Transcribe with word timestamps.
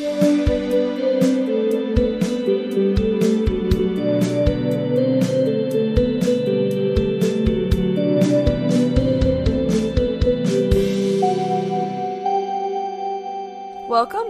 Welcome 0.00 0.16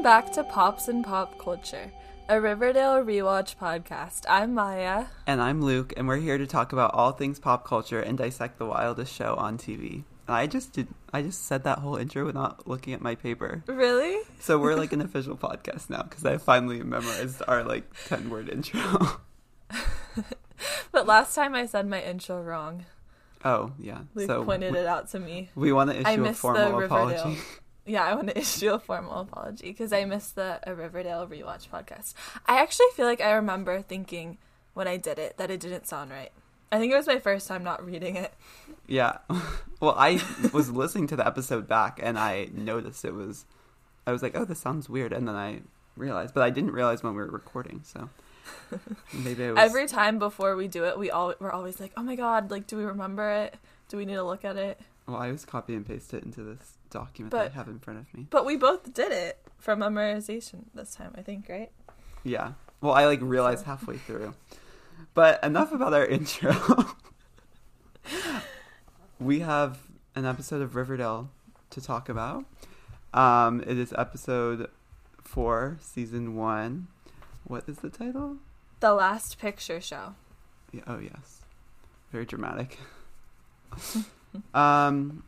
back 0.03 0.33
to 0.33 0.43
Pops 0.43 0.89
and 0.89 1.05
Pop 1.05 1.39
Culture, 1.39 1.93
a 2.29 2.41
Riverdale 2.41 3.05
rewatch 3.05 3.55
podcast. 3.57 4.25
I'm 4.29 4.53
Maya. 4.53 5.05
And 5.29 5.41
I'm 5.41 5.63
Luke, 5.63 5.93
and 5.97 6.09
we're 6.09 6.17
here 6.17 6.37
to 6.37 6.49
talk 6.49 6.73
about 6.73 6.95
all 6.95 7.13
things 7.13 7.39
pop 7.39 7.65
culture 7.65 8.01
and 8.01 8.19
dissect 8.19 8.59
the 8.59 8.67
wildest 8.67 9.15
show 9.15 9.37
on 9.37 9.57
TV. 9.57 10.03
I 10.33 10.47
just 10.47 10.73
did 10.73 10.89
I 11.13 11.23
just 11.23 11.47
said 11.47 11.65
that 11.65 11.79
whole 11.79 11.97
intro 11.97 12.25
without 12.25 12.67
looking 12.69 12.95
at 12.95 13.01
my 13.01 13.15
paper. 13.15 13.63
Really? 13.67 14.21
So 14.39 14.59
we're 14.59 14.77
like 14.77 14.93
an 14.93 15.01
official 15.09 15.37
podcast 15.37 15.91
now 15.91 16.03
because 16.03 16.25
I 16.25 16.39
finally 16.39 16.83
memorized 16.83 17.43
our 17.49 17.65
like 17.65 17.85
10 18.07 18.31
word 18.31 18.49
intro. 18.49 19.21
but 20.93 21.07
last 21.07 21.35
time 21.35 21.55
I 21.55 21.67
said 21.67 21.87
my 21.87 22.03
intro 22.03 22.43
wrong. 22.43 22.87
Oh, 23.45 23.73
yeah. 23.79 24.01
Luke 24.15 24.27
so 24.27 24.45
pointed 24.45 24.73
we, 24.73 24.81
it 24.81 24.87
out 24.87 25.09
to 25.11 25.19
me. 25.19 25.51
We 25.55 25.73
want 25.73 25.91
to 25.91 25.97
issue 25.97 26.25
I 26.25 26.29
a 26.29 26.33
formal 26.35 26.73
Riverdale. 26.73 26.85
apology. 26.85 27.41
Yeah, 27.87 28.05
I 28.05 28.15
want 28.15 28.29
to 28.29 28.39
issue 28.39 28.71
a 28.71 28.79
formal 28.79 29.21
apology 29.21 29.69
because 29.69 29.93
I 29.93 30.05
missed 30.05 30.37
the 30.37 30.61
a 30.65 30.75
Riverdale 30.75 31.27
rewatch 31.27 31.69
podcast. 31.69 32.15
I 32.47 32.61
actually 32.61 32.87
feel 32.95 33.07
like 33.07 33.21
I 33.21 33.33
remember 33.33 33.81
thinking 33.83 34.39
when 34.75 34.87
I 34.87 34.97
did 34.97 35.19
it 35.19 35.39
that 35.39 35.51
it 35.51 35.61
didn't 35.61 35.87
sound 35.87 36.11
right. 36.11 36.33
I 36.73 36.79
think 36.79 36.93
it 36.93 36.97
was 36.97 37.07
my 37.07 37.19
first 37.19 37.49
time 37.49 37.65
not 37.65 37.85
reading 37.85 38.17
it. 38.17 38.33
Yeah. 38.87 39.19
Well, 39.81 39.95
I 39.97 40.21
was 40.53 40.71
listening 40.71 41.07
to 41.07 41.17
the 41.17 41.27
episode 41.27 41.67
back 41.67 42.01
and 42.03 42.19
I 42.19 42.51
noticed 42.53 43.03
it 43.07 43.15
was 43.15 43.47
I 44.07 44.13
was 44.13 44.23
like, 44.23 44.37
"Oh, 44.37 44.45
this 44.45 44.59
sounds 44.59 44.91
weird." 44.91 45.11
And 45.11 45.27
then 45.27 45.35
I 45.35 45.63
realized, 45.97 46.35
but 46.35 46.43
I 46.43 46.51
didn't 46.51 46.73
realize 46.73 47.03
when 47.03 47.15
we 47.15 47.23
were 47.23 47.31
recording. 47.31 47.81
So 47.83 48.11
maybe 49.15 49.45
it 49.45 49.53
was 49.53 49.59
Every 49.59 49.87
time 49.87 50.19
before 50.19 50.55
we 50.55 50.69
do 50.69 50.85
it, 50.85 50.99
we 50.99 51.11
all 51.11 51.33
we're 51.41 51.51
always 51.51 51.81
like, 51.81 51.93
"Oh 51.97 52.03
my 52.03 52.15
god, 52.15 52.51
like 52.51 52.67
do 52.67 52.77
we 52.77 52.85
remember 52.85 53.31
it? 53.31 53.55
Do 53.89 53.97
we 53.97 54.05
need 54.05 54.17
to 54.17 54.23
look 54.23 54.45
at 54.45 54.57
it?" 54.59 54.79
Well, 55.07 55.17
I 55.17 55.33
was 55.33 55.47
copy 55.47 55.75
and 55.75 55.87
paste 55.87 56.13
it 56.13 56.23
into 56.25 56.43
this 56.43 56.75
document 56.91 57.31
But- 57.31 57.45
that 57.45 57.53
I 57.53 57.55
have 57.55 57.69
in 57.69 57.79
front 57.79 58.01
of 58.01 58.13
me. 58.13 58.27
But 58.29 58.45
we 58.45 58.57
both 58.59 58.93
did 58.93 59.13
it 59.13 59.39
from 59.57 59.81
memorization 59.81 60.65
this 60.75 60.95
time, 60.95 61.15
I 61.17 61.23
think, 61.23 61.47
right? 61.49 61.71
Yeah. 62.23 62.53
Well, 62.83 62.93
I 62.93 63.07
like 63.07 63.21
realized 63.23 63.61
So- 63.61 63.65
halfway 63.67 63.97
through. 63.97 64.35
But 65.15 65.43
enough 65.45 65.73
about 65.73 65.95
our 65.95 66.07
intro. 66.17 66.55
we 69.19 69.41
have 69.41 69.79
an 70.15 70.25
episode 70.25 70.63
of 70.63 70.75
Riverdale 70.75 71.31
to 71.71 71.81
talk 71.81 72.09
about. 72.09 72.45
Um, 73.13 73.61
it 73.61 73.79
is 73.79 73.93
episode 73.97 74.69
four, 75.23 75.79
season 75.81 76.37
one. 76.37 76.89
What 77.45 77.65
is 77.69 77.79
the 77.79 77.91
title? 77.91 78.37
The 78.81 78.95
last 78.95 79.39
picture 79.39 79.81
show. 79.81 80.15
Yeah, 80.73 80.83
oh 80.87 80.99
yes, 80.99 81.43
very 82.13 82.25
dramatic. 82.25 82.79
um, 84.55 85.25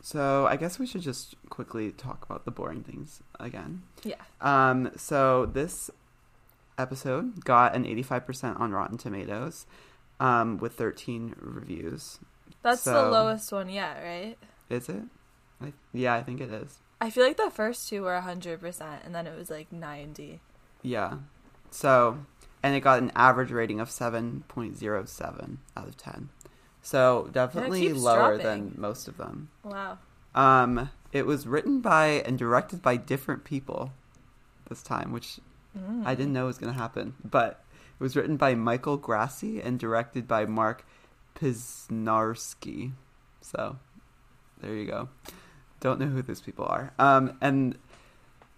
so 0.00 0.46
I 0.46 0.56
guess 0.56 0.78
we 0.78 0.86
should 0.86 1.02
just 1.02 1.36
quickly 1.48 1.92
talk 1.92 2.24
about 2.24 2.44
the 2.44 2.50
boring 2.50 2.82
things 2.82 3.22
again. 3.40 3.82
Yeah. 4.02 4.16
Um, 4.40 4.90
so 4.96 5.46
this 5.46 5.90
episode 6.78 7.44
got 7.44 7.74
an 7.74 7.84
85% 7.84 8.60
on 8.60 8.72
Rotten 8.72 8.98
Tomatoes, 8.98 9.66
um, 10.20 10.58
with 10.58 10.74
13 10.74 11.34
reviews. 11.38 12.18
That's 12.62 12.84
the 12.84 13.08
lowest 13.08 13.52
one 13.52 13.68
yet, 13.68 14.02
right? 14.02 14.36
Is 14.70 14.88
it? 14.88 15.02
I, 15.60 15.72
yeah, 15.92 16.14
I 16.14 16.22
think 16.22 16.40
it 16.40 16.50
is. 16.50 16.78
I 17.00 17.10
feel 17.10 17.24
like 17.24 17.36
the 17.36 17.50
first 17.50 17.88
two 17.88 18.02
were 18.02 18.18
100% 18.18 19.04
and 19.04 19.14
then 19.14 19.26
it 19.26 19.36
was 19.36 19.50
like 19.50 19.70
90. 19.70 20.40
Yeah. 20.82 21.18
So, 21.70 22.18
and 22.62 22.74
it 22.74 22.80
got 22.80 23.02
an 23.02 23.12
average 23.14 23.50
rating 23.50 23.80
of 23.80 23.90
7.07 23.90 25.56
out 25.76 25.88
of 25.88 25.96
10. 25.96 26.30
So 26.80 27.28
definitely 27.32 27.92
lower 27.92 28.36
dropping. 28.36 28.44
than 28.44 28.74
most 28.76 29.08
of 29.08 29.16
them. 29.16 29.48
Wow. 29.62 29.98
Um, 30.34 30.90
it 31.12 31.26
was 31.26 31.46
written 31.46 31.80
by 31.80 32.06
and 32.26 32.38
directed 32.38 32.82
by 32.82 32.96
different 32.96 33.44
people 33.44 33.92
this 34.68 34.82
time, 34.82 35.12
which 35.12 35.40
Mm. 35.78 36.06
I 36.06 36.14
didn't 36.14 36.32
know 36.32 36.44
it 36.44 36.48
was 36.48 36.58
going 36.58 36.72
to 36.72 36.78
happen. 36.78 37.14
But 37.24 37.64
it 37.98 38.02
was 38.02 38.16
written 38.16 38.36
by 38.36 38.54
Michael 38.54 38.96
Grassi 38.96 39.60
and 39.60 39.78
directed 39.78 40.26
by 40.28 40.46
Mark 40.46 40.86
Piznarski. 41.34 42.92
So 43.40 43.76
there 44.60 44.74
you 44.74 44.86
go. 44.86 45.08
Don't 45.80 46.00
know 46.00 46.06
who 46.06 46.22
these 46.22 46.40
people 46.40 46.64
are. 46.64 46.92
Um, 46.98 47.36
and 47.40 47.76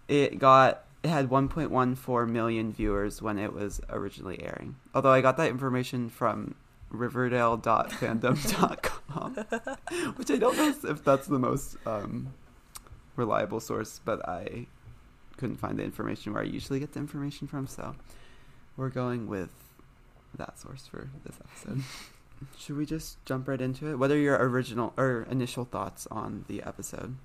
it 0.07 0.39
got 0.39 0.85
it 1.03 1.09
had 1.09 1.29
1.14 1.29 2.29
million 2.29 2.73
viewers 2.73 3.21
when 3.21 3.37
it 3.37 3.53
was 3.53 3.79
originally 3.89 4.41
airing. 4.41 4.77
Although 4.95 5.11
I 5.11 5.21
got 5.21 5.37
that 5.37 5.49
information 5.49 6.09
from 6.09 6.55
riverdale.fandom.com, 6.89 9.35
which 10.15 10.31
I 10.31 10.37
don't 10.37 10.57
know 10.57 10.73
if 10.89 11.03
that's 11.03 11.27
the 11.27 11.39
most 11.39 11.75
um, 11.85 12.33
reliable 13.15 13.59
source, 13.59 14.01
but 14.03 14.27
I 14.27 14.65
couldn't 15.37 15.57
find 15.57 15.79
the 15.79 15.83
information 15.83 16.33
where 16.33 16.41
I 16.41 16.45
usually 16.45 16.79
get 16.79 16.93
the 16.93 16.99
information 16.99 17.47
from, 17.47 17.67
so 17.67 17.95
we're 18.75 18.89
going 18.89 19.27
with 19.27 19.49
that 20.37 20.59
source 20.59 20.85
for 20.87 21.09
this 21.25 21.35
episode. 21.43 21.83
Should 22.57 22.77
we 22.77 22.85
just 22.85 23.23
jump 23.25 23.47
right 23.47 23.59
into 23.59 23.89
it? 23.89 23.97
What 23.97 24.11
are 24.11 24.17
your 24.17 24.37
original 24.37 24.93
or 24.97 25.25
initial 25.29 25.65
thoughts 25.65 26.07
on 26.11 26.45
the 26.47 26.61
episode? 26.61 27.15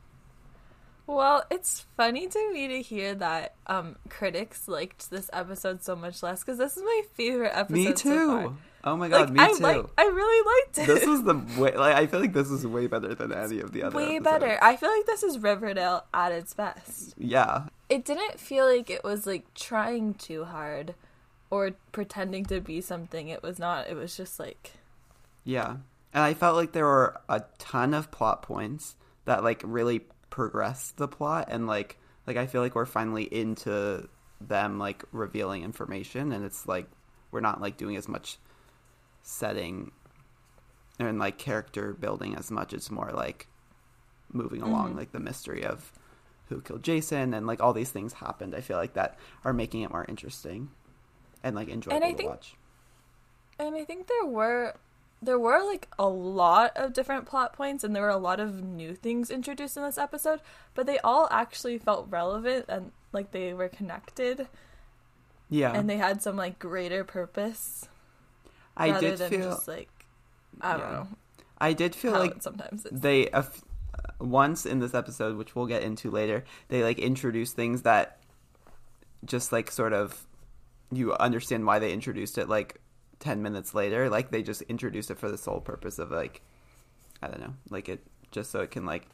Well, 1.07 1.45
it's 1.51 1.85
funny 1.97 2.29
to 2.29 2.53
me 2.53 2.69
to 2.69 2.81
hear 2.81 3.15
that 3.17 3.57
um, 3.67 3.97
critics 4.09 4.69
liked 4.69 5.11
this 5.11 5.29
episode 5.33 5.83
so 5.83 5.97
much 5.97 6.23
less 6.23 6.41
because 6.41 6.59
this 6.59 6.77
is 6.77 6.83
my 6.83 7.03
favorite 7.15 7.53
episode. 7.53 7.75
me 7.75 7.87
so 7.87 7.93
too. 7.93 8.27
far. 8.27 8.53
Oh 8.85 8.97
my 8.97 9.09
god, 9.09 9.31
Like, 9.31 9.31
me 9.31 9.41
I 9.41 9.49
too. 9.49 9.63
like, 9.63 9.87
I 9.99 10.05
really 10.07 10.65
liked 10.67 10.79
it. 10.79 10.87
this 10.87 11.07
was 11.07 11.23
the 11.25 11.35
way. 11.61 11.77
Like, 11.77 11.95
I 11.97 12.07
feel 12.07 12.21
like 12.21 12.33
this 12.33 12.51
is 12.51 12.67
way 12.67 12.87
better 12.87 13.15
than 13.15 13.33
any 13.33 13.61
of 13.61 13.73
the 13.73 13.83
other. 13.85 13.97
way 13.97 14.17
episodes. 14.17 14.25
better. 14.25 14.59
I 14.63 14.77
feel 14.77 14.91
like 14.91 15.07
this 15.07 15.23
is 15.23 15.39
Riverdale 15.39 16.05
at 16.13 16.33
its 16.33 16.55
best. 16.55 17.15
Yeah, 17.19 17.65
It 17.89 18.05
didn't 18.05 18.41
feel 18.41 18.67
like 18.67 18.91
it 18.91 19.05
was 19.05 19.27
like 19.27 19.53
trying 19.55 20.15
too 20.15 20.45
hard 20.45 20.95
or 21.51 21.73
pretending 21.93 22.45
to 22.47 22.61
be 22.61 22.81
something 22.81 23.29
it 23.29 23.43
was 23.43 23.59
not. 23.59 23.89
It 23.89 23.95
was 23.97 24.17
just 24.17 24.39
like 24.41 24.73
yeah, 25.45 25.77
and 26.15 26.23
I 26.23 26.35
felt 26.35 26.57
like 26.57 26.73
there 26.73 26.85
were 26.87 27.21
a 27.29 27.43
ton 27.59 27.95
of 27.95 28.11
plot 28.11 28.43
points 28.43 28.97
that 29.25 29.43
like 29.45 29.63
really 29.65 30.03
progressed 30.31 30.97
the 30.97 31.09
plot, 31.09 31.49
and 31.51 31.67
like 31.67 31.99
like 32.27 32.37
I 32.37 32.47
feel 32.47 32.63
like 32.63 32.75
we're 32.75 32.87
finally 32.87 33.25
into 33.25 34.09
them 34.41 34.79
like 34.79 35.05
revealing 35.13 35.63
information, 35.63 36.33
and 36.33 36.45
it's 36.45 36.67
like 36.67 36.87
we're 37.31 37.41
not 37.41 37.61
like 37.61 37.77
doing 37.77 37.97
as 37.97 38.09
much 38.09 38.39
setting 39.23 39.93
and 40.99 41.19
like 41.19 41.39
character 41.39 41.93
building 41.95 42.35
as 42.37 42.51
much. 42.51 42.73
It's 42.73 42.91
more 42.91 43.11
like 43.13 43.47
moving 44.33 44.63
along 44.63 44.95
Mhm. 44.95 44.97
like 44.97 45.13
the 45.13 45.21
mystery 45.21 45.65
of 45.65 45.93
who 46.49 46.61
killed 46.61 46.83
Jason 46.83 47.33
and 47.35 47.47
like 47.47 47.61
all 47.63 47.73
these 47.73 47.91
things 47.91 48.15
happened. 48.15 48.55
I 48.55 48.61
feel 48.61 48.77
like 48.77 48.95
that 48.95 49.19
are 49.45 49.53
making 49.53 49.83
it 49.83 49.91
more 49.91 50.05
interesting 50.09 50.71
and 51.43 51.57
like 51.57 51.69
enjoyable 51.69 52.07
I 52.07 52.13
to 52.13 52.25
watch. 52.27 52.57
And 53.59 53.75
I 53.75 53.85
think 53.85 54.07
there 54.07 54.27
were 54.27 54.75
there 55.25 55.39
were 55.39 55.63
like 55.65 55.87
a 56.01 56.09
lot 56.09 56.73
of 56.77 56.93
different 56.93 57.27
plot 57.27 57.53
points 57.53 57.85
and 57.85 57.95
there 57.95 58.03
were 58.03 58.09
a 58.09 58.17
lot 58.17 58.41
of 58.41 58.61
new 58.63 58.93
things 58.95 59.31
introduced 59.31 59.77
in 59.77 59.85
this 59.85 59.97
episode, 59.97 60.41
but 60.75 60.85
they 60.85 60.99
all 60.99 61.29
actually 61.31 61.79
felt 61.79 62.09
relevant 62.11 62.65
and 62.69 62.91
like 63.13 63.31
they 63.31 63.55
were 63.55 63.69
connected 63.69 64.49
Yeah, 65.49 65.73
and 65.73 65.89
they 65.89 65.97
had 65.99 66.23
some 66.23 66.37
like 66.37 66.59
greater 66.59 67.05
purpose 67.05 67.89
I 68.77 68.99
did 69.01 69.19
feel. 69.19 69.51
just 69.51 69.69
like 69.69 69.89
I 70.61 70.73
don't 70.73 70.81
Yeah. 70.81 70.93
know 70.93 71.09
I 71.59 71.73
did 71.75 71.95
feel 71.95 72.13
like 72.13 72.43
sometimes 72.43 72.85
it's 72.87 73.01
they 73.01 73.31
uh, 73.31 73.43
once 74.19 74.67
in 74.67 74.79
this 74.81 74.95
episode, 74.95 75.37
which 75.37 75.55
we'll 75.55 75.67
get 75.67 75.83
into 75.83 76.11
later, 76.11 76.45
they 76.69 76.83
like 76.83 76.99
introduce 76.99 77.53
things 77.53 77.83
that 77.83 78.19
just 79.25 79.53
like 79.53 79.71
sort 79.71 79.93
of 79.93 80.27
you 80.91 81.13
understand 81.15 81.65
why 81.67 81.79
they 81.79 81.93
introduced 81.93 82.37
it 82.39 82.49
like 82.49 82.81
10 83.21 83.41
minutes 83.41 83.73
later 83.73 84.11
like 84.11 84.31
they 84.33 84.43
just 84.43 84.63
introduced 84.63 85.11
it 85.11 85.19
for 85.19 85.31
the 85.31 85.39
sole 85.39 85.61
purpose 85.61 86.01
of 86.01 86.11
like 86.11 86.43
i 87.23 87.29
don't 87.29 87.41
know 87.41 87.55
like 87.71 87.89
it 87.89 88.05
just 88.33 88.51
so 88.51 88.61
it 88.61 88.71
can 88.73 88.85
like 88.85 89.07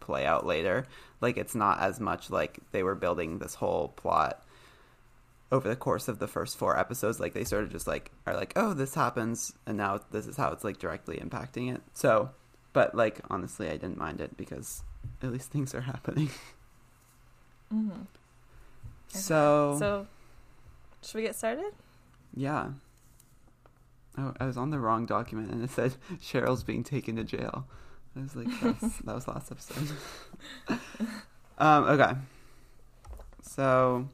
play 0.00 0.26
out 0.26 0.44
later 0.44 0.84
like 1.20 1.36
it's 1.36 1.54
not 1.54 1.80
as 1.80 2.00
much 2.00 2.28
like 2.28 2.58
they 2.72 2.82
were 2.82 2.96
building 2.96 3.38
this 3.38 3.54
whole 3.54 3.88
plot 3.88 4.44
over 5.52 5.68
the 5.68 5.76
course 5.76 6.08
of 6.08 6.18
the 6.18 6.26
first 6.26 6.56
four 6.58 6.76
episodes 6.78 7.20
like 7.20 7.34
they 7.34 7.44
sort 7.44 7.62
of 7.62 7.70
just 7.70 7.86
like 7.86 8.10
are 8.26 8.34
like 8.34 8.52
oh 8.56 8.72
this 8.74 8.94
happens 8.94 9.52
and 9.66 9.76
now 9.76 10.00
this 10.10 10.26
is 10.26 10.36
how 10.36 10.50
it's 10.50 10.64
like 10.64 10.78
directly 10.78 11.18
impacting 11.18 11.72
it. 11.72 11.80
So 11.92 12.30
but 12.72 12.94
like 12.94 13.20
honestly 13.30 13.68
i 13.68 13.72
didn't 13.72 13.98
mind 13.98 14.20
it 14.20 14.36
because 14.36 14.82
at 15.22 15.30
least 15.30 15.50
things 15.52 15.74
are 15.74 15.82
happening. 15.82 16.30
Mm-hmm. 17.72 18.02
so, 19.08 19.76
So 19.78 20.06
should 21.02 21.14
we 21.16 21.22
get 21.22 21.34
started? 21.34 21.72
yeah. 22.34 22.68
Oh 24.18 24.34
i 24.40 24.44
was 24.44 24.58
on 24.58 24.68
the 24.70 24.78
wrong 24.78 25.06
document 25.06 25.50
and 25.50 25.64
it 25.64 25.70
said 25.70 25.94
cheryl's 26.20 26.62
being 26.64 26.84
taken 26.84 27.16
to 27.16 27.24
jail. 27.24 27.66
I 28.14 28.20
was 28.20 28.36
like 28.36 28.48
that 28.60 29.14
was 29.14 29.26
last 29.28 29.50
episode. 29.52 29.96
Um 31.58 31.84
okay. 31.84 32.12
So 33.42 34.08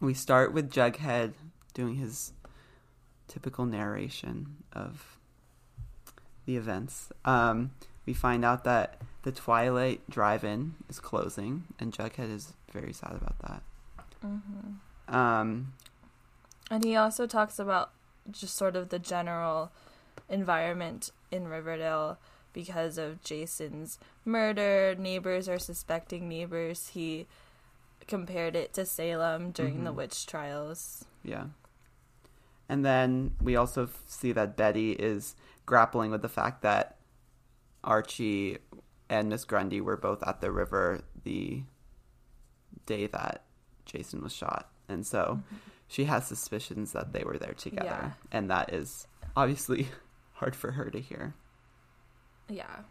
we 0.00 0.14
start 0.14 0.52
with 0.52 0.70
Jughead 0.70 1.32
doing 1.72 1.96
his 1.96 2.32
typical 3.28 3.64
narration 3.64 4.56
of 4.72 5.18
the 6.46 6.56
events. 6.56 7.10
Um, 7.24 7.70
we 8.06 8.12
find 8.12 8.44
out 8.44 8.64
that 8.64 9.00
the 9.22 9.32
Twilight 9.32 10.02
Drive-In 10.10 10.74
is 10.88 11.00
closing, 11.00 11.64
and 11.78 11.92
Jughead 11.92 12.30
is 12.30 12.52
very 12.70 12.92
sad 12.92 13.12
about 13.12 13.38
that. 13.40 13.62
Mm-hmm. 14.24 15.14
Um, 15.14 15.72
And 16.70 16.84
he 16.84 16.96
also 16.96 17.26
talks 17.26 17.58
about 17.58 17.90
just 18.30 18.56
sort 18.56 18.76
of 18.76 18.88
the 18.88 18.98
general 18.98 19.70
environment 20.28 21.10
in 21.30 21.48
Riverdale 21.48 22.18
because 22.52 22.98
of 22.98 23.22
Jason's 23.22 23.98
murder. 24.24 24.94
Neighbors 24.98 25.48
are 25.48 25.58
suspecting 25.58 26.28
neighbors. 26.28 26.88
He 26.88 27.26
compared 28.06 28.56
it 28.56 28.72
to 28.74 28.84
Salem 28.86 29.50
during 29.50 29.84
the 29.84 29.92
Mhm. 29.92 29.96
witch 29.96 30.26
trials. 30.26 31.04
Yeah. 31.22 31.46
And 32.68 32.84
then 32.84 33.36
we 33.40 33.56
also 33.56 33.88
see 34.06 34.32
that 34.32 34.56
Betty 34.56 34.92
is 34.92 35.36
grappling 35.66 36.10
with 36.10 36.22
the 36.22 36.28
fact 36.28 36.62
that 36.62 36.96
Archie 37.82 38.58
and 39.08 39.28
Miss 39.28 39.44
Grundy 39.44 39.80
were 39.80 39.96
both 39.96 40.22
at 40.26 40.40
the 40.40 40.50
river 40.50 41.02
the 41.24 41.62
day 42.86 43.06
that 43.08 43.44
Jason 43.84 44.22
was 44.22 44.32
shot. 44.32 44.70
And 44.88 45.06
so 45.06 45.42
she 45.88 46.04
has 46.04 46.26
suspicions 46.26 46.92
that 46.92 47.12
they 47.12 47.22
were 47.24 47.38
there 47.38 47.54
together. 47.54 47.84
Yeah. 47.86 48.12
And 48.32 48.50
that 48.50 48.72
is 48.72 49.06
obviously 49.36 49.88
hard 50.34 50.56
for 50.56 50.72
her 50.72 50.90
to 50.90 51.00
hear. 51.00 51.34
Yeah. 52.48 52.82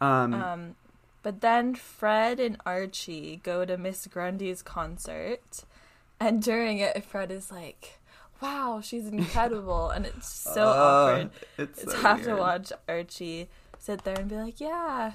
Um, 0.00 0.34
Um, 0.34 0.76
but 1.24 1.40
then 1.40 1.74
Fred 1.74 2.38
and 2.38 2.56
Archie 2.64 3.40
go 3.42 3.64
to 3.64 3.76
Miss 3.76 4.06
Grundy's 4.06 4.62
concert, 4.62 5.64
and 6.20 6.40
during 6.40 6.78
it, 6.78 7.02
Fred 7.04 7.32
is 7.32 7.50
like, 7.50 7.98
"Wow, 8.40 8.80
she's 8.80 9.08
incredible," 9.08 9.90
and 9.94 10.06
it's 10.06 10.28
so 10.28 10.68
uh, 10.68 10.72
awkward 10.72 11.30
It's 11.58 11.82
so 11.90 11.96
have 12.02 12.22
to 12.24 12.34
watch 12.36 12.72
Archie 12.88 13.48
sit 13.78 14.04
there 14.04 14.18
and 14.20 14.28
be 14.28 14.36
like, 14.36 14.60
"Yeah." 14.60 15.12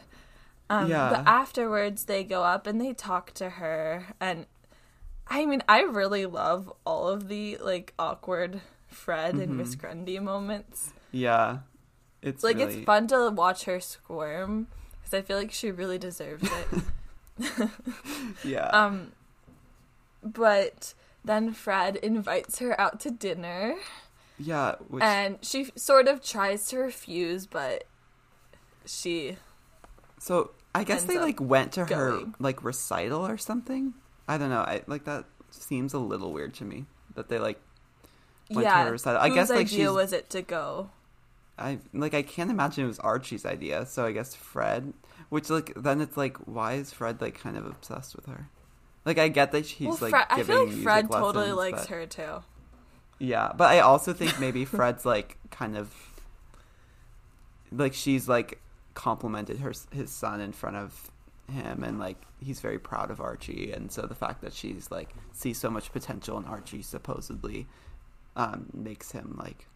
Um, 0.70 0.90
Yeah. 0.90 1.10
But 1.10 1.28
afterwards, 1.28 2.06
they 2.06 2.24
go 2.24 2.44
up 2.44 2.68
and 2.68 2.82
they 2.82 2.94
talk 2.94 3.32
to 3.36 3.52
her, 3.52 4.08
and 4.20 4.46
I 5.28 5.46
mean, 5.46 5.62
I 5.70 5.82
really 5.84 6.26
love 6.26 6.74
all 6.86 7.08
of 7.08 7.28
the 7.28 7.58
like 7.62 7.94
awkward 8.00 8.62
Fred 8.88 9.36
and 9.36 9.58
Miss 9.58 9.76
Mhm. 9.76 9.80
Grundy 9.80 10.20
moments. 10.20 10.94
Yeah. 11.12 11.60
It's 12.22 12.44
like 12.44 12.58
really, 12.58 12.78
it's 12.78 12.86
fun 12.86 13.08
to 13.08 13.30
watch 13.30 13.64
her 13.66 13.80
squirm 13.80 14.68
because 15.10 15.24
I 15.24 15.26
feel 15.26 15.38
like 15.38 15.52
she 15.52 15.72
really 15.72 15.98
deserves 15.98 16.44
it. 16.44 16.84
Yeah. 18.44 18.68
um, 18.68 19.14
but 20.22 20.94
then 21.24 21.54
Fred 21.54 21.96
invites 21.98 22.60
her 22.60 22.80
out 22.80 23.00
to 23.02 23.12
dinner, 23.12 23.76
yeah. 24.40 24.76
Which, 24.88 25.04
and 25.04 25.38
she 25.42 25.70
sort 25.76 26.08
of 26.08 26.24
tries 26.24 26.68
to 26.68 26.80
refuse, 26.80 27.46
but 27.46 27.84
she 28.86 29.38
So 30.20 30.52
I 30.74 30.84
guess 30.84 31.04
they 31.04 31.20
like 31.20 31.40
went 31.42 31.74
to 31.74 31.86
her 31.86 32.22
like 32.40 32.64
recital 32.64 33.26
or 33.26 33.38
something. 33.38 33.94
I 34.28 34.38
don't 34.38 34.50
know. 34.50 34.62
I 34.62 34.82
like 34.88 35.06
that 35.06 35.26
seems 35.52 35.94
a 35.94 36.00
little 36.00 36.32
weird 36.32 36.54
to 36.56 36.66
me 36.66 36.86
that 37.16 37.30
they 37.30 37.40
like 37.40 37.60
went 38.50 38.66
to 38.68 38.72
yeah. 38.74 38.86
her 38.86 38.92
recital. 38.92 39.22
I 39.22 39.30
guess 39.30 39.50
like 39.50 39.68
idea 39.68 39.88
she's 39.88 39.90
was 39.90 40.14
it 40.14 40.30
to 40.32 40.42
go? 40.42 40.90
I 41.60 41.80
like 41.94 42.14
I 42.14 42.22
can't 42.22 42.50
imagine 42.50 42.86
it 42.86 42.88
was 42.88 43.00
Archie's 43.00 43.46
idea. 43.46 43.86
So 43.86 44.06
I 44.06 44.12
guess 44.12 44.34
Fred, 44.34 44.94
which 45.30 45.50
like 45.50 45.74
then 45.76 46.02
it's 46.02 46.18
like 46.18 46.38
why 46.38 46.74
is 46.74 46.92
Fred 46.94 47.22
like 47.22 47.40
kind 47.40 47.58
of 47.58 47.66
obsessed 47.66 48.16
with 48.16 48.26
her? 48.28 48.50
Like 49.06 49.18
I 49.18 49.28
get 49.28 49.52
that 49.52 49.66
she's 49.66 49.88
well, 49.88 49.98
like 50.02 50.12
Fred, 50.12 50.26
I 50.30 50.44
feel 50.44 50.66
like 50.66 50.76
Fred 50.78 51.12
totally 51.12 51.52
likes 51.52 51.82
but- 51.82 51.90
her 51.90 52.06
too. 52.06 52.44
Yeah, 53.22 53.52
but 53.56 53.66
I 53.70 53.80
also 53.80 54.14
think 54.14 54.40
maybe 54.40 54.64
Fred's 54.64 55.06
like 55.06 55.38
kind 55.52 55.78
of 55.78 55.94
like 57.72 57.94
she's 57.94 58.28
like 58.28 58.60
complimented 58.94 59.60
her 59.60 59.74
his 59.92 60.10
son 60.10 60.42
in 60.42 60.52
front 60.52 60.76
of 60.76 61.12
him 61.50 61.84
and 61.84 62.00
like 62.00 62.18
he's 62.40 62.60
very 62.60 62.80
proud 62.80 63.12
of 63.12 63.20
Archie 63.20 63.72
and 63.72 63.92
so 63.92 64.04
the 64.04 64.16
fact 64.16 64.42
that 64.42 64.54
she's 64.54 64.92
like 64.92 65.10
sees 65.32 65.58
so 65.58 65.70
much 65.70 65.92
potential 65.92 66.38
in 66.38 66.46
Archie 66.46 66.82
supposedly 66.82 67.68
um 68.36 68.68
makes 68.74 69.12
him 69.12 69.40
like 69.42 69.68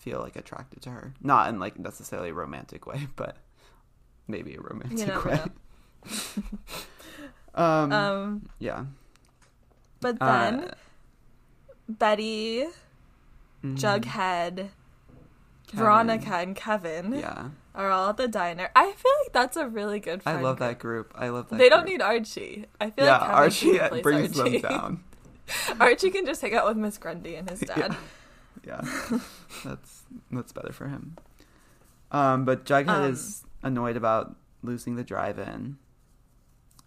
feel 0.00 0.18
like 0.20 0.34
attracted 0.36 0.82
to 0.82 0.90
her. 0.90 1.14
Not 1.22 1.48
in 1.48 1.60
like 1.60 1.78
necessarily 1.78 2.30
a 2.30 2.34
romantic 2.34 2.86
way, 2.86 3.06
but 3.16 3.36
maybe 4.26 4.54
a 4.56 4.60
romantic 4.60 5.24
way. 5.24 5.40
um, 7.54 7.92
Um, 7.92 8.48
yeah. 8.58 8.84
but 10.00 10.18
then 10.18 10.64
Uh, 10.64 10.74
Betty, 11.88 12.64
mhm. 13.64 13.76
Jughead, 13.76 14.56
Kevin. 14.56 14.70
Veronica, 15.72 16.34
and 16.36 16.54
Kevin 16.56 17.12
Yeah. 17.12 17.48
are 17.74 17.90
all 17.90 18.10
at 18.10 18.16
the 18.16 18.28
diner. 18.28 18.70
I 18.76 18.92
feel 18.92 19.12
like 19.24 19.32
that's 19.32 19.56
a 19.56 19.68
really 19.68 19.98
good. 20.00 20.22
I 20.24 20.40
love 20.40 20.56
group. 20.56 20.68
that 20.70 20.78
group. 20.78 21.12
I 21.16 21.28
love 21.28 21.48
that 21.50 21.58
They 21.58 21.68
don't 21.68 21.84
need 21.84 22.00
Archie. 22.00 22.66
I 22.80 22.90
feel 22.90 23.04
yeah, 23.04 23.12
like 23.18 23.20
Kevin 23.20 23.34
Archie 23.36 23.78
can 23.78 24.02
brings 24.02 24.38
Archie. 24.40 24.58
them 24.58 24.70
down. 24.70 25.04
Archie 25.80 26.10
can 26.10 26.24
just 26.26 26.40
hang 26.40 26.54
out 26.54 26.66
with 26.66 26.76
Miss 26.76 26.96
Grundy 26.96 27.34
and 27.34 27.50
his 27.50 27.60
dad. 27.60 27.76
Yeah, 27.76 27.94
that's 29.64 30.02
that's 30.30 30.52
better 30.52 30.72
for 30.72 30.88
him. 30.88 31.16
Um, 32.10 32.44
but 32.44 32.64
Jughead 32.64 32.88
Um, 32.88 33.10
is 33.10 33.44
annoyed 33.62 33.96
about 33.96 34.36
losing 34.62 34.96
the 34.96 35.04
drive-in, 35.04 35.78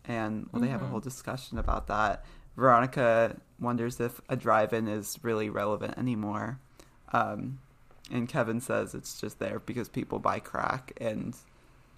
and 0.06 0.48
well, 0.51 0.62
they 0.62 0.68
have 0.68 0.81
a 0.81 0.86
Mhm. 0.86 0.89
whole 0.89 1.00
discussion 1.00 1.57
about 1.57 1.88
that. 1.88 2.24
Veronica 2.56 3.38
wonders 3.60 4.00
if 4.00 4.21
a 4.30 4.36
drive-in 4.36 4.88
is 4.88 5.18
really 5.24 5.50
relevant 5.50 5.98
anymore, 5.98 6.60
um, 7.13 7.60
and 8.12 8.27
Kevin 8.30 8.60
says 8.62 8.94
it's 8.94 9.19
just 9.19 9.39
there 9.39 9.60
because 9.60 9.89
people 9.89 10.19
buy 10.19 10.39
crack, 10.39 10.92
and 11.00 11.36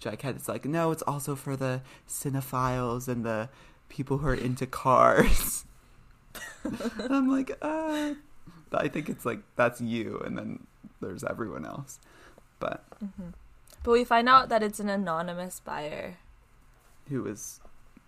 Jughead 0.00 0.36
is 0.36 0.48
like, 0.48 0.64
no, 0.64 0.90
it's 0.92 1.02
also 1.02 1.34
for 1.34 1.56
the 1.56 1.82
cinephiles 2.08 3.08
and 3.08 3.24
the 3.24 3.48
people 3.88 4.18
who 4.18 4.28
are 4.28 4.34
into 4.34 4.66
cars. 4.66 5.64
I'm 7.10 7.28
like, 7.28 7.56
uh, 7.62 8.14
I 8.72 8.88
think 8.88 9.08
it's 9.08 9.24
like 9.24 9.40
that's 9.56 9.80
you, 9.80 10.20
and 10.24 10.36
then 10.36 10.66
there's 11.00 11.24
everyone 11.24 11.64
else. 11.64 11.98
But 12.58 12.84
Mhm. 13.02 13.34
But 13.82 13.92
we 13.92 14.04
find 14.04 14.28
out 14.28 14.48
that 14.48 14.62
it's 14.62 14.80
an 14.80 14.88
anonymous 14.88 15.60
buyer 15.60 16.16
who 17.08 17.24
is 17.26 17.60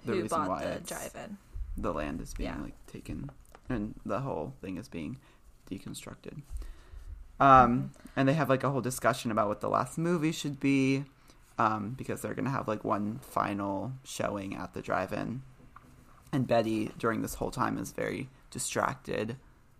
the 0.04 0.14
who 0.14 0.22
reason 0.22 0.46
why 0.46 0.64
the 0.64 0.80
drive-in. 0.80 1.36
the 1.76 1.92
land 1.94 2.20
is 2.20 2.34
being 2.34 2.50
Yeah. 2.50 2.60
like 2.62 2.86
taken, 2.86 3.30
and 3.68 3.94
the 4.04 4.20
whole 4.20 4.54
thing 4.60 4.76
is 4.76 4.88
being 4.88 5.18
deconstructed. 5.70 6.42
Um, 7.40 7.92
and 8.16 8.28
they 8.28 8.34
have 8.34 8.48
like 8.48 8.64
a 8.64 8.70
whole 8.70 8.80
discussion 8.80 9.30
about 9.30 9.46
what 9.48 9.60
the 9.60 9.68
last 9.68 9.96
movie 9.98 10.32
should 10.32 10.58
be, 10.58 11.04
um, 11.58 11.90
because 11.90 12.20
they're 12.22 12.34
gonna 12.34 12.50
have 12.50 12.66
like 12.66 12.82
one 12.82 13.18
final 13.20 13.92
showing 14.02 14.56
at 14.56 14.74
the 14.74 14.82
drive-in. 14.82 15.42
And 16.32 16.46
Betty, 16.48 16.92
during 16.98 17.22
this 17.22 17.34
whole 17.34 17.50
time, 17.52 17.78
is 17.78 17.92
very 17.92 18.28
distracted, 18.50 19.36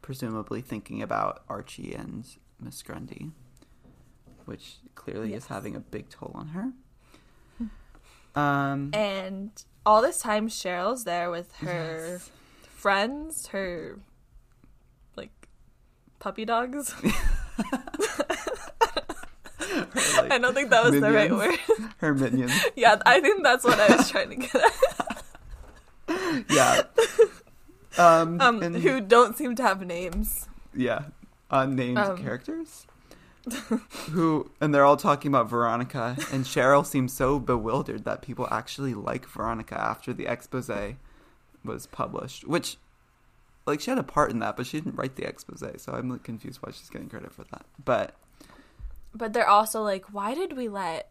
presumably 0.08 0.62
thinking 0.62 1.02
about 1.02 1.42
Archie 1.50 1.92
and 1.92 2.26
Miss 2.58 2.82
Grundy, 2.82 3.30
which 4.46 4.76
clearly 4.94 5.34
is 5.34 5.48
having 5.48 5.76
a 5.76 5.80
big 5.80 6.08
toll 6.08 6.32
on 6.34 6.48
her. 6.48 6.72
Um, 8.34 8.88
And 8.94 9.50
all 9.84 10.00
this 10.00 10.18
time, 10.20 10.48
Cheryl's 10.48 11.04
there 11.04 11.30
with 11.30 11.52
her 11.56 12.12
Yes. 12.14 12.30
friends, 12.62 13.48
her 13.48 13.98
like 15.14 15.48
puppy 16.20 16.46
dogs. 16.46 16.94
Her, 19.58 20.22
like, 20.22 20.32
I 20.32 20.38
don't 20.38 20.54
think 20.54 20.70
that 20.70 20.82
was 20.84 20.98
the 21.00 21.12
right 21.12 21.30
word. 21.30 21.58
her 21.98 22.14
minions. 22.14 22.52
yeah, 22.76 22.96
I 23.04 23.20
think 23.20 23.42
that's 23.42 23.64
what 23.64 23.78
I 23.78 23.94
was 23.96 24.08
trying 24.10 24.30
to 24.30 24.36
get 24.36 24.54
at. 24.54 25.24
Yeah. 26.50 26.82
Um, 27.98 28.40
Um, 28.40 28.62
and- 28.62 28.76
who 28.76 29.00
don't 29.00 29.36
seem 29.36 29.54
to 29.56 29.62
have 29.62 29.84
names. 29.84 30.48
yeah, 30.74 31.04
unnamed 31.50 31.98
Um. 31.98 32.18
characters. 32.18 32.86
who 34.10 34.50
and 34.60 34.74
they're 34.74 34.84
all 34.84 34.96
talking 34.98 35.30
about 35.30 35.48
Veronica, 35.48 36.16
and 36.32 36.44
Cheryl 36.44 36.84
seems 36.84 37.14
so 37.14 37.38
bewildered 37.38 38.04
that 38.04 38.20
people 38.20 38.46
actually 38.50 38.92
like 38.94 39.26
Veronica 39.26 39.80
after 39.80 40.12
the 40.12 40.26
expose 40.26 40.70
was 41.64 41.86
published. 41.86 42.46
Which, 42.46 42.76
like, 43.66 43.80
she 43.80 43.90
had 43.90 43.98
a 43.98 44.02
part 44.02 44.30
in 44.30 44.40
that, 44.40 44.56
but 44.56 44.66
she 44.66 44.78
didn't 44.80 44.96
write 44.96 45.16
the 45.16 45.24
expose, 45.24 45.62
so 45.78 45.92
I'm 45.92 46.10
like 46.10 46.24
confused 46.24 46.58
why 46.62 46.72
she's 46.72 46.90
getting 46.90 47.08
credit 47.08 47.32
for 47.32 47.44
that. 47.44 47.64
But 47.82 48.14
But 49.14 49.32
they're 49.32 49.48
also 49.48 49.82
like, 49.82 50.12
why 50.12 50.34
did 50.34 50.54
we 50.56 50.68
let 50.68 51.10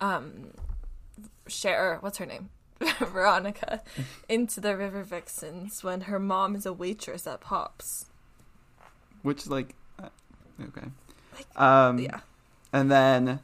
um 0.00 0.52
Cher 1.48 1.98
what's 2.00 2.16
her 2.18 2.26
name? 2.26 2.48
Veronica 2.98 3.82
into 4.28 4.60
the 4.60 4.76
River 4.76 5.02
Vixens 5.02 5.82
when 5.82 6.02
her 6.02 6.18
mom 6.18 6.54
is 6.54 6.66
a 6.66 6.72
waitress 6.72 7.26
at 7.26 7.40
Pops. 7.40 8.06
which, 9.22 9.46
like, 9.46 9.74
uh, 10.00 10.08
okay, 10.62 10.86
Like, 11.34 11.60
um, 11.60 11.98
yeah. 11.98 12.20
And 12.72 12.90
then 12.90 13.40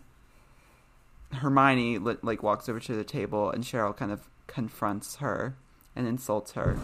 Hermione 1.32 1.98
like 1.98 2.42
walks 2.42 2.68
over 2.68 2.78
to 2.80 2.94
the 2.94 3.04
table, 3.04 3.50
and 3.50 3.64
Cheryl 3.64 3.96
kind 3.96 4.12
of 4.12 4.28
confronts 4.46 5.16
her 5.16 5.56
and 5.96 6.06
insults 6.06 6.52
her. 6.52 6.76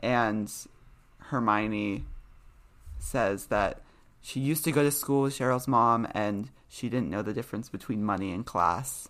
and 0.00 0.50
Hermione 1.18 2.04
says 2.98 3.46
that 3.46 3.80
she 4.20 4.38
used 4.40 4.64
to 4.64 4.72
go 4.72 4.82
to 4.82 4.90
school 4.90 5.22
with 5.22 5.36
Cheryl's 5.36 5.66
mom 5.66 6.06
and 6.12 6.50
she 6.68 6.88
didn't 6.88 7.10
know 7.10 7.22
the 7.22 7.32
difference 7.32 7.68
between 7.68 8.04
money 8.04 8.32
and 8.32 8.46
class. 8.46 9.08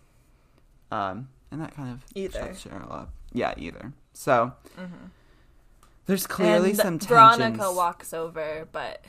Um, 0.91 1.29
and 1.53 1.61
that 1.61 1.75
kind 1.77 1.93
of 1.93 2.05
Either. 2.15 2.39
shuts 2.55 2.65
Cheryl 2.65 2.91
up. 2.91 3.13
Yeah, 3.33 3.55
either. 3.57 3.93
So 4.15 4.53
there's 6.07 6.27
clearly 6.27 6.71
and 6.71 6.77
some 6.79 6.99
tensions. 6.99 7.09
Veronica 7.09 7.73
walks 7.73 8.13
over, 8.13 8.67
but 8.73 9.05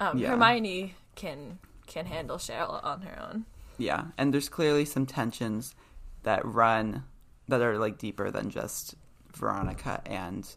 um, 0.00 0.18
Yeah. 0.18 0.28
Hermione 0.30 0.94
can 1.14 1.58
can 1.86 2.06
handle 2.06 2.36
Cheryl 2.38 2.82
on 2.84 3.02
her 3.02 3.20
own. 3.20 3.44
Yeah, 3.78 4.04
and 4.16 4.32
there's 4.32 4.48
clearly 4.48 4.84
some 4.84 5.04
tensions 5.06 5.74
that 6.22 6.44
run 6.44 7.04
that 7.48 7.60
are 7.60 7.76
like 7.78 7.98
deeper 7.98 8.30
than 8.30 8.48
just 8.50 8.94
Veronica 9.34 10.00
and 10.06 10.48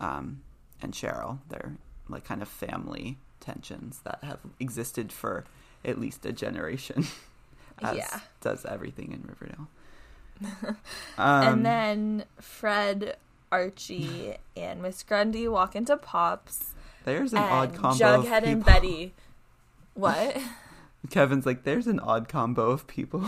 um 0.00 0.42
and 0.80 0.92
Cheryl. 0.92 1.38
They're 1.48 1.76
like 2.08 2.24
kind 2.24 2.42
of 2.42 2.48
family 2.48 3.18
tensions 3.40 4.00
that 4.04 4.18
have 4.24 4.38
existed 4.58 5.12
for 5.12 5.44
at 5.84 6.00
least 6.00 6.24
a 6.26 6.32
generation. 6.32 7.06
as 7.82 7.96
Yeah. 7.96 8.20
does 8.40 8.64
everything 8.64 9.12
in 9.12 9.22
Riverdale. 9.26 9.68
um, 10.42 10.76
and 11.48 11.66
then 11.66 12.24
Fred, 12.40 13.16
Archie, 13.50 14.36
and 14.56 14.82
Miss 14.82 15.02
Grundy 15.02 15.48
walk 15.48 15.74
into 15.74 15.96
Pops, 15.96 16.74
there's 17.04 17.32
an 17.32 17.38
odd 17.38 17.74
combo. 17.74 18.22
Jughead 18.22 18.38
of 18.38 18.44
and 18.44 18.64
people. 18.64 18.72
Betty. 18.74 19.14
What? 19.94 20.36
Kevin's 21.10 21.46
like, 21.46 21.64
there's 21.64 21.86
an 21.86 22.00
odd 22.00 22.28
combo 22.28 22.70
of 22.70 22.86
people. 22.86 23.24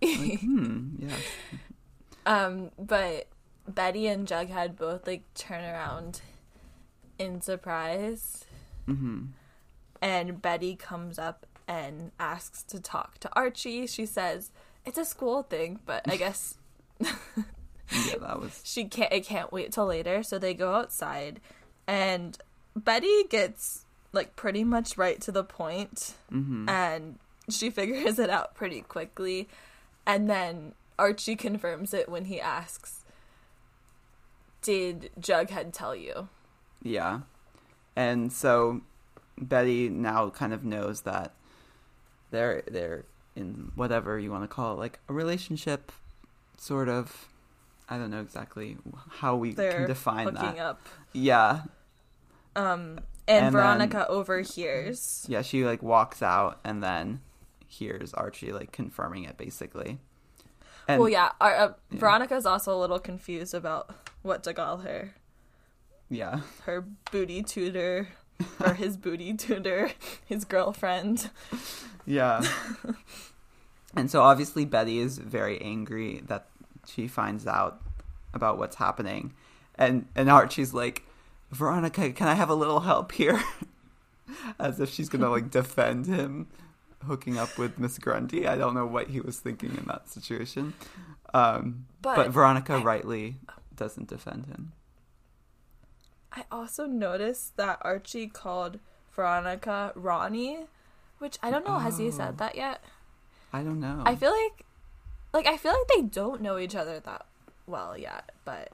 like, 0.00 0.40
hmm, 0.40 0.90
yes. 0.98 1.20
um, 2.24 2.70
but 2.78 3.26
Betty 3.66 4.06
and 4.06 4.26
Jughead 4.26 4.76
both 4.76 5.06
like 5.06 5.22
turn 5.34 5.64
around 5.64 6.20
in 7.18 7.40
surprise, 7.40 8.44
hmm 8.86 9.26
and 10.00 10.40
Betty 10.40 10.76
comes 10.76 11.18
up 11.18 11.44
and 11.68 12.10
asks 12.18 12.64
to 12.64 12.80
talk 12.80 13.18
to 13.18 13.30
Archie. 13.36 13.86
She 13.86 14.06
says 14.06 14.50
it's 14.84 14.98
a 14.98 15.04
school 15.04 15.44
thing, 15.44 15.78
but 15.86 16.02
I 16.10 16.16
guess 16.16 16.56
Yeah, 17.00 18.16
that 18.20 18.40
was 18.40 18.60
she 18.64 18.84
can't 18.84 19.12
it 19.12 19.24
can't 19.24 19.52
wait 19.52 19.72
till 19.72 19.86
later 19.86 20.22
so 20.22 20.38
they 20.38 20.52
go 20.52 20.74
outside 20.74 21.40
and 21.86 22.36
betty 22.76 23.24
gets 23.30 23.86
like 24.12 24.36
pretty 24.36 24.62
much 24.62 24.98
right 24.98 25.18
to 25.22 25.32
the 25.32 25.42
point 25.42 26.14
hmm 26.28 26.68
and 26.68 27.18
she 27.48 27.70
figures 27.78 28.18
it 28.18 28.28
out 28.28 28.54
pretty 28.54 28.82
quickly 28.82 29.48
and 30.06 30.28
then 30.28 30.74
archie 30.98 31.34
confirms 31.34 31.94
it 31.94 32.10
when 32.10 32.26
he 32.26 32.38
asks 32.38 33.04
did 34.60 35.10
jughead 35.20 35.72
tell 35.72 35.94
you 35.96 36.28
Yeah. 36.82 37.20
And 37.96 38.32
so 38.32 38.82
Betty 39.40 39.88
now 39.88 40.30
kind 40.30 40.52
of 40.52 40.64
knows 40.64 41.02
that 41.02 41.32
they're 42.30 42.62
they're 42.70 43.04
in 43.36 43.70
whatever 43.74 44.18
you 44.18 44.30
want 44.30 44.42
to 44.44 44.48
call 44.48 44.74
it, 44.74 44.78
like 44.78 44.98
a 45.08 45.12
relationship 45.12 45.92
sort 46.56 46.88
of 46.88 47.28
I 47.88 47.96
don't 47.96 48.10
know 48.10 48.20
exactly 48.20 48.76
how 49.08 49.36
we 49.36 49.52
they're 49.52 49.72
can 49.72 49.86
define 49.86 50.34
that. 50.34 50.58
up 50.58 50.80
Yeah. 51.12 51.62
um 52.56 52.98
and, 53.26 53.46
And 53.46 53.52
veronica 53.52 53.98
then- 53.98 54.06
overhears 54.08 55.26
Yeah, 55.28 55.42
she 55.42 55.64
like 55.64 55.82
walks 55.82 56.22
out 56.22 56.60
and 56.64 56.82
then 56.82 57.20
hears 57.66 58.12
Archie 58.14 58.52
like 58.52 58.72
confirming 58.72 59.24
it 59.24 59.36
basically. 59.36 59.98
And 60.88 61.00
well 61.00 61.08
yeah, 61.08 61.32
our, 61.40 61.54
uh, 61.54 61.72
yeah. 61.90 61.98
veronica's 62.00 62.46
also 62.46 62.74
a 62.76 62.80
little 62.80 62.98
confused 62.98 63.54
about 63.54 63.94
what 64.22 64.42
to 64.44 64.54
call 64.54 64.78
her 64.78 65.14
yeah. 66.10 66.40
her 66.64 66.84
booty 67.12 67.42
tutor 67.42 68.08
or 68.64 68.74
his 68.74 68.96
booty 68.96 69.34
tutor, 69.34 69.90
his 70.26 70.44
girlfriend. 70.44 71.30
Yeah. 72.06 72.42
and 73.96 74.10
so 74.10 74.22
obviously 74.22 74.64
Betty 74.64 74.98
is 74.98 75.18
very 75.18 75.60
angry 75.60 76.22
that 76.26 76.46
she 76.86 77.06
finds 77.08 77.46
out 77.46 77.80
about 78.34 78.58
what's 78.58 78.76
happening. 78.76 79.32
And 79.76 80.06
and 80.14 80.28
Archie's 80.30 80.74
like, 80.74 81.02
Veronica, 81.50 82.12
can 82.12 82.28
I 82.28 82.34
have 82.34 82.50
a 82.50 82.54
little 82.54 82.80
help 82.80 83.12
here? 83.12 83.42
As 84.58 84.78
if 84.80 84.90
she's 84.90 85.08
gonna 85.08 85.30
like 85.30 85.50
defend 85.50 86.06
him 86.06 86.48
hooking 87.06 87.38
up 87.38 87.56
with 87.58 87.78
Miss 87.78 87.98
Grundy. 87.98 88.46
I 88.46 88.56
don't 88.56 88.74
know 88.74 88.86
what 88.86 89.08
he 89.08 89.20
was 89.20 89.38
thinking 89.38 89.70
in 89.76 89.84
that 89.86 90.08
situation. 90.08 90.74
Um, 91.32 91.86
but, 92.02 92.16
But 92.16 92.30
Veronica 92.30 92.74
I- 92.74 92.82
rightly 92.82 93.36
doesn't 93.76 94.08
defend 94.08 94.46
him. 94.46 94.72
I 96.38 96.44
also 96.52 96.86
noticed 96.86 97.56
that 97.56 97.78
Archie 97.82 98.28
called 98.28 98.78
Veronica 99.12 99.92
Ronnie, 99.96 100.66
which 101.18 101.36
I 101.42 101.50
don't 101.50 101.66
know. 101.66 101.78
Has 101.78 101.98
he 101.98 102.08
Oh. 102.08 102.10
said 102.10 102.38
that 102.38 102.54
yet? 102.54 102.82
I 103.52 103.62
don't 103.62 103.80
know. 103.80 104.02
I 104.06 104.14
feel 104.14 104.30
like, 104.30 104.64
like 105.32 105.46
I 105.46 105.56
feel 105.56 105.72
like 105.72 105.88
they 105.88 106.02
don't 106.02 106.40
know 106.40 106.58
each 106.58 106.76
other 106.76 107.00
that 107.00 107.26
well 107.66 107.98
yet. 107.98 108.30
But 108.44 108.70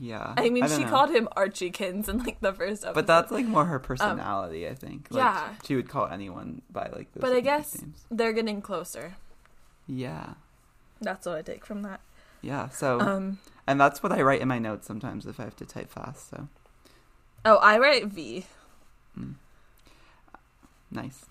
yeah. 0.00 0.34
I 0.36 0.50
mean, 0.50 0.64
don't 0.66 0.76
she 0.76 0.84
know. 0.84 0.90
called 0.90 1.10
him 1.10 1.28
Archiekins 1.36 2.08
in 2.08 2.18
like 2.18 2.40
the 2.40 2.52
first 2.52 2.82
episode. 2.84 2.94
But 2.94 3.06
that's 3.06 3.30
like 3.30 3.46
more 3.46 3.66
her 3.66 3.78
personality, 3.78 4.66
I 4.68 4.74
think. 4.74 5.08
Like, 5.10 5.24
Um, 5.24 5.34
yeah. 5.34 5.54
she 5.64 5.76
would 5.76 5.88
call 5.88 6.06
anyone 6.08 6.62
by 6.70 6.88
like. 6.92 7.12
Those 7.12 7.20
But 7.20 7.32
I 7.32 7.40
guess 7.40 7.74
nicknames. 7.74 8.04
they're 8.10 8.32
getting 8.32 8.60
closer. 8.62 9.14
Yeah, 9.86 10.34
That's 11.00 11.26
what 11.26 11.36
I 11.36 11.42
take 11.42 11.64
from 11.66 11.82
that. 11.82 12.00
yeah. 12.42 12.68
So, 12.70 13.00
Um. 13.00 13.38
And 13.70 13.80
that's 13.80 14.02
what 14.02 14.10
I 14.10 14.20
write 14.22 14.40
in 14.40 14.48
my 14.48 14.58
notes 14.58 14.86
sometimes 14.86 15.26
if 15.26 15.38
I 15.38 15.44
have 15.44 15.56
to 15.56 15.64
type 15.64 15.90
fast. 15.90 16.30
So 16.30 16.48
Oh, 17.44 17.56
I 17.56 17.78
write 17.78 18.06
V. 18.06 18.44
nice. 20.90 21.24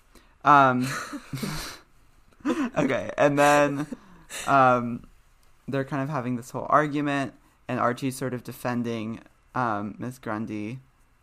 Um, 0.44 0.88
okay, 2.78 3.10
and 3.18 3.38
then 3.38 3.86
um, 4.46 5.04
they're 5.68 5.84
kind 5.84 6.02
of 6.02 6.08
having 6.08 6.36
this 6.36 6.50
whole 6.50 6.66
argument, 6.70 7.34
and 7.68 7.78
Archie's 7.78 8.16
sort 8.16 8.32
of 8.34 8.42
defending 8.42 9.20
um, 9.54 9.94
Miss 9.98 10.18
Grundy 10.18 10.78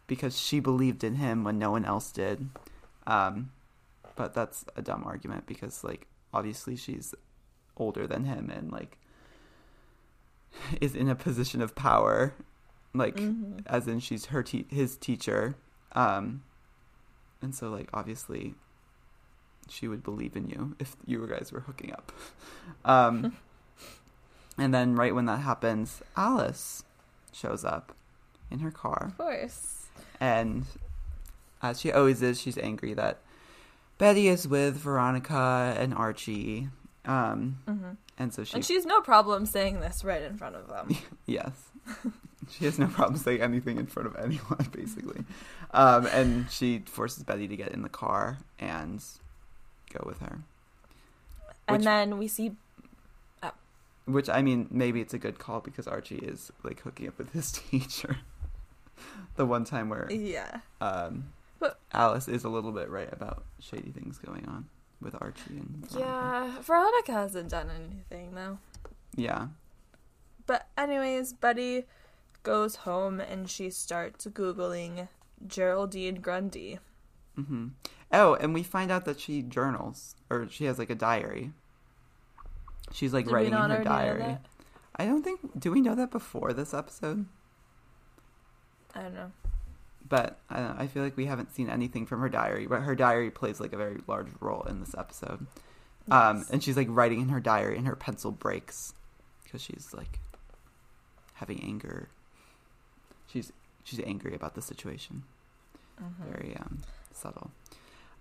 because 0.05 0.39
she 0.39 0.59
believed 0.59 1.03
in 1.03 1.15
him 1.15 1.43
when 1.43 1.57
no 1.57 1.71
one 1.71 1.83
else 1.83 2.11
did. 2.11 2.47
Um, 3.07 3.51
but 4.15 4.33
that's 4.33 4.65
a 4.75 4.81
dumb 4.81 5.03
argument 5.05 5.47
because, 5.47 5.83
like, 5.83 6.07
obviously 6.33 6.75
she's 6.75 7.13
older 7.75 8.07
than 8.07 8.23
him 8.25 8.49
and 8.49 8.71
like 8.71 8.97
is 10.81 10.95
in 10.95 11.09
a 11.09 11.15
position 11.15 11.61
of 11.61 11.75
power, 11.75 12.33
like 12.93 13.15
Mhm. 13.17 13.63
as 13.67 13.87
in 13.87 13.99
she's 13.99 14.25
her 14.27 14.43
te- 14.43 14.67
his 14.69 14.97
teacher, 14.97 15.55
um, 15.93 16.43
and 17.41 17.53
so 17.53 17.69
like 17.69 17.89
obviously 17.93 18.55
she 19.69 19.87
would 19.87 20.01
believe 20.03 20.35
in 20.35 20.49
you 20.49 20.75
if 20.79 20.95
you 21.05 21.25
guys 21.27 21.51
were 21.51 21.61
hooking 21.61 21.91
up. 21.93 22.11
Um, 22.85 23.33
and 24.57 24.73
then 24.73 24.95
right 24.95 25.13
when 25.13 25.25
that 25.25 25.39
happens, 25.39 26.01
Alice 26.15 26.83
shows 27.33 27.63
up 27.65 27.93
in 28.49 28.59
her 28.59 28.71
car. 28.71 29.07
Of 29.07 29.17
course. 29.17 29.87
And 30.19 30.65
as 31.61 31.79
she 31.81 31.91
always 31.91 32.21
is, 32.21 32.39
she's 32.39 32.57
angry 32.57 32.93
that 32.93 33.19
Betty 33.97 34.27
is 34.27 34.47
with 34.47 34.75
Veronica 34.77 35.75
and 35.77 35.93
Archie. 35.93 36.69
Um, 37.07 37.57
hmm 37.65 37.91
and 38.19 38.33
so 38.33 38.43
she, 38.43 38.55
And 38.55 38.65
she's 38.65 38.85
no 38.85 38.99
problem 39.01 39.45
saying 39.45 39.79
this 39.79 40.03
right 40.03 40.21
in 40.23 40.37
front 40.37 40.55
of 40.55 40.67
them. 40.67 40.89
yes, 41.27 41.51
she 42.49 42.65
has 42.65 42.79
no 42.79 42.87
problem 42.87 43.17
saying 43.19 43.41
anything 43.41 43.77
in 43.77 43.85
front 43.85 44.07
of 44.07 44.15
anyone, 44.15 44.67
basically. 44.71 45.23
Um, 45.71 46.07
and 46.07 46.49
she 46.49 46.79
forces 46.87 47.23
Betty 47.23 47.47
to 47.47 47.55
get 47.55 47.69
in 47.73 47.83
the 47.83 47.89
car 47.89 48.39
and 48.59 49.03
go 49.93 50.03
with 50.05 50.19
her. 50.19 50.39
and 51.67 51.83
then 51.83 52.17
we 52.17 52.27
see 52.27 52.53
Which 54.05 54.29
I 54.29 54.41
mean, 54.41 54.67
maybe 54.71 54.99
it's 55.01 55.13
a 55.13 55.19
good 55.19 55.37
call 55.37 55.59
because 55.59 55.87
Archie 55.87 56.15
is 56.17 56.51
like 56.63 56.81
hooking 56.81 57.07
up 57.07 57.17
with 57.17 57.31
his 57.33 57.51
teacher. 57.69 58.17
the 59.35 59.45
one 59.45 59.63
time 59.63 59.89
where 59.89 60.11
yeah. 60.11 60.61
um, 60.81 61.25
But- 61.59 61.79
Alice 61.93 62.27
is 62.27 62.43
a 62.43 62.49
little 62.49 62.71
bit 62.71 62.89
right 62.89 63.11
about 63.11 63.43
shady 63.59 63.91
things 63.91 64.17
going 64.17 64.45
on 64.47 64.65
with 65.01 65.15
Archie 65.21 65.57
and 65.57 65.85
Veronica. 65.89 65.99
Yeah, 65.99 66.61
Veronica 66.61 67.11
hasn't 67.11 67.49
done 67.49 67.69
anything 67.69 68.35
though. 68.35 68.59
yeah, 69.15 69.47
But 70.45 70.67
anyways, 70.77 71.33
Betty 71.33 71.85
goes 72.43 72.77
home 72.77 73.19
and 73.19 73.49
she 73.49 73.69
starts 73.69 74.25
googling 74.27 75.07
Geraldine 75.45 76.15
Grundy. 76.15 76.79
Mm-hmm. 77.37 77.67
Oh, 78.11 78.35
and 78.35 78.53
we 78.53 78.63
find 78.63 78.89
out 78.91 79.05
that 79.05 79.19
she 79.19 79.41
journals 79.41 80.15
or 80.29 80.47
she 80.49 80.65
has 80.65 80.79
like 80.79 80.89
a 80.89 80.95
diary. 80.95 81.51
She's 82.93 83.13
like 83.13 83.25
Did 83.25 83.33
writing 83.33 83.53
in 83.53 83.69
her 83.69 83.83
diary. 83.83 84.37
I 84.95 85.05
don't 85.05 85.23
think. 85.23 85.59
Do 85.59 85.71
we 85.71 85.81
know 85.81 85.93
that 85.93 86.09
before 86.09 86.53
this 86.53 86.73
episode? 86.73 87.25
I 88.95 89.01
don't 89.01 89.13
know. 89.13 89.31
But 90.07 90.39
I, 90.49 90.83
I 90.83 90.87
feel 90.87 91.03
like 91.03 91.17
we 91.17 91.25
haven't 91.25 91.53
seen 91.53 91.69
anything 91.69 92.05
from 92.05 92.21
her 92.21 92.29
diary. 92.29 92.67
But 92.67 92.81
her 92.81 92.95
diary 92.95 93.31
plays 93.31 93.59
like 93.59 93.73
a 93.73 93.77
very 93.77 94.01
large 94.07 94.27
role 94.39 94.63
in 94.63 94.79
this 94.79 94.95
episode. 94.97 95.45
Um, 96.09 96.45
and 96.51 96.63
she's 96.63 96.77
like 96.77 96.87
writing 96.89 97.19
in 97.21 97.29
her 97.29 97.39
diary, 97.41 97.77
and 97.77 97.85
her 97.87 97.95
pencil 97.95 98.31
breaks 98.31 98.93
because 99.43 99.61
she's 99.61 99.93
like 99.93 100.19
having 101.35 101.61
anger 101.63 102.09
she's 103.27 103.51
she's 103.83 103.99
angry 104.05 104.33
about 104.33 104.55
the 104.55 104.61
situation. 104.61 105.23
Mhm. 106.01 106.31
Very 106.31 106.55
um, 106.57 106.79
subtle. 107.13 107.51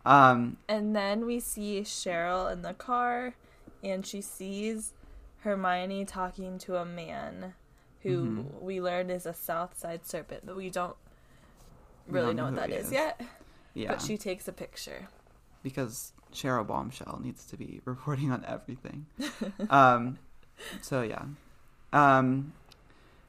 Um, 0.05 0.57
And 0.69 0.95
then 0.97 1.27
we 1.27 1.41
see 1.41 1.81
Cheryl 1.83 2.51
in 2.53 2.63
the 2.63 2.75
car, 2.75 3.35
and 3.85 4.05
she 4.07 4.21
sees 4.21 4.93
Hermione 5.41 6.05
talking 6.05 6.59
to 6.59 6.77
a 6.77 6.85
man 6.85 7.55
who 8.03 8.25
Mhm. 8.27 8.61
we 8.63 8.81
learn 8.81 9.11
is 9.11 9.27
a 9.27 9.35
South 9.35 9.79
Side 9.79 10.07
Serpent, 10.07 10.45
but 10.47 10.57
we 10.57 10.71
don't 10.71 10.97
really 12.09 12.35
know 12.35 12.49
know 12.51 12.61
what 12.61 12.69
that 12.69 12.71
is 12.71 12.87
is. 12.87 12.93
yet. 12.93 13.21
yeah, 13.75 13.89
But 13.93 14.03
she 14.03 14.17
takes 14.17 14.49
a 14.49 14.53
picture. 14.53 15.09
because 15.63 16.13
Cheryl 16.33 16.67
Bombshell 16.67 17.21
needs 17.23 17.45
to 17.47 17.57
be 17.57 17.81
reporting 17.87 18.31
on 18.33 18.45
everything. 18.47 19.07
um, 19.71 20.19
so 20.83 21.03
yeah, 21.03 21.25
um, 21.93 22.53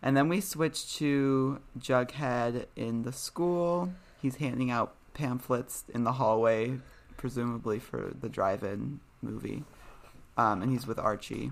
and 0.02 0.16
then 0.16 0.30
we 0.30 0.42
switch 0.42 0.96
to 0.98 1.60
Jughead 1.80 2.66
in 2.76 3.04
the 3.04 3.12
school. 3.12 3.92
He's 4.22 4.36
handing 4.38 4.72
out 4.72 4.96
pamphlets 5.14 5.84
in 5.94 6.04
the 6.04 6.14
hallway, 6.14 6.80
presumably 7.18 7.80
for 7.80 8.12
the 8.20 8.30
drive-in 8.30 9.00
movie, 9.22 9.64
um, 10.38 10.62
and 10.62 10.72
he's 10.72 10.86
with 10.88 11.00
Archie. 11.00 11.52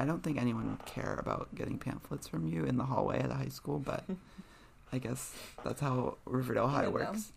I 0.00 0.04
don't 0.04 0.22
think 0.22 0.38
anyone 0.40 0.68
would 0.70 0.86
care 0.86 1.16
about 1.20 1.54
getting 1.54 1.78
pamphlets 1.78 2.28
from 2.28 2.46
you 2.46 2.64
in 2.64 2.76
the 2.76 2.84
hallway 2.84 3.18
at 3.20 3.30
a 3.30 3.34
high 3.34 3.48
school, 3.48 3.78
but 3.80 4.04
I 4.92 4.98
guess 4.98 5.34
that's 5.64 5.80
how 5.80 6.16
Riverdale 6.24 6.68
High 6.68 6.88
works. 6.88 7.32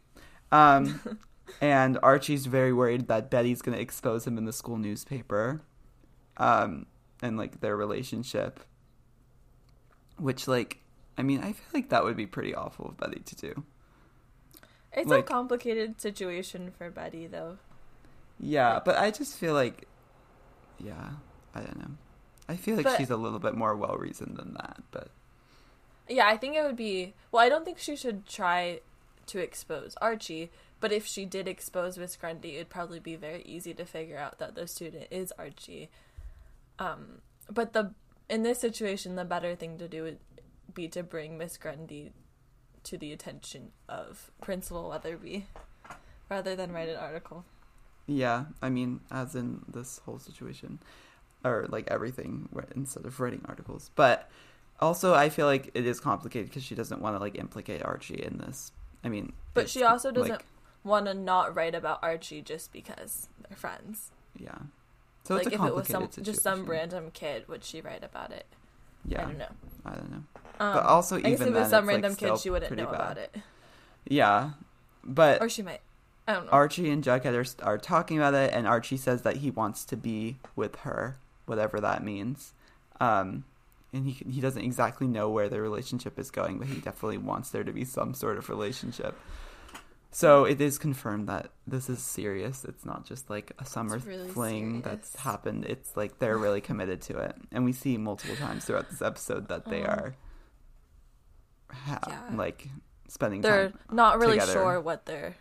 Um, 0.52 1.00
and 1.62 1.98
Archie's 2.02 2.46
very 2.46 2.72
worried 2.74 3.08
that 3.08 3.30
Betty's 3.30 3.62
going 3.62 3.76
to 3.76 3.82
expose 3.82 4.26
him 4.26 4.38
in 4.38 4.46
the 4.46 4.54
school 4.54 4.78
newspaper, 4.78 5.62
um, 6.38 6.86
and 7.22 7.38
like 7.38 7.60
their 7.62 7.76
relationship. 7.76 8.60
Which, 10.18 10.48
like, 10.48 10.78
I 11.18 11.24
mean, 11.24 11.40
I 11.40 11.54
feel 11.54 11.66
like 11.74 11.90
that 11.90 12.04
would 12.04 12.16
be 12.16 12.28
pretty 12.28 12.54
awful 12.54 12.90
of 12.90 12.98
Betty 12.98 13.22
to 13.26 13.36
do. 13.36 13.64
It's 14.94 15.08
Like- 15.10 15.22
a 15.22 15.24
complicated 15.28 16.00
situation 16.02 16.72
for 16.78 16.90
Betty, 16.92 17.26
though. 17.28 17.58
Yeah, 18.40 18.80
but 18.84 18.98
I 18.98 19.10
just 19.12 19.36
feel 19.38 19.54
like, 19.54 19.88
yeah, 20.80 21.12
I 21.56 21.62
don't 21.62 21.80
know. 21.80 21.92
I 22.50 22.56
feel 22.56 22.76
like 22.76 22.86
But- 22.86 22.98
she's 22.98 23.10
a 23.10 23.18
little 23.18 23.40
bit 23.40 23.56
more 23.56 23.76
well 23.76 23.96
reasoned 23.98 24.38
than 24.38 24.54
that, 24.56 24.82
but 24.92 25.10
Yeah, 26.12 26.28
I 26.28 26.36
think 26.36 26.56
it 26.56 26.64
would 26.64 26.76
be. 26.76 27.14
Well, 27.32 27.44
I 27.44 27.48
don't 27.48 27.64
think 27.64 27.80
she 27.80 27.96
should 27.96 28.28
try 28.28 28.82
to 29.28 29.40
expose 29.40 29.96
Archie, 30.02 30.52
but 30.82 30.92
if 30.92 31.06
she 31.06 31.26
did 31.26 31.48
expose 31.48 31.98
Miss 31.98 32.18
Grundy, 32.18 32.56
it'd 32.56 32.70
probably 32.70 33.00
be 33.00 33.16
very 33.16 33.42
easy 33.44 33.74
to 33.74 33.86
figure 33.86 34.18
out 34.18 34.38
that 34.40 34.56
the 34.56 34.68
student 34.68 35.08
is 35.10 35.32
Archie. 35.40 35.90
Um, 36.80 37.22
but 37.50 37.72
the 37.72 37.94
in 38.30 38.44
this 38.44 38.60
situation, 38.60 39.16
the 39.16 39.24
better 39.26 39.56
thing 39.56 39.78
to 39.78 39.88
do 39.88 40.04
would 40.04 40.20
be 40.74 40.88
to 40.90 41.02
bring 41.02 41.38
Miss 41.38 41.58
Grundy 41.58 42.12
to 42.84 42.98
the 42.98 43.14
attention 43.14 43.72
of 43.88 44.32
Principal 44.42 44.90
Weatherbee, 44.90 45.44
rather 46.30 46.56
than 46.56 46.72
write 46.74 46.90
an 46.90 46.98
article. 46.98 47.46
yeah, 48.08 48.46
I 48.62 48.70
mean, 48.70 49.02
as 49.12 49.36
in 49.36 49.62
this 49.68 50.00
whole 50.06 50.20
situation, 50.20 50.80
or 51.46 51.68
like 51.70 51.88
everything, 51.90 52.50
instead 52.76 53.06
of 53.06 53.20
writing 53.20 53.46
articles. 53.48 53.92
But 53.96 54.30
also, 54.82 55.14
I 55.14 55.30
feel 55.30 55.46
like 55.46 55.72
it 55.74 55.86
is 55.86 56.00
complicated 56.00 56.50
because 56.50 56.64
she 56.64 56.76
doesn't 56.76 57.02
want 57.02 57.16
to 57.16 57.20
like 57.20 57.38
implicate 57.38 57.84
Archie 57.84 58.22
in 58.24 58.38
this. 58.40 58.72
I 59.04 59.10
mean, 59.10 59.34
But 59.54 59.70
she 59.70 59.84
also 59.84 60.12
doesn't 60.12 60.32
like, 60.32 60.46
want 60.84 61.06
to 61.08 61.14
not 61.14 61.56
write 61.56 61.76
about 61.76 62.00
Archie 62.04 62.42
just 62.42 62.72
because 62.72 63.28
they're 63.48 63.58
friends. 63.58 64.12
yeah. 64.38 64.58
So 65.24 65.36
like 65.36 65.48
if 65.48 65.54
it 65.54 65.76
was 65.76 65.88
some 65.88 66.10
just 66.24 66.42
some 66.42 66.66
random 66.66 67.12
kid, 67.14 67.48
would 67.48 67.64
she 67.64 67.80
write 67.80 68.04
about 68.04 68.32
it? 68.32 68.48
Yeah, 69.06 69.22
I 69.22 69.24
don't 69.26 69.38
know. 69.38 69.48
I 69.86 69.90
don't 69.94 70.12
know. 70.12 70.24
Um, 70.60 70.74
But 70.74 70.84
also, 70.86 71.18
I 71.18 71.22
guess 71.22 71.32
even 71.34 71.50
if 71.50 71.56
it 71.56 71.60
was 71.60 71.70
some 71.70 71.86
like, 71.86 71.94
random 71.94 72.14
still 72.14 72.36
kid, 72.36 72.42
she 72.42 72.50
wouldn't 72.50 72.76
know 72.76 72.86
bad. 72.86 72.96
about 72.96 73.18
it, 73.18 73.36
Yeah, 74.08 74.52
but 75.04 75.40
or 75.42 75.48
she 75.48 75.62
might. 75.62 75.82
I 76.28 76.34
don't 76.34 76.46
know. 76.46 76.52
Archie 76.52 76.90
and 76.90 77.04
Jughead 77.04 77.34
are, 77.62 77.66
are 77.66 77.78
talking 77.78 78.18
about 78.18 78.34
it, 78.34 78.52
and 78.54 78.68
Archie 78.68 78.98
says 78.98 79.22
that 79.22 79.38
he 79.38 79.52
wants 79.52 79.86
to 79.86 79.96
be 79.98 80.38
with 80.56 80.78
her, 80.78 81.18
whatever 81.46 81.80
that 81.80 82.04
means. 82.04 82.54
Um, 83.00 83.44
and 83.94 84.08
he 84.08 84.24
he 84.30 84.42
doesn't 84.42 84.62
exactly 84.64 85.08
know 85.08 85.30
where 85.30 85.50
their 85.50 85.62
relationship 85.62 86.18
is 86.20 86.32
going, 86.32 86.60
but 86.60 86.68
he 86.68 86.80
definitely 86.80 87.18
wants 87.18 87.50
there 87.50 87.64
to 87.64 87.72
be 87.74 87.86
some 87.86 88.14
sort 88.14 88.38
of 88.38 88.50
relationship. 88.50 89.16
So 90.14 90.44
it 90.44 90.60
is 90.60 90.78
confirmed 90.78 91.30
that 91.30 91.52
this 91.66 91.90
is 91.90 92.00
serious. 92.00 92.66
It's 92.66 92.84
not 92.86 93.06
just 93.06 93.30
like 93.30 93.54
a 93.60 93.66
summer 93.66 93.98
really 94.00 94.28
fling 94.28 94.82
that's 94.82 95.16
happened. 95.16 95.66
It's 95.66 95.96
like 95.96 96.20
they're 96.20 96.38
really 96.38 96.60
committed 96.62 97.02
to 97.04 97.18
it, 97.20 97.36
and 97.52 97.64
we 97.64 97.72
see 97.72 97.98
multiple 97.98 98.36
times 98.36 98.66
throughout 98.66 98.90
this 98.90 99.02
episode 99.02 99.48
that 99.48 99.66
they 99.70 99.84
Um, 99.84 99.90
are 99.90 100.16
ha- 101.72 102.00
yeah. 102.08 102.36
like 102.36 102.68
spending 103.08 103.42
they're 103.42 103.70
time. 103.70 103.80
not 103.92 104.20
really 104.20 104.34
together. 104.34 104.52
sure 104.54 104.82
what 104.82 105.06
their 105.06 105.36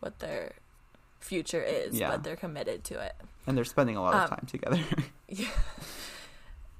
what 0.00 0.18
their 0.20 0.52
future 1.20 1.62
is, 1.62 1.98
Yeah. 1.98 2.10
but 2.10 2.22
they're 2.24 2.36
committed 2.36 2.84
to 2.84 3.00
it. 3.00 3.14
and 3.46 3.56
they're 3.56 3.64
spending 3.64 3.96
a 3.96 4.02
lot 4.02 4.14
of 4.14 4.22
Um, 4.24 4.28
time 4.36 4.46
together. 4.46 4.78
Yeah. 5.28 5.48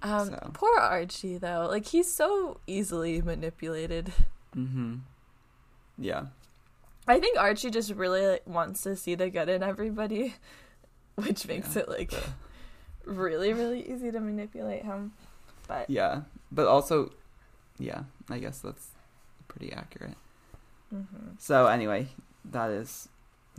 Um, 0.02 0.28
So. 0.28 0.50
poor 0.54 0.78
Archie 0.78 1.38
though. 1.38 1.66
Like 1.70 1.86
he's 1.86 2.12
so 2.12 2.60
easily 2.66 3.20
manipulated. 3.22 4.12
mm-hmm. 4.56 4.96
Yeah. 5.98 6.26
I 7.08 7.18
think 7.18 7.38
Archie 7.38 7.70
just 7.70 7.90
really 7.92 8.26
like, 8.26 8.46
wants 8.46 8.82
to 8.82 8.94
see 8.94 9.14
the 9.14 9.30
good 9.30 9.48
in 9.48 9.62
everybody, 9.62 10.34
which 11.16 11.46
makes 11.48 11.74
Yeah. 11.74 11.82
it 11.82 11.88
like 11.88 12.10
The- 12.10 12.32
really, 13.06 13.52
really 13.52 13.90
easy 13.90 14.10
to 14.12 14.20
manipulate 14.20 14.84
him. 14.84 15.12
But 15.66 15.88
Yeah, 15.90 16.22
but 16.52 16.66
also, 16.66 17.12
yeah, 17.78 18.02
I 18.30 18.38
guess 18.38 18.60
that's 18.60 18.88
pretty 19.48 19.72
accurate. 19.72 20.16
mhm. 20.94 21.38
So 21.38 21.66
anyway, 21.66 22.08
that 22.44 22.70
is 22.70 23.08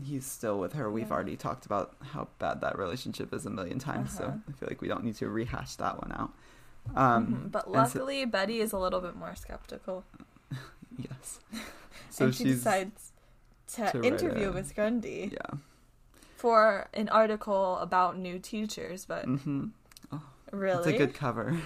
he's 0.03 0.25
still 0.25 0.59
with 0.59 0.73
her. 0.73 0.89
We've 0.91 1.07
Yeah. 1.07 1.13
already 1.13 1.35
talked 1.35 1.65
about 1.65 1.95
how 2.13 2.27
bad 2.39 2.61
that 2.61 2.77
relationship 2.77 3.33
is 3.33 3.45
a 3.45 3.49
million 3.49 3.79
times, 3.79 4.19
Uh-huh. 4.19 4.31
so 4.33 4.41
I 4.47 4.51
feel 4.53 4.67
like 4.69 4.81
we 4.81 4.87
don't 4.87 5.03
need 5.03 5.15
to 5.15 5.29
rehash 5.29 5.75
that 5.75 6.01
one 6.01 6.11
out. 6.11 6.33
Um, 6.95 7.27
Mhm. 7.27 7.51
but 7.51 7.65
and 7.67 7.75
so- 7.75 7.79
luckily 7.99 8.25
Betty 8.25 8.59
is 8.61 8.71
a 8.73 8.77
little 8.79 9.01
bit 9.01 9.15
more 9.15 9.35
skeptical, 9.35 10.03
yes. 10.97 11.39
So 12.11 12.25
and 12.25 12.35
she 12.35 12.43
decides 12.45 13.11
to, 13.75 13.91
to 13.91 14.01
interview 14.03 14.51
Miss 14.51 14.71
Grundy 14.71 15.29
yeah. 15.31 15.59
for 16.35 16.87
an 16.93 17.07
article 17.09 17.77
about 17.77 18.17
new 18.17 18.39
teachers. 18.39 19.05
But 19.05 19.25
hmm 19.25 19.67
really, 20.51 20.79
It's 20.79 20.87
a 20.87 20.97
good 20.97 21.13
cover. 21.13 21.59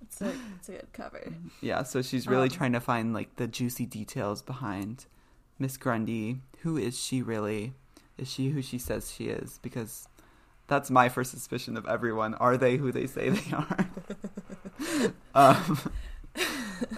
it's 0.00 0.20
a, 0.22 0.32
it's 0.56 0.68
a 0.68 0.72
good 0.72 0.92
cover. 0.92 1.32
Yeah, 1.60 1.82
so 1.82 2.00
she's 2.02 2.28
really 2.28 2.44
Um, 2.48 2.50
trying 2.56 2.72
to 2.74 2.80
find 2.80 3.12
like 3.12 3.34
the 3.36 3.48
juicy 3.48 3.86
details 3.86 4.40
behind 4.42 5.06
Miss 5.58 5.76
Grundy. 5.76 6.40
Who 6.62 6.76
is 6.76 6.98
she 6.98 7.22
really? 7.22 7.74
Is 8.18 8.30
she 8.30 8.50
who 8.50 8.62
she 8.62 8.78
says 8.78 9.12
she 9.12 9.26
is? 9.26 9.58
Because 9.62 10.08
that's 10.66 10.90
my 10.90 11.08
first 11.08 11.30
suspicion 11.30 11.76
of 11.76 11.86
everyone. 11.86 12.34
Are 12.34 12.56
they 12.56 12.76
who 12.76 12.92
they 12.92 13.06
say 13.06 13.28
they 13.30 13.52
are? 13.54 13.88
um, 15.34 15.78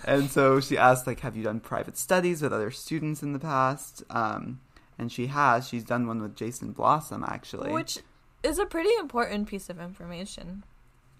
and 0.04 0.30
so 0.30 0.60
she 0.60 0.78
asked, 0.78 1.06
like, 1.06 1.20
have 1.20 1.36
you 1.36 1.42
done 1.42 1.60
private 1.60 1.96
studies 1.96 2.42
with 2.42 2.52
other 2.52 2.70
students 2.70 3.22
in 3.22 3.32
the 3.32 3.38
past? 3.38 4.02
Um, 4.10 4.60
and 4.98 5.10
she 5.12 5.26
has. 5.26 5.68
She's 5.68 5.84
done 5.84 6.06
one 6.06 6.22
with 6.22 6.34
Jason 6.34 6.72
Blossom, 6.72 7.24
actually. 7.24 7.72
Which 7.72 7.98
is 8.42 8.58
a 8.58 8.66
pretty 8.66 8.94
important 8.98 9.48
piece 9.48 9.68
of 9.68 9.80
information 9.80 10.64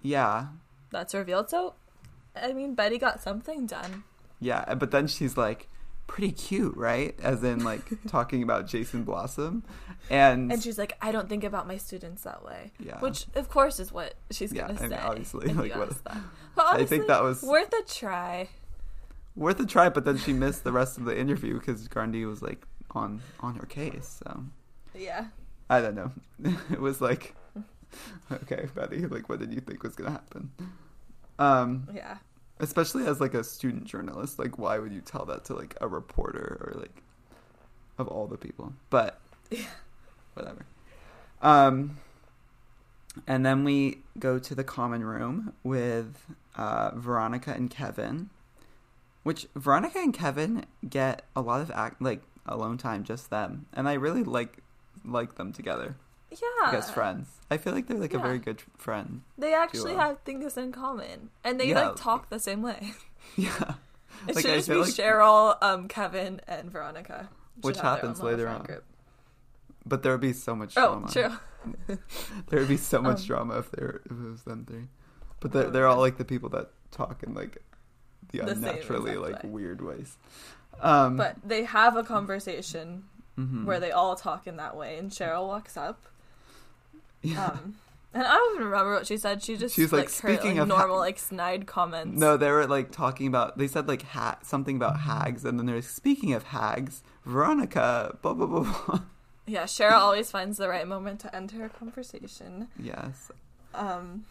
yeah, 0.03 0.47
that's 0.91 1.15
revealed. 1.15 1.51
So, 1.51 1.75
I 2.37 2.53
mean, 2.53 2.75
Betty 2.75 2.99
got 2.99 3.21
something 3.21 3.67
done. 3.67 4.05
Yeah, 4.41 4.75
but 4.75 4.91
then 4.91 5.07
she's 5.07 5.37
like 5.37 5.69
pretty 6.09 6.33
cute, 6.33 6.77
right? 6.77 7.15
As 7.23 7.45
in 7.45 7.63
like 7.63 7.83
talking 8.09 8.43
about 8.43 8.67
Jason 8.67 9.05
Blossom, 9.05 9.63
and, 10.11 10.51
And 10.51 10.61
she's 10.63 10.79
like, 10.79 10.95
I 11.01 11.13
don't 11.13 11.29
think 11.29 11.45
about 11.45 11.69
my 11.69 11.77
students 11.77 12.23
that 12.25 12.43
way. 12.45 12.73
yeah, 12.81 12.99
Which, 12.99 13.27
of 13.37 13.49
course, 13.49 13.79
is 13.79 13.93
what 13.93 14.15
she's 14.33 14.53
Yeah, 14.53 14.63
gonna 14.67 14.79
I 14.79 14.83
mean, 14.83 14.91
say. 14.91 14.97
obviously, 14.99 15.47
like, 15.55 15.77
what- 15.77 16.05
that. 16.05 16.17
I 16.59 16.85
think 16.85 17.07
that 17.07 17.23
was 17.23 17.43
worth 17.43 17.73
a 17.73 17.83
try. 17.87 18.49
worth 19.37 19.61
a 19.61 19.67
try. 19.67 19.89
But 19.91 20.05
then 20.05 20.17
she 20.19 20.33
missed 20.33 20.65
the 20.65 20.73
rest 20.73 20.99
of 20.99 21.05
the 21.05 21.17
interview 21.17 21.59
because 21.59 21.87
Grundy 21.87 22.25
was 22.25 22.43
like 22.43 22.67
on 22.93 23.21
on 23.41 23.55
her 23.57 23.67
case. 23.67 24.21
So 24.25 24.45
Yeah. 24.95 25.27
I 25.71 25.81
don't 25.81 25.95
know. 25.95 26.11
it 26.73 26.81
was 26.81 27.01
like, 27.01 27.35
okay, 28.33 28.67
buddy, 28.75 29.07
like, 29.07 29.29
what 29.29 29.39
did 29.39 29.53
you 29.53 29.61
think 29.61 29.83
was 29.85 29.95
gonna 29.95 30.11
happen? 30.11 30.51
Um, 31.39 31.87
Yeah. 31.95 32.17
Especially 32.61 33.07
as 33.07 33.21
like 33.21 33.35
a 33.35 33.45
student 33.45 33.85
journalist, 33.85 34.39
like, 34.39 34.59
why 34.59 34.79
would 34.79 34.93
you 34.93 35.01
tell 35.01 35.25
that 35.27 35.45
to 35.47 35.55
like 35.55 35.77
a 35.81 35.89
reporter 35.89 36.59
or 36.61 36.81
like 36.81 37.03
of 37.99 38.09
all 38.09 38.27
the 38.27 38.37
people? 38.37 38.73
But 38.91 39.21
Yeah. 39.51 39.67
whatever. 40.35 40.67
Um, 41.41 41.99
and 43.27 43.45
then 43.45 43.65
we 43.65 43.99
go 44.19 44.39
to 44.39 44.55
the 44.55 44.65
common 44.65 45.05
room 45.05 45.55
with 45.63 46.17
uh, 46.57 46.93
Veronica 46.95 47.53
and 47.53 47.71
Kevin, 47.71 48.31
which 49.23 49.47
Veronica 49.55 49.99
and 49.99 50.13
Kevin 50.13 50.67
get 50.89 51.23
a 51.35 51.41
lot 51.41 51.61
of 51.61 51.71
act 51.71 52.03
like 52.03 52.23
alone 52.47 52.79
time, 52.79 53.05
just 53.05 53.31
them, 53.31 53.67
and 53.73 53.89
I 53.89 53.95
really 53.95 54.25
like 54.25 54.59
like 55.05 55.37
them 55.37 55.53
together 55.53 55.97
Yeah. 56.31 56.73
as 56.77 56.91
friends. 56.91 57.29
I 57.51 57.57
feel 57.57 57.73
like 57.73 57.87
they're 57.87 57.97
like 57.99 58.13
a 58.15 58.19
very 58.19 58.39
good 58.39 58.63
friend. 58.77 59.23
They 59.39 59.55
actually 59.55 59.93
duo. 59.93 60.01
have 60.01 60.19
things 60.21 60.57
in 60.59 60.73
common. 60.73 61.31
And 61.45 61.59
they, 61.59 61.69
Yeah. 61.69 61.89
like, 61.89 61.97
talk 61.97 62.29
the 62.29 62.39
same 62.39 62.63
way. 62.63 62.93
Yeah. 63.37 63.75
It 64.27 64.35
Like, 64.35 64.45
should 64.45 64.53
I 64.53 64.57
just 64.57 64.69
be 64.69 64.75
like- 64.75 64.89
Cheryl, 64.89 65.57
um, 65.63 65.87
Kevin, 65.89 66.41
and 66.49 66.71
Veronica. 66.71 67.29
Which 67.61 67.79
happens 67.81 68.21
later 68.23 68.49
on. 68.49 68.63
group. 68.65 68.85
But 69.87 70.03
there 70.03 70.13
would 70.13 70.21
be 70.21 70.33
so 70.33 70.55
much 70.57 70.75
Oh, 70.77 71.01
drama. 71.01 71.11
true. 71.13 71.97
There 72.49 72.59
would 72.61 72.69
be 72.69 72.77
so 72.77 73.01
much 73.03 73.21
Um, 73.21 73.27
drama 73.27 73.59
if 73.59 73.71
there 73.71 74.01
if 74.07 74.13
it 74.13 74.31
was 74.31 74.43
them 74.45 74.65
three. 74.65 74.89
But 75.41 75.53
they're 75.53 75.67
Oh, 75.67 75.71
they're 75.71 75.87
all 75.87 75.99
like 76.01 76.17
the 76.19 76.25
people 76.25 76.49
that 76.51 76.71
talk 76.91 77.23
in 77.23 77.35
like 77.35 77.59
the, 78.33 78.39
The 78.41 78.51
unnaturally 78.53 79.17
like 79.17 79.43
way. 79.43 79.49
weird 79.51 79.81
ways. 79.83 80.17
Um, 80.81 81.17
But 81.17 81.37
they 81.45 81.65
have 81.65 81.97
a 81.97 82.03
conversation 82.05 83.05
mhm. 83.39 83.65
where 83.65 83.81
they 83.81 83.93
all 83.93 84.15
talk 84.17 84.47
in 84.47 84.57
that 84.57 84.77
way, 84.77 84.99
and 84.99 85.11
Cheryl 85.11 85.47
walks 85.47 85.77
up. 85.77 86.07
Yeah. 87.23 87.47
Um, 87.47 87.77
and 88.15 88.23
I 88.27 88.35
don't 88.35 88.55
even 88.57 88.67
remember 88.69 88.95
what 88.95 89.07
she 89.07 89.17
said. 89.19 89.43
She 89.43 89.57
just 89.57 89.75
She's 89.77 89.93
like, 89.93 90.07
like, 90.07 90.19
her, 90.21 90.35
"Speaking 90.35 90.57
like, 90.57 90.63
of 90.63 90.69
ha- 90.71 90.79
normal 90.79 90.99
like 90.99 91.19
snide 91.19 91.67
comments. 91.67 92.19
No, 92.19 92.37
they 92.37 92.51
were 92.51 92.67
like 92.67 92.91
talking 92.91 93.27
about. 93.27 93.59
They 93.59 93.69
said 93.69 93.87
like 93.87 94.03
ha- 94.03 94.39
something 94.43 94.77
about 94.77 95.01
hags, 95.01 95.45
and 95.45 95.59
then 95.59 95.67
they're 95.67 95.77
like, 95.77 95.85
speaking 95.85 96.33
of 96.33 96.45
hags, 96.45 97.03
Veronica. 97.25 98.17
Blah 98.23 98.35
blah 98.35 98.47
blah. 98.47 98.61
blah. 98.87 99.01
Yeah, 99.47 99.65
Cheryl 99.65 99.93
always 99.93 100.31
finds 100.31 100.59
the 100.59 100.69
right 100.69 100.87
moment 100.87 101.21
to 101.21 101.35
end 101.35 101.53
her 101.53 101.69
conversation. 101.69 102.69
yes. 102.79 103.31
Um, 103.75 104.25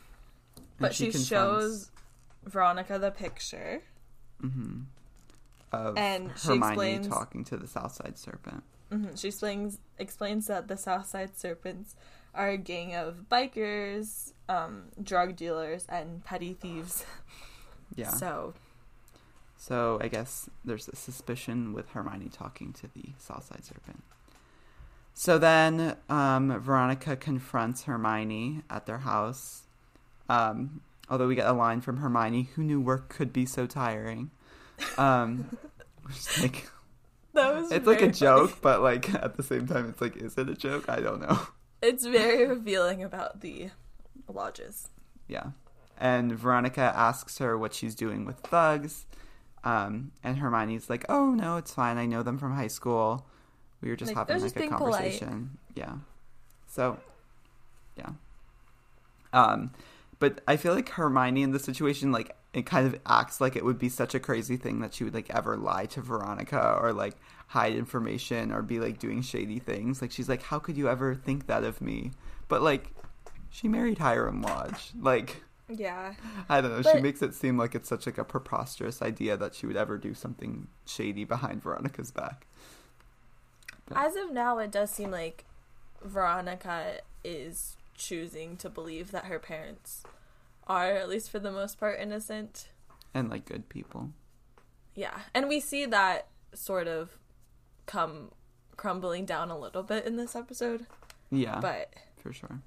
And 0.55 0.63
but 0.79 0.93
she, 0.95 1.11
shows 1.11 1.89
Veronica 2.45 2.99
the 2.99 3.11
picture. 3.11 3.81
mhm, 4.43 4.85
of 5.71 5.97
and 5.97 6.31
she 6.37 6.53
explains- 6.53 7.07
talking 7.07 7.43
to 7.45 7.57
the 7.57 7.67
Southside 7.67 8.17
Serpent. 8.17 8.63
hmm 8.91 9.15
She 9.15 9.27
explains 9.29 9.79
explains 9.99 10.47
that 10.47 10.67
the 10.67 10.77
Southside 10.77 11.35
Serpents 11.37 11.95
are 12.37 12.49
a 12.49 12.57
gang 12.57 12.95
of 12.95 13.25
bikers, 13.29 14.33
um, 14.49 14.85
drug 15.01 15.35
dealers, 15.35 15.85
and 15.89 16.23
petty 16.23 16.53
thieves. 16.53 17.05
Yeah. 17.95 18.11
So 18.11 18.53
So 19.55 19.97
I 20.01 20.07
guess 20.07 20.49
there's 20.63 20.87
a 20.87 20.95
suspicion 20.95 21.73
with 21.73 21.89
Hermione 21.89 22.29
talking 22.29 22.73
to 22.73 22.87
the 22.87 23.13
Southside 23.17 23.65
Serpent. 23.65 24.03
So 25.13 25.39
then 25.39 25.97
um, 26.09 26.59
Veronica 26.61 27.15
confronts 27.15 27.83
Hermione 27.83 28.63
at 28.69 28.85
their 28.85 28.99
house. 28.99 29.63
Um, 30.29 30.81
although 31.09 31.27
we 31.27 31.35
get 31.35 31.47
a 31.47 31.53
line 31.53 31.81
from 31.81 31.97
Hermione, 31.97 32.49
who 32.55 32.63
knew 32.63 32.79
work 32.79 33.09
could 33.09 33.33
be 33.33 33.45
so 33.45 33.65
tiring. 33.65 34.29
Um, 34.97 35.57
like 36.41 36.69
that 37.33 37.55
was 37.55 37.71
it's 37.71 37.87
like 37.87 38.01
a 38.01 38.09
funny. 38.09 38.13
joke, 38.13 38.59
but 38.61 38.81
like 38.81 39.13
at 39.15 39.37
the 39.37 39.43
same 39.43 39.67
time, 39.67 39.89
it's 39.89 40.01
like, 40.01 40.17
is 40.17 40.37
it 40.37 40.49
a 40.49 40.55
joke? 40.55 40.85
I 40.89 40.99
don't 40.99 41.21
know. 41.21 41.39
It's 41.81 42.05
very 42.05 42.45
revealing 42.47 43.03
about 43.03 43.41
the 43.41 43.69
lodges. 44.31 44.89
Yeah. 45.27 45.51
And 45.97 46.31
Veronica 46.37 46.93
asks 46.95 47.37
her 47.39 47.57
what 47.57 47.73
she's 47.73 47.95
doing 47.95 48.25
with 48.25 48.37
thugs. 48.39 49.05
Um, 49.63 50.11
and 50.23 50.37
Hermione's 50.37 50.89
like, 50.89 51.05
oh, 51.09 51.31
no, 51.31 51.57
it's 51.57 51.73
fine. 51.73 51.97
I 51.97 52.05
know 52.05 52.23
them 52.23 52.37
from 52.37 52.53
high 52.55 52.67
school. 52.67 53.25
We 53.81 53.89
were 53.89 53.95
just 53.95 54.09
Like, 54.09 54.17
having 54.27 54.35
like 54.35 54.43
just 54.43 54.55
a 54.55 54.59
being 54.59 54.71
polite. 54.71 54.93
conversation. 54.93 55.57
Yeah. 55.75 55.95
So, 56.67 56.99
yeah. 57.97 58.09
Um, 59.33 59.71
but 60.19 60.41
I 60.47 60.57
feel 60.57 60.73
like 60.73 60.89
Hermione 60.89 61.43
in 61.43 61.51
the 61.51 61.59
situation, 61.59 62.11
like, 62.11 62.35
it 62.53 62.65
kind 62.65 62.87
of 62.87 62.99
acts 63.05 63.39
like 63.41 63.55
it 63.55 63.65
would 63.65 63.77
be 63.77 63.89
such 63.89 64.15
a 64.15 64.19
crazy 64.19 64.57
thing 64.57 64.79
that 64.79 64.93
she 64.93 65.03
would 65.03 65.13
like 65.13 65.29
ever 65.29 65.57
lie 65.57 65.85
to 65.87 66.01
Veronica 66.01 66.77
or 66.81 66.91
like 66.91 67.15
hide 67.47 67.73
information 67.75 68.51
or 68.51 68.61
be 68.61 68.79
like 68.79 68.99
doing 68.99 69.21
shady 69.21 69.59
things. 69.59 70.01
Like 70.01 70.11
she's 70.11 70.29
like, 70.29 70.43
how 70.43 70.59
could 70.59 70.77
you 70.77 70.89
ever 70.89 71.15
think 71.15 71.47
that 71.47 71.63
of 71.63 71.81
me? 71.81 72.11
But 72.47 72.61
like, 72.61 72.91
she 73.49 73.67
married 73.67 73.97
Hiram 73.97 74.41
Lodge. 74.41 74.91
Like, 74.99 75.43
Yeah. 75.69 76.13
I 76.49 76.61
don't 76.61 76.81
know. 76.81 76.91
she 76.91 76.99
makes 76.99 77.21
it 77.21 77.33
seem 77.33 77.57
like 77.57 77.73
it's 77.75 77.89
such 77.89 78.05
like 78.05 78.17
a 78.17 78.23
preposterous 78.25 79.01
idea 79.01 79.37
that 79.37 79.55
she 79.55 79.65
would 79.65 79.77
ever 79.77 79.97
do 79.97 80.13
something 80.13 80.67
shady 80.85 81.23
behind 81.23 81.63
Veronica's 81.63 82.11
back. 82.11 82.45
As 83.95 84.15
of 84.17 84.31
now, 84.31 84.57
it 84.59 84.69
does 84.71 84.91
seem 84.91 85.11
like 85.11 85.45
Veronica 86.03 86.99
is 87.23 87.77
choosing 87.95 88.57
to 88.57 88.69
believe 88.69 89.11
that 89.11 89.25
her 89.25 89.39
parents 89.39 90.03
are, 90.67 90.91
at 90.91 91.07
least 91.07 91.31
for 91.31 91.39
the 91.39 91.51
most 91.51 91.79
part, 91.79 91.97
innocent. 91.99 92.67
And 93.13 93.29
like 93.29 93.45
good 93.45 93.69
people. 93.69 94.09
Yeah. 94.93 95.19
And 95.33 95.47
we 95.47 95.61
see 95.61 95.85
that 95.85 96.27
sort 96.53 96.87
of 96.87 97.17
come 97.87 98.29
crumbling 98.75 99.25
down 99.25 99.49
a 99.49 99.57
little 99.57 99.81
bit 99.81 100.05
in 100.05 100.15
this 100.17 100.35
episode, 100.35 100.85
Yeah, 101.31 101.59
but 101.59 101.91
for 102.21 102.31
sure. 102.31 102.61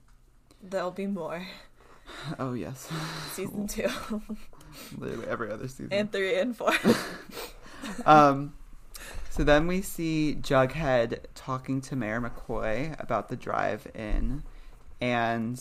there'll 0.62 0.90
be 0.90 1.06
more. 1.06 1.46
Oh 2.40 2.54
yes, 2.54 2.88
Season 3.35 3.68
two 3.68 3.87
literally 4.98 5.28
every 5.28 5.48
other 5.52 5.68
season. 5.68 5.92
and 5.92 6.11
three 6.11 6.35
and 6.40 6.56
four. 6.56 6.72
um, 8.04 8.52
so 9.30 9.44
then 9.44 9.66
we 9.68 9.80
see 9.83 10.37
Jughead 10.40 11.20
talking 11.37 11.80
to 11.83 11.94
Mayor 11.96 12.20
McCoy 12.20 13.00
about 13.00 13.28
the 13.28 13.37
drive-in, 13.37 14.42
and 15.00 15.56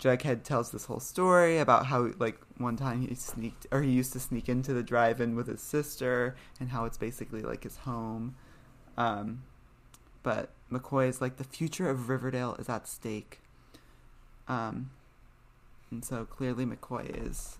Jughead 0.00 0.44
tells 0.44 0.70
this 0.70 0.86
whole 0.86 1.00
story 1.00 1.58
about 1.58 1.86
how, 1.86 2.10
like, 2.18 2.38
one 2.56 2.76
time 2.76 3.06
he 3.06 3.14
sneaked, 3.14 3.66
or 3.70 3.82
he 3.82 3.90
used 3.90 4.14
to 4.14 4.20
sneak 4.20 4.48
into 4.48 4.72
the 4.72 4.82
drive-in 4.82 5.36
with 5.36 5.46
his 5.46 5.60
sister, 5.60 6.36
and 6.58 6.70
how 6.70 6.86
it's 6.86 6.96
basically 6.96 7.42
like 7.42 7.64
his 7.64 7.76
home. 7.76 8.34
Um, 8.96 9.42
but 10.22 10.50
McCoy 10.70 11.08
is 11.08 11.20
like, 11.20 11.36
the 11.36 11.44
future 11.44 11.88
of 11.88 12.08
Riverdale 12.08 12.56
is 12.58 12.68
at 12.68 12.88
stake. 12.88 13.40
Um, 14.48 14.90
and 15.90 16.04
so 16.04 16.24
clearly 16.24 16.64
McCoy 16.64 17.26
is 17.26 17.58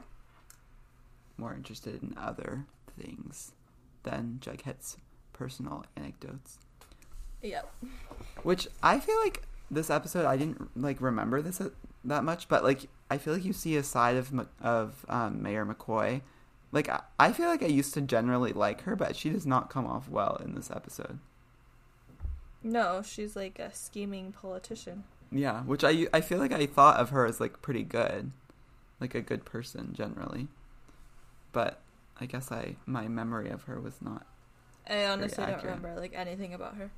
more 1.37 1.55
interested 1.55 2.03
in 2.03 2.15
other 2.17 2.65
things 2.99 3.53
than 4.03 4.39
Jughead's 4.41 4.97
personal 5.33 5.85
anecdotes. 5.97 6.59
yep. 7.43 7.71
Which 8.43 8.69
I 8.83 8.99
feel 9.01 9.19
like 9.21 9.43
this 9.71 9.91
episode 9.91 10.25
I 10.25 10.37
didn't 10.37 10.81
like 10.81 11.01
remember 11.01 11.43
this 11.43 11.61
uh, 11.61 11.71
that 12.05 12.25
much, 12.25 12.49
but 12.49 12.63
like 12.65 12.89
I 13.11 13.19
feel 13.19 13.35
like 13.35 13.45
you 13.45 13.53
see 13.53 13.77
a 13.77 13.83
side 13.83 14.17
of 14.17 14.33
of 14.61 15.05
um, 15.09 15.43
Mayor 15.43 15.67
McCoy. 15.67 16.23
Like 16.73 16.89
I, 16.89 17.03
I 17.19 17.33
feel 17.33 17.49
like 17.49 17.63
I 17.63 17.67
used 17.67 17.95
to 17.95 18.01
generally 18.01 18.53
like 18.53 18.83
her, 18.83 18.97
but 18.97 19.17
she 19.17 19.31
does 19.31 19.47
not 19.47 19.71
come 19.71 19.87
off 19.87 20.09
well 20.09 20.41
in 20.45 20.55
this 20.55 20.71
episode. 20.71 21.19
No, 22.63 23.03
she's 23.03 23.37
like 23.37 23.59
a 23.59 23.73
scheming 23.73 24.33
politician. 24.33 25.05
Yeah, 25.31 25.63
which 25.63 25.85
I 25.85 26.07
I 26.13 26.21
feel 26.21 26.39
like 26.39 26.53
I 26.53 26.67
thought 26.67 26.99
of 26.99 27.11
her 27.11 27.27
as 27.27 27.41
like 27.41 27.63
pretty 27.63 27.83
good, 27.83 28.33
like 29.01 29.15
a 29.15 29.21
good 29.21 29.45
person 29.45 29.93
generally, 29.95 30.49
but 31.53 31.81
I 32.21 32.27
guess 32.27 32.51
I 32.51 32.77
my 32.87 33.09
memory 33.09 33.51
of 33.51 33.65
her 33.65 33.81
was 33.81 34.01
not. 34.01 34.27
I 34.89 35.07
honestly 35.07 35.45
don't 35.45 35.63
remember 35.63 35.95
like 35.97 36.13
anything 36.15 36.55
about 36.55 36.77
her. 36.77 36.91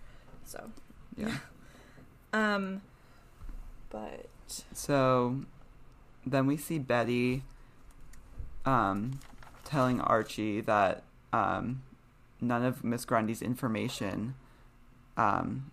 So, 0.45 0.71
Yeah. 1.17 1.37
um, 2.33 2.83
but 3.91 4.29
So 4.73 5.41
then 6.27 6.47
we 6.47 6.57
see 6.57 6.79
Betty 6.79 7.43
um, 8.65 9.21
telling 9.69 10.01
Archie 10.01 10.63
that 10.63 11.05
um, 11.33 11.83
none 12.41 12.65
of 12.65 12.83
Miss 12.83 13.05
Grundy's 13.05 13.43
information, 13.43 14.35
um, 15.17 15.71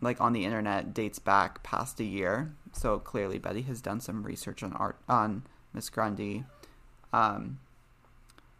like 0.00 0.20
on 0.20 0.32
the 0.32 0.44
internet, 0.44 0.92
dates 0.92 1.20
back 1.20 1.62
past 1.62 2.00
a 2.00 2.04
year. 2.04 2.52
So 2.72 2.98
clearly, 2.98 3.38
Betty 3.38 3.62
has 3.62 3.80
done 3.80 4.00
some 4.00 4.24
research 4.24 4.62
on 4.62 4.72
art 4.72 4.96
on 5.08 5.44
Miss 5.72 5.88
Grundy, 5.90 6.44
um, 7.12 7.60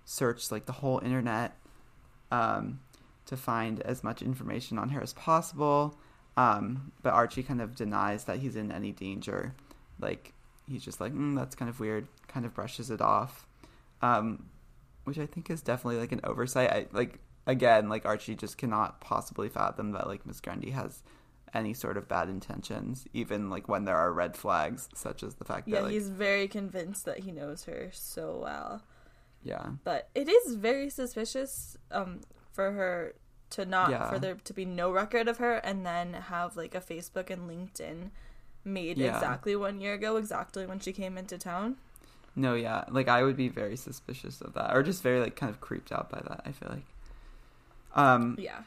searched 0.04 0.52
like 0.52 0.66
the 0.66 0.72
whole 0.72 1.00
internet 1.00 1.56
um, 2.30 2.80
to 3.26 3.37
find 3.37 3.80
as 3.80 4.04
much 4.04 4.22
information 4.22 4.78
on 4.78 4.90
her 4.90 5.02
as 5.02 5.12
possible. 5.12 5.98
Um, 6.37 6.92
but 7.02 7.12
Archie 7.12 7.42
kind 7.42 7.61
of 7.61 7.74
denies 7.74 8.24
that 8.24 8.38
he's 8.38 8.54
in 8.54 8.70
any 8.70 8.92
danger. 8.92 9.52
Like 10.00 10.33
he's 10.68 10.85
just 10.85 11.00
like, 11.00 11.12
mm, 11.12 11.37
that's 11.37 11.56
kind 11.56 11.68
of 11.68 11.80
weird. 11.80 12.06
Kind 12.28 12.46
of 12.46 12.54
brushes 12.54 12.90
it 12.90 13.00
off, 13.00 13.48
um, 14.02 14.44
which 15.04 15.18
I 15.18 15.26
think 15.26 15.50
is 15.50 15.62
definitely 15.62 16.00
like 16.00 16.12
an 16.12 16.20
oversight. 16.24 16.70
I 16.70 16.86
like 16.92 17.18
again, 17.46 17.88
like 17.88 18.04
Archie 18.06 18.34
just 18.36 18.58
cannot 18.58 19.00
possibly 19.00 19.48
fathom 19.48 19.92
that 19.92 20.06
like 20.06 20.26
Miss 20.26 20.40
Grundy 20.40 20.70
has 20.70 21.02
any 21.52 21.74
sort 21.74 21.96
of 21.96 22.06
bad 22.06 22.28
intentions, 22.28 23.06
even 23.12 23.50
like 23.50 23.68
when 23.68 23.84
there 23.84 23.96
are 23.96 24.12
red 24.12 24.36
flags, 24.36 24.88
such 24.94 25.22
as 25.22 25.34
the 25.34 25.44
fact 25.44 25.66
yeah, 25.66 25.76
that 25.78 25.84
like, 25.84 25.92
he's 25.92 26.08
very 26.08 26.46
convinced 26.46 27.04
that 27.06 27.20
he 27.20 27.32
knows 27.32 27.64
her 27.64 27.88
so 27.92 28.38
well. 28.40 28.82
yeah, 29.42 29.70
But 29.82 30.08
it 30.14 30.28
is 30.28 30.54
very 30.54 30.90
suspicious 30.90 31.76
um 31.90 32.20
for 32.52 32.72
her 32.72 33.14
to 33.50 33.64
not 33.64 33.90
Yeah. 33.90 34.08
for 34.10 34.18
there 34.20 34.36
to 34.36 34.52
be 34.54 34.64
no 34.64 34.92
record 34.92 35.26
of 35.26 35.38
her 35.38 35.54
and 35.56 35.84
then 35.84 36.12
have 36.14 36.56
like 36.56 36.74
a 36.76 36.80
Facebook 36.80 37.30
and 37.30 37.50
LinkedIn 37.50 38.10
made 38.64 38.98
Yeah. 38.98 39.14
exactly 39.16 39.56
one 39.56 39.80
year 39.80 39.94
ago, 39.94 40.16
exactly 40.18 40.66
when 40.66 40.78
she 40.78 40.92
came 40.92 41.18
into 41.18 41.36
town. 41.36 41.78
No, 42.36 42.54
yeah, 42.54 42.84
like 42.90 43.08
I 43.08 43.22
would 43.22 43.36
be 43.36 43.48
very 43.48 43.76
suspicious 43.76 44.40
of 44.40 44.54
that, 44.54 44.74
or 44.74 44.82
just 44.82 45.02
very 45.02 45.20
like 45.20 45.36
kind 45.36 45.50
of 45.50 45.60
creeped 45.60 45.92
out 45.92 46.10
by 46.10 46.20
that. 46.28 46.42
I 46.46 46.52
feel 46.52 46.68
like, 46.70 46.84
um, 47.94 48.36
Yeah. 48.38 48.62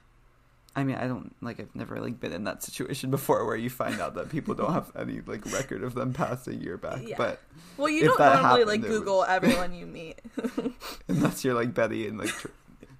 I 0.75 0.83
mean, 0.83 0.95
I 0.95 1.07
don't 1.07 1.35
like. 1.39 1.59
I've 1.59 1.75
never 1.75 1.99
like 2.01 2.19
been 2.19 2.33
in 2.33 2.45
that 2.45 2.63
situation 2.63 3.11
before 3.17 3.45
where 3.45 3.55
you 3.55 3.69
find 3.69 4.01
out 4.01 4.15
that 4.15 4.29
people 4.29 4.55
don't 4.55 4.73
have 4.73 4.91
any 4.95 5.21
like 5.25 5.45
record 5.53 5.83
of 5.83 5.93
them 5.93 6.13
past 6.13 6.47
a 6.47 6.55
year 6.55 6.77
back. 6.77 7.01
Yeah. 7.03 7.15
But 7.15 7.39
Well, 7.77 7.89
you 7.89 8.05
don't 8.05 8.17
normally 8.19 8.41
happened, 8.41 8.67
like 8.67 8.81
would- 8.81 8.89
Google 8.89 9.23
everyone 9.27 9.73
you 9.73 9.85
meet. 9.85 10.19
unless 11.07 11.45
you're 11.45 11.53
like 11.53 11.75
Betty 11.75 12.07
and 12.07 12.17
like 12.17 12.29
tr- 12.29 12.47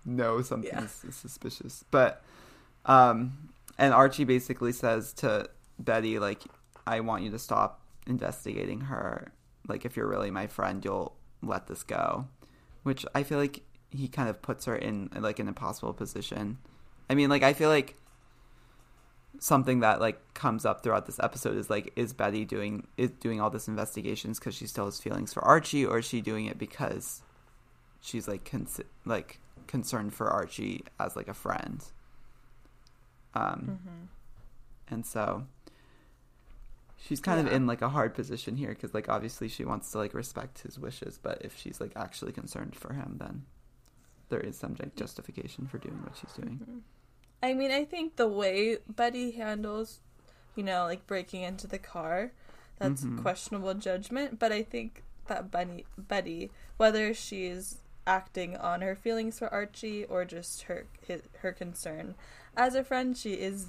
know 0.05 0.41
something 0.43 0.69
Yeah. 0.71 0.85
suspicious. 1.11 1.83
But 1.89 2.21
um, 2.85 3.49
and 3.79 3.91
Archie 3.91 4.25
basically 4.25 4.71
says 4.71 5.11
to 5.13 5.49
Betty 5.79 6.19
like, 6.19 6.43
"I 6.85 6.99
want 6.99 7.23
you 7.23 7.31
to 7.31 7.39
stop 7.39 7.79
investigating 8.05 8.81
her. 8.81 9.31
Like, 9.67 9.85
if 9.85 9.95
you're 9.95 10.07
really 10.07 10.31
my 10.31 10.47
friend, 10.47 10.83
you'll 10.83 11.15
let 11.41 11.67
this 11.67 11.83
go." 11.83 12.27
Which 12.83 13.05
I 13.15 13.23
feel 13.23 13.37
like 13.37 13.63
he 13.89 14.07
kind 14.07 14.27
of 14.27 14.41
puts 14.41 14.65
her 14.65 14.75
in 14.75 15.09
like 15.15 15.39
an 15.39 15.47
impossible 15.47 15.93
position. 15.93 16.57
I 17.09 17.15
mean, 17.15 17.29
like 17.29 17.43
I 17.43 17.53
feel 17.53 17.69
like 17.69 17.95
something 19.39 19.79
that 19.81 19.99
like 19.99 20.33
comes 20.33 20.65
up 20.65 20.83
throughout 20.83 21.05
this 21.05 21.19
episode 21.19 21.57
is 21.57 21.69
like 21.69 21.91
is 21.95 22.13
Betty 22.13 22.45
doing 22.45 22.87
is 22.97 23.11
doing 23.11 23.41
all 23.41 23.49
this 23.49 23.67
investigations 23.67 24.39
because 24.39 24.55
she 24.55 24.67
still 24.67 24.85
has 24.85 24.99
feelings 24.99 25.33
for 25.33 25.43
Archie 25.43 25.85
or 25.85 25.99
is 25.99 26.05
she 26.05 26.21
doing 26.21 26.45
it 26.45 26.57
because 26.57 27.23
she's 27.99 28.27
like 28.27 28.49
cons- 28.49 28.79
like 29.05 29.39
concerned 29.67 30.13
for 30.13 30.29
Archie 30.29 30.83
as 30.99 31.15
like 31.15 31.27
a 31.27 31.33
friend 31.33 31.83
um 33.33 33.79
and 34.89 35.05
so 35.05 35.45
she's 37.05 37.19
kind 37.19 37.45
of 37.45 37.51
in 37.51 37.67
like 37.67 37.81
a 37.81 37.89
hard 37.89 38.13
position 38.13 38.55
here 38.55 38.69
because 38.69 38.93
like 38.93 39.09
obviously 39.09 39.47
she 39.49 39.65
wants 39.65 39.91
to 39.91 39.97
like 39.97 40.13
respect 40.13 40.59
his 40.61 40.79
wishes 40.79 41.19
but 41.21 41.37
if 41.41 41.57
she's 41.57 41.81
like 41.81 41.91
actually 41.95 42.31
concerned 42.31 42.75
for 42.75 42.93
him 42.93 43.17
then 43.19 43.43
there 44.29 44.39
is 44.39 44.57
some 44.57 44.75
like, 44.79 44.95
justification 44.95 45.67
for 45.67 45.77
doing 45.77 46.01
what 46.03 46.15
she's 46.17 46.31
doing 46.33 46.59
Mm-hmm. 46.63 46.79
I 47.43 47.53
mean, 47.53 47.71
I 47.71 47.83
think 47.83 48.15
the 48.15 48.27
way 48.29 48.77
Betty 48.87 49.31
handles, 49.31 49.99
you 50.55 50.63
know, 50.63 50.85
like 50.85 51.05
breaking 51.05 51.41
into 51.41 51.67
the 51.67 51.77
car, 51.77 52.31
that's 52.79 53.03
Mhm. 53.03 53.21
questionable 53.21 53.73
judgment. 53.73 54.39
But 54.39 54.53
I 54.53 54.63
think 54.63 55.03
that 55.27 55.51
Betty, 55.51 55.85
Betty, 55.97 56.51
whether 56.77 57.13
she's 57.13 57.79
acting 58.07 58.55
on 58.55 58.79
her 58.79 58.95
feelings 58.95 59.39
for 59.39 59.49
Archie 59.53 60.05
or 60.05 60.23
just 60.23 60.63
her 60.63 60.85
his, 61.05 61.23
her 61.41 61.51
concern 61.51 62.15
as 62.55 62.75
a 62.75 62.83
friend, 62.85 63.17
she 63.17 63.33
is 63.33 63.67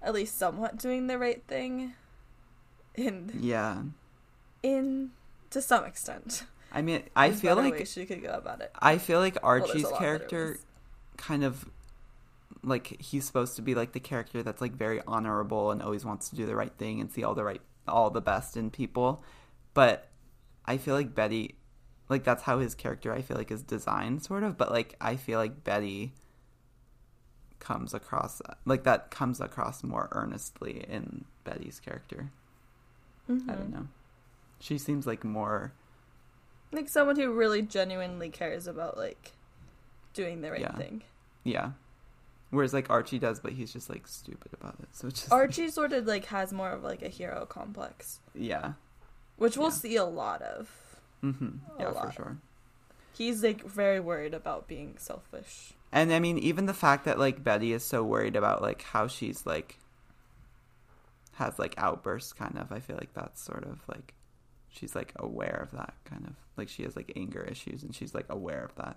at 0.00 0.14
least 0.14 0.38
somewhat 0.38 0.76
doing 0.78 1.08
the 1.08 1.18
right 1.18 1.42
thing. 1.48 1.94
In 2.94 3.30
yeah. 3.40 3.82
in 4.62 5.10
to 5.50 5.62
some 5.62 5.84
extent, 5.84 6.44
i 6.72 6.82
mean 6.82 7.02
i 7.16 7.28
There's 7.28 7.40
feel 7.40 7.56
like 7.56 7.86
she 7.86 8.06
could 8.06 8.22
go 8.22 8.30
about 8.30 8.60
it. 8.60 8.70
i 8.80 8.98
feel 8.98 9.18
like 9.18 9.36
archie's 9.42 9.84
better 9.84 9.96
character 9.96 10.58
kind 11.16 11.44
of 11.44 11.66
like 12.64 13.00
he's 13.00 13.24
supposed 13.24 13.56
to 13.56 13.62
be 13.62 13.74
like 13.74 13.92
the 13.92 14.00
character 14.00 14.42
that's 14.42 14.60
like 14.60 14.72
very 14.72 15.00
honorable 15.06 15.70
and 15.70 15.82
always 15.82 16.04
wants 16.04 16.28
to 16.30 16.36
do 16.36 16.46
the 16.46 16.54
right 16.54 16.72
thing 16.78 17.00
and 17.00 17.12
see 17.12 17.24
all 17.24 17.34
the 17.34 17.44
right 17.44 17.60
all 17.88 18.10
the 18.10 18.20
best 18.20 18.56
in 18.56 18.70
people. 18.70 19.22
But 19.74 20.08
i 20.64 20.76
feel 20.76 20.94
like 20.94 21.14
betty 21.14 21.56
like 22.08 22.22
that's 22.24 22.44
how 22.44 22.58
his 22.60 22.74
character 22.74 23.12
i 23.12 23.20
feel 23.20 23.36
like 23.36 23.50
is 23.50 23.62
designed 23.62 24.22
sort 24.22 24.42
of. 24.44 24.56
But 24.56 24.70
like 24.70 24.94
i 25.00 25.16
feel 25.16 25.38
like 25.38 25.64
betty 25.64 26.12
comes 27.58 27.94
across 27.94 28.40
like 28.64 28.84
that 28.84 29.10
comes 29.10 29.40
across 29.40 29.82
more 29.84 30.08
earnestly 30.12 30.84
in 30.88 31.24
betty's 31.44 31.78
character 31.80 32.30
i 33.28 33.32
Mhm. 33.32 33.46
don't 33.46 33.70
know 33.72 33.86
she 34.60 34.78
seems 34.78 35.06
like 35.06 35.24
more 35.24 35.72
like 36.72 36.88
someone 36.88 37.16
who 37.16 37.32
really 37.32 37.62
genuinely 37.62 38.30
cares 38.30 38.66
about 38.66 38.96
like 38.96 39.32
doing 40.14 40.40
the 40.40 40.50
right 40.50 40.60
Yeah. 40.60 40.72
thing. 40.76 41.02
yeah 41.44 41.72
whereas 42.50 42.72
like 42.74 42.90
archie 42.90 43.18
does 43.18 43.40
but 43.40 43.52
he's 43.52 43.72
just 43.72 43.88
like 43.90 44.06
stupid 44.06 44.52
about 44.52 44.76
it 44.80 44.88
so 44.92 45.08
just 45.10 45.32
Archie 45.32 45.70
sort 45.70 45.92
of 45.92 46.06
like 46.06 46.26
has 46.26 46.52
more 46.52 46.70
of 46.70 46.82
like 46.82 47.02
a 47.02 47.08
hero 47.08 47.46
complex, 47.46 48.20
yeah 48.34 48.72
which 49.36 49.56
we'll 49.56 49.68
Yeah. 49.68 49.74
see 49.74 49.96
a 49.96 50.04
lot 50.04 50.42
of. 50.42 50.70
hmm 51.20 51.56
A 51.78 51.82
yeah 51.82 51.92
for 51.92 52.12
sure 52.12 52.36
He's 53.14 53.42
like 53.42 53.62
very 53.64 54.00
worried 54.00 54.32
about 54.32 54.66
being 54.68 54.96
selfish. 54.96 55.74
And 55.92 56.14
I 56.14 56.18
mean, 56.18 56.38
even 56.38 56.64
the 56.64 56.72
fact 56.72 57.04
that 57.04 57.18
like 57.18 57.44
Betty 57.44 57.74
is 57.74 57.84
so 57.84 58.02
worried 58.02 58.36
about 58.36 58.62
like 58.62 58.80
how 58.82 59.06
she's 59.06 59.44
like 59.44 59.78
has 61.32 61.58
like 61.58 61.74
outbursts, 61.78 62.32
kind 62.32 62.58
of. 62.58 62.70
I 62.72 62.80
feel 62.80 62.96
like 62.96 63.14
that's 63.14 63.40
sort 63.42 63.64
of 63.64 63.80
like 63.88 64.14
she's 64.68 64.94
like 64.94 65.12
aware 65.16 65.60
of 65.62 65.76
that 65.76 65.94
kind 66.04 66.26
of 66.26 66.34
like 66.56 66.68
she 66.68 66.82
has 66.82 66.96
like 66.96 67.12
anger 67.16 67.42
issues 67.42 67.82
and 67.82 67.94
she's 67.94 68.14
like 68.14 68.26
aware 68.28 68.64
of 68.64 68.74
that. 68.76 68.96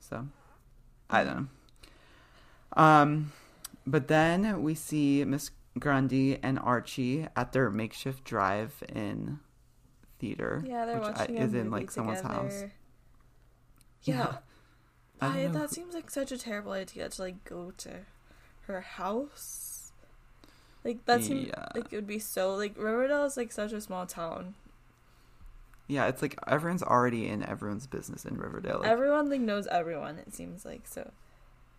So 0.00 0.26
I 1.10 1.24
don't 1.24 1.36
know. 2.76 2.82
Um, 2.82 3.32
but 3.86 4.08
then 4.08 4.62
we 4.62 4.74
see 4.74 5.24
Miss 5.24 5.50
Grundy 5.78 6.38
and 6.42 6.58
Archie 6.58 7.26
at 7.36 7.52
their 7.52 7.70
makeshift 7.70 8.24
drive-in 8.24 9.38
theater, 10.18 10.62
Yeah, 10.66 10.86
they're 10.86 10.96
which 10.98 11.08
I- 11.08 11.10
watching 11.20 11.38
a 11.38 11.42
is 11.42 11.54
in 11.54 11.70
like 11.70 11.90
someone's 11.90 12.20
house. 12.22 12.52
together. 12.52 12.72
Yeah. 14.02 14.36
I 15.20 15.44
I, 15.44 15.46
that 15.48 15.70
seems 15.70 15.94
like 15.94 16.10
such 16.10 16.30
a 16.32 16.38
terrible 16.38 16.72
idea 16.72 17.08
to 17.08 17.22
like 17.22 17.44
go 17.44 17.70
to 17.78 17.90
her 18.66 18.80
house. 18.82 19.75
Like 20.86 21.04
that 21.06 21.24
seems 21.24 21.48
Yeah. 21.48 21.66
like 21.74 21.92
it 21.92 21.96
would 21.96 22.06
be 22.06 22.20
so 22.20 22.54
like 22.54 22.78
Riverdale 22.78 23.24
is 23.24 23.36
like 23.36 23.50
such 23.50 23.72
a 23.72 23.80
small 23.80 24.06
town. 24.06 24.54
Yeah, 25.88 26.06
it's 26.06 26.22
like 26.22 26.36
everyone's 26.46 26.82
already 26.84 27.26
in 27.28 27.42
everyone's 27.44 27.86
business 27.88 28.24
in 28.24 28.36
Riverdale. 28.36 28.78
Like, 28.80 28.88
everyone 28.88 29.28
like 29.28 29.40
knows 29.40 29.66
everyone. 29.66 30.18
It 30.18 30.32
seems 30.32 30.64
like 30.64 30.82
so, 30.86 31.10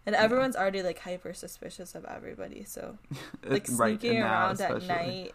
and 0.06 0.14
Yeah. 0.14 0.22
everyone's 0.22 0.58
already 0.58 0.84
like 0.84 1.00
hyper 1.00 1.34
suspicious 1.34 1.96
of 1.96 2.04
everybody. 2.04 2.66
So 2.66 2.98
like 3.46 3.66
right 3.72 4.00
sneaking 4.00 4.22
around 4.22 4.60
at 4.60 4.84
night. 4.84 5.34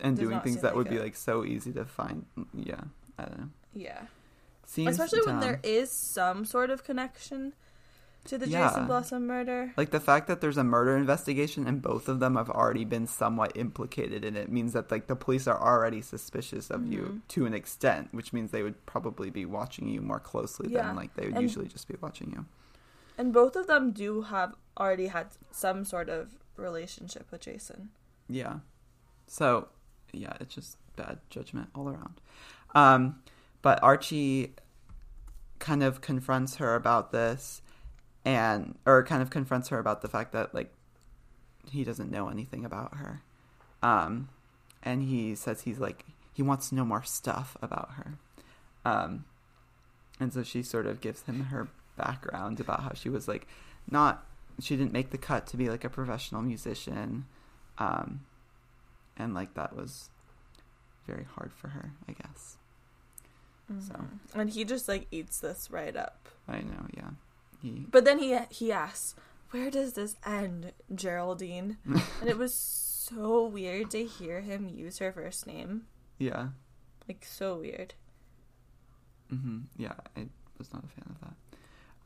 and 0.00 0.16
doing 0.18 0.40
things 0.40 0.56
that 0.62 0.68
like 0.68 0.76
would 0.76 0.88
be 0.90 0.98
like 0.98 1.16
so 1.16 1.44
easy 1.44 1.72
to 1.72 1.84
find. 1.84 2.24
Yeah, 2.54 2.80
I 3.18 3.24
don't 3.26 3.38
know. 3.38 3.48
Yeah, 3.74 4.02
Seems 4.64 4.92
especially 4.98 5.26
when 5.26 5.40
there 5.40 5.60
is 5.62 5.90
some 5.90 6.44
sort 6.46 6.70
of 6.70 6.84
connection 6.84 7.52
to 8.26 8.38
the 8.38 8.48
Yeah. 8.48 8.68
Jason 8.68 8.86
Blossom 8.86 9.26
murder. 9.26 9.72
like 9.76 9.90
the 9.90 10.00
fact 10.00 10.26
that 10.28 10.40
there's 10.40 10.56
a 10.56 10.64
murder 10.64 10.96
investigation 10.96 11.66
and 11.66 11.80
both 11.82 12.08
of 12.08 12.20
them 12.20 12.36
have 12.36 12.50
already 12.50 12.84
been 12.84 13.06
somewhat 13.06 13.52
implicated 13.56 14.24
in 14.24 14.36
it 14.36 14.50
means 14.50 14.72
that 14.72 14.90
like 14.90 15.06
the 15.06 15.16
police 15.16 15.46
are 15.46 15.60
already 15.60 16.00
suspicious 16.02 16.70
of 16.70 16.86
you 16.86 17.02
Mhm. 17.02 17.28
to 17.28 17.46
an 17.46 17.54
extent, 17.54 18.12
which 18.12 18.32
means 18.32 18.50
they 18.50 18.62
would 18.62 18.84
probably 18.86 19.30
be 19.30 19.44
watching 19.44 19.88
you 19.88 20.00
more 20.00 20.20
closely 20.20 20.70
Yeah, 20.70 20.86
than 20.86 20.96
like 20.96 21.14
they 21.14 21.26
would 21.26 21.34
and- 21.34 21.42
usually 21.42 21.68
just 21.68 21.88
be 21.88 21.96
watching 22.00 22.30
you. 22.32 22.46
And 23.18 23.32
both 23.32 23.56
of 23.56 23.66
them 23.66 23.92
do 23.92 24.22
have 24.22 24.54
already 24.78 25.06
had 25.06 25.28
some 25.50 25.84
sort 25.84 26.08
of 26.08 26.36
relationship 26.56 27.30
with 27.30 27.40
Jason. 27.42 27.90
Yeah. 28.28 28.60
So, 29.26 29.68
yeah, 30.12 30.34
it's 30.40 30.54
just 30.54 30.76
bad 30.96 31.18
judgment 31.30 31.70
all 31.74 31.88
around. 31.88 32.20
Um, 32.74 33.22
but 33.62 33.82
Archie 33.82 34.54
kind 35.58 35.82
of 35.82 36.00
confronts 36.02 36.56
her 36.56 36.74
about 36.74 37.12
this 37.12 37.62
and 38.26 38.76
or 38.84 39.02
kind 39.04 39.22
of 39.22 39.30
confronts 39.30 39.68
her 39.68 39.78
about 39.78 40.02
the 40.02 40.08
fact 40.08 40.32
that 40.32 40.54
like 40.54 40.70
he 41.70 41.82
doesn't 41.84 42.10
know 42.10 42.28
anything 42.28 42.64
about 42.66 42.96
her. 42.96 43.22
Um, 43.82 44.28
and 44.82 45.02
he 45.02 45.34
says 45.34 45.62
he's 45.62 45.78
like 45.78 46.04
he 46.34 46.42
wants 46.42 46.68
to 46.68 46.74
know 46.74 46.84
more 46.84 47.02
stuff 47.04 47.56
about 47.62 47.92
her. 47.92 48.18
Um, 48.84 49.24
and 50.20 50.32
so 50.32 50.42
she 50.42 50.62
sort 50.62 50.86
of 50.86 51.00
gives 51.00 51.22
him 51.22 51.44
her 51.46 51.68
background 51.96 52.60
about 52.60 52.80
how 52.82 52.92
she 52.94 53.08
was 53.08 53.26
like 53.26 53.46
not 53.90 54.26
she 54.60 54.76
didn't 54.76 54.92
make 54.92 55.10
the 55.10 55.18
cut 55.18 55.46
to 55.46 55.56
be 55.56 55.68
like 55.70 55.82
a 55.84 55.88
professional 55.88 56.42
musician 56.42 57.24
um 57.78 58.20
and 59.16 59.32
like 59.32 59.54
that 59.54 59.74
was 59.74 60.10
very 61.06 61.24
hard 61.36 61.52
for 61.54 61.68
her 61.68 61.92
i 62.06 62.12
guess 62.12 62.56
So. 63.88 63.94
Mhm. 63.94 64.08
And 64.34 64.50
he 64.50 64.64
just 64.64 64.88
like 64.88 65.06
eats 65.10 65.40
this 65.40 65.70
right 65.70 65.96
up. 65.96 66.28
i 66.48 66.58
know 66.58 66.86
yeah 66.94 67.10
he 67.74 67.86
But 67.90 68.04
then 68.04 68.18
he 68.18 68.38
he 68.50 68.72
asks, 68.72 69.14
"Where 69.50 69.70
does 69.70 69.92
this 69.94 70.16
end, 70.24 70.72
Geraldine?" 70.94 71.78
and 71.84 72.28
it 72.28 72.38
was 72.38 72.54
so 72.54 73.46
weird 73.46 73.90
to 73.92 74.04
hear 74.04 74.40
him 74.40 74.68
use 74.68 74.98
her 74.98 75.12
first 75.12 75.46
name. 75.46 75.86
yeah 76.18 76.48
Like 77.08 77.24
so 77.24 77.58
weird. 77.58 77.94
hmm 79.30 79.60
yeah 79.76 79.94
i 80.16 80.26
was 80.58 80.72
not 80.72 80.84
a 80.84 80.88
fan 80.88 81.08
of 81.14 81.18
that 81.24 81.36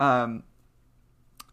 um 0.05 0.42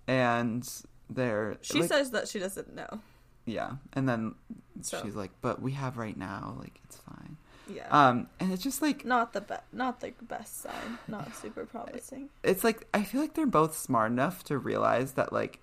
and 0.08 0.64
there 1.10 1.58
She 1.62 1.80
like, 1.82 1.90
says 1.90 2.12
that 2.12 2.28
she 2.28 2.40
doesn't 2.40 2.74
know. 2.76 3.02
yeah 3.46 3.72
and 3.94 4.08
then 4.08 4.36
So. 4.82 5.02
she's 5.04 5.16
like 5.16 5.32
but 5.42 5.62
we 5.62 5.72
have 5.74 5.98
right 5.98 6.18
now 6.18 6.56
like 6.60 6.80
it's 6.84 6.98
fine 6.98 7.38
Yeah. 7.74 7.88
um 7.90 8.28
and 8.40 8.52
it's 8.54 8.64
just 8.64 8.82
like 8.82 9.04
not 9.06 9.34
the 9.34 9.42
be- 9.42 9.56
not 9.74 10.00
the 10.00 10.14
best 10.22 10.62
sign. 10.62 10.98
Not 11.08 11.36
super 11.36 11.66
promising. 11.66 12.30
it's 12.44 12.64
like 12.64 12.88
I 12.94 13.04
feel 13.04 13.22
like 13.22 13.34
they're 13.34 13.46
both 13.46 13.78
smart 13.78 14.12
enough 14.12 14.44
to 14.46 14.58
realize 14.58 15.14
that 15.14 15.34
like 15.34 15.60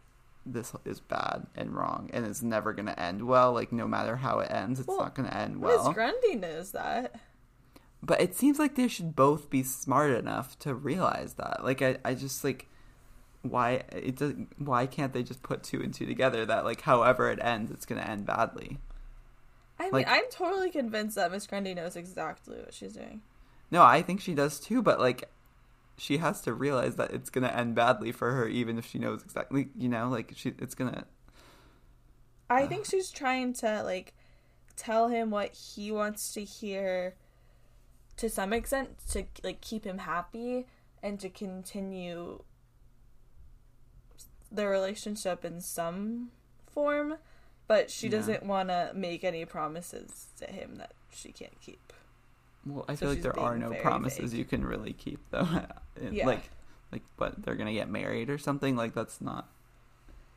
this 0.47 0.73
is 0.85 1.01
bad 1.01 1.47
and 1.57 1.75
wrong 1.75 2.11
and 2.13 2.27
it's 2.27 2.43
never 2.43 2.75
going 2.75 2.85
to 2.87 3.01
end 3.01 3.27
well 3.27 3.53
like 3.55 3.73
no 3.73 3.89
matter 3.89 4.17
how 4.17 4.41
it 4.41 4.51
ends 4.51 4.79
it's 4.79 4.87
Well, 4.89 4.99
not 4.99 5.15
going 5.15 5.29
to 5.29 5.35
end 5.37 5.61
well. 5.63 5.87
Miss 5.89 5.95
Grundy 5.95 6.35
knows 6.37 6.73
that. 6.73 7.15
but 8.03 8.21
it 8.21 8.35
seems 8.37 8.59
like 8.59 8.75
they 8.75 8.87
should 8.89 9.17
both 9.17 9.49
be 9.49 9.63
smart 9.63 10.11
enough 10.11 10.59
to 10.59 10.75
realize 10.75 11.35
that 11.35 11.65
like 11.65 11.81
I, 11.81 11.97
I 12.05 12.13
just 12.15 12.45
like 12.45 12.69
why 13.41 13.83
it 13.93 14.17
does 14.17 14.35
why 14.59 14.87
can't 14.87 15.13
they 15.15 15.23
just 15.23 15.43
put 15.43 15.63
two 15.63 15.81
and 15.83 15.93
two 15.95 16.05
together 16.07 16.45
that 16.47 16.65
like 16.67 16.83
however 16.83 17.31
it 17.31 17.39
ends 17.43 17.71
it's 17.71 17.87
going 17.87 18.01
to 18.01 18.07
end 18.09 18.27
badly 18.27 18.79
I 19.79 19.85
mean, 19.85 19.93
Like- 19.93 20.09
I'm 20.09 20.25
totally 20.31 20.71
convinced 20.71 21.17
that 21.17 21.31
Miss 21.33 21.47
Grundy 21.47 21.75
knows 21.75 21.97
exactly 21.97 22.57
what 22.59 22.73
she's 22.75 22.93
doing. 22.95 23.23
no 23.71 23.83
i 23.83 24.03
think 24.03 24.21
she 24.21 24.35
does 24.35 24.61
too 24.61 24.83
but 24.83 25.01
like 25.01 25.29
she 25.97 26.19
has 26.19 26.41
to 26.43 26.53
realize 26.53 26.97
that 26.97 27.13
it's 27.13 27.31
going 27.31 27.43
to 27.45 27.57
end 27.57 27.75
badly 27.75 28.13
for 28.13 28.33
her 28.33 28.47
even 28.49 28.79
if 28.79 28.87
she 28.87 28.99
knows 28.99 29.23
exactly 29.23 29.69
you 29.77 29.89
know 29.89 30.09
like 30.09 30.33
she 30.37 30.53
it's 30.59 30.75
going 30.75 30.93
to 30.93 31.05
I 32.51 32.67
think 32.67 32.85
she's 32.85 33.11
trying 33.11 33.53
to 33.55 33.83
like 33.83 34.13
tell 34.77 35.09
him 35.09 35.31
what 35.31 35.55
he 35.55 35.91
wants 35.91 36.33
to 36.35 36.45
hear 36.45 37.15
to 38.19 38.29
some 38.29 38.53
extent 38.53 38.91
to 39.11 39.25
like 39.43 39.61
keep 39.61 39.85
him 39.85 39.99
happy 39.99 40.67
and 41.03 41.19
to 41.21 41.29
continue 41.31 42.43
the 44.53 44.67
relationship 44.67 45.45
in 45.45 45.61
some 45.61 46.31
form, 46.73 47.17
but 47.67 47.91
she 47.91 48.07
Yeah. 48.09 48.13
doesn't 48.19 48.43
want 48.45 48.69
to 48.69 48.93
make 48.95 49.25
any 49.25 49.45
promises 49.45 50.27
to 50.39 50.47
him 50.47 50.77
that 50.77 50.93
she 51.13 51.33
can't 51.33 51.59
keep. 51.61 51.93
well 52.67 52.85
i 52.89 52.95
So 52.95 53.01
feel 53.01 53.09
like 53.11 53.23
there 53.23 53.39
are 53.39 53.57
no 53.59 53.73
promises 53.75 54.31
vague. 54.33 54.39
you 54.39 54.45
can 54.45 54.65
really 54.65 54.93
keep 54.93 55.21
though 55.31 55.49
Yeah. 56.11 56.27
like 56.27 56.43
like 56.93 57.03
what 57.17 57.43
they're 57.43 57.55
going 57.57 57.67
to 57.69 57.73
get 57.75 57.89
married 57.89 58.31
or 58.31 58.39
something 58.39 58.77
like 58.77 58.95
that's 58.95 59.21
not 59.21 59.49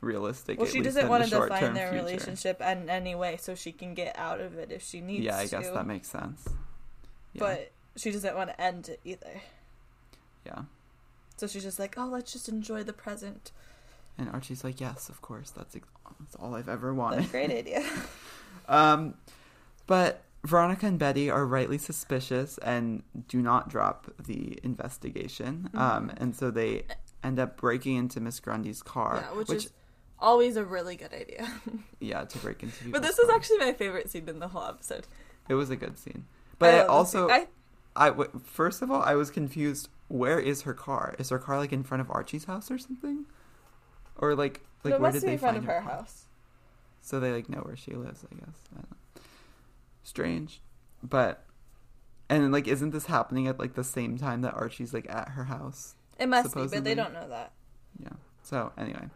realistic 0.01 0.59
Well, 0.59 0.67
she 0.67 0.81
doesn't 0.81 1.07
want 1.09 1.23
the 1.23 1.29
to 1.31 1.41
define 1.47 1.73
their 1.73 1.89
future. 1.91 2.03
relationship 2.05 2.61
in 2.61 2.89
any 2.89 3.15
way, 3.15 3.37
so 3.37 3.55
she 3.55 3.71
can 3.71 3.93
get 3.95 4.17
out 4.17 4.39
of 4.39 4.57
it 4.57 4.71
if 4.71 4.83
she 4.83 5.01
needs 5.01 5.23
yeah 5.25 5.37
i 5.37 5.45
to. 5.45 5.51
guess 5.51 5.69
that 5.71 5.87
makes 5.87 6.07
sense 6.07 6.47
yeah 7.33 7.39
But 7.39 7.71
she 7.95 8.11
doesn't 8.11 8.35
want 8.35 8.49
to 8.51 8.61
end 8.61 8.89
it 8.89 8.99
either. 9.03 9.41
yeah 10.45 10.63
So 11.37 11.47
she's 11.47 11.63
just 11.63 11.79
like, 11.79 11.95
oh, 11.97 12.05
let's 12.05 12.31
just 12.31 12.47
enjoy 12.49 12.83
the 12.83 12.93
present. 12.93 13.51
And 14.17 14.29
archie's 14.29 14.63
like 14.63 14.79
yes 14.81 15.09
of 15.09 15.21
course 15.21 15.49
that's 15.51 15.75
ex- 15.75 15.87
that's 16.19 16.35
all 16.35 16.55
i've 16.55 16.69
ever 16.69 16.93
wanted 16.93 17.19
That's 17.19 17.29
a 17.29 17.31
great 17.31 17.51
idea. 17.51 17.83
Um, 18.69 19.13
but 19.85 20.23
Veronica 20.43 20.87
and 20.87 20.99
Betty 20.99 21.29
are 21.29 21.45
rightly 21.45 21.77
suspicious 21.77 22.57
and 22.57 23.01
do 23.29 23.41
not 23.41 23.69
drop 23.69 24.11
the 24.25 24.59
investigation. 24.63 25.69
Um, 25.73 26.09
Mhm. 26.09 26.13
and 26.21 26.35
so 26.35 26.51
they 26.51 26.83
end 27.23 27.39
up 27.39 27.55
breaking 27.57 27.95
into 27.95 28.19
Miss 28.19 28.39
Grundy's 28.41 28.81
car, 28.81 29.23
yeah, 29.23 29.37
which, 29.37 29.49
is 29.51 29.71
always 30.19 30.57
a 30.57 30.65
really 30.65 30.95
good 30.97 31.13
idea. 31.13 31.49
yeah 31.99 32.25
to 32.25 32.37
break 32.39 32.61
into. 32.63 32.91
but 32.91 33.01
this 33.01 33.19
is 33.19 33.29
actually 33.29 33.59
my 33.59 33.71
favorite 33.73 34.09
scene 34.09 34.27
in 34.27 34.39
the 34.39 34.49
whole 34.49 34.63
episode. 34.65 35.07
it 35.47 35.53
was 35.53 35.69
a 35.69 35.75
good 35.77 35.97
scene. 35.97 36.25
But 36.59 36.73
I 36.73 36.85
also. 36.85 37.29
I, 37.29 37.47
I 37.95 38.07
w- 38.09 38.29
first 38.43 38.81
of 38.81 38.91
all, 38.91 39.01
I 39.01 39.15
was 39.15 39.29
confused. 39.31 39.87
Where 40.09 40.39
is 40.39 40.63
her 40.63 40.73
car? 40.73 41.15
Is 41.19 41.29
her 41.29 41.39
car 41.39 41.57
like 41.57 41.71
in 41.71 41.83
front 41.83 42.01
of 42.01 42.09
Archie's 42.11 42.45
house 42.45 42.69
or 42.71 42.77
something? 42.77 43.25
Or 44.17 44.35
like 44.35 44.61
like 44.83 44.99
where 44.99 45.11
did 45.11 45.21
they 45.21 45.33
in 45.33 45.37
front 45.37 45.57
find 45.57 45.69
of 45.69 45.75
her 45.75 45.81
car? 45.81 45.97
house. 45.97 46.25
So 47.01 47.19
they 47.19 47.31
like 47.31 47.49
know 47.49 47.59
where 47.59 47.75
she 47.75 47.91
lives, 47.93 48.25
I 48.31 48.35
guess. 48.35 48.55
I 48.71 48.75
don't 48.75 48.91
know. 48.91 49.21
Strange. 50.03 50.61
But 51.03 51.43
and 52.29 52.51
like 52.51 52.67
isn't 52.67 52.91
this 52.91 53.05
happening 53.05 53.47
at 53.47 53.59
like 53.59 53.75
the 53.75 53.83
same 53.83 54.17
time 54.17 54.41
that 54.41 54.53
Archie's 54.53 54.93
like 54.93 55.09
at 55.09 55.29
her 55.29 55.45
house? 55.45 55.95
It 56.19 56.27
must 56.27 56.55
be, 56.55 56.67
but 56.67 56.83
they 56.83 56.95
don't 56.95 57.13
know 57.13 57.29
that. 57.29 57.53
Yeah. 58.01 58.09
So 58.43 58.71
anyway. 58.77 59.09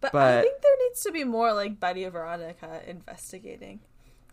But, 0.00 0.14
I 0.14 0.40
think 0.40 0.62
there 0.62 0.76
needs 0.88 1.02
to 1.02 1.12
be 1.12 1.24
more 1.24 1.52
like 1.52 1.78
Betty 1.78 2.04
and 2.04 2.12
Veronica 2.14 2.80
investigating. 2.86 3.80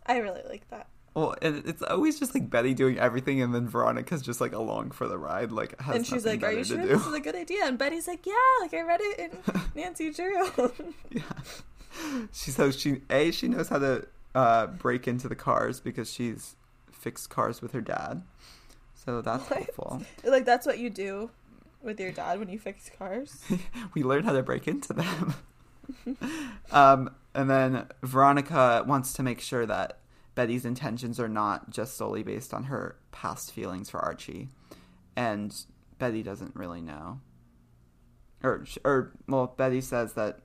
I 0.06 0.16
really 0.16 0.40
like 0.48 0.68
that. 0.70 0.86
Well, 1.18 1.34
and 1.42 1.64
it's 1.66 1.82
always 1.82 2.16
just 2.20 2.32
like 2.32 2.48
Betty 2.48 2.74
doing 2.74 2.96
everything 2.96 3.42
and 3.42 3.52
then 3.52 3.66
Veronica's 3.68 4.22
just 4.22 4.40
like 4.40 4.52
along 4.52 4.92
for 4.92 5.08
the 5.08 5.18
ride, 5.18 5.50
like 5.50 5.80
has 5.80 5.96
and 5.96 6.06
she's 6.06 6.24
like, 6.24 6.44
"Are 6.44 6.52
you 6.52 6.62
sure 6.62 6.76
this 6.76 7.04
is 7.04 7.12
a 7.12 7.18
good 7.18 7.34
idea?" 7.34 7.64
And 7.64 7.76
Betty's 7.76 8.06
like, 8.06 8.24
"Yeah, 8.24 8.34
like 8.60 8.72
I 8.72 8.82
read 8.82 9.00
it 9.02 9.18
in 9.18 9.60
Nancy 9.74 10.12
Drew." 10.12 10.44
yeah. 11.10 11.22
She 12.32 12.52
so 12.52 12.70
she 12.70 13.02
A, 13.10 13.32
she 13.32 13.48
knows 13.48 13.68
how 13.68 13.80
to 13.80 14.06
uh 14.36 14.68
break 14.68 15.08
into 15.08 15.28
the 15.28 15.34
cars 15.34 15.80
because 15.80 16.08
she's 16.12 16.54
fixed 16.92 17.30
cars 17.30 17.60
with 17.60 17.72
her 17.72 17.80
dad. 17.80 18.22
So 18.94 19.20
that's 19.20 19.42
What? 19.50 19.58
helpful. 19.58 20.02
like 20.24 20.44
that's 20.44 20.66
what 20.66 20.78
you 20.78 20.88
do 20.88 21.30
with 21.82 21.98
your 21.98 22.12
dad 22.12 22.38
when 22.38 22.48
you 22.48 22.60
fix 22.60 22.90
cars. 22.96 23.42
we 23.94 24.04
learned 24.04 24.24
how 24.24 24.34
to 24.34 24.42
break 24.44 24.68
into 24.68 24.92
them. 24.92 25.34
um, 26.70 27.10
and 27.34 27.50
then 27.50 27.86
Veronica 28.04 28.84
wants 28.86 29.12
to 29.14 29.22
make 29.24 29.40
sure 29.40 29.66
that 29.66 29.98
Betty's 30.38 30.64
intentions 30.64 31.18
are 31.18 31.28
not 31.28 31.68
just 31.68 31.96
solely 31.96 32.22
based 32.22 32.54
on 32.54 32.62
her 32.62 32.94
past 33.10 33.50
feelings 33.50 33.90
for 33.90 33.98
Archie, 33.98 34.48
and 35.16 35.52
Betty 35.98 36.22
doesn't 36.22 36.54
really 36.54 36.80
know. 36.80 37.18
Or, 38.44 38.64
or 38.84 39.10
well, 39.26 39.52
Betty 39.56 39.80
says 39.80 40.12
that 40.12 40.38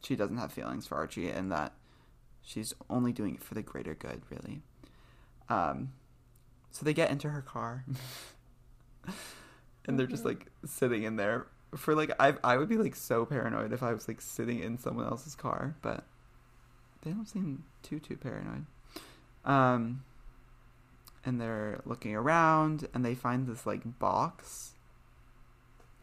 she 0.00 0.14
doesn't 0.14 0.36
have 0.36 0.52
feelings 0.52 0.86
for 0.86 0.94
Archie, 0.94 1.28
and 1.28 1.50
that 1.50 1.72
she's 2.40 2.72
only 2.88 3.12
doing 3.12 3.34
it 3.34 3.42
for 3.42 3.54
the 3.54 3.62
greater 3.62 3.94
good, 3.96 4.22
really. 4.30 4.62
Um, 5.48 5.92
so 6.70 6.84
they 6.84 6.94
get 6.94 7.10
into 7.10 7.30
her 7.30 7.42
car, 7.42 7.84
and 9.86 9.98
they're 9.98 10.06
just 10.06 10.22
Mhm. 10.22 10.26
like 10.26 10.46
sitting 10.64 11.02
in 11.02 11.16
there 11.16 11.48
for 11.74 11.96
like 11.96 12.12
I 12.20 12.36
I 12.44 12.58
would 12.58 12.68
be 12.68 12.76
like 12.76 12.94
so 12.94 13.26
paranoid 13.26 13.72
if 13.72 13.82
I 13.82 13.92
was 13.92 14.06
like 14.06 14.20
sitting 14.20 14.60
in 14.60 14.78
someone 14.78 15.06
else's 15.06 15.34
car, 15.34 15.74
but 15.82 16.04
they 17.00 17.10
don't 17.10 17.26
seem 17.26 17.64
too 17.82 17.98
too 17.98 18.16
paranoid. 18.16 18.66
Um 19.44 20.04
and 21.24 21.40
they're 21.40 21.80
looking 21.84 22.14
around 22.14 22.88
and 22.94 23.04
they 23.04 23.14
find 23.14 23.46
this 23.46 23.64
like 23.66 23.98
box. 23.98 24.72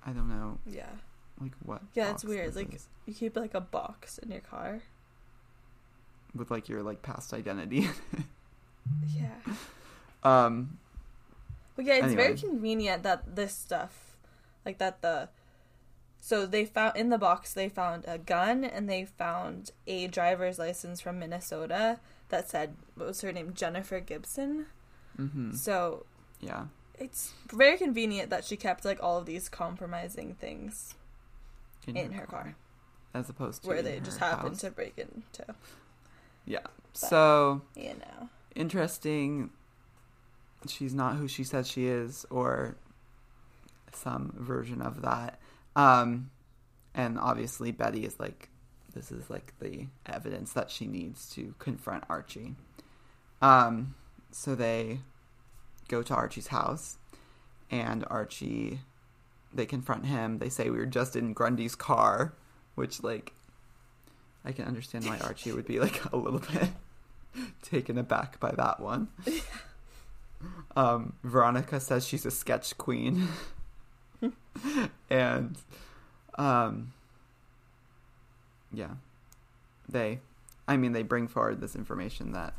I 0.06 0.12
don't 0.12 0.30
know 0.30 0.60
Yeah, 0.66 0.90
like 1.42 1.52
what. 1.64 1.82
yeah, 1.94 2.12
it's 2.12 2.24
weird. 2.24 2.56
Like 2.56 2.74
is. 2.74 2.88
you 3.06 3.14
keep 3.14 3.36
like 3.36 3.54
a 3.54 3.62
box 3.62 4.18
in 4.18 4.32
your 4.32 4.42
car. 4.42 4.82
with 6.34 6.50
like 6.52 6.70
your 6.70 6.82
like 6.84 7.02
past 7.02 7.34
identity. 7.34 7.90
Yeah. 9.16 9.36
um 10.24 10.80
Well, 11.78 11.86
yeah, 11.86 12.04
it's 12.06 12.14
very 12.16 12.36
convenient 12.36 13.04
that 13.04 13.36
this 13.36 13.54
stuff, 13.54 14.18
like 14.66 14.80
that 14.80 15.02
the, 15.02 15.30
so 16.20 16.46
they 16.48 16.66
found 16.66 16.96
in 16.98 17.10
the 17.10 17.18
box 17.20 17.54
they 17.54 17.70
found 17.70 18.06
a 18.08 18.18
gun 18.18 18.64
and 18.64 18.90
they 18.90 19.06
found 19.06 19.72
a 19.86 20.08
driver's 20.08 20.58
license 20.58 21.02
from 21.02 21.20
Minnesota 21.20 22.00
that 22.30 22.50
said 22.50 22.76
what 22.96 23.08
was 23.08 23.22
her 23.22 23.32
name 23.32 23.54
Jennifer 23.54 24.00
Gibson. 24.00 24.66
mhm, 25.18 25.56
So 25.56 26.06
yeah. 26.40 26.66
it's 26.98 27.34
very 27.52 27.78
convenient 27.78 28.30
that 28.30 28.44
she 28.46 28.56
kept 28.58 28.86
like 28.86 29.02
all 29.02 29.18
of 29.18 29.26
these 29.26 29.50
compromising 29.50 30.36
things 30.36 30.94
in 31.88 32.12
her 32.14 32.26
car, 32.28 32.56
as 33.14 33.30
opposed 33.30 33.64
to 33.64 33.68
where 33.70 33.78
in 33.78 33.86
they 33.86 34.00
just 34.00 34.20
her 34.20 34.28
happened 34.28 34.60
to 34.60 34.70
break 34.72 34.98
into. 34.98 35.56
Yeah. 36.46 36.66
So 36.94 37.62
You 37.76 37.96
know. 37.96 38.30
interesting. 38.56 39.50
She's 40.68 40.94
not 40.94 41.16
who 41.16 41.28
she 41.28 41.44
says 41.44 41.68
she 41.70 41.86
is, 41.88 42.26
or 42.30 42.76
some 43.94 44.34
version 44.38 44.82
of 44.82 45.02
that. 45.04 45.40
Um, 45.76 46.30
and 46.94 47.18
obviously, 47.18 47.72
Betty 47.72 48.06
is 48.06 48.20
like, 48.20 48.50
this 48.94 49.12
is 49.12 49.30
like 49.30 49.54
the 49.60 49.88
evidence 50.06 50.54
that 50.54 50.72
she 50.72 50.88
needs 50.88 51.30
to 51.32 51.54
confront 51.60 52.04
Archie. 52.10 52.56
Um, 53.42 53.96
so 54.32 54.56
they 54.56 55.00
go 55.88 56.02
to 56.04 56.14
Archie's 56.14 56.48
house, 56.48 56.98
and 57.72 58.06
Archie, 58.10 58.82
they 59.54 59.66
confront 59.66 60.06
him. 60.06 60.40
They 60.40 60.50
say 60.50 60.70
we 60.70 60.78
were 60.78 60.86
just 60.86 61.16
in 61.16 61.34
Grundy's 61.34 61.76
car, 61.76 62.34
which 62.76 63.04
like, 63.04 63.34
I 64.46 64.52
can 64.52 64.66
understand 64.66 65.06
why 65.06 65.18
Archie 65.20 65.52
would 65.52 65.66
be 65.68 65.80
like 65.80 66.12
a 66.12 66.18
little 66.18 66.40
bit 66.54 66.70
taken 67.62 67.98
aback 67.98 68.40
by 68.40 68.52
that 68.52 68.80
one. 68.80 69.10
Um, 70.76 71.14
Veronica 71.24 71.82
says 71.82 72.08
she's 72.08 72.26
a 72.26 72.32
sketch 72.32 72.78
queen. 72.78 73.28
and 75.10 75.58
um 76.38 76.94
yeah. 78.74 78.92
They 79.88 80.20
I 80.68 80.78
mean 80.78 80.92
they 80.94 81.04
bring 81.04 81.28
forward 81.28 81.62
this 81.62 81.76
information 81.76 82.32
that 82.34 82.54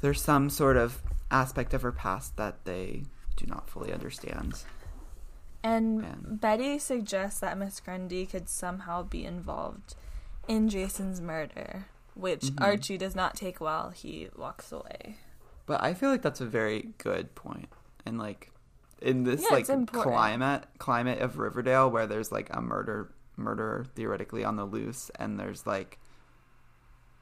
there's 0.00 0.20
some 0.22 0.50
sort 0.50 0.76
of 0.76 1.00
aspect 1.30 1.74
of 1.74 1.82
her 1.82 1.92
past 1.92 2.36
that 2.36 2.64
they 2.64 3.04
do 3.36 3.46
not 3.46 3.68
fully 3.70 3.92
understand. 3.92 4.64
And 5.62 6.04
And- 6.04 6.40
Betty 6.40 6.78
suggests 6.78 7.40
that 7.40 7.56
Miss 7.56 7.78
Grundy 7.80 8.26
could 8.26 8.48
somehow 8.48 9.02
be 9.04 9.24
involved 9.24 9.94
in 10.48 10.68
Jason's 10.68 11.20
murder, 11.20 11.86
which 12.14 12.46
Mhm. 12.46 12.60
Archie 12.60 12.98
does 12.98 13.14
not 13.14 13.36
take 13.36 13.60
well. 13.60 13.90
He 13.90 14.28
walks 14.36 14.72
away. 14.72 15.18
But 15.66 15.82
I 15.82 15.94
feel 15.94 16.10
like 16.10 16.22
that's 16.22 16.40
a 16.40 16.46
very 16.46 16.94
good. 16.98 17.28
And 18.04 18.18
like 18.18 18.50
in 19.00 19.22
this 19.24 19.42
Yeah, 19.42 19.54
like 19.56 19.86
climate 19.92 20.64
climate 20.78 21.20
of 21.20 21.38
Riverdale 21.38 21.90
where 21.90 22.06
there's 22.06 22.32
like 22.32 22.48
a 22.54 22.60
murder 22.60 23.12
murderer 23.36 23.86
theoretically 23.94 24.44
on 24.44 24.56
the 24.56 24.64
loose 24.64 25.10
and 25.18 25.38
there's 25.40 25.66
like 25.66 25.98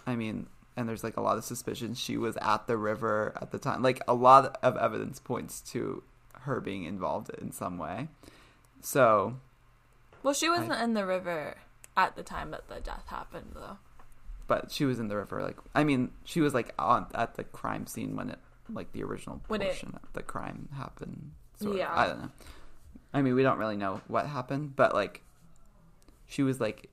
I 0.06 0.16
mean 0.16 0.46
and 0.76 0.88
there's 0.88 1.04
like 1.04 1.16
a 1.16 1.20
lot 1.20 1.36
of 1.38 1.44
suspicion 1.44 1.94
she 1.94 2.16
was 2.16 2.36
at 2.40 2.66
the 2.66 2.76
river 2.76 3.32
at 3.40 3.50
the 3.50 3.58
time. 3.58 3.82
Like 3.82 4.00
a 4.08 4.14
lot 4.14 4.58
of 4.62 4.76
evidence 4.76 5.18
points 5.20 5.60
to 5.72 6.02
her 6.42 6.60
being 6.60 6.84
involved 6.84 7.30
in 7.40 7.52
some 7.52 7.76
way. 7.76 8.08
So 8.80 9.36
Well, 10.22 10.32
she 10.34 10.48
wasn't 10.48 10.80
in 10.80 10.94
the 10.94 11.04
river 11.04 11.56
at 11.96 12.16
the 12.16 12.22
time 12.22 12.50
that 12.52 12.68
the 12.68 12.80
death 12.80 13.04
happened, 13.08 13.50
though. 13.54 13.76
but 14.46 14.70
she 14.70 14.84
was 14.84 14.98
in 14.98 15.08
the 15.08 15.16
river. 15.16 15.42
Like, 15.42 15.58
I 15.74 15.84
mean, 15.84 16.12
she 16.24 16.40
was 16.40 16.54
like 16.54 16.72
on 16.78 17.06
at 17.14 17.34
the 17.34 17.44
crime 17.44 17.86
scene 17.86 18.16
when 18.16 18.30
it, 18.30 18.38
like, 18.72 18.92
the 18.92 19.02
original 19.02 19.40
When 19.48 19.60
it- 19.60 19.66
portion 19.66 19.98
of 20.02 20.12
the 20.14 20.22
crime 20.22 20.68
happened. 20.76 21.32
Yeah. 21.60 21.92
Of. 21.92 21.98
I 21.98 22.06
don't 22.06 22.20
know. 22.22 22.30
I 23.12 23.22
mean, 23.22 23.34
we 23.34 23.42
don't 23.42 23.58
really 23.58 23.76
know 23.76 24.00
what 24.08 24.26
happened, 24.26 24.76
but 24.76 24.94
like, 24.94 25.22
she 26.30 26.42
was 26.42 26.60
like 26.60 26.88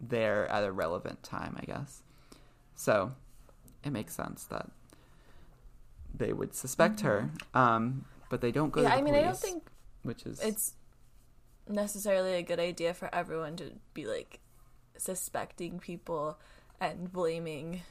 there 0.00 0.48
at 0.48 0.64
a 0.64 0.72
relevant 0.72 1.22
time, 1.22 1.56
I 1.60 1.64
guess. 1.64 2.02
So, 2.74 3.12
it 3.84 3.90
makes 3.90 4.14
sense 4.14 4.44
that 4.44 4.70
they 6.14 6.32
would 6.32 6.54
suspect 6.54 7.00
her. 7.00 7.30
Um, 7.54 8.06
but 8.30 8.40
they 8.40 8.50
don't 8.50 8.70
go. 8.72 8.80
Mm-hmm. 8.80 8.90
yeah, 8.90 8.96
I 8.96 9.02
mean, 9.02 9.14
I 9.14 9.22
don't 9.22 9.36
think 9.36 9.62
which 10.02 10.24
is 10.24 10.40
it's 10.40 10.74
necessarily 11.68 12.34
a 12.34 12.42
good 12.42 12.58
idea 12.58 12.94
for 12.94 13.14
everyone 13.14 13.56
to 13.56 13.72
be 13.92 14.06
like 14.06 14.40
suspecting 14.96 15.78
people 15.78 16.38
and 16.80 17.12
blaming 17.12 17.82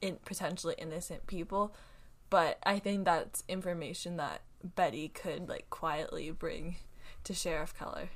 in 0.00 0.16
potentially 0.24 0.74
innocent 0.78 1.26
people 1.26 1.74
but 2.28 2.58
i 2.64 2.78
think 2.78 3.04
that's 3.04 3.44
information 3.48 4.16
that 4.16 4.42
betty 4.64 5.08
could 5.08 5.48
like 5.48 5.70
quietly 5.70 6.30
bring 6.30 6.76
to 7.22 7.32
sheriff 7.32 7.72
keller 7.78 8.10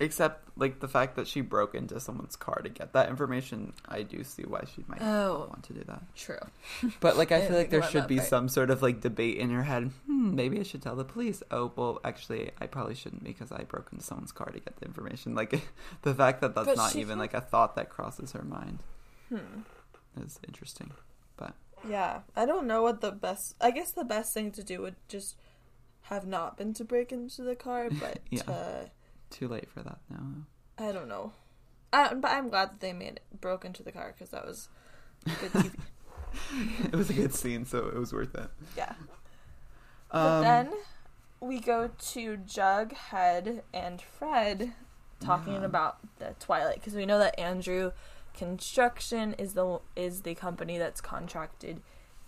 except 0.00 0.48
like 0.56 0.78
the 0.80 0.86
fact 0.88 1.16
that 1.16 1.26
she 1.26 1.40
broke 1.40 1.74
into 1.74 1.98
someone's 1.98 2.36
car 2.36 2.60
to 2.62 2.68
get 2.68 2.92
that 2.92 3.08
information. 3.08 3.72
I 3.88 4.02
do 4.02 4.22
see 4.24 4.44
why 4.44 4.64
she 4.74 4.84
might 4.86 5.02
Oh. 5.02 5.46
want 5.50 5.64
to 5.64 5.72
do 5.72 5.82
that. 5.88 6.02
true 6.14 6.38
But 7.00 7.16
like, 7.16 7.32
I 7.32 7.40
feel 7.46 7.56
like 7.56 7.70
there 7.70 7.82
should 7.82 8.06
be 8.06 8.16
part. 8.18 8.28
some 8.28 8.48
sort 8.48 8.70
of 8.70 8.80
like 8.82 9.00
debate 9.00 9.38
in 9.38 9.50
her 9.50 9.64
head. 9.64 9.90
Hmm, 10.06 10.34
maybe 10.36 10.60
I 10.60 10.62
should 10.62 10.82
tell 10.82 10.94
the 10.96 11.04
police. 11.04 11.42
Oh, 11.50 11.72
well, 11.74 12.00
actually, 12.04 12.50
I 12.60 12.66
probably 12.66 12.94
shouldn't 12.94 13.24
because 13.24 13.50
I 13.50 13.64
broke 13.64 13.88
into 13.92 14.04
someone's 14.04 14.32
car 14.32 14.50
to 14.50 14.60
get 14.60 14.76
the 14.76 14.86
information. 14.86 15.34
Like, 15.34 15.50
the 16.02 16.14
fact 16.14 16.40
that 16.42 16.54
that's 16.54 16.66
But 16.66 16.76
not 16.76 16.94
even 16.96 17.08
can't- 17.18 17.20
like 17.20 17.34
a 17.34 17.40
thought 17.40 17.74
that 17.76 17.90
crosses 17.90 18.32
her 18.32 18.42
mind 18.42 18.82
hmm 19.28 19.60
is 20.22 20.38
interesting. 20.46 20.92
But 21.36 21.54
yeah 21.88 22.20
i 22.34 22.44
don't 22.44 22.66
know 22.66 22.82
what 22.82 23.00
the 23.00 23.12
best 23.12 23.54
i 23.60 23.70
guess 23.70 23.92
the 23.92 24.02
best 24.04 24.34
thing 24.34 24.50
to 24.50 24.64
do 24.64 24.80
would 24.82 24.96
just 25.06 25.36
have 26.02 26.26
not 26.26 26.56
been 26.56 26.74
to 26.74 26.82
break 26.84 27.12
into 27.12 27.42
the 27.42 27.54
car 27.54 27.88
but 27.88 28.18
Yeah. 28.30 28.42
to 28.42 28.90
too 29.30 29.48
late 29.48 29.70
for 29.70 29.82
that 29.82 29.98
now. 30.10 30.24
I 30.78 30.92
don't 30.92 31.08
know. 31.08 31.32
I, 31.92 32.14
but 32.14 32.30
I'm 32.30 32.48
glad 32.48 32.70
that 32.72 32.80
they 32.80 32.92
made 32.92 33.14
it, 33.16 33.22
broke 33.40 33.64
into 33.64 33.82
the 33.82 33.92
car 33.92 34.12
because 34.14 34.30
that 34.30 34.46
was 34.46 34.68
good 35.24 35.52
TV. 35.52 35.80
it 36.84 36.94
was 36.94 37.10
a 37.10 37.14
good 37.14 37.34
scene, 37.34 37.64
so 37.64 37.86
it 37.88 37.94
was 37.94 38.12
worth 38.12 38.34
it. 38.34 38.50
yeah. 38.76 38.92
Um, 40.10 40.22
but 40.22 40.40
then 40.42 40.70
we 41.40 41.60
go 41.60 41.90
to 41.98 42.36
Jughead 42.38 43.62
and 43.74 44.00
Fred 44.02 44.72
talking 45.20 45.54
Yeah. 45.54 45.64
about 45.64 45.98
the 46.18 46.34
Twilight 46.40 46.76
because 46.76 46.94
we 46.94 47.06
know 47.06 47.18
that 47.18 47.38
Andrew 47.38 47.92
Construction 48.34 49.34
is 49.34 49.54
the 49.54 49.80
is 49.96 50.22
the 50.22 50.34
company 50.34 50.78
that's 50.78 51.00
contracted 51.00 51.80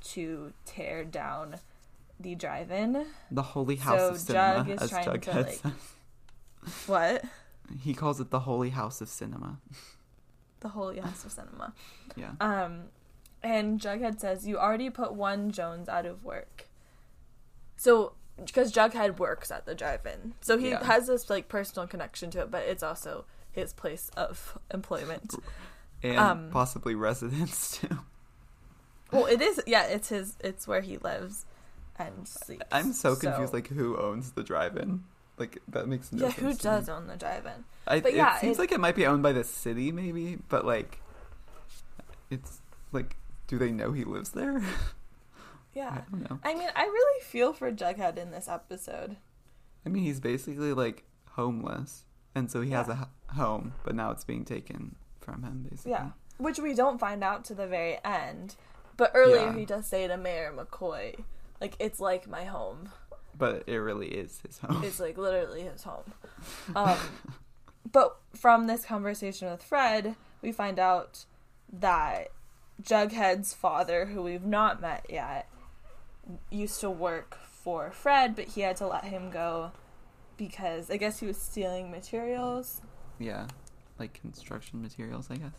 to 0.03 0.53
tear 0.65 1.05
down 1.05 1.57
the 2.19 2.35
drive-in. 2.35 3.07
the 3.31 3.43
Holy 3.43 3.77
House 3.77 4.01
so 4.01 4.09
of 4.11 4.19
Cinema, 4.19 4.57
Jug 4.57 4.69
is 4.71 4.83
as 4.83 4.91
trying 4.91 5.21
to, 5.21 5.33
like-. 5.33 5.61
What? 6.87 7.25
He 7.81 7.95
calls 7.95 8.21
it 8.21 8.31
the 8.31 8.41
Holy 8.41 8.71
House 8.71 9.01
of 9.01 9.09
Cinema. 9.09 9.59
The 10.61 10.69
Holy 10.69 10.99
House 11.01 11.25
of 11.25 11.33
Cinema. 11.33 11.73
Yeah. 12.17 12.33
Um, 12.41 12.85
and 13.43 13.81
Jughead 13.81 14.21
says, 14.21 14.47
You 14.47 14.59
already 14.59 14.91
put 14.91 15.15
one 15.15 15.51
Jones 15.53 15.89
out 15.89 16.05
of 16.07 16.25
work. 16.25 16.69
So, 17.77 18.13
because 18.37 18.73
Jughead 18.73 19.19
works 19.19 19.51
at 19.51 19.67
the 19.67 19.75
drive 19.75 20.05
in. 20.05 20.35
So 20.41 20.59
he 20.59 20.71
Yeah. 20.71 20.85
has 20.85 21.07
this, 21.07 21.31
like, 21.31 21.49
personal 21.49 21.87
connection 21.87 22.31
to 22.33 22.41
it, 22.41 22.51
but 22.51 22.63
it's 22.65 22.83
also 22.83 23.25
his 23.53 23.73
place 23.73 24.11
of 24.17 24.59
employment. 24.73 25.35
And 26.03 26.19
Um, 26.19 26.51
possibly 26.51 26.95
residence 26.95 27.79
too. 27.81 27.99
well, 29.13 29.27
it 29.27 29.41
is, 29.41 29.63
yeah, 29.67 29.85
it's 29.85 30.09
his, 30.09 30.37
it's 30.41 30.67
where 30.69 30.81
he 30.83 30.99
lives 30.99 31.47
and 31.97 32.27
sleeps. 32.29 32.65
I'm 32.73 32.93
so 32.93 33.17
confused. 33.17 33.53
Like, 33.53 33.69
who 33.69 33.97
owns 33.97 34.33
the 34.33 34.43
drive-in? 34.43 35.05
Like, 35.41 35.59
that 35.69 35.89
makes 35.89 36.13
no 36.13 36.27
yeah, 36.27 36.33
sense. 36.33 36.41
who 36.41 36.53
to 36.55 36.63
does 36.63 36.87
Me. 36.89 36.93
own 36.93 37.07
the 37.09 37.17
drive 37.17 37.47
in? 37.47 37.65
I, 37.87 38.01
but 38.01 38.15
yeah, 38.15 38.37
it 38.37 38.41
seems 38.43 38.59
it- 38.59 38.61
like 38.61 38.73
it 38.73 38.79
might 38.81 38.95
be 38.95 39.07
owned 39.07 39.23
by 39.23 39.33
the 39.33 39.43
city, 39.43 39.91
maybe. 39.91 40.39
But 40.49 40.65
like, 40.67 41.01
it's 42.31 42.61
like, 42.93 43.17
do 43.47 43.59
they 43.59 43.71
know 43.73 43.93
he 43.93 44.05
lives 44.05 44.31
there? 44.31 44.63
Yeah. 45.73 45.91
I 45.91 46.11
don't 46.11 46.29
know. 46.29 46.41
I 46.43 46.53
mean, 46.55 46.69
I 46.75 46.83
really 46.83 47.23
feel 47.23 47.53
for 47.53 47.71
Jughead 47.71 48.19
in 48.19 48.33
this 48.33 48.49
episode. 48.49 49.17
I 49.87 49.89
mean, 49.89 50.03
he's 50.03 50.19
basically 50.19 50.73
like 50.73 51.05
homeless, 51.31 52.03
and 52.35 52.51
so 52.51 52.61
he 52.61 52.71
has 52.73 52.89
a 52.89 53.09
home, 53.29 53.73
but 53.85 53.95
now 53.95 54.11
it's 54.11 54.25
being 54.25 54.45
taken 54.45 54.97
from 55.21 55.45
him, 55.45 55.65
basically. 55.71 55.93
Yeah. 55.93 56.09
Which 56.39 56.59
we 56.59 56.75
don't 56.75 56.99
find 56.99 57.23
out 57.23 57.45
to 57.45 57.55
the 57.55 57.69
very 57.69 57.99
end. 58.05 58.57
But 58.97 59.13
earlier 59.15 59.45
Yeah. 59.47 59.57
he 59.57 59.65
does 59.65 59.87
say 59.87 60.09
to 60.09 60.17
Mayor 60.17 60.53
McCoy, 60.53 61.23
like, 61.61 61.77
it's 61.79 62.01
like 62.01 62.27
my 62.29 62.45
home. 62.47 62.91
But 63.37 63.65
it 63.67 63.77
really 63.79 64.09
is 64.09 64.41
his 64.47 64.59
home. 64.59 64.83
It's 64.85 65.01
like 65.01 65.17
literally 65.19 65.63
his 65.63 65.83
home. 65.83 66.05
Um, 66.77 66.97
but 67.91 68.17
from 68.35 68.67
this 68.67 68.85
conversation 68.85 69.51
with 69.51 69.63
Fred, 69.63 70.15
we 70.43 70.53
find 70.53 70.79
out 70.79 71.25
that 71.73 72.29
Jughead's 72.83 73.53
father, 73.53 74.07
who 74.07 74.23
we've 74.23 74.45
not 74.45 74.81
met 74.81 75.05
yet, 75.09 75.49
used 76.51 76.81
to 76.81 76.91
work 76.91 77.37
for 77.51 77.91
Fred, 77.91 78.35
but 78.37 78.47
he 78.49 78.63
had 78.63 78.77
to 78.77 78.87
let 78.87 79.05
him 79.05 79.31
go 79.31 79.73
because 80.37 80.91
I 80.91 80.97
guess 80.97 81.21
he 81.21 81.27
was 81.27 81.37
stealing 81.37 81.91
materials. 81.91 82.81
yeah, 83.19 83.47
like 83.99 84.15
construction 84.15 84.81
materials, 84.81 85.29
I 85.31 85.37
guess. 85.37 85.53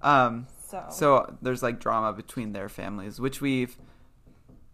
Um, 0.00 0.46
So, 0.66 0.84
So 0.90 1.36
there's 1.42 1.62
like 1.62 1.78
drama 1.78 2.12
between 2.14 2.52
their 2.52 2.68
families, 2.70 3.20
which 3.20 3.40
we've 3.42 3.76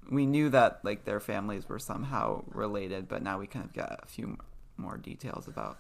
we 0.09 0.27
knew 0.27 0.49
that 0.51 0.81
like 0.85 1.05
their 1.05 1.21
families 1.21 1.69
were 1.69 1.79
somehow 1.79 2.43
related, 2.49 3.09
but 3.09 3.23
now 3.23 3.39
we 3.39 3.47
kind 3.47 3.65
of 3.65 3.73
got 3.73 4.01
a 4.03 4.07
few 4.07 4.39
more 4.77 4.97
details 4.97 5.47
about 5.49 5.79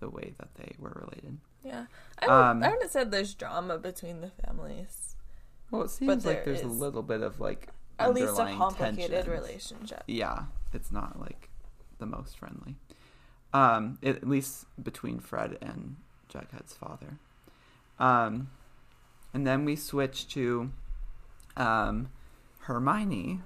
the 0.00 0.08
way 0.08 0.32
that 0.38 0.54
they 0.54 0.72
were 0.78 0.96
related. 1.04 1.38
yeah. 1.64 1.84
I, 2.18 2.26
don't, 2.26 2.34
um, 2.34 2.62
I 2.62 2.70
wouldn't 2.70 2.90
say 2.90 3.04
there's 3.04 3.34
drama 3.34 3.78
between 3.78 4.20
the 4.22 4.30
families. 4.46 5.16
Well, 5.70 5.82
it 5.82 5.90
seems 5.90 6.24
like 6.24 6.44
there 6.44 6.54
there's 6.54 6.64
a 6.64 6.68
little 6.68 7.02
bit 7.02 7.22
of 7.22 7.38
like 7.40 7.68
At 7.98 8.14
least 8.14 8.28
a 8.28 8.30
underlying 8.30 8.58
complicated 8.58 9.10
tensions. 9.10 9.28
relationship. 9.28 10.02
Yeah, 10.06 10.44
it's 10.72 10.90
not 10.90 11.20
like 11.20 11.48
the 11.98 12.06
most 12.06 12.38
friendly. 12.38 12.76
Um, 13.52 13.98
at 14.02 14.26
least 14.26 14.66
between 14.82 15.18
Fred 15.18 15.58
and 15.60 15.96
Jughead's 16.32 16.72
father. 16.72 17.18
Um, 17.98 18.50
and 19.34 19.46
then 19.46 19.64
we 19.64 19.76
switch 19.76 20.28
to 20.28 20.70
um, 21.56 22.08
Hermione 22.60 23.40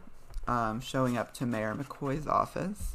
um, 0.47 0.81
showing 0.81 1.17
up 1.17 1.33
to 1.35 1.47
Mayor 1.47 1.75
McCoy's 1.75 2.27
office. 2.27 2.95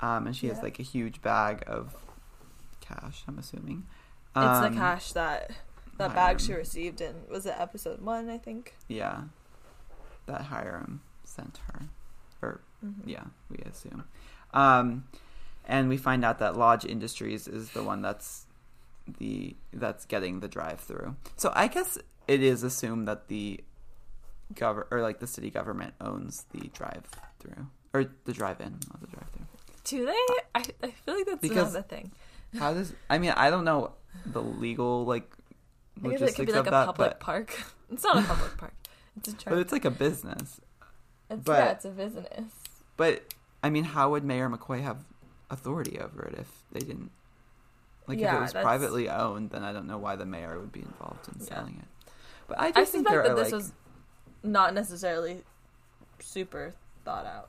Um, 0.00 0.26
and 0.26 0.36
she 0.36 0.48
has 0.48 0.62
like 0.62 0.78
a 0.78 0.82
huge 0.82 1.22
bag 1.22 1.62
of 1.66 1.94
cash, 2.80 3.22
I'm 3.26 3.38
assuming. 3.38 3.86
It's 4.36 4.60
the 4.60 4.66
Um, 4.66 4.74
cash 4.74 5.12
that 5.12 5.50
that 5.96 6.14
bag 6.14 6.40
she 6.40 6.52
received 6.52 7.00
in 7.00 7.14
was 7.30 7.46
it 7.46 7.54
episode 7.56 8.02
one, 8.02 8.28
I 8.28 8.36
think. 8.38 8.74
Yeah. 8.88 9.22
That 10.26 10.42
Hiram 10.42 11.00
sent 11.24 11.58
her. 11.68 11.82
Or 12.42 12.60
Mhm. 12.84 12.94
Yeah, 13.06 13.24
we 13.48 13.56
assume. 13.58 14.04
Um, 14.52 15.04
and 15.64 15.88
we 15.88 15.96
find 15.96 16.24
out 16.24 16.38
that 16.40 16.56
Lodge 16.56 16.84
Industries 16.84 17.48
is 17.48 17.70
the 17.70 17.82
one 17.82 18.02
that's 18.02 18.46
the 19.18 19.56
that's 19.72 20.04
getting 20.04 20.40
the 20.40 20.48
drive 20.48 20.80
through. 20.80 21.16
So 21.36 21.52
I 21.54 21.68
guess 21.68 21.96
it 22.28 22.42
is 22.42 22.62
assumed 22.62 23.08
that 23.08 23.28
the 23.28 23.60
gov 24.54 24.84
or 24.90 25.02
like 25.02 25.18
the 25.20 25.26
city 25.26 25.50
government 25.50 25.94
owns 26.00 26.44
the 26.52 26.68
drive 26.68 27.04
through 27.40 27.66
or 27.94 28.06
the 28.24 28.32
drive 28.32 28.60
in, 28.60 28.72
not 28.90 29.00
the 29.00 29.06
drive 29.08 29.28
through. 29.30 29.46
Do 29.84 30.04
they? 30.06 30.12
I, 30.54 30.64
I 30.82 30.90
feel 30.90 31.14
like 31.16 31.26
that's 31.26 31.40
Because- 31.40 31.70
another 31.74 31.86
thing. 31.88 32.12
How 32.58 32.72
does 32.72 32.92
I 33.10 33.18
mean 33.18 33.32
I 33.32 33.50
don't 33.50 33.64
know 33.64 33.92
the 34.24 34.40
legal 34.42 35.04
like 35.04 35.30
I 36.04 36.08
guess 36.10 36.22
it 36.22 36.34
could 36.36 36.46
be 36.46 36.52
like 36.52 36.66
a 36.66 36.70
that, 36.70 36.86
public 36.86 37.10
but 37.10 37.20
park. 37.20 37.62
It's 37.90 38.02
not 38.02 38.18
a 38.18 38.22
public 38.22 38.56
park. 38.56 38.72
It's 39.16 39.28
a 39.28 39.32
drive. 39.32 39.44
but 39.46 39.58
it's 39.58 39.72
like 39.72 39.84
a 39.84 39.90
business. 39.90 40.60
It's, 41.30 41.42
but- 41.44 41.52
yeah, 41.58 41.70
it's 41.72 41.84
a 41.84 41.90
business. 41.90 42.52
But 42.96 43.22
I 43.62 43.70
mean, 43.70 43.84
how 43.84 44.10
would 44.10 44.24
Mayor 44.24 44.48
McCoy 44.48 44.82
have 44.82 45.04
authority 45.50 45.98
over 46.00 46.22
it 46.24 46.34
if 46.38 46.48
they 46.72 46.80
didn't? 46.80 47.10
Like, 48.08 48.18
if 48.18 48.24
it 48.32 48.40
was 48.40 48.52
that's- 48.52 48.62
privately 48.64 49.08
owned, 49.08 49.50
then 49.50 49.62
I 49.64 49.72
don't 49.72 49.86
know 49.86 49.98
why 49.98 50.16
the 50.16 50.26
mayor 50.26 50.58
would 50.60 50.72
be 50.72 50.80
involved 50.82 51.28
in 51.28 51.40
Yeah. 51.40 51.46
selling 51.46 51.78
it. 51.82 52.10
But 52.48 52.60
I 52.60 52.66
I 52.66 52.72
just 52.72 52.92
think 52.92 53.06
suspect 53.06 53.10
there 53.10 53.22
that 53.24 53.30
are 53.32 53.34
this 53.44 53.52
like, 53.52 53.60
was 53.60 53.72
not 54.42 54.74
necessarily 54.74 55.42
super 56.20 56.74
thought 57.04 57.26
out. 57.26 57.48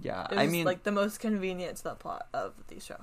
yeah. 0.00 0.26
I 0.30 0.46
mean, 0.46 0.64
like 0.64 0.82
the 0.82 0.92
most 0.92 1.20
convenient 1.20 1.76
to 1.78 1.84
the 1.84 1.94
plot 1.94 2.26
of 2.34 2.52
the 2.68 2.80
show. 2.80 2.96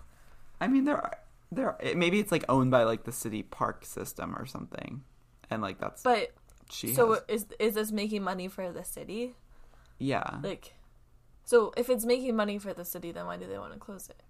I 0.60 0.68
mean, 0.68 0.86
there 0.86 0.98
are 0.98 1.18
there. 1.52 1.68
Are, 1.70 1.78
it- 1.82 1.98
maybe 1.98 2.20
it's 2.20 2.32
like 2.32 2.46
owned 2.50 2.72
by 2.72 2.84
like 2.84 3.04
the 3.04 3.12
city 3.12 3.44
park 3.44 3.86
system 3.86 4.36
or 4.38 4.46
something, 4.46 5.04
and 5.50 5.62
like 5.62 5.80
that's 5.80 6.04
But 6.04 6.32
she. 6.70 6.94
so 6.94 7.14
has, 7.14 7.22
is 7.28 7.46
is 7.60 7.74
this 7.76 7.92
making 7.92 8.24
money 8.24 8.48
for 8.48 8.72
the 8.72 8.84
city? 8.84 9.36
yeah, 10.00 10.38
Like, 10.42 10.74
so 11.46 11.72
if 11.78 11.90
it's 11.90 12.06
making 12.06 12.36
money 12.36 12.58
for 12.58 12.74
the 12.74 12.84
city, 12.86 13.12
then 13.12 13.28
why 13.28 13.38
do 13.38 13.46
they 13.48 13.58
want 13.60 13.74
to 13.74 13.80
close 13.80 14.10
it? 14.10 14.22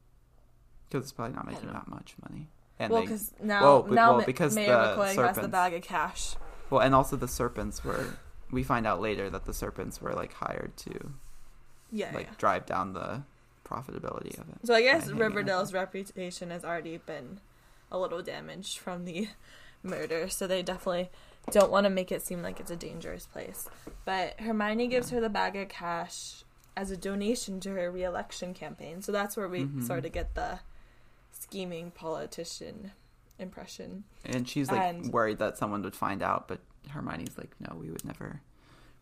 because 0.89 1.05
it's 1.05 1.13
probably 1.13 1.34
not 1.34 1.47
making 1.47 1.72
that 1.72 1.88
much 1.88 2.15
money. 2.28 2.49
and 2.78 2.91
well, 2.91 3.01
they 3.01 3.05
because 3.07 3.34
now 3.41 3.61
well, 3.63 3.84
now 3.88 4.17
well, 4.17 4.26
because 4.26 4.53
Mayor 4.53 4.67
the 4.67 5.01
McCoy 5.01 5.26
has 5.28 5.38
the 5.38 5.47
bag 5.47 5.74
of 5.74 5.82
cash. 5.82 6.36
well, 6.69 6.82
and 6.82 6.93
also 6.93 7.15
the 7.15 7.28
serpents 7.30 7.84
were. 7.86 8.17
We 8.52 8.64
find 8.64 8.86
out 8.86 9.02
later 9.02 9.30
that 9.30 9.45
the 9.45 9.54
serpents 9.54 10.02
were 10.02 10.14
like 10.14 10.34
hired 10.34 10.76
to 10.78 11.14
Yeah, 11.91 12.12
like 12.14 12.28
yeah. 12.28 12.34
drive 12.38 12.66
down 12.66 12.93
the 12.93 13.24
profitability 13.66 14.38
of 14.39 14.49
it. 14.49 14.66
So 14.66 14.74
I 14.74 14.82
guess 14.82 15.08
Riverdale's 15.10 15.74
reputation 15.74 16.49
has 16.49 16.66
already 16.66 16.97
been 16.97 17.39
a 17.91 17.97
little 17.97 18.22
damaged 18.22 18.78
from 18.80 19.06
the 19.06 19.30
murder, 19.84 20.30
so 20.30 20.47
they 20.47 20.62
definitely 20.64 21.10
don't 21.52 21.72
want 21.72 21.86
to 21.86 21.89
make 21.89 22.12
it 22.12 22.22
seem 22.22 22.41
like 22.43 22.60
it's 22.60 22.72
a 22.72 22.76
dangerous 22.76 23.26
place. 23.26 23.68
But 24.06 24.39
Hermione 24.39 24.88
gives 24.88 25.10
her 25.10 25.20
the 25.22 25.30
bag 25.30 25.56
of 25.56 25.70
cash 25.70 26.43
as 26.78 26.91
a 26.91 26.97
donation 26.97 27.60
to 27.62 27.72
her 27.72 27.89
re-election 27.91 28.54
campaign. 28.54 29.02
So 29.02 29.12
that's 29.12 29.36
where 29.36 29.47
we 29.47 29.64
Mhm. 29.64 29.86
sort 29.86 30.06
of 30.06 30.12
get 30.12 30.36
the 30.36 30.60
scheming 31.32 31.91
politician 31.91 32.91
impression. 33.39 34.04
And 34.24 34.47
she's 34.47 34.70
like 34.72 34.82
And- 34.82 35.12
worried 35.12 35.39
that 35.39 35.58
someone 35.58 35.82
would 35.84 35.95
find 35.95 36.22
out, 36.22 36.47
but 36.47 36.60
Hermione's 36.89 37.38
like, 37.38 37.51
no, 37.59 37.75
we 37.75 37.89
would 37.89 38.03
never 38.05 38.41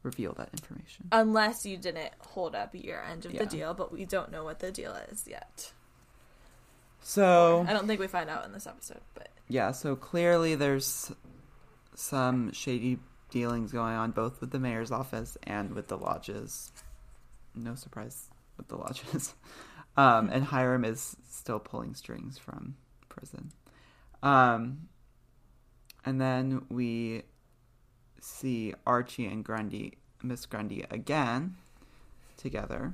reveal 0.04 0.34
that 0.34 0.50
information. 0.54 1.08
Unless 1.12 1.66
you 1.66 1.78
didn't 1.78 2.12
hold 2.20 2.56
up 2.56 2.70
your 2.74 3.02
end 3.04 3.26
of 3.26 3.34
Yeah. 3.34 3.42
the 3.44 3.46
deal, 3.46 3.74
but 3.74 3.92
we 3.92 4.06
don't 4.06 4.32
know 4.32 4.44
what 4.44 4.60
the 4.60 4.72
deal 4.72 4.94
is 5.12 5.26
yet. 5.28 5.72
So 7.02 7.66
I 7.68 7.74
don't 7.74 7.88
think 7.88 8.00
we 8.00 8.08
find 8.08 8.30
out 8.30 8.46
in 8.46 8.52
this 8.52 8.68
episode, 8.68 9.02
but 9.14 9.30
yeah, 9.48 9.72
so 9.72 9.96
clearly 9.96 10.56
there's 10.56 11.12
some 11.96 12.52
shady 12.52 13.00
dealings 13.30 13.72
going 13.72 13.96
on 13.96 14.12
both 14.12 14.42
with 14.42 14.52
the 14.52 14.60
mayor's 14.60 14.92
office 14.92 15.38
and 15.44 15.74
with 15.74 15.88
the 15.88 15.98
lodges. 15.98 16.72
No 17.56 17.76
surprise 17.76 18.30
with 18.58 18.68
the 18.68 18.76
lodges. 18.78 19.34
Um, 19.98 20.30
and 20.32 20.46
Hiram 20.46 20.86
is 20.86 21.18
still 21.30 21.60
pulling 21.60 21.94
strings 21.94 22.38
from 22.38 22.76
prison. 23.10 23.52
Um, 24.24 24.88
and 26.06 26.22
then 26.22 26.66
we 26.70 27.24
see 28.22 28.74
Archie 28.86 29.26
and 29.26 29.44
Grundy, 29.44 29.98
Miss 30.24 30.46
Grundy 30.46 30.86
again 30.90 31.56
together. 32.38 32.94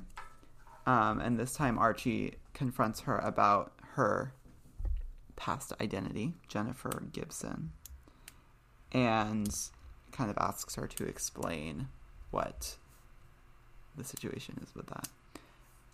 Um, 0.86 1.20
and 1.20 1.38
this 1.38 1.54
time 1.54 1.78
Archie 1.78 2.34
confronts 2.54 3.00
her 3.00 3.18
about 3.18 3.72
her 3.94 4.32
past 5.34 5.72
identity, 5.80 6.34
Jennifer 6.48 7.02
Gibson, 7.12 7.72
and 8.92 9.48
kind 10.12 10.30
of 10.30 10.38
asks 10.38 10.76
her 10.76 10.86
to 10.86 11.04
explain 11.04 11.88
what 12.30 12.76
the 13.96 14.04
situation 14.04 14.58
is 14.62 14.74
with 14.74 14.86
that. 14.86 15.08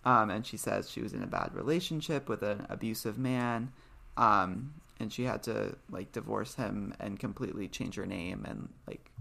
Um, 0.05 0.29
and 0.29 0.45
she 0.45 0.57
says 0.57 0.89
she 0.89 1.01
was 1.01 1.13
in 1.13 1.23
a 1.23 1.27
bad 1.27 1.51
relationship 1.53 2.27
with 2.27 2.43
an 2.43 2.65
abusive 2.69 3.17
man, 3.17 3.71
um, 4.17 4.73
and 4.99 5.11
she 5.11 5.23
had 5.23 5.43
to 5.43 5.75
like 5.89 6.11
divorce 6.11 6.55
him 6.55 6.93
and 6.99 7.19
completely 7.19 7.67
change 7.67 7.95
her 7.95 8.05
name 8.05 8.45
and 8.47 8.69
like 8.87 9.11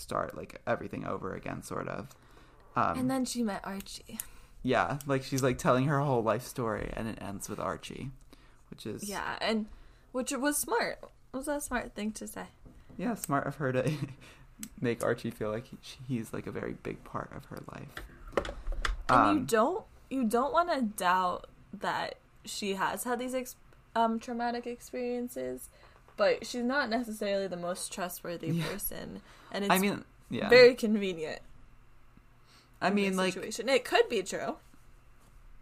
start 0.00 0.36
like 0.36 0.60
everything 0.66 1.06
over 1.06 1.34
again, 1.34 1.62
sort 1.62 1.88
of. 1.88 2.08
Um, 2.76 2.98
and 2.98 3.10
then 3.10 3.24
she 3.24 3.42
met 3.42 3.60
Archie. 3.64 4.18
yeah, 4.62 4.98
like 5.06 5.22
she's 5.22 5.42
like 5.42 5.58
telling 5.58 5.86
her 5.86 6.00
whole 6.00 6.22
life 6.22 6.42
story, 6.46 6.90
and 6.96 7.08
it 7.08 7.18
ends 7.20 7.48
with 7.48 7.58
Archie, 7.60 8.10
which 8.70 8.86
is 8.86 9.08
Yeah, 9.08 9.36
and 9.40 9.66
which 10.12 10.32
was 10.32 10.56
smart. 10.58 10.98
Was 11.32 11.46
that 11.46 11.58
a 11.58 11.60
smart 11.60 11.94
thing 11.94 12.12
to 12.12 12.26
say? 12.26 12.46
yeah, 12.98 13.14
smart 13.14 13.46
of 13.46 13.56
her 13.56 13.72
to 13.72 13.90
make 14.80 15.02
Archie 15.02 15.30
feel 15.30 15.50
like 15.50 15.66
he, 15.66 15.78
he's 16.06 16.32
like 16.32 16.46
a 16.46 16.50
very 16.50 16.74
big 16.82 17.02
part 17.04 17.30
of 17.34 17.46
her 17.46 17.58
life. 17.72 17.88
And 19.08 19.26
you 19.36 19.40
Um, 19.40 19.44
don't 19.46 19.84
you 20.10 20.24
don't 20.24 20.52
want 20.52 20.70
to 20.72 20.82
doubt 20.82 21.46
that 21.72 22.16
she 22.44 22.74
has 22.74 23.04
had 23.04 23.18
these 23.18 23.34
ex- 23.34 23.56
um 23.96 24.18
traumatic 24.18 24.66
experiences, 24.66 25.68
but 26.20 26.44
she's 26.46 26.62
not 26.62 26.90
necessarily 26.90 27.46
the 27.46 27.56
most 27.56 27.90
trustworthy 27.90 28.48
Yeah. 28.48 28.68
person, 28.68 29.22
and 29.50 29.64
it's 29.64 29.72
I 29.72 29.78
mean, 29.78 30.04
yeah, 30.28 30.50
very 30.50 30.74
convenient. 30.74 31.40
I 32.78 32.90
mean, 32.90 33.16
like, 33.16 33.32
situation. 33.32 33.70
it 33.70 33.86
could 33.86 34.06
be 34.10 34.22
true. 34.22 34.56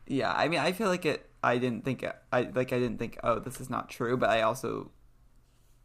yeah, 0.09 0.33
I 0.33 0.49
mean, 0.49 0.59
I 0.59 0.73
feel 0.73 0.89
like 0.89 1.07
it. 1.07 1.31
I 1.45 1.59
didn't 1.59 1.85
think 1.85 2.03
it, 2.03 2.17
I 2.33 2.41
like. 2.43 2.73
I 2.73 2.81
didn't 2.81 2.99
think, 2.99 3.21
oh, 3.23 3.39
this 3.39 3.61
is 3.61 3.71
not 3.71 3.89
true. 3.89 4.17
But 4.17 4.31
I 4.31 4.43
also, 4.43 4.91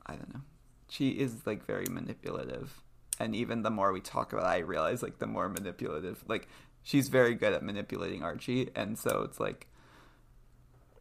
I 0.07 0.13
don't 0.15 0.33
know. 0.33 0.41
She 0.89 1.09
is 1.09 1.45
like 1.45 1.67
very 1.67 1.85
manipulative, 1.87 2.81
and 3.19 3.35
even 3.35 3.61
the 3.61 3.69
more 3.69 3.93
we 3.93 4.01
talk 4.01 4.33
about, 4.33 4.45
it, 4.45 4.49
I 4.49 4.57
realize 4.59 5.03
like 5.03 5.19
the 5.19 5.27
more 5.27 5.49
manipulative. 5.49 6.23
Like 6.27 6.47
she's 6.81 7.09
very 7.09 7.35
good 7.35 7.53
at 7.53 7.61
manipulating 7.61 8.23
Archie, 8.23 8.71
and 8.75 8.97
so 8.97 9.21
it's 9.21 9.39
like 9.39 9.67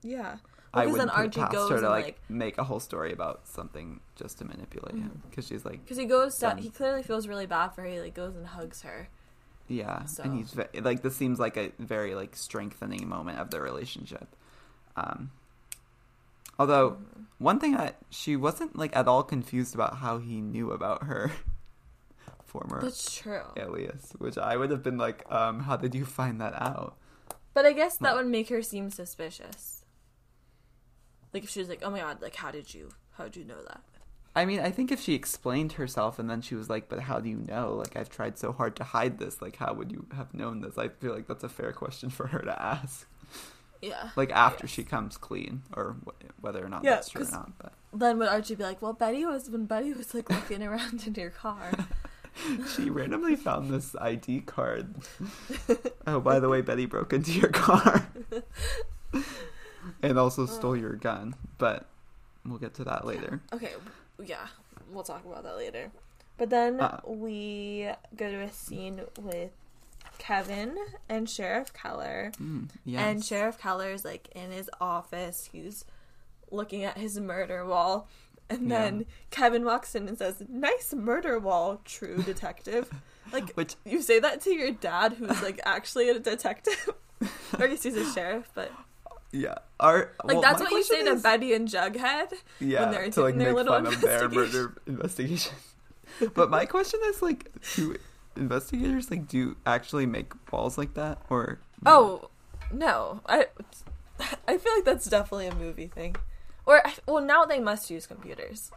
Yeah, 0.02 0.36
I 0.74 0.86
wouldn't 0.86 1.10
then 1.14 1.30
put 1.30 1.34
past 1.34 1.70
her 1.70 1.80
to 1.80 1.88
like, 1.90 2.04
like 2.04 2.20
make 2.30 2.56
a 2.58 2.64
whole 2.64 2.80
story 2.80 3.12
about 3.12 3.46
something 3.46 4.00
just 4.16 4.38
to 4.38 4.44
manipulate 4.44 4.94
him 4.94 5.22
because 5.28 5.46
she's 5.46 5.64
like 5.64 5.84
because 5.84 5.98
he 5.98 6.06
goes 6.06 6.38
down, 6.38 6.58
he 6.58 6.70
clearly 6.70 7.02
feels 7.02 7.28
really 7.28 7.46
bad 7.46 7.68
for 7.70 7.82
her. 7.82 7.88
He 7.88 8.00
like 8.00 8.14
goes 8.14 8.34
and 8.36 8.46
hugs 8.46 8.82
her. 8.82 9.08
yeah 9.68 10.04
So- 10.06 10.22
and 10.24 10.36
he's 10.36 10.50
ve- 10.52 10.80
like 10.80 11.02
this 11.02 11.14
seems 11.16 11.38
like 11.38 11.56
a 11.56 11.72
very 11.78 12.14
like 12.14 12.34
strengthening 12.36 13.08
moment 13.08 13.38
of 13.38 13.50
their 13.50 13.62
relationship 13.62 14.28
um 14.96 15.30
although 16.58 16.90
Mm-hmm. 16.92 17.22
one 17.38 17.58
thing 17.60 17.72
that 17.76 17.96
she 18.10 18.36
wasn't 18.36 18.76
like 18.78 18.94
at 18.96 19.08
all 19.08 19.22
confused 19.22 19.74
about 19.74 19.96
how 19.98 20.18
he 20.18 20.40
knew 20.40 20.70
about 20.70 21.04
her 21.04 21.32
former 22.44 22.80
That's 22.82 23.14
true. 23.14 23.42
alias 23.56 24.12
which 24.18 24.36
i 24.38 24.56
would 24.56 24.70
have 24.70 24.82
been 24.82 24.98
like 24.98 25.24
um 25.30 25.60
how 25.60 25.76
did 25.76 25.94
you 25.94 26.04
find 26.04 26.40
that 26.40 26.54
out 26.54 26.96
But 27.54 27.66
I 27.66 27.72
guess 27.72 27.96
that 27.98 28.14
Well- 28.14 28.16
would 28.24 28.30
make 28.32 28.48
her 28.48 28.62
seem 28.62 28.88
suspicious. 28.90 29.81
Like 31.32 31.44
if 31.44 31.50
she 31.50 31.60
was 31.60 31.68
like, 31.68 31.80
"Oh 31.82 31.90
my 31.90 32.00
god, 32.00 32.20
like 32.22 32.36
how 32.36 32.50
did 32.50 32.72
you 32.74 32.90
how 33.16 33.24
did 33.24 33.36
you 33.36 33.44
know 33.44 33.62
that?" 33.68 33.80
I 34.34 34.46
mean, 34.46 34.60
I 34.60 34.70
think 34.70 34.90
if 34.90 35.00
she 35.00 35.14
explained 35.14 35.72
herself 35.72 36.18
and 36.18 36.28
then 36.28 36.40
she 36.40 36.54
was 36.54 36.70
like, 36.70 36.88
"But 36.88 37.00
how 37.00 37.20
do 37.20 37.28
you 37.28 37.36
know? 37.36 37.74
Like, 37.74 37.96
I've 37.96 38.08
tried 38.08 38.38
so 38.38 38.52
hard 38.52 38.76
to 38.76 38.84
hide 38.84 39.18
this. 39.18 39.42
Like, 39.42 39.56
how 39.56 39.74
would 39.74 39.92
you 39.92 40.06
have 40.16 40.32
known 40.32 40.60
this?" 40.60 40.78
I 40.78 40.88
feel 40.88 41.14
like 41.14 41.26
that's 41.26 41.44
a 41.44 41.48
fair 41.48 41.72
question 41.72 42.10
for 42.10 42.28
her 42.28 42.40
to 42.40 42.62
ask. 42.62 43.06
Yeah. 43.82 44.10
Like 44.14 44.30
after 44.30 44.66
she 44.66 44.84
comes 44.84 45.16
clean, 45.16 45.62
or 45.76 45.96
wh- 46.06 46.42
whether 46.42 46.64
or 46.64 46.68
not 46.68 46.84
Yeah, 46.84 46.92
that's 46.92 47.08
true 47.08 47.26
or 47.26 47.30
not. 47.30 47.58
But 47.58 47.72
Then 47.92 48.18
would 48.18 48.28
Archie 48.28 48.54
be 48.54 48.62
like, 48.62 48.80
"Well, 48.80 48.92
Betty 48.92 49.24
was 49.24 49.50
when 49.50 49.66
Betty 49.66 49.92
was 49.92 50.14
like 50.14 50.30
looking 50.30 50.62
around 50.62 51.04
in 51.06 51.14
your 51.14 51.30
car." 51.30 51.72
she 52.76 52.88
randomly 52.88 53.36
found 53.36 53.70
this 53.70 53.94
ID 53.96 54.42
card. 54.42 54.94
oh, 56.06 56.20
by 56.20 56.38
the 56.40 56.48
way, 56.48 56.60
Betty 56.60 56.86
broke 56.86 57.12
into 57.12 57.32
your 57.32 57.50
car 57.50 58.06
and 60.02 60.18
also 60.18 60.46
stole 60.46 60.76
your 60.76 60.92
gun. 60.94 61.34
But 61.58 61.86
we'll 62.44 62.58
get 62.58 62.74
to 62.74 62.84
that 62.84 63.06
later. 63.06 63.40
Okay, 63.52 63.72
yeah, 64.24 64.46
we'll 64.90 65.04
talk 65.04 65.24
about 65.24 65.42
that 65.44 65.56
later. 65.56 65.90
But 66.38 66.50
then 66.50 66.80
Uh. 66.80 67.00
we 67.06 67.88
go 68.16 68.30
to 68.30 68.40
a 68.40 68.50
scene 68.52 69.02
with 69.20 69.50
Kevin 70.18 70.76
and 71.08 71.28
Sheriff 71.28 71.72
Keller. 71.72 72.32
Mm, 72.40 72.68
yes. 72.84 73.00
And 73.02 73.24
Sheriff 73.24 73.58
Keller's 73.58 74.04
like 74.04 74.28
in 74.34 74.50
his 74.50 74.70
office. 74.80 75.48
He's 75.52 75.84
looking 76.50 76.84
at 76.84 76.98
his 76.98 77.18
murder 77.18 77.64
wall. 77.64 78.08
And 78.50 78.68
Yeah. 78.68 78.78
then 78.82 79.06
Kevin 79.30 79.64
walks 79.64 79.94
in 79.94 80.08
and 80.08 80.18
says, 80.18 80.42
Nice 80.48 80.92
murder 80.94 81.38
wall, 81.38 81.80
true 81.84 82.22
detective. 82.22 82.90
like, 83.32 83.52
Which 83.54 83.76
you 83.84 84.02
say 84.02 84.18
that 84.20 84.40
to 84.42 84.50
your 84.52 84.70
dad, 84.72 85.14
who's 85.14 85.42
like 85.42 85.60
actually 85.64 86.08
a 86.08 86.18
detective. 86.18 86.90
or 87.22 87.64
I 87.64 87.66
guess 87.68 87.82
he's 87.82 87.96
a 87.96 88.10
sheriff, 88.12 88.50
but 88.54 88.70
yeah, 89.32 89.54
our 89.80 90.12
like 90.24 90.34
well, 90.34 90.40
that's 90.42 90.60
what 90.60 90.70
you 90.70 90.82
say 90.82 90.96
question 91.02 91.16
to 91.16 91.22
Betty 91.22 91.52
and 91.54 91.66
Jughead. 91.68 92.32
yeah, 92.60 92.90
they're 92.90 93.10
to 93.10 93.22
like 93.22 93.36
their 93.36 93.48
make 93.48 93.56
little 93.56 93.72
fun 93.74 93.86
of 93.86 94.00
their 94.00 94.24
investigation. 94.24 94.60
murder 94.62 94.82
investigation. 94.86 95.54
but 96.34 96.50
my 96.50 96.66
question 96.66 97.00
is 97.06 97.22
like, 97.22 97.50
do 97.74 97.96
investigators 98.36 99.10
like 99.10 99.26
do 99.28 99.56
actually 99.66 100.06
make 100.06 100.32
balls 100.46 100.76
like 100.78 100.94
that, 100.94 101.18
or 101.30 101.60
Oh 101.84 102.30
no, 102.72 103.20
I 103.26 103.46
I 104.46 104.58
feel 104.58 104.74
like 104.76 104.84
that's 104.84 105.06
definitely 105.06 105.46
a 105.46 105.54
movie 105.54 105.88
thing. 105.88 106.16
Or 106.66 106.82
well, 107.08 107.24
now 107.24 107.44
they 107.44 107.58
must 107.58 107.90
use 107.90 108.06
computers. 108.06 108.70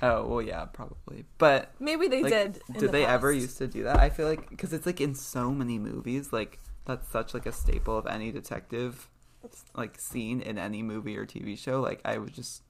oh 0.00 0.26
well, 0.26 0.42
yeah, 0.42 0.64
probably. 0.66 1.24
But 1.38 1.72
Maybe 1.78 2.08
they 2.08 2.22
like, 2.22 2.32
did. 2.32 2.60
did 2.72 2.80
the 2.82 2.88
they 2.88 3.04
ever 3.04 3.32
used 3.32 3.58
to 3.58 3.66
do 3.66 3.82
that? 3.84 3.98
I 3.98 4.08
feel 4.10 4.26
like 4.28 4.48
because 4.48 4.72
it's 4.72 4.86
like 4.86 5.00
in 5.00 5.14
so 5.14 5.50
many 5.50 5.78
movies, 5.78 6.32
like 6.32 6.58
that's 6.84 7.08
such 7.10 7.34
like 7.34 7.46
a 7.46 7.52
staple 7.52 7.96
of 7.98 8.06
any 8.06 8.32
detective 8.32 9.08
like 9.74 9.98
scene 10.00 10.40
in 10.40 10.58
any 10.58 10.82
movie 10.82 11.16
or 11.16 11.26
TV 11.26 11.58
show. 11.58 11.80
Like 11.80 12.00
I 12.04 12.18
would 12.18 12.32
just. 12.34 12.62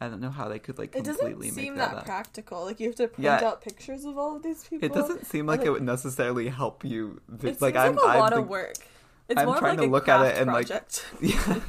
I 0.00 0.06
don't 0.08 0.20
know 0.20 0.30
how 0.30 0.46
they 0.48 0.60
could 0.60 0.78
like 0.78 0.94
It 0.94 1.02
completely 1.04 1.32
doesn't 1.32 1.40
make 1.40 1.52
seem 1.52 1.74
that, 1.76 1.92
that 1.92 2.04
practical. 2.04 2.64
Like 2.64 2.78
you 2.78 2.86
have 2.86 2.94
to 2.96 3.08
print 3.08 3.24
Yeah. 3.24 3.48
out 3.48 3.60
pictures 3.62 4.04
of 4.04 4.16
all 4.16 4.36
of 4.36 4.44
these 4.44 4.62
people. 4.62 4.86
It 4.86 4.94
doesn't 4.94 5.26
seem 5.26 5.44
like 5.46 5.58
like- 5.60 5.66
it 5.66 5.70
would 5.70 5.82
necessarily 5.82 6.46
help 6.48 6.84
you. 6.84 7.20
vi- 7.28 7.48
It 7.48 7.60
like 7.60 7.74
seems 7.74 7.84
I'm, 7.84 7.96
like 7.96 8.04
a 8.04 8.08
I'm 8.08 8.18
lot 8.20 8.32
the- 8.32 8.38
of 8.38 8.48
work. 8.48 8.74
It's 9.28 9.38
I'm 9.40 9.48
trying 9.58 9.76
like 9.76 9.86
to 9.86 9.90
look 9.92 10.08
at 10.08 10.24
it 10.24 10.38
and, 10.40 10.52
like. 10.52 10.68
Yeah, 11.20 11.60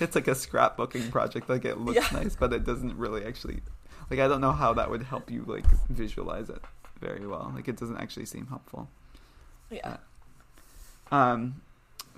it's 0.00 0.14
like 0.16 0.26
a 0.28 0.32
scrapbooking 0.32 1.10
project. 1.12 1.48
Like 1.50 1.64
it 1.66 1.78
looks 1.78 1.96
Yeah. 1.96 2.18
nice, 2.18 2.34
but 2.36 2.52
it 2.54 2.64
doesn't 2.64 2.96
really 2.96 3.24
actually. 3.24 3.60
Like 4.10 4.18
I 4.20 4.28
don't 4.28 4.40
know 4.40 4.52
how 4.52 4.72
that 4.72 4.88
would 4.90 5.02
help 5.02 5.30
you 5.30 5.44
like 5.46 5.66
visualize 5.90 6.48
it 6.48 6.62
very 7.00 7.26
well. 7.26 7.52
Like 7.54 7.68
it 7.68 7.76
doesn't 7.76 7.98
actually 7.98 8.24
seem 8.24 8.46
helpful. 8.46 8.88
yeah. 9.70 9.98
Um, 11.12 11.60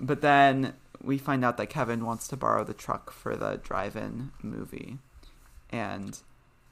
but 0.01 0.21
then 0.21 0.73
we 1.01 1.17
find 1.17 1.45
out 1.45 1.57
that 1.57 1.67
Kevin 1.67 2.05
wants 2.05 2.27
to 2.29 2.37
borrow 2.37 2.63
the 2.63 2.73
truck 2.73 3.11
for 3.11 3.35
the 3.35 3.59
drive-in 3.63 4.31
movie, 4.41 4.97
and 5.69 6.19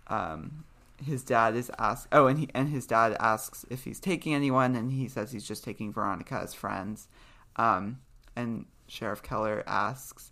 um, 0.08 0.66
his 1.04 1.24
dad 1.24 1.56
is 1.56 1.72
asked. 1.80 2.08
Oh, 2.12 2.28
and 2.28 2.40
he 2.40 2.50
and 2.54 2.70
his 2.70 2.86
dad 2.86 3.16
asks 3.20 3.66
if 3.70 3.84
he's 3.86 4.00
taking 4.00 4.34
anyone, 4.34 4.76
and 4.76 4.92
he 4.92 5.08
says 5.08 5.32
he's 5.32 5.48
just 5.48 5.64
taking 5.64 5.94
Veronica 5.94 6.36
as 6.36 6.54
friends. 6.54 7.08
Um, 7.56 8.00
and 8.36 8.66
Sheriff 8.88 9.24
Keller 9.24 9.64
asks 9.66 10.32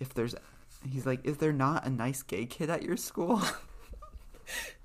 if 0.00 0.14
there's. 0.14 0.34
He's 0.88 1.06
like, 1.06 1.24
"Is 1.24 1.36
there 1.38 1.52
not 1.52 1.86
a 1.86 1.90
nice 1.90 2.22
gay 2.22 2.46
kid 2.46 2.70
at 2.70 2.82
your 2.82 2.96
school?" 2.96 3.42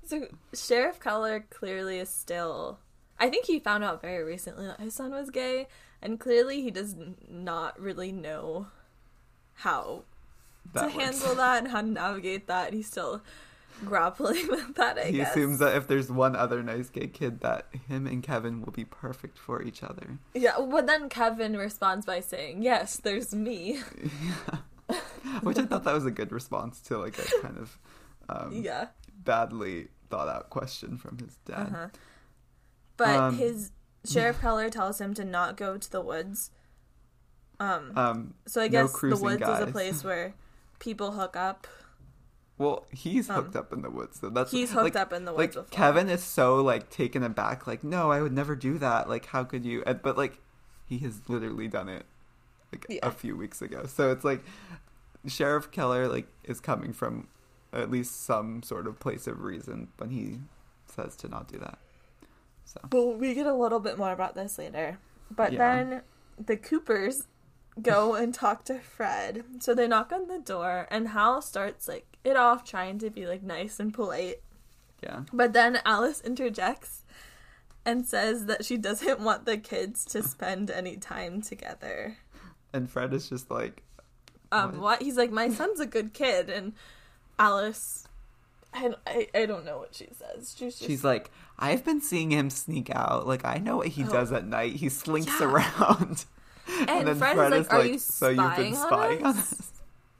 So 0.06 0.26
Sheriff 0.52 1.00
Keller 1.00 1.46
clearly 1.50 1.98
is 1.98 2.10
still. 2.10 2.78
I 3.18 3.30
think 3.30 3.46
he 3.46 3.58
found 3.58 3.84
out 3.84 4.02
very 4.02 4.22
recently 4.22 4.66
that 4.66 4.80
his 4.80 4.94
son 4.94 5.12
was 5.12 5.30
gay, 5.30 5.66
and 6.04 6.20
clearly 6.20 6.62
he 6.62 6.70
does 6.70 6.94
not 7.28 7.80
really 7.80 8.12
know 8.12 8.68
how 9.54 10.04
That 10.72 10.80
to 10.92 10.96
works. 10.96 11.04
handle 11.22 11.34
that 11.36 11.58
and 11.64 11.68
how 11.72 11.80
to 11.80 11.86
navigate 11.88 12.46
that. 12.46 12.72
He's 12.72 12.86
still 12.86 13.22
grappling 13.84 14.46
with 14.48 14.74
that. 14.76 14.98
I 14.98 15.06
he 15.06 15.16
guess. 15.16 15.30
assumes 15.32 15.58
that 15.58 15.74
if 15.76 15.88
there's 15.88 16.10
one 16.12 16.36
other 16.36 16.62
nice 16.62 16.88
gay 16.90 17.08
kid, 17.08 17.40
that 17.40 17.66
him 17.88 18.06
and 18.06 18.22
Kevin 18.22 18.62
will 18.62 18.72
be 18.72 18.84
perfect 18.84 19.38
for 19.38 19.62
each 19.62 19.82
other. 19.82 20.18
Yeah, 20.34 20.54
but 20.70 20.86
then 20.86 21.08
Kevin 21.08 21.56
responds 21.56 22.06
by 22.06 22.20
saying, 22.20 22.62
"Yes, 22.62 22.96
there's 22.98 23.34
me." 23.34 23.80
Yeah. 24.88 24.98
Which 25.42 25.58
I 25.58 25.64
thought 25.66 25.84
that 25.84 25.94
was 25.94 26.06
a 26.06 26.10
good 26.10 26.30
response 26.32 26.80
to 26.82 26.98
like 26.98 27.18
a 27.18 27.40
kind 27.40 27.56
of 27.58 27.78
um, 28.28 28.52
yeah. 28.52 28.88
badly 29.24 29.88
thought 30.10 30.28
out 30.28 30.50
question 30.50 30.98
from 30.98 31.18
his 31.18 31.36
dad. 31.46 31.68
Uh-huh. 31.72 31.88
But 32.96 33.16
Um, 33.16 33.38
his 33.38 33.70
Sheriff 34.04 34.40
Keller 34.40 34.68
tells 34.70 35.00
him 35.00 35.14
to 35.14 35.24
not 35.24 35.56
go 35.56 35.78
to 35.78 35.90
the 35.90 36.00
woods. 36.00 36.50
Um. 37.60 37.92
Um, 37.96 38.34
So 38.46 38.60
I 38.60 38.66
no 38.66 38.70
guess 38.82 38.92
the 38.92 38.98
cruising 38.98 39.24
woods 39.24 39.42
is 39.42 39.60
a 39.60 39.66
place 39.66 40.04
where 40.08 40.34
people 40.78 41.12
hook 41.12 41.36
up. 41.36 41.66
well, 42.58 42.84
he's 42.92 43.30
Um, 43.30 43.36
hooked 43.44 43.56
up 43.56 43.72
in 43.72 43.82
the 43.82 43.90
woods, 43.90 44.20
so 44.20 44.28
that's 44.30 44.50
He's 44.50 44.72
hooked 44.72 44.84
like, 44.84 44.96
up 44.96 45.12
in 45.12 45.24
the 45.24 45.32
Like 45.32 45.38
woods 45.54 45.56
before. 45.56 45.70
Kevin 45.70 46.08
is 46.08 46.22
so 46.22 46.56
like 46.56 46.90
taken 46.90 47.22
aback, 47.22 47.66
like 47.66 47.82
no, 47.84 48.10
I 48.10 48.20
would 48.22 48.32
never 48.32 48.54
do 48.56 48.78
that. 48.78 49.08
Like 49.08 49.26
how 49.26 49.44
could 49.44 49.64
you? 49.64 49.82
And- 49.86 50.02
But 50.02 50.16
like 50.18 50.38
he 50.86 50.98
has 50.98 51.20
literally 51.28 51.68
done 51.68 51.88
it 51.88 52.04
like 52.72 52.86
Yeah. 52.88 52.98
a 53.02 53.10
few 53.10 53.36
weeks 53.36 53.62
ago. 53.62 53.86
So 53.86 54.10
it's 54.10 54.24
like 54.24 54.44
Sheriff 55.26 55.70
Keller 55.70 56.08
like 56.08 56.26
is 56.44 56.60
coming 56.60 56.92
from 56.92 57.28
at 57.72 57.90
least 57.90 58.22
some 58.24 58.62
sort 58.62 58.86
of 58.86 58.98
place 59.00 59.26
of 59.26 59.40
reason 59.42 59.88
when 59.96 60.10
he 60.10 60.40
says 60.86 61.16
to 61.16 61.28
not 61.28 61.48
do 61.48 61.58
that. 61.58 61.78
So 62.64 62.80
But 62.88 63.18
we 63.18 63.34
get 63.34 63.46
a 63.46 63.54
little 63.54 63.80
bit 63.80 63.98
more 63.98 64.12
about 64.12 64.34
this 64.34 64.58
later. 64.58 64.98
But 65.30 65.52
Yeah. 65.52 65.58
then 65.58 66.02
the 66.38 66.56
Coopers 66.56 67.26
go 67.82 68.14
and 68.20 68.32
talk 68.34 68.64
to 68.66 68.78
Fred. 68.80 69.44
So 69.60 69.74
they 69.74 69.86
knock 69.88 70.12
on 70.12 70.28
the 70.28 70.38
door, 70.38 70.86
and 70.90 71.08
Hal 71.08 71.42
starts 71.42 71.88
like 71.88 72.06
it 72.24 72.36
off 72.36 72.64
trying 72.64 72.98
to 73.00 73.10
be 73.10 73.26
like 73.26 73.42
nice 73.42 73.78
and 73.78 73.92
polite. 73.92 74.40
yeah, 75.02 75.20
But 75.32 75.52
then 75.52 75.80
Alice 75.84 76.20
interjects 76.22 77.04
and 77.84 78.06
says 78.06 78.46
that 78.46 78.64
she 78.64 78.78
doesn't 78.78 79.20
want 79.20 79.44
the 79.44 79.58
kids 79.58 80.04
to 80.06 80.22
spend 80.22 80.70
any 80.70 80.96
time 80.96 81.42
together. 81.42 82.16
and 82.72 82.90
Fred 82.90 83.12
is 83.12 83.28
just 83.28 83.50
like 83.50 83.82
Um, 84.50 84.72
What? 84.72 84.80
what? 84.80 85.02
He's 85.02 85.16
like, 85.18 85.30
my 85.30 85.48
son's 85.50 85.80
a 85.80 85.86
good 85.86 86.14
kid, 86.14 86.48
and 86.48 86.72
Alice, 87.38 88.08
I, 88.72 88.94
I, 89.06 89.28
I 89.34 89.46
don't 89.46 89.64
know 89.66 89.78
what 89.78 89.94
she 89.94 90.08
says. 90.12 90.54
She's 90.56 90.76
just, 90.78 90.84
She's 90.88 91.04
like, 91.04 91.30
I've 91.58 91.84
been 91.84 92.00
seeing 92.00 92.30
him 92.30 92.50
sneak 92.50 92.90
out. 92.90 93.26
Like, 93.26 93.44
I 93.44 93.58
know 93.58 93.76
what 93.76 93.88
he 93.88 94.04
Oh. 94.04 94.10
does 94.10 94.32
at 94.32 94.44
night. 94.46 94.74
He 94.76 94.88
slinks 94.88 95.40
Yeah. 95.40 95.46
around. 95.46 96.24
and, 96.88 97.18
Fred, 97.18 97.52
is 97.52 97.68
like, 97.68 97.72
are 97.72 97.84
you 97.84 97.98
so 97.98 98.28
you've 98.28 98.56
been 98.56 98.74
spying 98.74 98.74
on 98.74 98.76
spying 98.76 99.24
on 99.24 99.36
us? 99.36 99.72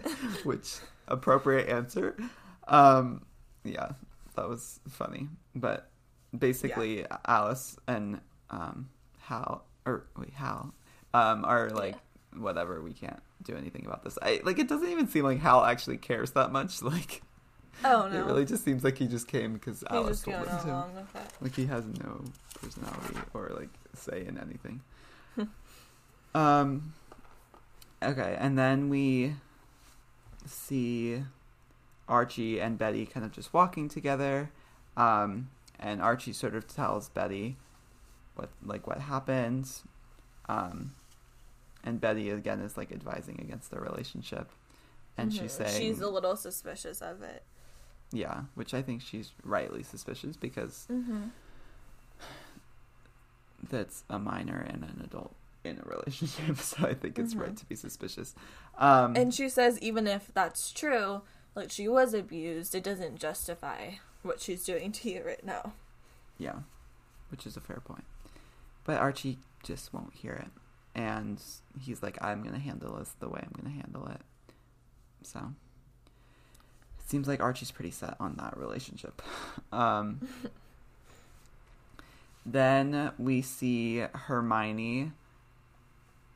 us? 0.05 0.13
Which, 0.45 0.77
appropriate 1.09 1.69
answer. 1.69 2.17
Um, 2.69 3.25
yeah, 3.65 3.93
that 4.37 4.49
was 4.49 4.81
funny. 4.89 5.29
But 5.55 5.89
basically, 6.37 7.07
Alice 7.27 7.77
and 7.89 8.21
um, 8.51 8.89
Hal, 9.21 9.65
or 9.87 10.07
wait, 10.17 10.35
Hal, 10.35 10.75
um, 11.15 11.45
are 11.45 11.71
like, 11.71 11.97
whatever, 12.37 12.81
we 12.83 12.93
can't 12.93 13.21
do 13.43 13.57
anything 13.57 13.87
about 13.87 14.05
this. 14.05 14.19
I 14.23 14.41
Like, 14.45 14.59
it 14.59 14.69
doesn't 14.69 14.89
even 14.89 15.09
seem 15.09 15.25
like 15.25 15.39
Hal 15.41 15.65
actually 15.65 15.97
cares 15.97 16.33
that 16.33 16.53
much. 16.53 16.83
Like, 16.83 17.23
Oh 17.85 18.09
no, 18.13 18.17
it 18.19 18.25
really 18.25 18.45
just 18.45 18.65
seems 18.65 18.85
like 18.85 18.99
he 18.99 19.07
just 19.07 19.27
came 19.29 19.55
because 19.55 19.83
Alice 19.91 20.23
just 20.23 20.25
told 20.25 20.37
him 20.49 20.59
to. 20.61 20.85
Like 21.41 21.55
he 21.57 21.67
has 21.67 21.87
no 21.87 22.25
personality 22.61 23.17
or 23.33 23.51
like 23.59 23.71
say 23.95 24.25
in 24.27 24.39
anything. 24.39 24.81
um 26.35 26.93
okay, 28.03 28.37
and 28.39 28.59
then 28.59 28.89
we 28.89 29.35
see 30.47 31.23
Archie 32.09 32.61
and 32.61 32.79
Betty 32.79 33.07
kind 33.07 33.25
of 33.25 33.33
just 33.33 33.53
walking 33.53 33.89
together. 33.89 34.51
Um 34.97 35.49
and 35.79 36.01
Archie 36.01 36.33
sort 36.33 36.55
of 36.55 36.67
tells 36.67 37.09
Betty 37.09 37.57
what 38.37 38.51
like 38.65 38.87
what 38.87 39.01
happened. 39.01 39.69
Um 40.49 40.93
and 41.83 42.01
Betty 42.01 42.31
again 42.31 42.61
is 42.61 42.77
like 42.77 42.93
advising 42.93 43.41
against 43.41 43.71
their 43.71 43.81
relationship. 43.81 44.51
And 45.17 45.31
Mhm. 45.31 45.39
she's 45.41 45.53
saying 45.53 45.79
she's 45.79 46.01
a 46.01 46.09
little 46.09 46.37
suspicious 46.37 47.01
of 47.03 47.23
it. 47.23 47.43
Yeah, 48.15 48.45
which 48.55 48.73
I 48.73 48.81
think 48.81 49.03
she's 49.03 49.33
rightly 49.45 49.83
suspicious 49.83 50.37
because 50.37 50.87
Mm-hmm. 50.91 51.25
that's 53.71 54.05
a 54.11 54.19
minor 54.19 54.59
and 54.69 54.85
an 54.85 55.01
adult 55.05 55.35
in 55.65 55.79
a 55.79 55.89
relationship, 55.89 56.57
so 56.71 56.87
I 56.87 56.95
think 56.95 57.19
it's 57.19 57.35
Mhm. 57.35 57.41
right 57.41 57.57
to 57.57 57.65
be 57.67 57.75
suspicious. 57.75 58.35
Um, 58.77 59.17
And 59.17 59.33
she 59.35 59.49
says 59.49 59.79
even 59.81 60.07
if 60.07 60.31
that's 60.35 60.71
true, 60.73 61.23
like 61.55 61.71
she 61.71 61.89
was 61.89 62.13
abused, 62.15 62.75
it 62.75 62.83
doesn't 62.85 63.17
justify 63.19 63.93
what 64.23 64.41
she's 64.41 64.65
doing 64.65 64.93
to 64.93 65.11
you 65.11 65.23
right 65.25 65.45
now. 65.45 65.73
yeah, 66.39 66.61
which 67.31 67.47
is 67.47 67.57
a 67.57 67.61
fair 67.61 67.81
point. 67.81 68.05
But 68.85 68.99
Archie 68.99 69.39
just 69.63 69.95
won't 69.95 70.13
hear 70.15 70.33
it, 70.35 70.51
and 70.95 71.41
he's 71.81 72.03
like, 72.03 72.19
"I'm 72.23 72.43
gonna 72.43 72.59
handle 72.59 72.97
this 72.97 73.15
the 73.21 73.29
way 73.29 73.41
I'm 73.43 73.53
gonna 73.57 73.75
handle 73.75 74.07
it." 74.09 74.21
So 75.23 75.55
it 77.05 77.11
seems 77.11 77.29
like 77.29 77.41
Archie's 77.43 77.71
pretty 77.71 77.91
set 77.91 78.17
on 78.19 78.37
that 78.37 78.57
relationship. 78.57 79.21
Um, 79.73 80.27
then 82.47 83.13
we 83.19 83.43
see 83.43 83.99
Hermione. 84.15 85.13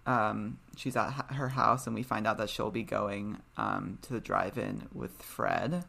Um, 0.06 0.58
she's 0.76 0.96
at 0.96 1.10
her 1.34 1.50
house, 1.50 1.86
and 1.86 1.94
we 1.94 2.02
find 2.02 2.26
out 2.26 2.38
that 2.38 2.48
she'll 2.48 2.70
be 2.70 2.82
going 2.82 3.38
um, 3.56 3.98
to 4.02 4.14
the 4.14 4.20
drive-in 4.20 4.88
with 4.94 5.22
Fred, 5.22 5.84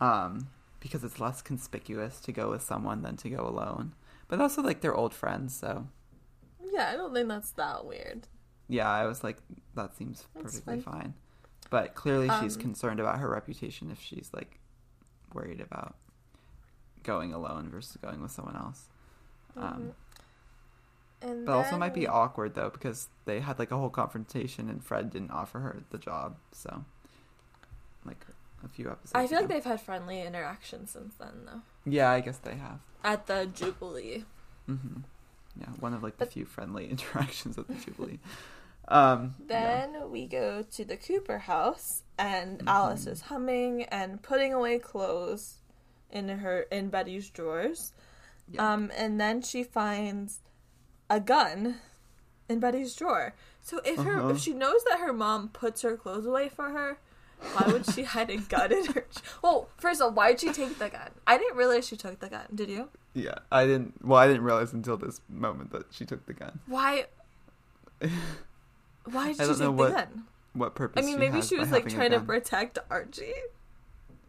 um, 0.00 0.48
because 0.78 1.02
it's 1.02 1.18
less 1.18 1.42
conspicuous 1.42 2.20
to 2.20 2.32
go 2.32 2.48
with 2.50 2.62
someone 2.62 3.02
than 3.02 3.16
to 3.18 3.28
go 3.28 3.46
alone. 3.46 3.92
But 4.28 4.40
also, 4.40 4.62
like 4.62 4.80
they're 4.80 4.94
old 4.94 5.12
friends, 5.12 5.54
so 5.56 5.88
Yeah, 6.72 6.90
I 6.92 6.96
don't 6.96 7.12
think 7.12 7.28
that's 7.28 7.50
that 7.52 7.84
weird. 7.84 8.28
yeah, 8.68 8.88
I 8.88 9.04
was 9.06 9.24
like, 9.24 9.38
that 9.74 9.96
seems 9.96 10.24
That's 10.34 10.60
perfectly 10.60 10.80
fine. 10.80 11.14
But 11.70 11.94
clearly, 11.94 12.28
she's 12.40 12.56
Um, 12.56 12.62
concerned 12.62 13.00
about 13.00 13.18
her 13.20 13.28
reputation 13.28 13.90
if 13.90 14.00
she's 14.00 14.30
like 14.34 14.58
worried 15.32 15.60
about 15.60 15.94
going 17.02 17.32
alone 17.32 17.70
versus 17.70 17.96
going 18.02 18.20
with 18.20 18.30
someone 18.32 18.56
else. 18.56 18.88
Um, 19.56 19.62
Mhm. 19.62 19.94
And 21.22 21.46
But 21.46 21.52
also 21.52 21.76
might 21.76 21.92
be 21.94 22.06
awkward 22.06 22.54
though 22.54 22.70
because 22.70 23.08
they 23.26 23.40
had 23.40 23.58
like 23.58 23.70
a 23.70 23.76
whole 23.76 23.90
confrontation 23.90 24.68
and 24.70 24.82
Fred 24.82 25.10
didn't 25.10 25.30
offer 25.30 25.60
her 25.60 25.82
the 25.90 25.98
job. 25.98 26.36
So, 26.52 26.84
like 28.04 28.24
a 28.64 28.68
few 28.68 28.90
episodes. 28.90 29.12
I 29.14 29.26
feel 29.26 29.40
like 29.40 29.48
they've 29.48 29.64
had 29.64 29.80
friendly 29.80 30.22
interactions 30.22 30.90
since 30.90 31.14
then, 31.16 31.44
though. 31.46 31.62
Yeah, 31.84 32.10
I 32.10 32.20
guess 32.20 32.38
they 32.38 32.56
have. 32.56 32.80
At 33.04 33.26
the 33.26 33.46
Jubilee. 33.46 34.24
hmm 34.66 35.02
Yeah, 35.56 35.68
one 35.78 35.92
of 35.94 36.02
like 36.02 36.16
the 36.18 36.24
But- 36.24 36.32
few 36.32 36.44
friendly 36.46 36.88
interactions 36.90 37.58
at 37.58 37.68
the 37.68 37.74
Jubilee. 37.74 38.18
Um, 38.88 39.34
yeah. 39.48 39.86
Then 39.92 40.10
we 40.10 40.26
go 40.26 40.62
to 40.62 40.84
the 40.84 40.96
Cooper 40.96 41.38
house, 41.38 42.02
and 42.18 42.58
Mhm. 42.60 42.68
Alice 42.68 43.06
is 43.06 43.22
humming 43.22 43.84
and 43.84 44.20
putting 44.22 44.52
away 44.52 44.78
clothes 44.78 45.58
in 46.10 46.28
her 46.28 46.62
in 46.62 46.88
Betty's 46.90 47.30
drawers. 47.30 47.92
Yeah. 48.48 48.72
Um, 48.72 48.90
and 48.96 49.20
then 49.20 49.42
she 49.42 49.62
finds 49.62 50.40
a 51.08 51.20
gun 51.20 51.80
in 52.48 52.58
Betty's 52.58 52.96
drawer. 52.96 53.34
So 53.60 53.78
if 53.84 53.98
her 54.00 54.18
Uh-huh. 54.18 54.28
if 54.30 54.38
she 54.40 54.52
knows 54.54 54.82
that 54.90 54.98
her 54.98 55.12
mom 55.12 55.50
puts 55.50 55.82
her 55.82 55.96
clothes 55.96 56.26
away 56.26 56.48
for 56.48 56.70
her, 56.70 56.98
why 57.52 57.70
would 57.72 57.86
she 57.86 58.02
hide 58.02 58.28
a 58.30 58.38
gun 58.38 58.72
in 58.72 58.86
her? 58.86 59.06
Well, 59.40 59.68
first 59.76 60.00
of 60.00 60.06
all, 60.06 60.12
why'd 60.12 60.40
she 60.40 60.52
take 60.52 60.78
the 60.78 60.88
gun? 60.90 61.10
I 61.28 61.38
didn't 61.38 61.56
realize 61.56 61.86
she 61.86 61.96
took 61.96 62.18
the 62.18 62.28
gun. 62.28 62.46
Did 62.52 62.68
you? 62.70 62.88
Yeah, 63.14 63.36
I 63.52 63.66
didn't. 63.66 64.04
Well, 64.04 64.18
I 64.18 64.26
didn't 64.26 64.42
realize 64.42 64.72
until 64.72 64.96
this 64.96 65.20
moment 65.28 65.70
that 65.70 65.86
she 65.92 66.04
took 66.04 66.26
the 66.26 66.34
gun. 66.34 66.58
Why? 66.66 67.06
Why 69.12 69.32
did 69.32 69.40
I 69.40 69.44
she 69.52 69.58
don't 69.58 69.70
take 69.70 69.78
what 69.78 69.92
gun? 69.92 70.24
What 70.52 70.74
purpose? 70.74 71.02
I 71.02 71.06
mean, 71.06 71.18
maybe 71.18 71.42
she 71.42 71.56
was 71.56 71.70
like 71.70 71.88
trying 71.88 72.10
to 72.10 72.20
protect 72.20 72.78
Archie. 72.90 73.32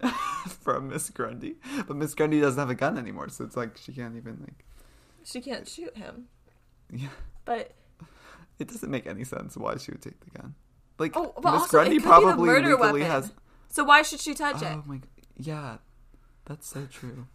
from 0.61 0.89
Miss 0.89 1.09
Grundy, 1.11 1.55
but 1.87 1.95
Miss 1.95 2.15
Grundy 2.15 2.41
doesn't 2.41 2.59
have 2.59 2.71
a 2.71 2.75
gun 2.75 2.97
anymore, 2.97 3.29
so 3.29 3.43
it's 3.43 3.55
like 3.55 3.77
she 3.77 3.91
can't 3.93 4.15
even 4.17 4.39
like. 4.41 4.65
She 5.23 5.41
can't 5.41 5.67
shoot 5.67 5.95
him. 5.95 6.25
Yeah, 6.91 7.09
But 7.45 7.73
It 8.57 8.67
doesn't 8.67 8.89
make 8.89 9.05
any 9.05 9.23
sense 9.23 9.55
why 9.55 9.77
she 9.77 9.91
would 9.91 10.01
take 10.01 10.19
the 10.21 10.31
gun. 10.39 10.55
Like 10.97 11.15
Oh, 11.15 11.33
Miss 11.43 11.67
Grundy 11.67 11.97
could 11.97 12.03
probably 12.05 12.47
murder 12.47 12.69
legally 12.71 13.01
weapon. 13.01 13.11
has. 13.11 13.31
So 13.69 13.83
why 13.83 14.01
should 14.01 14.19
she 14.19 14.33
touch 14.33 14.61
it? 14.63 14.65
Oh 14.71 14.83
my, 14.87 14.99
yeah, 15.37 15.77
that's 16.45 16.67
so 16.67 16.87
true. 16.87 17.27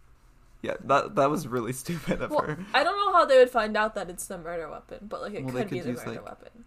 Yeah, 0.61 0.73
that 0.83 1.15
that 1.15 1.29
was 1.29 1.47
really 1.47 1.71
stupid 1.83 2.21
of 2.21 2.31
Well, 2.31 2.41
her. 2.41 2.59
I 2.73 2.83
don't 2.83 2.97
know 2.97 3.13
how 3.13 3.23
they 3.25 3.37
would 3.37 3.49
find 3.49 3.77
out 3.77 3.95
that 3.95 4.09
it's 4.09 4.27
the 4.27 4.37
murder 4.37 4.69
weapon, 4.69 4.99
but 5.07 5.21
like 5.21 5.33
it 5.33 5.45
Well, 5.45 5.53
they 5.53 5.61
could 5.61 5.69
be 5.71 5.79
the 5.79 5.93
murder 5.93 6.11
like- 6.11 6.25
weapon. 6.25 6.65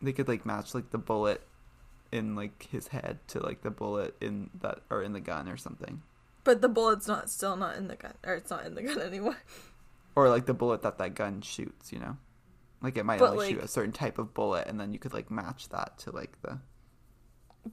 They 0.00 0.12
could 0.12 0.28
like 0.28 0.46
match 0.46 0.74
like 0.74 0.90
the 0.90 0.98
bullet 0.98 1.42
in 2.12 2.34
like 2.36 2.68
his 2.70 2.88
head 2.88 3.18
to 3.28 3.40
like 3.40 3.62
the 3.62 3.70
bullet 3.70 4.14
in 4.20 4.50
that 4.62 4.80
or 4.90 5.02
in 5.02 5.12
the 5.12 5.20
gun 5.20 5.48
or 5.48 5.56
something, 5.56 6.02
But 6.44 6.60
the 6.62 6.68
bullet's 6.68 7.06
not 7.08 7.28
still 7.30 7.56
not 7.56 7.76
in 7.76 7.88
the 7.88 7.96
gun, 7.96 8.14
or 8.24 8.34
it's 8.34 8.50
not 8.50 8.64
in 8.64 8.74
the 8.74 8.82
gun 8.82 8.98
anymore. 9.02 9.36
or 10.16 10.28
like 10.28 10.46
the 10.46 10.54
bullet 10.54 10.82
that 10.82 10.98
that 10.98 11.14
gun 11.14 11.40
shoots. 11.42 11.92
You 11.92 11.98
know, 12.00 12.16
like 12.80 12.96
it 12.96 13.04
might 13.04 13.18
But, 13.18 13.32
only 13.32 13.50
shoot 13.50 13.62
a 13.62 13.68
certain 13.68 13.92
type 13.92 14.18
of 14.18 14.32
bullet, 14.34 14.66
and 14.68 14.80
then 14.80 14.92
you 14.92 14.98
could 14.98 15.12
like 15.12 15.30
match 15.30 15.68
that 15.70 15.98
to 16.00 16.10
like 16.12 16.40
the 16.42 16.58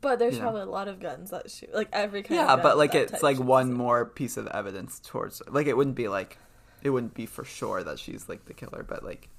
But 0.02 0.20
there's 0.20 0.40
probably 0.40 0.62
a 0.62 0.66
lot 0.66 0.88
of 0.90 1.00
guns 1.00 1.30
that 1.32 1.50
shoot, 1.50 1.74
like 1.74 1.90
every 1.94 2.22
kind. 2.24 2.36
yeah, 2.42 2.56
but 2.58 2.78
like 2.78 2.96
it's 2.96 3.24
like 3.24 3.40
one 3.40 3.70
it. 3.72 3.74
more 3.76 4.06
piece 4.06 4.36
of 4.36 4.48
evidence 4.48 5.00
towards 5.00 5.42
like 5.48 5.68
it 5.68 5.78
wouldn't 5.78 5.96
be 5.96 6.08
like 6.10 6.38
it 6.84 6.90
wouldn't 6.90 7.14
be 7.14 7.26
for 7.26 7.46
sure 7.46 7.84
that 7.84 8.00
she's 8.00 8.28
like 8.28 8.46
the 8.46 8.54
killer, 8.54 8.84
but 8.84 9.04
like 9.04 9.30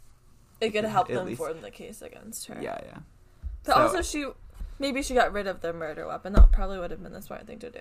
It 0.60 0.70
could 0.70 0.84
help 0.84 1.08
them 1.08 1.26
least- 1.26 1.38
form 1.38 1.60
the 1.60 1.70
case 1.70 2.00
against 2.02 2.46
her. 2.46 2.58
yeah, 2.60 2.78
yeah. 2.84 2.98
But 3.64 3.74
So- 3.74 3.80
also, 3.82 4.02
she 4.02 4.26
maybe 4.78 5.02
she 5.02 5.14
got 5.14 5.32
rid 5.32 5.46
of 5.46 5.60
the 5.60 5.72
murder 5.72 6.06
weapon. 6.06 6.32
That 6.34 6.52
probably 6.52 6.78
would 6.78 6.90
have 6.90 7.02
been 7.02 7.12
the 7.12 7.22
smart 7.22 7.46
thing 7.46 7.58
to 7.60 7.70
do, 7.70 7.80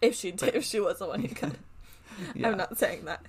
if 0.00 0.14
she 0.14 0.30
did, 0.30 0.54
if 0.54 0.64
she 0.64 0.80
was 0.80 0.98
the 0.98 1.06
one 1.06 1.20
who 1.20 1.28
could. 1.34 1.58
yeah. 2.34 2.48
I'm 2.48 2.56
not 2.56 2.78
saying 2.78 3.04
that. 3.04 3.22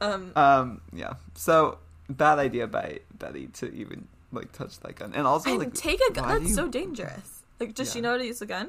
Um, 0.00 0.32
Um, 0.36 0.80
yeah. 0.92 1.14
So 1.34 1.78
bad 2.08 2.38
idea 2.38 2.66
by 2.66 3.00
Betty 3.18 3.46
to 3.48 3.72
even 3.72 4.08
like 4.32 4.52
touch 4.52 4.78
that 4.80 4.96
gun, 4.96 5.14
and 5.14 5.26
also 5.26 5.50
and 5.50 5.58
like 5.58 5.74
take 5.74 6.00
a 6.10 6.12
gun. 6.12 6.28
That's 6.28 6.50
you- 6.50 6.54
so 6.54 6.68
dangerous. 6.68 7.42
Like, 7.58 7.74
does 7.74 7.90
she 7.90 8.02
know 8.02 8.10
how 8.12 8.18
to 8.18 8.26
use 8.26 8.42
a 8.42 8.46
gun? 8.46 8.68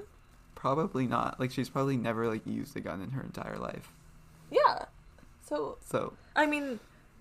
Probably 0.56 1.08
not. 1.08 1.40
Like 1.40 1.52
she's 1.52 1.68
probably 1.70 1.98
never 1.98 2.28
like 2.28 2.48
used 2.48 2.76
a 2.78 2.80
gun 2.80 3.02
in 3.02 3.12
her 3.12 3.22
entire 3.22 3.58
life. 3.58 3.92
Yeah. 4.50 4.86
So 5.44 5.78
So 5.86 6.14
I 6.36 6.46
mean, 6.46 6.80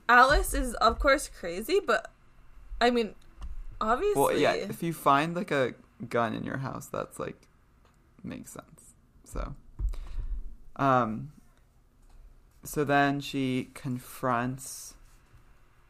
Alice 0.08 0.54
is 0.54 0.74
of 0.74 0.98
course 1.00 1.28
crazy, 1.28 1.80
but 1.84 2.10
I 2.80 2.90
mean, 2.90 3.14
obviously, 3.80 4.20
well, 4.20 4.36
yeah. 4.36 4.52
If 4.52 4.82
you 4.82 4.92
find 4.92 5.34
like 5.34 5.50
a 5.50 5.74
gun 6.08 6.34
in 6.34 6.44
your 6.44 6.58
house, 6.58 6.86
that's 6.86 7.18
like 7.18 7.36
makes 8.22 8.52
sense. 8.52 8.94
So, 9.24 9.54
um, 10.76 11.32
so 12.64 12.84
then 12.84 13.20
she 13.20 13.70
confronts. 13.74 14.94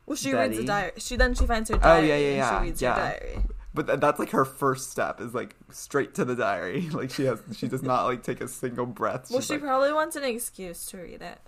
well, 0.06 0.16
she 0.16 0.32
reads 0.32 0.56
the 0.56 0.64
diary. 0.64 0.92
She 0.98 1.16
then 1.16 1.34
she 1.34 1.46
finds 1.46 1.70
her 1.70 1.78
diary. 1.78 2.04
Oh, 2.04 2.06
yeah, 2.06 2.16
yeah, 2.16 2.28
and 2.28 2.36
yeah, 2.36 2.58
she 2.58 2.64
reads 2.66 2.82
yeah. 2.82 2.94
her 2.94 3.00
diary. 3.00 3.38
But 3.74 3.86
th- 3.88 4.00
that's 4.00 4.18
like 4.18 4.30
her 4.30 4.46
first 4.46 4.90
step 4.90 5.20
is 5.20 5.34
like 5.34 5.54
straight 5.70 6.14
to 6.14 6.24
the 6.24 6.34
diary. 6.34 6.88
Like 6.92 7.10
she 7.10 7.24
has, 7.26 7.40
she 7.54 7.68
does 7.68 7.82
not 7.82 8.04
like 8.04 8.22
take 8.22 8.40
a 8.40 8.48
single 8.48 8.86
breath. 8.86 9.30
Well, 9.30 9.42
she 9.42 9.54
like, 9.54 9.62
probably 9.62 9.92
wants 9.92 10.16
an 10.16 10.24
excuse 10.24 10.86
to 10.86 10.98
read 10.98 11.20
it. 11.20 11.38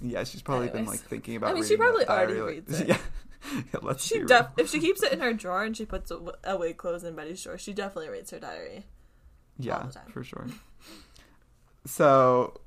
Yeah, 0.00 0.24
she's 0.24 0.40
probably 0.42 0.68
been 0.68 0.86
like 0.86 1.00
thinking 1.00 1.36
about. 1.36 1.50
I 1.50 1.54
mean, 1.54 1.64
she 1.64 1.76
probably 1.76 2.06
already 2.06 2.34
diary, 2.34 2.54
reads 2.54 2.72
like- 2.80 2.82
it. 2.82 2.88
Yeah, 2.88 2.98
yeah 3.54 3.80
let's 3.82 4.04
She 4.04 4.24
def- 4.24 4.48
if 4.56 4.70
she 4.70 4.80
keeps 4.80 5.02
it 5.02 5.12
in 5.12 5.20
her 5.20 5.32
drawer 5.32 5.64
and 5.64 5.76
she 5.76 5.86
puts 5.86 6.12
away 6.44 6.72
clothes 6.72 7.04
in 7.04 7.14
Betty's 7.14 7.42
drawer, 7.42 7.58
she 7.58 7.72
definitely 7.72 8.10
reads 8.10 8.30
her 8.30 8.38
diary. 8.38 8.86
Yeah, 9.58 9.88
for 10.12 10.22
sure. 10.22 10.46
So, 11.84 12.60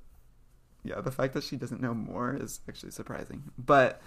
yeah, 0.84 1.00
the 1.02 1.12
fact 1.12 1.34
that 1.36 1.44
she 1.44 1.56
doesn't 1.56 1.82
know 1.82 1.94
more 1.94 2.36
is 2.36 2.60
actually 2.68 2.92
surprising. 2.92 3.44
But 3.58 4.02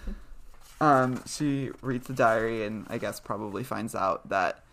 um, 0.81 1.23
she 1.25 1.71
reads 1.81 2.07
the 2.07 2.13
diary 2.13 2.63
and 2.63 2.85
I 2.89 2.97
guess 2.97 3.19
probably 3.19 3.63
finds 3.63 3.95
out 3.95 4.29
that 4.29 4.63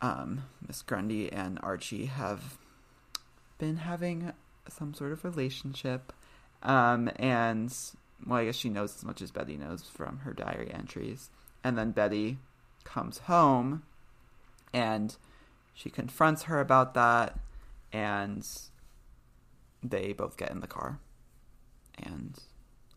um, 0.00 0.44
Miss 0.66 0.82
Grundy 0.82 1.32
and 1.32 1.58
Archie 1.62 2.06
have 2.06 2.58
been 3.58 3.78
having 3.78 4.32
some 4.68 4.94
sort 4.94 5.12
of 5.12 5.24
relationship. 5.24 6.12
Um, 6.62 7.10
and, 7.16 7.74
well, 8.24 8.38
I 8.40 8.46
guess 8.46 8.56
she 8.56 8.70
knows 8.70 8.96
as 8.96 9.04
much 9.04 9.20
as 9.20 9.30
Betty 9.30 9.56
knows 9.56 9.84
from 9.84 10.18
her 10.18 10.32
diary 10.32 10.70
entries. 10.72 11.30
And 11.62 11.76
then 11.76 11.90
Betty 11.90 12.38
comes 12.84 13.18
home 13.18 13.82
and 14.72 15.16
she 15.74 15.90
confronts 15.90 16.44
her 16.44 16.60
about 16.60 16.94
that 16.94 17.38
and 17.92 18.46
they 19.82 20.12
both 20.12 20.36
get 20.36 20.50
in 20.50 20.60
the 20.60 20.66
car 20.66 21.00
and 21.98 22.38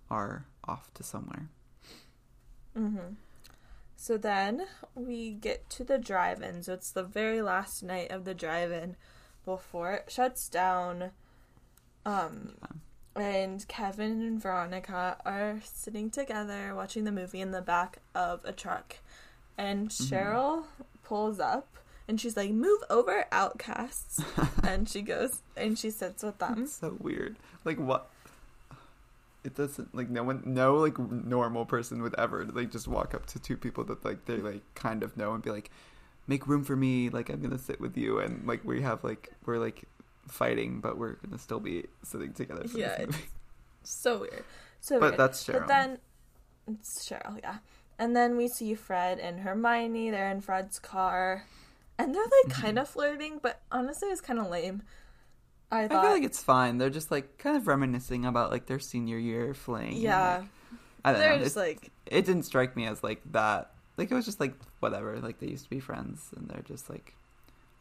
are 0.09 0.45
off 0.63 0.93
to 0.95 1.03
somewhere. 1.03 1.49
Mm-hmm. 2.77 3.15
So 3.95 4.17
then 4.17 4.65
we 4.95 5.31
get 5.31 5.69
to 5.71 5.83
the 5.83 5.97
drive-in. 5.97 6.63
So 6.63 6.73
it's 6.73 6.91
the 6.91 7.03
very 7.03 7.41
last 7.41 7.83
night 7.83 8.11
of 8.11 8.23
the 8.23 8.33
drive-in 8.33 8.95
before 9.43 9.93
it 9.93 10.05
shuts 10.11 10.47
down. 10.47 11.11
Um, 12.05 12.55
and 13.15 13.67
Kevin 13.67 14.21
and 14.21 14.41
Veronica 14.41 15.17
are 15.25 15.59
sitting 15.63 16.09
together 16.09 16.73
watching 16.75 17.03
the 17.03 17.11
movie 17.11 17.41
in 17.41 17.51
the 17.51 17.61
back 17.61 17.99
of 18.15 18.41
a 18.45 18.51
truck, 18.51 18.97
and 19.57 19.89
Mm-hmm. 19.89 20.15
Cheryl 20.15 20.63
pulls 21.03 21.39
up. 21.39 21.67
And 22.07 22.19
she's 22.19 22.35
like, 22.35 22.49
"Move 22.49 22.81
over, 22.89 23.25
outcasts!" 23.31 24.19
and 24.63 24.89
she 24.89 25.03
goes 25.03 25.43
and 25.55 25.77
she 25.77 25.91
sits 25.91 26.23
with 26.23 26.39
them. 26.39 26.63
It's 26.63 26.73
so 26.73 26.97
weird. 26.99 27.37
Like 27.65 27.77
what? 27.77 28.09
It 29.43 29.53
doesn't 29.55 29.93
like 29.93 30.09
no 30.09 30.23
one, 30.23 30.41
no 30.43 30.77
like 30.77 30.97
normal 30.97 31.65
person 31.65 32.01
would 32.01 32.15
ever 32.17 32.45
like 32.45 32.71
just 32.71 32.87
walk 32.87 33.13
up 33.13 33.27
to 33.27 33.39
two 33.39 33.55
people 33.57 33.83
that 33.85 34.03
like 34.03 34.25
they 34.25 34.37
like 34.37 34.63
kind 34.73 35.03
of 35.03 35.17
know 35.17 35.33
and 35.33 35.43
be 35.43 35.51
like, 35.51 35.69
make 36.25 36.47
room 36.47 36.63
for 36.63 36.75
me. 36.75 37.09
Like 37.09 37.29
I'm 37.29 37.41
gonna 37.41 37.59
sit 37.59 37.79
with 37.79 37.95
you 37.95 38.17
and 38.17 38.45
like 38.47 38.65
we 38.65 38.81
have 38.81 39.03
like 39.03 39.31
we're 39.45 39.59
like 39.59 39.83
fighting, 40.29 40.79
but 40.81 40.97
we're 40.97 41.13
gonna 41.13 41.37
still 41.39 41.59
be 41.59 41.85
sitting 42.03 42.33
together. 42.33 42.67
For 42.67 42.77
Yeah. 42.77 43.05
So 43.83 44.19
weird. 44.19 44.43
So 44.81 44.99
but 44.99 45.11
weird. 45.11 45.19
that's 45.19 45.43
Cheryl. 45.45 45.59
But 45.59 45.67
then 45.67 45.97
it's 46.67 47.07
Cheryl, 47.09 47.39
yeah. 47.41 47.57
And 47.97 48.15
then 48.15 48.37
we 48.37 48.47
see 48.47 48.73
Fred 48.75 49.19
and 49.19 49.41
Hermione. 49.41 50.11
They're 50.11 50.29
in 50.31 50.41
Fred's 50.41 50.79
car, 50.79 51.45
and 51.97 52.13
they're 52.15 52.23
like 52.23 52.53
Mm-hmm. 52.53 52.61
kind 52.61 52.79
of 52.79 52.87
flirting, 52.89 53.39
but 53.41 53.61
honestly, 53.71 54.09
it's 54.09 54.21
kind 54.21 54.39
of 54.39 54.49
lame. 54.49 54.83
I 55.71 55.83
I 55.83 55.87
feel 55.87 55.97
like 56.01 56.23
it's 56.23 56.41
fine. 56.41 56.77
They're 56.77 56.89
just 56.89 57.11
like 57.11 57.37
kind 57.37 57.55
of 57.57 57.67
reminiscing 57.67 58.25
about 58.25 58.51
like 58.51 58.65
their 58.67 58.79
senior 58.79 59.17
year 59.17 59.53
fling. 59.53 59.89
and, 59.93 59.97
yeah, 59.97 60.37
like, 60.39 60.47
I 61.05 61.11
don't 61.11 61.21
they're 61.21 61.37
know. 61.37 61.43
just 61.43 61.57
It's- 61.57 61.67
like 61.81 61.91
it 62.05 62.25
didn't 62.25 62.43
strike 62.43 62.75
me 62.75 62.87
as 62.87 63.03
like 63.03 63.21
that. 63.33 63.71
Like 63.97 64.09
it 64.11 64.15
was 64.15 64.25
just 64.25 64.39
like 64.39 64.55
whatever. 64.79 65.19
Like 65.19 65.39
they 65.39 65.47
used 65.47 65.65
to 65.65 65.69
be 65.69 65.79
friends, 65.79 66.29
and 66.35 66.47
they're 66.49 66.63
just 66.63 66.89
like 66.89 67.15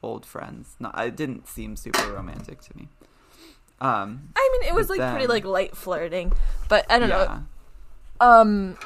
old 0.02 0.24
friends. 0.26 0.76
No, 0.78 0.90
it 0.96 1.16
didn't 1.16 1.48
seem 1.48 1.76
super 1.76 2.12
romantic 2.12 2.60
to 2.62 2.76
me. 2.76 2.88
Um, 3.80 4.30
I 4.36 4.48
mean, 4.52 4.68
it 4.68 4.74
was 4.74 4.90
like 4.90 5.00
pretty 5.00 5.26
like 5.26 5.44
light 5.44 5.76
flirting, 5.76 6.32
but 6.68 6.84
I 6.90 6.98
don't 6.98 7.08
yeah. 7.08 7.40
know. 8.20 8.26
Um, 8.26 8.78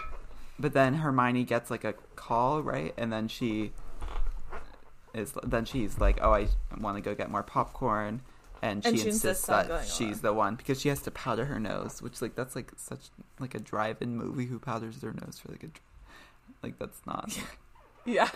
But 0.59 0.75
then 0.75 0.95
Hermione 0.95 1.45
gets 1.45 1.71
like 1.71 1.85
a 1.85 1.95
call, 2.15 2.63
right? 2.63 2.93
And 2.99 3.13
then 3.13 3.29
she 3.29 3.73
is 5.15 5.33
then 5.43 5.65
she's 5.65 5.99
like, 5.99 6.19
"Oh, 6.23 6.33
I 6.33 6.49
want 6.79 6.97
to 6.97 7.01
go 7.01 7.15
get 7.15 7.31
more 7.31 7.43
popcorn." 7.43 8.23
And 8.61 8.85
she, 8.85 8.91
And 8.91 8.99
she 8.99 9.07
insists, 9.09 9.49
insists 9.49 9.69
that 9.69 9.89
she's 9.89 10.21
the 10.21 10.33
one 10.33 10.55
because 10.55 10.81
she 10.81 10.89
has 10.89 11.03
to 11.03 11.11
powder 11.11 11.47
her 11.47 11.59
nose, 11.59 12.01
which 12.01 12.23
like 12.23 12.37
that's 12.37 12.55
like 12.55 12.71
such 12.77 13.09
like 13.41 13.55
a 13.55 13.59
drive-in 13.59 14.17
movie 14.17 14.47
who 14.47 14.59
powders 14.61 14.99
their 14.99 15.13
nose 15.13 15.41
for 15.43 15.51
like 15.51 15.65
a 15.65 15.69
like 16.63 16.79
that's 16.79 17.01
not 17.07 17.29
like, 17.29 17.59
yeah, 18.05 18.29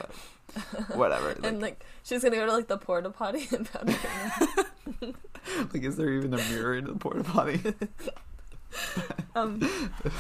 whatever. 0.94 1.28
Like, 1.40 1.44
and 1.44 1.60
like 1.62 1.84
she's 2.02 2.22
gonna 2.22 2.36
go 2.36 2.46
to 2.46 2.52
like 2.52 2.68
the 2.68 2.78
porta 2.78 3.10
potty 3.10 3.48
and 3.54 3.70
powder 3.70 3.92
her 3.92 4.46
like 5.72 5.82
is 5.82 5.96
there 5.96 6.10
even 6.12 6.32
a 6.34 6.38
mirror 6.50 6.76
in 6.76 6.84
the 6.84 6.94
porta 6.94 7.24
potty? 7.24 7.60
Um, 9.34 9.60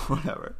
whatever. 0.08 0.54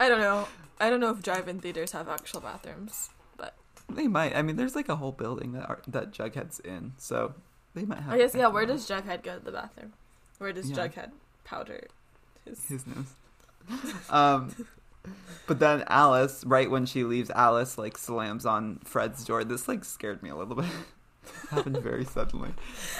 I 0.00 0.08
don't 0.08 0.20
know. 0.20 0.46
I 0.80 0.88
don't 0.90 1.00
know 1.00 1.10
if 1.10 1.22
drive-in 1.22 1.60
theaters 1.60 1.92
have 1.92 2.08
actual 2.08 2.40
bathrooms, 2.40 3.10
but 3.36 3.54
They 3.88 4.06
might. 4.08 4.34
I 4.36 4.42
mean, 4.42 4.56
there's 4.56 4.74
like 4.76 4.88
a 4.88 4.96
whole 4.96 5.12
building 5.12 5.52
that 5.52 5.68
are, 5.68 5.80
that 5.88 6.12
Jughead's 6.12 6.60
in, 6.60 6.92
so 6.98 7.34
they 7.74 7.84
might 7.84 8.00
have. 8.00 8.14
I 8.14 8.18
guess 8.18 8.34
yeah. 8.34 8.48
Where 8.48 8.66
does 8.66 8.88
Jughead 8.88 9.22
go 9.22 9.38
to 9.38 9.44
the 9.44 9.52
bathroom? 9.52 9.92
Where 10.38 10.52
does 10.52 10.70
Yeah. 10.70 10.76
Jughead 10.88 11.10
powder 11.44 11.86
his? 12.44 12.64
his 12.66 12.84
nose? 12.86 13.14
um, 14.10 14.54
but 15.46 15.58
then 15.58 15.84
Alice, 15.88 16.44
right 16.44 16.70
when 16.70 16.86
she 16.86 17.04
leaves, 17.04 17.30
Alice 17.30 17.78
like 17.78 17.96
slams 17.98 18.44
on 18.46 18.80
Fred's 18.84 19.24
door. 19.24 19.44
This 19.44 19.68
like 19.68 19.84
scared 19.84 20.22
me 20.22 20.30
a 20.30 20.36
little 20.36 20.56
bit. 20.56 20.66
Happened 21.50 21.78
very 21.78 22.04
suddenly. 22.06 22.50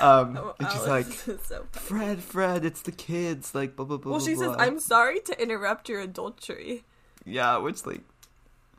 Um, 0.00 0.36
Oh, 0.36 0.54
and 0.58 0.68
she's 0.70 0.86
Alice 0.86 1.26
like, 1.28 1.38
so 1.44 1.66
"Fred, 1.72 2.22
Fred, 2.22 2.64
it's 2.64 2.82
the 2.82 2.92
kids." 2.92 3.54
Like 3.54 3.74
blah 3.74 3.86
blah 3.86 3.96
blah. 3.96 4.12
Well, 4.12 4.20
blah, 4.20 4.26
she 4.28 4.34
says, 4.34 4.48
blah. 4.48 4.56
"I'm 4.56 4.78
sorry 4.80 5.20
to 5.20 5.42
interrupt 5.42 5.88
your 5.88 6.00
adultery." 6.00 6.84
Yeah, 7.24 7.56
which 7.58 7.86
like 7.86 8.02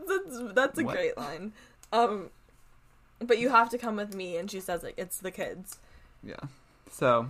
That's 0.07 0.53
that's 0.53 0.79
a 0.79 0.83
What? 0.83 0.95
great 0.95 1.17
line. 1.17 1.53
Um, 1.91 2.29
but 3.19 3.39
you 3.39 3.49
have 3.49 3.69
to 3.71 3.77
come 3.77 3.95
with 3.95 4.13
me, 4.15 4.37
and 4.37 4.49
she 4.51 4.59
says 4.59 4.83
like 4.83 4.95
it's 4.97 5.17
the 5.17 5.31
kids. 5.31 5.79
Yeah. 6.23 6.35
So 6.91 7.29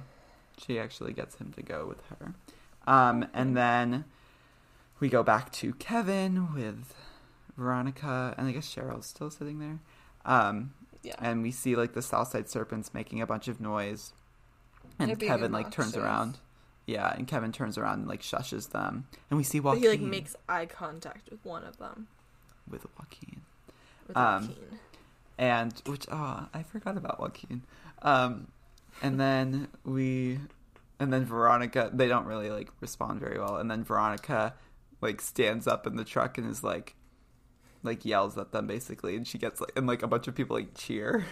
she 0.58 0.78
actually 0.80 1.14
gets 1.14 1.36
him 1.36 1.54
to 1.56 1.62
go 1.62 1.86
with 1.86 2.02
her. 2.08 2.34
Um, 2.86 3.28
and 3.34 3.56
then 3.56 4.04
we 5.00 5.10
go 5.10 5.24
back 5.24 5.52
to 5.54 5.74
Kevin 5.74 6.54
with 6.54 6.94
Veronica 7.58 8.34
and 8.38 8.48
I 8.48 8.52
guess 8.52 8.74
Cheryl's 8.74 9.06
still 9.08 9.30
sitting 9.30 9.60
there. 9.60 9.80
Um, 10.26 10.74
Yeah. 11.02 11.16
and 11.20 11.42
we 11.42 11.52
see 11.52 11.76
like 11.76 11.94
the 11.94 12.02
Southside 12.02 12.50
Serpents 12.50 12.94
making 12.94 13.22
a 13.22 13.26
bunch 13.26 13.48
of 13.48 13.62
noise, 13.62 14.14
and 14.98 15.10
They're 15.10 15.16
Kevin 15.30 15.52
like 15.52 15.72
turns 15.72 15.96
around. 15.96 16.40
Yeah, 16.86 17.14
and 17.16 17.28
Kevin 17.28 17.52
turns 17.52 17.78
around 17.78 18.00
and 18.00 18.08
like 18.08 18.22
shushes 18.22 18.72
them, 18.72 19.08
and 19.30 19.38
we 19.38 19.44
see 19.44 19.60
But 19.60 19.76
Joaquin 19.76 19.82
he 19.84 19.90
like 19.90 20.02
makes 20.02 20.36
eye 20.50 20.66
contact 20.66 21.30
with 21.30 21.44
one 21.46 21.64
of 21.64 21.78
them. 21.78 22.08
with 22.70 22.86
Joaquin, 22.98 23.42
With 24.08 24.18
Um, 24.18 24.48
Joaquin. 24.50 24.80
and 25.38 25.82
which 25.86 26.06
oh 26.12 26.48
I 26.54 26.64
forgot 26.64 26.98
about 26.98 27.20
Joaquin, 27.20 27.62
um, 28.02 28.48
and 29.02 29.20
then 29.20 29.68
we, 29.86 30.40
and 31.00 31.14
then 31.14 31.24
Veronica 31.26 31.90
they 31.94 32.08
don't 32.08 32.26
really 32.26 32.50
like 32.50 32.72
respond 32.82 33.20
very 33.22 33.40
well, 33.40 33.56
and 33.58 33.70
then 33.72 33.84
Veronica 33.86 34.54
like 35.02 35.22
stands 35.22 35.68
up 35.68 35.88
in 35.88 35.96
the 35.96 36.04
truck 36.04 36.38
and 36.38 36.50
is 36.50 36.64
like, 36.64 36.96
like 37.84 38.06
yells 38.06 38.38
at 38.38 38.52
them 38.52 38.68
basically, 38.68 39.16
and 39.16 39.28
she 39.28 39.38
gets 39.38 39.62
like 39.62 39.72
and 39.76 39.88
like 39.88 40.04
a 40.04 40.08
bunch 40.08 40.28
of 40.28 40.36
people 40.36 40.56
like 40.56 40.76
cheer. 40.76 41.26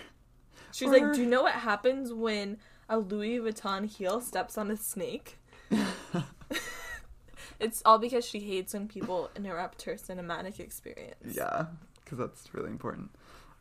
She's 0.71 0.89
like, 0.89 1.13
"Do 1.13 1.21
you 1.21 1.27
know 1.27 1.43
what 1.43 1.53
happens 1.53 2.13
when 2.13 2.57
a 2.89 2.97
Louis 2.99 3.39
Vuitton 3.39 3.85
heel 3.85 4.21
steps 4.21 4.57
on 4.57 4.69
a 4.71 4.77
snake?" 4.77 5.37
it's 7.59 7.81
all 7.85 7.97
because 7.97 8.25
she 8.25 8.39
hates 8.39 8.73
when 8.73 8.87
people 8.87 9.29
interrupt 9.35 9.83
her 9.83 9.93
cinematic 9.93 10.59
experience. 10.59 11.35
Yeah, 11.35 11.67
because 12.03 12.17
that's 12.17 12.53
really 12.53 12.69
important. 12.69 13.11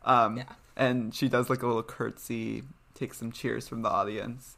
Um, 0.03 0.37
Yeah. 0.37 0.53
And 0.75 1.13
she 1.13 1.27
does 1.27 1.49
like 1.49 1.63
a 1.63 1.67
little 1.67 1.83
curtsy, 1.83 2.63
takes 2.93 3.17
some 3.17 3.31
cheers 3.31 3.67
from 3.67 3.81
the 3.81 3.89
audience. 3.89 4.57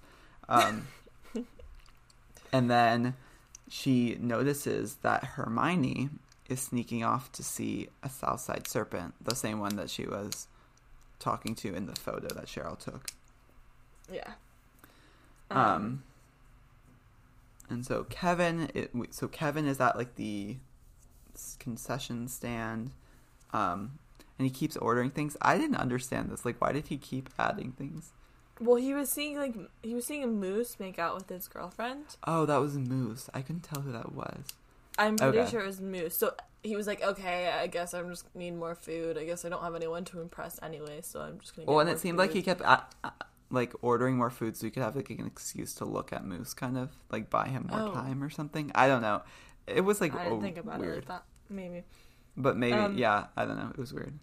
Um, 0.50 0.88
and 2.52 2.70
then 2.70 3.16
she 3.70 4.18
notices 4.20 4.96
that 5.04 5.24
Hermione 5.24 6.10
is 6.50 6.60
sneaking 6.60 7.04
off 7.04 7.32
to 7.34 7.44
see 7.44 7.88
a 8.04 8.10
Southside 8.10 8.68
Serpent, 8.68 9.14
the 9.24 9.36
same 9.36 9.60
one 9.60 9.76
that 9.76 9.90
she 9.90 10.06
was 10.06 10.48
talking 11.20 11.54
to 11.54 11.74
in 11.74 11.86
the 11.86 11.96
photo 11.96 12.28
that 12.34 12.48
Cheryl 12.48 12.78
took. 12.78 13.12
Yeah. 14.12 14.32
Um, 15.52 16.04
and 17.70 17.86
so 17.86 18.04
Kevin, 18.06 18.70
it, 18.74 18.92
so 19.12 19.28
Kevin 19.28 19.68
is 19.68 19.80
at 19.80 19.96
like 19.96 20.16
the 20.16 20.58
concession 21.60 22.28
stand, 22.28 22.92
um, 23.54 24.00
and 24.38 24.48
he 24.48 24.50
keeps 24.52 24.76
ordering 24.78 25.12
things. 25.12 25.38
I 25.42 25.58
didn't 25.58 25.78
understand 25.78 26.30
this. 26.30 26.46
Like, 26.46 26.60
why 26.60 26.72
did 26.72 26.88
he 26.88 26.98
keep 26.98 27.30
adding 27.38 27.72
things? 27.74 28.12
Well, 28.60 28.76
he 28.76 28.94
was 28.94 29.10
seeing 29.10 29.38
like 29.38 29.56
he 29.84 29.96
was 29.96 30.06
seeing 30.06 30.24
a 30.24 30.28
moose 30.28 30.80
make 30.80 31.00
out 31.00 31.16
with 31.16 31.30
his 31.30 31.48
girlfriend. 31.48 32.18
Oh, 32.26 32.46
that 32.46 32.58
was 32.58 32.78
Moose. 32.78 33.30
I 33.34 33.42
couldn't 33.42 33.62
tell 33.64 33.82
who 33.82 33.92
that 33.94 34.12
was. 34.14 34.44
I'm 34.98 35.16
pretty 35.18 35.40
Okay. 35.40 35.50
sure 35.50 35.62
it 35.62 35.68
was 35.68 35.80
moose. 35.80 36.18
So 36.18 36.34
he 36.62 36.76
was 36.76 36.86
like, 36.86 37.02
"Okay, 37.02 37.48
I 37.48 37.68
guess 37.68 37.94
I'm 37.94 38.10
just 38.10 38.26
need 38.36 38.52
more 38.52 38.76
food. 38.76 39.18
I 39.18 39.24
guess 39.24 39.46
I 39.46 39.50
don't 39.50 39.64
have 39.64 39.76
anyone 39.76 40.04
to 40.06 40.20
impress 40.20 40.60
anyway, 40.62 41.00
so 41.02 41.22
I'm 41.22 41.40
just 41.40 41.56
gonna." 41.56 41.66
Get 41.66 41.70
Well, 41.72 41.80
and 41.80 41.88
more 41.88 41.96
it 41.96 42.00
seemed 42.00 42.18
like 42.18 42.32
food." 42.32 42.36
he 42.38 42.42
kept 42.44 42.62
uh, 42.64 42.82
uh, 43.06 43.12
like 43.50 43.74
ordering 43.82 44.18
more 44.18 44.30
food 44.30 44.58
so 44.58 44.68
he 44.68 44.72
could 44.72 44.84
have 44.84 44.96
like 44.98 45.10
an 45.10 45.26
excuse 45.26 45.74
to 45.76 45.86
look 45.86 46.12
at 46.12 46.26
Moose, 46.26 46.54
kind 46.54 46.78
of 46.78 46.90
like 47.10 47.30
buy 47.30 47.48
him 47.48 47.68
more 47.72 47.80
Oh. 47.90 47.94
time 47.94 48.22
or 48.22 48.30
something. 48.30 48.74
I 48.76 48.88
don't 48.88 49.02
know. 49.02 49.22
It 49.68 49.82
was 49.86 50.02
like 50.02 50.14
I 50.14 50.24
didn't 50.26 50.40
oh, 50.40 50.42
think 50.42 50.58
about 50.58 50.80
weird. 50.80 50.92
it 50.92 50.96
like 50.98 51.08
that. 51.08 51.24
Maybe. 51.50 51.84
But 52.36 52.58
maybe, 52.58 52.76
Um, 52.78 52.98
yeah, 52.98 53.28
I 53.38 53.46
don't 53.46 53.58
know. 53.58 53.70
It 53.70 53.78
was 53.78 53.94
weird. 53.94 54.20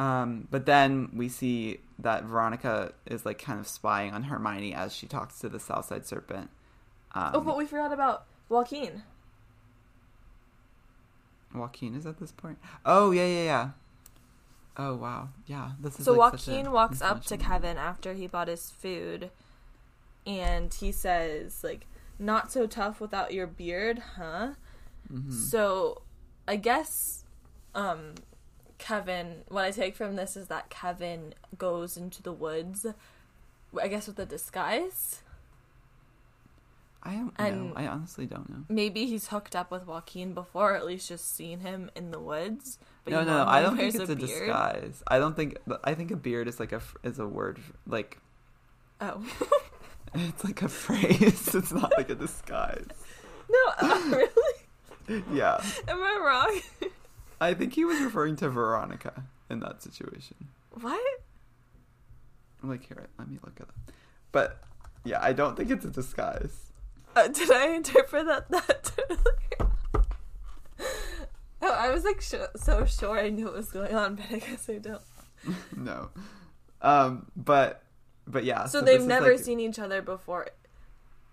Um, 0.00 0.48
but 0.50 0.64
then 0.64 1.10
we 1.14 1.28
see 1.28 1.80
that 1.98 2.24
Veronica 2.24 2.92
is 3.04 3.26
like 3.26 3.38
kind 3.38 3.60
of 3.60 3.68
spying 3.68 4.14
on 4.14 4.22
Hermione 4.24 4.72
as 4.74 4.94
she 4.94 5.06
talks 5.06 5.38
to 5.40 5.48
the 5.50 5.60
Southside 5.60 6.06
Serpent. 6.06 6.48
Um, 7.12 7.32
oh, 7.34 7.40
but 7.42 7.56
we 7.58 7.66
forgot 7.66 7.92
about 7.92 8.24
Joaquin. 8.48 9.02
Joaquin 11.54 11.94
is 11.94 12.06
at 12.06 12.18
this 12.18 12.32
point. 12.32 12.58
Oh 12.86 13.10
yeah, 13.10 13.26
yeah, 13.26 13.44
yeah. 13.44 13.70
Oh 14.78 14.94
wow, 14.94 15.28
yeah. 15.46 15.72
This 15.78 15.98
is 15.98 16.06
So 16.06 16.14
like, 16.14 16.32
such 16.32 16.48
a 16.48 16.50
Joaquin 16.52 16.72
walks 16.72 17.02
up 17.02 17.22
to 17.24 17.36
Kevin 17.36 17.76
after 17.76 18.14
he 18.14 18.26
bought 18.26 18.48
his 18.48 18.70
food, 18.70 19.30
and 20.26 20.72
he 20.72 20.92
says 20.92 21.62
like, 21.62 21.86
"Not 22.18 22.50
so 22.50 22.66
tough 22.66 23.02
without 23.02 23.34
your 23.34 23.46
beard, 23.46 23.98
huh?" 24.16 24.52
Mhm. 25.12 25.30
So, 25.32 26.02
I 26.48 26.56
guess, 26.56 27.24
um, 27.74 28.14
Kevin. 28.80 29.42
What 29.48 29.64
I 29.64 29.70
take 29.70 29.94
from 29.94 30.16
this 30.16 30.36
is 30.36 30.48
that 30.48 30.70
Kevin 30.70 31.34
goes 31.56 31.96
into 31.96 32.22
the 32.22 32.32
woods. 32.32 32.84
I 33.80 33.88
guess 33.88 34.08
with 34.08 34.18
a 34.18 34.26
disguise. 34.26 35.22
I 37.02 37.14
don't 37.14 37.32
and- 37.38 37.68
know. 37.68 37.72
I 37.76 37.86
honestly 37.86 38.26
don't 38.26 38.48
know. 38.50 38.64
Maybe 38.68 39.06
he's 39.06 39.28
hooked 39.28 39.54
up 39.56 39.70
with 39.70 39.86
Joaquin 39.86 40.34
before, 40.34 40.72
or 40.72 40.76
at 40.76 40.84
least 40.84 41.08
just 41.08 41.34
seen 41.34 41.60
him 41.60 41.90
in 41.94 42.10
the 42.10 42.18
woods. 42.18 42.78
But 43.04 43.12
no, 43.12 43.24
no. 43.24 43.44
I 43.46 43.62
don't 43.62 43.76
think 43.76 43.94
it's 43.94 44.04
a, 44.04 44.06
beard. 44.16 44.20
disguise. 44.20 45.02
I 45.06 45.18
don't 45.18 45.34
think. 45.34 45.56
I 45.84 45.94
think 45.94 46.10
a 46.10 46.16
beard 46.16 46.48
is 46.48 46.60
like 46.60 46.72
a 46.72 46.82
is 47.02 47.18
a 47.18 47.26
word 47.26 47.58
like 47.86 48.18
Oh 49.00 49.24
it's 50.14 50.44
like 50.44 50.62
a 50.62 50.68
phrase. 50.68 51.54
it's 51.54 51.72
not 51.72 51.92
like 51.96 52.10
a 52.10 52.14
disguise. 52.14 52.86
no, 53.50 53.58
uh, 53.78 54.00
really? 54.10 55.22
Yeah. 55.32 55.62
Am 55.88 56.02
I 56.02 56.20
wrong? 56.82 56.90
I 57.40 57.54
think 57.54 57.72
he 57.74 57.84
was 57.84 58.00
referring 58.00 58.36
to 58.36 58.48
Veronica 58.50 59.24
in 59.48 59.60
that 59.60 59.82
situation. 59.82 60.48
what? 60.80 61.00
I'm 62.62 62.68
like, 62.68 62.86
here, 62.86 63.08
let 63.18 63.28
me 63.28 63.38
look 63.42 63.54
it 63.58 63.62
up. 63.62 63.74
But 64.32 64.62
yeah, 65.04 65.18
I 65.22 65.32
don't 65.32 65.56
think 65.56 65.70
it's 65.70 65.84
a 65.84 65.90
disguise. 65.90 66.72
Uh, 67.16 67.28
did 67.28 67.50
I 67.50 67.68
interpret 67.68 68.26
that 68.26 68.48
that 68.50 68.84
totally? 68.84 69.70
oh, 71.62 71.72
I 71.72 71.90
was 71.90 72.04
like 72.04 72.20
sh- 72.20 72.34
so 72.56 72.84
sure 72.84 73.18
I 73.18 73.30
knew 73.30 73.46
what 73.46 73.54
was 73.54 73.70
going 73.72 73.94
on, 73.94 74.16
but 74.16 74.26
I 74.30 74.38
guess 74.38 74.68
I 74.68 74.78
don't. 74.78 75.02
no. 75.76 76.10
Um, 76.82 77.26
but 77.36 77.82
but 78.26 78.44
yeah. 78.44 78.66
So, 78.66 78.80
this 78.80 78.98
they've 78.98 79.06
never 79.06 79.32
like- 79.32 79.40
seen 79.40 79.60
each 79.60 79.78
other 79.78 80.02
before. 80.02 80.48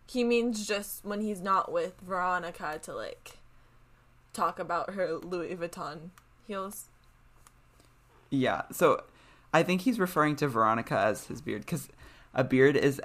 He 0.09 0.23
means 0.23 0.65
just 0.65 1.03
when 1.03 1.19
he's 1.19 1.41
not 1.41 1.71
with 1.71 1.99
Veronica 2.01 2.79
to 2.83 2.93
like 2.95 3.36
talk 4.37 4.59
about 4.59 4.93
her 4.93 5.17
Louis 5.17 5.55
Vuitton 5.55 6.11
heels. 6.45 6.85
Yeah. 8.29 8.63
So 8.71 9.03
I 9.53 9.63
think 9.63 9.81
he's 9.81 9.99
referring 9.99 10.35
to 10.37 10.47
Veronica 10.47 10.97
as 10.97 11.25
his 11.25 11.41
beard 11.41 11.61
because 11.61 11.89
a 12.33 12.43
beard 12.43 12.77
is, 12.77 13.01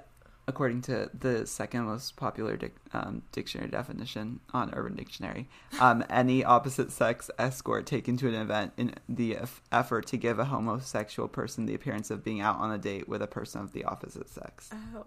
according 0.46 0.82
to 0.82 1.10
the 1.18 1.46
second 1.46 1.84
most 1.84 2.16
popular 2.16 2.56
dic- 2.56 2.76
um, 2.92 3.22
dictionary 3.32 3.70
definition 3.70 4.40
on 4.52 4.72
Urban 4.74 4.94
Dictionary, 4.94 5.48
um, 5.80 6.04
any 6.10 6.44
opposite 6.44 6.92
sex 6.92 7.30
escort 7.38 7.86
taken 7.86 8.16
to 8.18 8.28
an 8.28 8.34
event 8.34 8.72
in 8.76 8.94
the 9.08 9.36
eff- 9.36 9.62
effort 9.72 10.06
to 10.08 10.16
give 10.16 10.38
a 10.38 10.44
homosexual 10.44 11.28
person 11.28 11.66
the 11.66 11.74
appearance 11.74 12.10
of 12.10 12.22
being 12.22 12.40
out 12.40 12.58
on 12.58 12.70
a 12.70 12.78
date 12.78 13.08
with 13.08 13.22
a 13.22 13.26
person 13.26 13.60
of 13.62 13.72
the 13.72 13.84
opposite 13.84 14.28
sex. 14.28 14.70
Oh, 14.94 15.06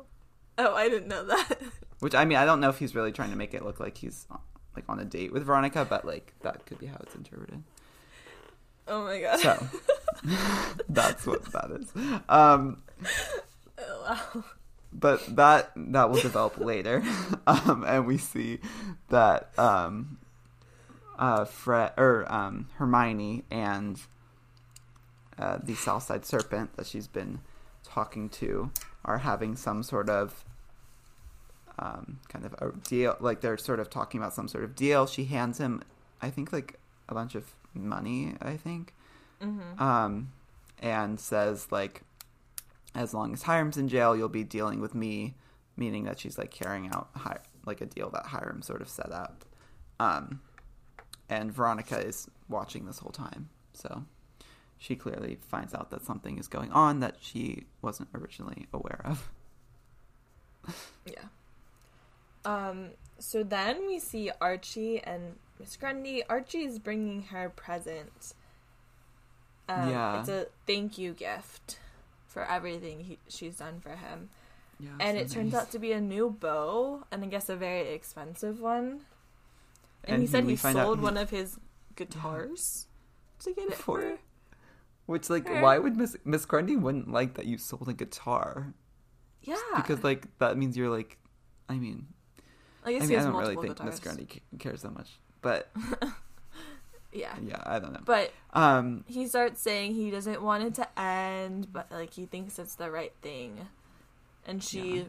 oh, 0.58 0.74
I 0.74 0.90
didn't 0.90 1.08
know 1.08 1.26
that. 1.26 1.60
Which 2.00 2.16
I 2.16 2.26
mean, 2.26 2.38
I 2.38 2.46
don't 2.46 2.60
know 2.60 2.70
if 2.70 2.80
he's 2.80 2.96
really 2.96 3.12
trying 3.12 3.32
to 3.32 3.38
make 3.38 3.54
it 3.54 3.64
look 3.64 3.80
like 3.80 3.98
he's 3.98 4.28
like 4.76 4.86
on 4.90 5.00
a 5.00 5.06
date 5.06 5.32
with 5.34 5.44
Veronica, 5.46 5.86
but 5.90 6.06
like 6.06 6.34
that 6.42 6.66
could 6.66 6.80
be 6.80 6.86
how 6.88 6.98
it's 7.02 7.16
interpreted. 7.16 7.64
oh 8.88 9.04
my 9.06 9.20
god. 9.22 9.40
So 9.40 9.68
that's 10.90 11.26
what 11.26 11.44
that 11.52 11.72
is. 11.72 11.92
Um, 12.30 12.82
Oh, 13.78 14.06
wow. 14.36 14.44
but 14.94 15.36
that 15.36 15.72
that 15.76 16.10
will 16.10 16.22
develop 16.22 16.58
later, 16.58 17.04
um, 17.48 17.84
and 17.86 18.08
we 18.08 18.18
see 18.18 18.60
that 19.10 19.52
um, 19.60 20.18
uh, 21.20 21.44
Fred 21.46 21.92
or 21.98 22.26
um, 22.32 22.70
Hermione 22.76 23.44
and 23.52 24.00
uh, 25.38 25.58
the 25.62 25.76
Southside 25.76 26.26
Serpent 26.26 26.78
that 26.78 26.88
she's 26.88 27.08
been 27.08 27.40
talking 27.84 28.30
to 28.30 28.72
are 29.04 29.18
having 29.20 29.58
some 29.58 29.84
sort 29.84 30.10
of 30.10 30.46
um, 31.80 32.20
kind 32.30 32.46
of 32.46 32.54
a 32.54 32.72
deal. 32.88 33.16
Like 33.20 33.42
they're 33.42 33.58
sort 33.58 33.80
of 33.80 33.90
talking 33.90 34.20
about 34.20 34.34
some 34.34 34.48
sort 34.48 34.64
of 34.64 34.76
deal. 34.76 35.08
She 35.08 35.26
hands 35.26 35.58
him, 35.58 35.82
I 36.22 36.30
think, 36.30 36.52
like 36.54 36.80
a 37.10 37.14
bunch 37.14 37.36
of 37.36 37.54
money. 37.74 38.36
I 38.42 38.58
think 38.58 38.94
Mm-hmm. 39.42 39.84
um, 39.84 40.32
and 40.82 41.20
says 41.20 41.68
like, 41.72 42.02
as 42.96 43.14
long 43.14 43.34
as 43.34 43.44
Hiram's 43.44 43.78
in 43.78 43.90
jail, 43.90 44.16
you'll 44.16 44.30
be 44.30 44.46
dealing 44.46 44.80
with 44.80 44.96
me, 44.96 45.36
meaning 45.76 46.06
that 46.06 46.20
she's 46.20 46.38
like 46.38 46.52
carrying 46.52 46.88
out 46.88 47.10
Hi- 47.16 47.40
like 47.66 47.82
a 47.82 47.86
deal 47.86 48.10
that 48.12 48.28
Hiram 48.28 48.62
sort 48.62 48.82
of 48.82 48.88
set 48.88 49.12
up. 49.12 49.44
Um, 50.00 50.40
and 51.30 51.52
Veronica 51.52 52.00
is 52.00 52.30
watching 52.48 52.86
this 52.86 53.00
whole 53.00 53.12
time, 53.12 53.50
so 53.74 54.06
she 54.78 54.96
clearly 54.96 55.38
finds 55.50 55.74
out 55.74 55.90
that 55.92 56.06
something 56.06 56.38
is 56.38 56.48
going 56.48 56.72
on 56.72 57.00
that 57.02 57.18
she 57.20 57.66
wasn't 57.82 58.08
originally 58.16 58.68
aware 58.74 59.02
of. 59.04 59.30
Yeah. 61.06 61.26
Um. 62.46 62.90
So 63.18 63.44
then 63.44 63.88
we 63.88 64.00
see 64.00 64.30
Archie 64.42 65.02
and 65.02 65.36
Miss 65.60 65.78
Grundy. 65.78 66.24
Archie 66.28 66.64
is 66.66 66.80
bringing 66.80 67.24
her 67.24 67.46
a 67.46 67.50
present. 67.50 68.34
Um, 69.70 69.90
Yeah. 69.90 70.20
It's 70.20 70.30
a 70.30 70.48
thank 70.68 70.98
you 70.98 71.14
gift 71.14 71.80
for 72.28 72.44
everything 72.46 73.00
he, 73.06 73.18
she's 73.30 73.58
done 73.58 73.80
for 73.80 73.92
him, 73.96 74.30
Yeah, 74.78 74.90
and 75.00 75.18
so 75.18 75.24
it 75.24 75.30
turns 75.32 75.54
out 75.54 75.72
to 75.72 75.80
be 75.80 75.94
a 75.94 76.02
new 76.02 76.30
bow, 76.30 77.06
and 77.10 77.24
I 77.24 77.28
guess 77.28 77.48
a 77.48 77.56
very 77.56 77.94
expensive 77.94 78.60
one. 78.60 79.06
And, 80.04 80.16
And 80.16 80.22
he 80.22 80.28
said 80.28 80.44
he 80.44 80.58
sold 80.58 80.98
he- 81.00 81.04
one 81.04 81.16
of 81.18 81.30
his 81.30 81.58
guitars 81.96 82.88
to 83.40 83.54
get 83.54 83.70
it 83.70 83.76
For- 83.76 84.02
for. 84.02 84.18
Which 85.06 85.30
like, 85.30 85.48
Sure. 85.48 85.62
why 85.62 85.78
would 85.80 85.96
Miss 85.96 86.18
Miss 86.26 86.46
Grundy 86.46 86.76
wouldn't 86.76 87.10
like 87.10 87.36
that 87.36 87.46
you 87.46 87.58
sold 87.58 87.88
a 87.88 87.94
guitar? 87.94 88.74
Yeah, 89.44 89.56
Because 89.78 90.04
like 90.04 90.28
that 90.40 90.58
means 90.58 90.76
you're 90.76 90.90
like, 90.90 91.18
I 91.70 91.76
mean, 91.80 92.08
I 92.86 92.94
guess 92.94 93.02
I 93.04 93.06
he 93.06 93.12
mean, 93.12 93.20
I 93.20 93.24
don't 93.24 93.36
really 93.36 93.56
think 93.56 93.84
Miss 93.84 94.00
guitars. 94.00 94.16
Grundy 94.18 94.42
cares 94.60 94.82
that 94.84 94.92
much, 94.94 95.10
but 95.42 95.70
Yeah, 97.12 97.34
yeah, 97.42 97.62
I 97.66 97.80
don't 97.80 97.94
know. 97.94 98.02
but 98.06 98.32
Um, 98.54 99.06
he 99.08 99.26
starts 99.28 99.62
saying 99.62 99.96
he 99.96 100.12
doesn't 100.12 100.42
want 100.42 100.64
it 100.64 100.76
to 100.76 101.00
end, 101.00 101.72
but 101.72 101.90
like 101.90 102.14
he 102.14 102.26
thinks 102.26 102.60
it's 102.60 102.76
the 102.76 102.92
right 102.92 103.14
thing, 103.22 103.68
and 104.46 104.62
she 104.62 104.98
Yeah. 104.98 105.04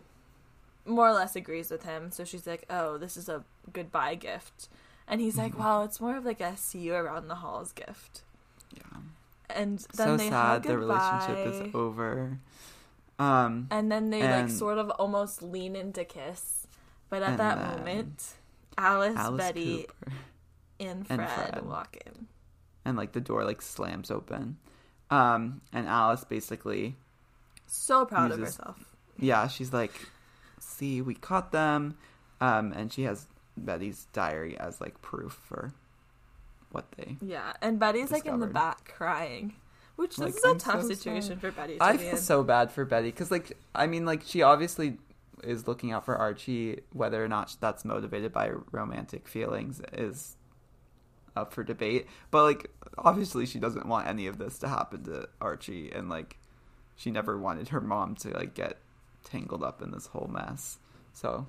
more 0.84 1.08
or 1.08 1.12
less 1.12 1.34
agrees 1.34 1.68
with 1.70 1.82
him. 1.82 2.12
So 2.12 2.24
she's 2.24 2.46
like, 2.46 2.64
"Oh, 2.70 2.96
this 2.96 3.16
is 3.16 3.28
a 3.28 3.44
goodbye 3.72 4.14
gift," 4.14 4.68
and 5.08 5.20
he's 5.20 5.36
like. 5.36 5.58
"Well, 5.58 5.82
it's 5.82 6.00
more 6.00 6.16
of 6.16 6.24
like 6.24 6.40
a 6.40 6.56
see 6.56 6.78
you 6.78 6.94
around 6.94 7.26
the 7.26 7.36
halls 7.36 7.72
gift." 7.72 8.22
yeah, 8.72 9.00
And 9.50 9.80
then 9.80 10.06
so 10.06 10.16
they 10.16 10.28
sad 10.30 10.62
the 10.62 10.78
relationship 10.78 11.44
is 11.46 11.74
over. 11.74 12.38
Um, 13.18 13.66
And 13.70 13.90
then 13.90 14.10
they 14.10 14.22
like 14.22 14.50
sort 14.50 14.78
of 14.78 14.90
almost 14.90 15.42
lean 15.42 15.74
into 15.74 16.04
kiss, 16.04 16.55
but 17.10 17.22
at 17.22 17.30
And 17.30 17.38
that 17.40 17.58
then 17.58 17.78
moment, 17.78 18.34
Alice, 18.78 19.16
Alice 19.16 19.38
Betty, 19.38 19.82
Cooper 19.84 20.12
and 20.80 21.06
and 21.08 21.18
Fred, 21.20 21.28
Fred. 21.50 21.66
walk 21.66 21.96
in. 22.06 22.26
and 22.84 22.96
like 22.96 23.12
the 23.12 23.20
door 23.20 23.44
like 23.44 23.62
slams 23.62 24.10
open, 24.10 24.56
um, 25.10 25.60
and 25.72 25.86
Alice 25.88 26.24
basically 26.24 26.96
So 27.66 28.04
proud 28.04 28.30
of 28.32 28.38
herself. 28.40 28.84
yeah, 29.18 29.48
she's 29.48 29.72
like, 29.72 29.92
"See, 30.60 31.00
we 31.02 31.14
caught 31.14 31.52
them," 31.52 31.96
um, 32.40 32.72
and 32.72 32.92
she 32.92 33.02
has 33.04 33.26
Betty's 33.56 34.06
diary 34.12 34.58
as 34.58 34.80
like 34.80 35.00
proof 35.02 35.32
for 35.48 35.72
what 36.70 36.90
they. 36.92 37.16
Yeah, 37.22 37.52
and 37.62 37.78
Betty's 37.78 38.10
like 38.10 38.26
in 38.26 38.40
the 38.40 38.46
back 38.46 38.92
crying, 38.94 39.54
which 39.96 40.18
Like, 40.18 40.34
this 40.34 40.38
is 40.38 40.44
a 40.44 40.48
I'm 40.48 40.58
tough 40.58 40.82
so 40.82 40.88
situation 40.88 41.38
for 41.38 41.50
Betty. 41.50 41.78
To 41.78 41.84
I 41.84 41.96
feel 41.96 42.10
in. 42.10 42.16
so 42.18 42.42
bad 42.44 42.70
for 42.70 42.84
Betty 42.84 43.10
because, 43.10 43.30
like, 43.30 43.56
I 43.74 43.86
mean, 43.86 44.04
like, 44.04 44.22
she 44.24 44.42
obviously 44.42 44.98
is 45.46 45.66
looking 45.68 45.92
out 45.92 46.04
for 46.04 46.16
Archie. 46.16 46.80
Whether 46.92 47.24
or 47.24 47.28
not 47.28 47.56
that's 47.60 47.84
motivated 47.84 48.32
by 48.32 48.50
romantic 48.72 49.28
feelings 49.28 49.80
is 49.92 50.36
up 51.36 51.52
for 51.52 51.62
debate. 51.62 52.06
But 52.30 52.44
like, 52.44 52.70
obviously, 52.98 53.46
she 53.46 53.58
doesn't 53.58 53.86
want 53.86 54.06
any 54.08 54.26
of 54.26 54.38
this 54.38 54.58
to 54.58 54.68
happen 54.68 55.04
to 55.04 55.28
Archie, 55.40 55.90
and 55.92 56.08
like, 56.08 56.38
she 56.96 57.10
never 57.10 57.36
wanted 57.38 57.68
her 57.68 57.80
mom 57.80 58.14
to 58.16 58.30
like 58.30 58.54
get 58.54 58.78
tangled 59.24 59.62
up 59.62 59.82
in 59.82 59.90
this 59.90 60.06
whole 60.08 60.28
mess. 60.32 60.78
So 61.12 61.46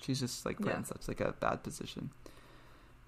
she's 0.00 0.20
just 0.20 0.46
like 0.46 0.56
put 0.58 0.68
Yeah. 0.68 0.78
in 0.78 0.84
such 0.84 1.06
like 1.08 1.20
a 1.20 1.32
bad 1.32 1.62
position. 1.62 2.10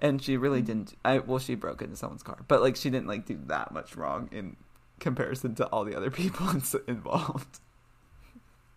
And 0.00 0.20
she 0.22 0.36
really 0.36 0.62
Mhm. 0.62 0.66
didn't. 0.66 0.98
I 1.04 1.18
well, 1.20 1.38
she 1.38 1.54
broke 1.54 1.80
into 1.80 1.96
someone's 1.96 2.22
car, 2.22 2.38
but 2.48 2.60
like 2.60 2.76
she 2.76 2.90
didn't 2.90 3.06
like 3.06 3.24
do 3.24 3.38
that 3.46 3.72
much 3.72 3.96
wrong 3.96 4.28
in 4.32 4.56
comparison 5.00 5.54
to 5.56 5.66
all 5.66 5.84
the 5.84 5.94
other 5.96 6.10
people 6.22 6.48
involved. 6.86 7.60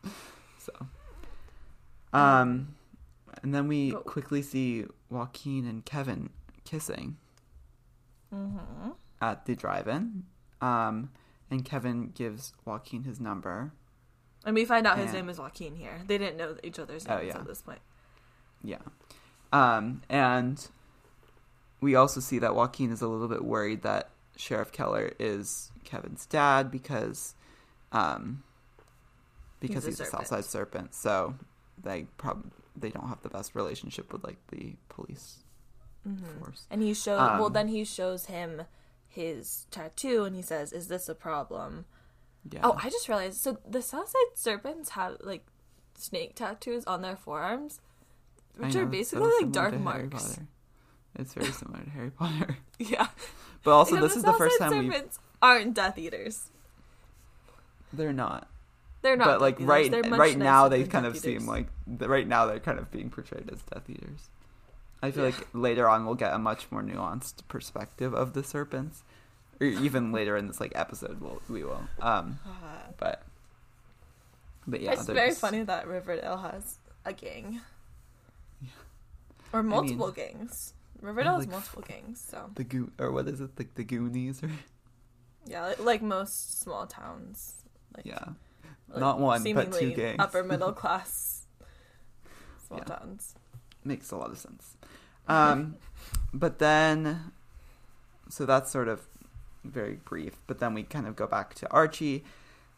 so, 0.59 0.71
um, 2.15 2.75
and 3.43 3.53
then 3.53 3.67
we 3.67 3.91
Go. 3.91 3.99
quickly 3.99 4.41
see 4.41 4.85
Joaquin 5.09 5.65
and 5.67 5.85
Kevin 5.85 6.29
kissing 6.63 7.17
Mm-hmm. 8.33 8.89
at 9.21 9.45
the 9.45 9.55
drive-in. 9.55 10.23
Um, 10.61 11.11
and 11.49 11.63
Kevin 11.63 12.11
gives 12.13 12.53
Joaquin 12.65 13.03
his 13.03 13.19
number. 13.19 13.71
And 14.45 14.55
we 14.55 14.65
find 14.65 14.85
out 14.85 14.97
his 14.97 15.13
name 15.13 15.29
is 15.29 15.39
Joaquin 15.39 15.75
here. 15.75 16.01
They 16.05 16.17
didn't 16.17 16.37
know 16.37 16.55
each 16.63 16.79
other's 16.79 17.05
Oh, 17.07 17.17
names 17.17 17.27
yeah. 17.29 17.37
at 17.39 17.47
this 17.47 17.61
point. 17.61 17.79
Yeah. 18.63 18.79
Um, 19.53 20.01
and 20.09 20.67
we 21.81 21.95
also 21.95 22.19
see 22.19 22.39
that 22.39 22.55
Joaquin 22.55 22.91
is 22.91 23.01
a 23.01 23.07
little 23.07 23.27
bit 23.27 23.43
worried 23.45 23.83
that 23.83 24.09
Sheriff 24.37 24.71
Keller 24.71 25.13
is 25.19 25.71
Kevin's 25.85 26.25
dad 26.25 26.69
because 26.71 27.35
um, 27.91 28.43
because 29.59 29.85
He's 29.85 29.99
he's, 29.99 29.99
a 30.01 30.03
a 30.03 30.07
Southside 30.07 30.45
serpent. 30.45 30.93
So 30.93 31.35
they 31.81 32.07
probably 32.17 32.51
they 32.75 32.89
don't 32.89 33.07
have 33.07 33.21
the 33.21 33.29
best 33.29 33.55
relationship 33.55 34.11
with 34.11 34.23
like 34.23 34.37
the 34.51 34.75
police 34.89 35.37
Mm-hmm. 36.07 36.37
force. 36.39 36.67
And 36.69 36.83
he 36.83 36.93
shows. 36.93 37.17
well, 37.17 37.45
Um, 37.47 37.53
then 37.53 37.67
he 37.69 37.83
shows 37.83 38.25
him 38.27 38.61
his 39.07 39.65
tattoo, 39.71 40.23
and 40.23 40.35
he 40.35 40.43
says, 40.43 40.71
"Is 40.71 40.87
this 40.87 41.09
a 41.09 41.15
problem?" 41.15 41.85
Yeah. 42.51 42.59
Oh, 42.63 42.77
I 42.77 42.91
just 42.91 43.09
realized. 43.09 43.41
So 43.41 43.57
the 43.67 43.81
Southside 43.81 44.35
Serpents 44.35 44.89
have 44.91 45.17
like 45.21 45.47
snake 45.95 46.35
tattoos 46.35 46.85
on 46.85 47.01
their 47.01 47.15
forearms, 47.15 47.81
which 48.55 48.75
know, 48.75 48.81
are 48.81 48.85
basically 48.85 49.31
so 49.31 49.37
like 49.41 49.51
dark 49.51 49.79
marks. 49.79 50.39
It's 51.17 51.33
very 51.33 51.51
similar 51.51 51.83
to 51.83 51.89
Harry 51.89 52.11
Potter. 52.11 52.57
Yeah. 52.77 53.07
But 53.63 53.71
also, 53.71 53.95
Because 53.95 54.09
this 54.09 54.17
is 54.17 54.23
the 54.23 54.33
first 54.33 54.59
time 54.59 54.77
we 54.77 54.91
Serpents 54.91 55.17
aren't 55.41 55.73
Death 55.73 55.97
Eaters. 55.97 56.51
they're 57.93 58.13
not. 58.13 58.47
They're 59.05 59.15
not. 59.15 59.25
but 59.27 59.41
like 59.41 59.57
right 59.59 59.89
right 60.09 60.35
now 60.37 60.67
they 60.67 60.83
kind 60.83 61.05
of 61.05 61.15
seem 61.17 61.45
like 61.45 61.67
right 61.87 62.27
now 62.27 62.45
they're 62.47 62.59
kind 62.59 62.79
of 62.79 62.89
being 62.91 63.09
portrayed 63.11 63.49
as 63.51 63.61
Death 63.61 63.87
Eaters. 63.89 64.29
I 65.03 65.11
feel 65.11 65.23
Yeah. 65.29 65.35
like 65.37 65.47
later 65.53 65.87
on 65.87 66.05
we'll 66.05 66.15
get 66.15 66.33
a 66.33 66.39
much 66.39 66.65
more 66.71 66.81
nuanced 66.81 67.47
perspective 67.47 68.13
of 68.15 68.33
the 68.33 68.43
serpents, 68.43 69.03
or 69.61 69.67
even 69.67 70.11
later 70.11 70.35
in 70.35 70.47
this 70.47 70.59
like 70.59 70.71
episode 70.73 71.21
we'll, 71.21 71.39
we 71.47 71.63
will. 71.63 71.83
Um, 72.01 72.39
Uh, 72.45 72.49
but 72.97 73.21
but 74.65 74.81
yeah, 74.81 74.93
it's 74.93 75.05
very 75.05 75.29
just- 75.29 75.41
funny 75.41 75.61
that 75.63 75.87
Riverdale 75.87 76.37
has 76.37 76.79
a 77.05 77.13
gang. 77.13 77.61
Yeah. 78.61 78.69
Or 79.53 79.61
mean, 79.61 79.69
multiple 79.69 80.11
gangs. 80.11 80.73
Riverdale 81.01 81.35
has 81.35 81.41
like, 81.45 81.51
multiple 81.51 81.83
gangs, 81.87 82.19
so 82.27 82.49
The 82.55 82.63
goo 82.63 82.91
or 82.97 83.11
what 83.11 83.27
is 83.27 83.39
it? 83.41 83.51
Like 83.59 83.75
the 83.75 83.83
Goonies 83.83 84.41
or 84.41 84.49
yeah, 85.45 85.65
like, 85.67 85.79
like 85.79 86.01
most 86.01 86.61
small 86.61 86.87
towns. 86.87 87.53
Like, 87.95 88.05
yeah, 88.07 88.29
like, 88.89 88.99
Not 88.99 89.19
one, 89.19 89.43
but 89.43 89.65
two 89.67 89.71
seemingly 89.73 89.93
gangs. 89.95 90.17
Upper 90.19 90.43
middle 90.43 90.71
class 90.83 91.43
small 92.67 92.79
Yeah. 92.79 92.95
towns. 92.95 93.35
makes 93.83 94.11
a 94.11 94.15
lot 94.17 94.31
of 94.31 94.37
sense. 94.37 94.75
Um, 95.27 95.75
but 96.33 96.59
then, 96.59 97.31
so 98.29 98.45
that's 98.45 98.71
sort 98.71 98.87
of 98.87 99.01
very 99.63 99.95
brief. 100.05 100.33
But 100.47 100.59
then 100.59 100.73
we 100.73 100.83
kind 100.83 101.07
of 101.07 101.15
go 101.15 101.27
back 101.27 101.53
to 101.55 101.71
Archie, 101.71 102.23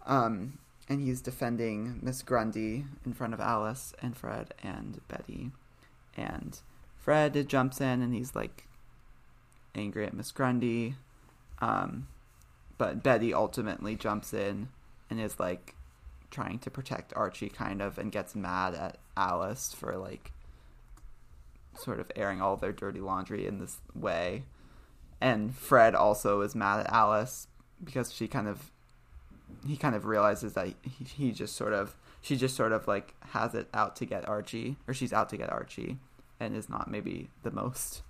um, 0.05 0.57
and 0.89 1.01
he's 1.01 1.21
defending 1.21 1.99
Miss 2.01 2.21
Grundy 2.21 2.85
in 3.05 3.13
front 3.13 3.33
of 3.33 3.39
Alice 3.39 3.93
and 4.01 4.15
Fred 4.17 4.53
and 4.63 4.99
Betty, 5.07 5.51
and 6.15 6.59
Fred 6.97 7.47
jumps 7.47 7.79
in 7.79 8.01
and 8.01 8.13
he's 8.13 8.35
like 8.35 8.65
angry 9.75 10.05
at 10.05 10.13
Miss 10.13 10.31
Grundy, 10.31 10.95
um, 11.59 12.07
but 12.77 13.01
Betty 13.03 13.33
ultimately 13.33 13.95
jumps 13.95 14.33
in 14.33 14.67
and 15.09 15.19
is 15.21 15.39
like 15.39 15.75
trying 16.31 16.59
to 16.59 16.69
protect 16.69 17.15
Archie 17.15 17.49
kind 17.49 17.81
of 17.81 17.97
and 17.97 18.11
gets 18.11 18.35
mad 18.35 18.75
at 18.75 18.97
Alice 19.15 19.73
for 19.73 19.97
like 19.97 20.31
sort 21.75 21.99
of 21.99 22.11
airing 22.15 22.41
all 22.41 22.57
their 22.57 22.71
dirty 22.71 22.99
laundry 22.99 23.45
in 23.45 23.59
this 23.59 23.77
way. 23.95 24.43
And 25.21 25.55
Fred 25.55 25.95
also 25.95 26.41
is 26.41 26.55
mad 26.55 26.81
at 26.81 26.91
Alice 26.91 27.47
because 27.83 28.13
she 28.13 28.27
kind 28.27 28.47
of 28.47 28.71
he 29.65 29.77
kind 29.77 29.95
of 29.95 30.05
realizes 30.05 30.53
that 30.53 30.67
he, 30.81 31.03
he 31.03 31.31
just 31.31 31.55
sort 31.55 31.73
of 31.73 31.95
she 32.21 32.35
just 32.35 32.55
sort 32.55 32.71
of 32.71 32.87
like 32.87 33.13
has 33.29 33.55
it 33.55 33.67
out 33.73 33.95
to 33.97 34.05
get 34.05 34.27
Archie 34.27 34.77
or 34.87 34.93
she's 34.93 35.13
out 35.13 35.29
to 35.29 35.37
get 35.37 35.51
Archie 35.51 35.97
and 36.39 36.55
is 36.55 36.69
not 36.69 36.89
maybe 36.89 37.29
the 37.43 37.51
most 37.51 38.01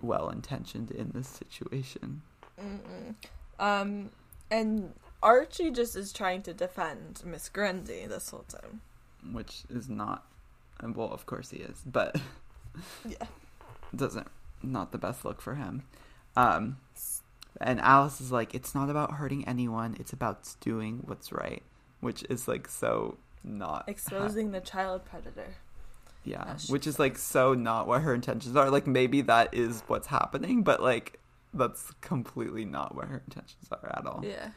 well 0.00 0.28
intentioned 0.30 0.90
in 0.90 1.10
this 1.12 1.28
situation. 1.28 2.22
Mm-mm. 2.58 3.14
Um, 3.58 4.10
and 4.50 4.92
Archie 5.22 5.70
just 5.70 5.96
is 5.96 6.12
trying 6.12 6.42
to 6.42 6.54
defend 6.54 7.22
Miss 7.24 7.48
Grundy 7.48 8.06
this 8.06 8.30
whole 8.30 8.44
time. 8.48 8.80
Which 9.32 9.62
is 9.68 9.88
not 9.88 10.24
well 10.82 11.12
of 11.12 11.26
course 11.26 11.50
he 11.50 11.58
is, 11.58 11.82
but 11.84 12.16
Yeah. 13.04 13.26
doesn't 13.94 14.28
not 14.62 14.92
the 14.92 14.98
best 14.98 15.24
look 15.24 15.40
for 15.40 15.54
him. 15.54 15.82
Um, 16.36 16.78
and 17.60 17.80
Alice 17.80 18.20
is 18.20 18.30
like, 18.30 18.54
it's 18.54 18.74
not 18.74 18.88
about 18.88 19.12
hurting 19.14 19.46
anyone; 19.48 19.96
it's 19.98 20.12
about 20.12 20.54
doing 20.60 21.02
what's 21.04 21.32
right, 21.32 21.62
which 22.00 22.24
is 22.30 22.46
like 22.46 22.68
so 22.68 23.18
not 23.42 23.88
Exposing 23.88 24.52
the 24.52 24.60
child 24.60 25.04
predator. 25.04 25.54
yeah, 26.24 26.56
which 26.68 26.86
is 26.86 26.98
like 26.98 27.18
so 27.18 27.52
not 27.54 27.86
what 27.86 28.02
her 28.02 28.14
intentions 28.14 28.54
are. 28.56 28.70
Like 28.70 28.86
maybe 28.86 29.20
that 29.22 29.52
is 29.52 29.82
what's 29.86 30.06
happening, 30.06 30.62
but 30.62 30.82
like 30.82 31.18
that's 31.52 31.90
completely 32.00 32.64
not 32.64 32.94
what 32.94 33.06
her 33.08 33.22
intentions 33.26 33.66
are 33.72 33.92
at 33.98 34.06
all. 34.06 34.22
Yeah. 34.24 34.50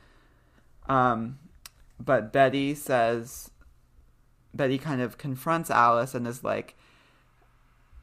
Um, 0.87 1.39
but 1.99 2.33
Betty 2.33 2.75
says, 2.75 3.49
Betty 4.53 4.77
kind 4.77 5.01
of 5.01 5.17
confronts 5.17 5.69
Alice 5.71 6.13
and 6.13 6.27
is 6.27 6.43
like, 6.43 6.75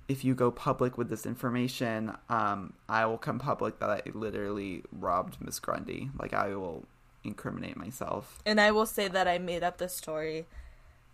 if 0.09 0.25
you 0.25 0.35
go 0.35 0.51
public 0.51 0.99
with 0.99 1.09
this 1.09 1.25
information, 1.25 2.13
um, 2.29 2.73
I 2.89 3.07
will 3.07 3.19
come 3.19 3.39
public 3.39 3.79
that 3.79 3.91
I 3.91 4.03
literally 4.13 4.83
robbed 4.91 5.37
Miss 5.41 5.61
Grundy. 5.61 6.11
Like, 6.19 6.35
I 6.35 6.55
will 6.57 6.85
incriminate 7.23 7.77
myself. 7.77 8.41
And 8.45 8.61
I 8.61 8.73
will 8.73 8.87
say 8.87 9.07
that 9.07 9.29
I 9.29 9.39
made 9.39 9.63
up 9.63 9.79
the 9.79 9.89
story, 9.89 10.47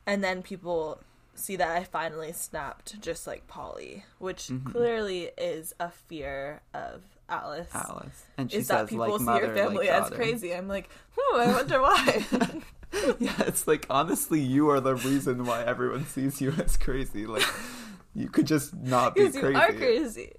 and 0.06 0.24
then 0.24 0.42
people 0.42 1.00
see 1.34 1.56
that 1.56 1.68
I 1.76 1.84
finally 1.84 2.32
snapped, 2.32 2.98
just 3.02 3.26
like 3.26 3.46
Polly, 3.46 4.06
which 4.18 4.46
Mhm. 4.48 4.72
clearly 4.72 5.30
is 5.36 5.74
a 5.78 5.90
fear 5.90 6.62
of 6.72 7.02
Alice. 7.28 7.68
Alice, 7.74 8.24
and 8.38 8.50
she 8.50 8.58
is 8.58 8.68
that 8.68 8.88
people 8.88 9.08
like 9.08 9.18
see 9.18 9.24
mother, 9.24 9.46
your 9.46 9.54
family 9.54 9.88
like 9.88 10.02
as 10.02 10.10
crazy? 10.10 10.54
I'm 10.54 10.68
like, 10.68 10.88
hmm, 11.16 11.40
I 11.40 11.52
wonder 11.52 11.80
why. 11.80 12.24
yeah, 13.18 13.34
it's 13.40 13.66
like 13.66 13.86
honestly, 13.90 14.40
you 14.40 14.70
are 14.70 14.80
the 14.80 14.94
reason 14.94 15.44
why 15.44 15.64
everyone 15.64 16.06
sees 16.06 16.40
you 16.40 16.52
as 16.52 16.76
crazy. 16.76 17.26
Like 17.26 17.46
you 18.14 18.28
could 18.28 18.46
just 18.46 18.74
not 18.74 19.14
be 19.14 19.22
Because 19.22 19.34
you 19.34 19.40
crazy. 19.42 19.56
are 19.56 19.72
crazy. 19.72 20.32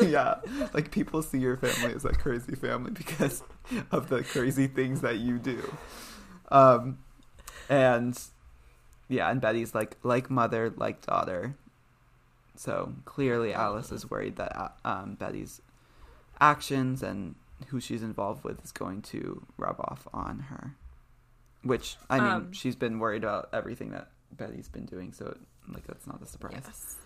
yeah, 0.10 0.36
like 0.72 0.90
people 0.90 1.22
see 1.22 1.38
your 1.38 1.56
family 1.56 1.94
as 1.94 2.04
a 2.04 2.12
crazy 2.12 2.54
family 2.54 2.90
because 2.92 3.42
of 3.90 4.08
the 4.08 4.22
crazy 4.22 4.66
things 4.66 5.00
that 5.00 5.18
you 5.18 5.38
do. 5.38 5.74
Um, 6.50 6.98
and 7.68 8.18
yeah, 9.08 9.30
and 9.30 9.40
Betty's 9.40 9.74
like 9.74 9.96
like 10.02 10.30
mother, 10.30 10.72
like 10.76 11.04
daughter. 11.04 11.56
So 12.54 12.94
clearly, 13.04 13.52
Alice 13.52 13.92
is 13.92 14.08
worried 14.10 14.36
that 14.36 14.56
uh, 14.56 14.68
um, 14.84 15.14
Betty's 15.14 15.60
actions 16.40 17.02
and 17.02 17.34
who 17.68 17.80
she's 17.80 18.02
involved 18.02 18.44
with 18.44 18.62
is 18.64 18.72
going 18.72 19.02
to 19.02 19.44
rub 19.56 19.76
off 19.80 20.06
on 20.12 20.40
her. 20.50 20.74
Which 21.62 21.96
I 22.08 22.20
mean, 22.20 22.28
Um, 22.28 22.52
she's 22.52 22.76
been 22.76 22.98
worried 22.98 23.24
about 23.24 23.48
everything 23.52 23.90
that 23.90 24.10
Betty's 24.30 24.68
been 24.68 24.86
doing, 24.86 25.12
so 25.12 25.36
like 25.68 25.86
that's 25.86 26.06
not 26.06 26.22
a 26.22 26.26
surprise. 26.26 26.62
Yes. 26.64 26.96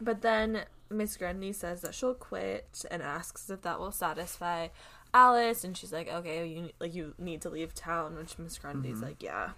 But 0.00 0.22
then 0.22 0.64
Miss 0.90 1.16
Grundy 1.16 1.52
says 1.52 1.80
that 1.82 1.94
she'll 1.94 2.14
quit 2.14 2.84
and 2.90 3.02
asks 3.02 3.50
if 3.50 3.62
that 3.62 3.80
will 3.80 3.90
satisfy 3.92 4.68
Alice, 5.12 5.64
and 5.64 5.76
she's 5.76 5.92
like, 5.92 6.08
"Okay, 6.08 6.46
you 6.46 6.70
like 6.80 6.94
you 6.94 7.14
need 7.18 7.42
to 7.42 7.50
leave 7.50 7.74
town." 7.74 8.14
Which 8.16 8.38
Miss 8.38 8.58
Grundy's 8.58 8.98
Mhm. 8.98 9.02
like, 9.02 9.22
"Yeah, 9.22 9.50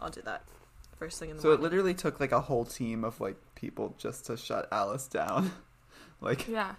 I'll 0.00 0.10
do 0.10 0.22
that 0.22 0.42
first 0.98 1.18
thing 1.18 1.30
in 1.30 1.36
the 1.36 1.42
morning. 1.42 1.58
So 1.58 1.60
it 1.60 1.62
literally 1.62 1.94
took 1.94 2.20
like 2.20 2.32
a 2.32 2.40
whole 2.42 2.64
team 2.64 3.04
of 3.04 3.20
like 3.20 3.36
people 3.54 3.94
just 3.98 4.26
to 4.26 4.36
shut 4.36 4.68
Alice 4.72 5.06
down. 5.06 5.50
like 6.20 6.46
yeah. 6.48 6.74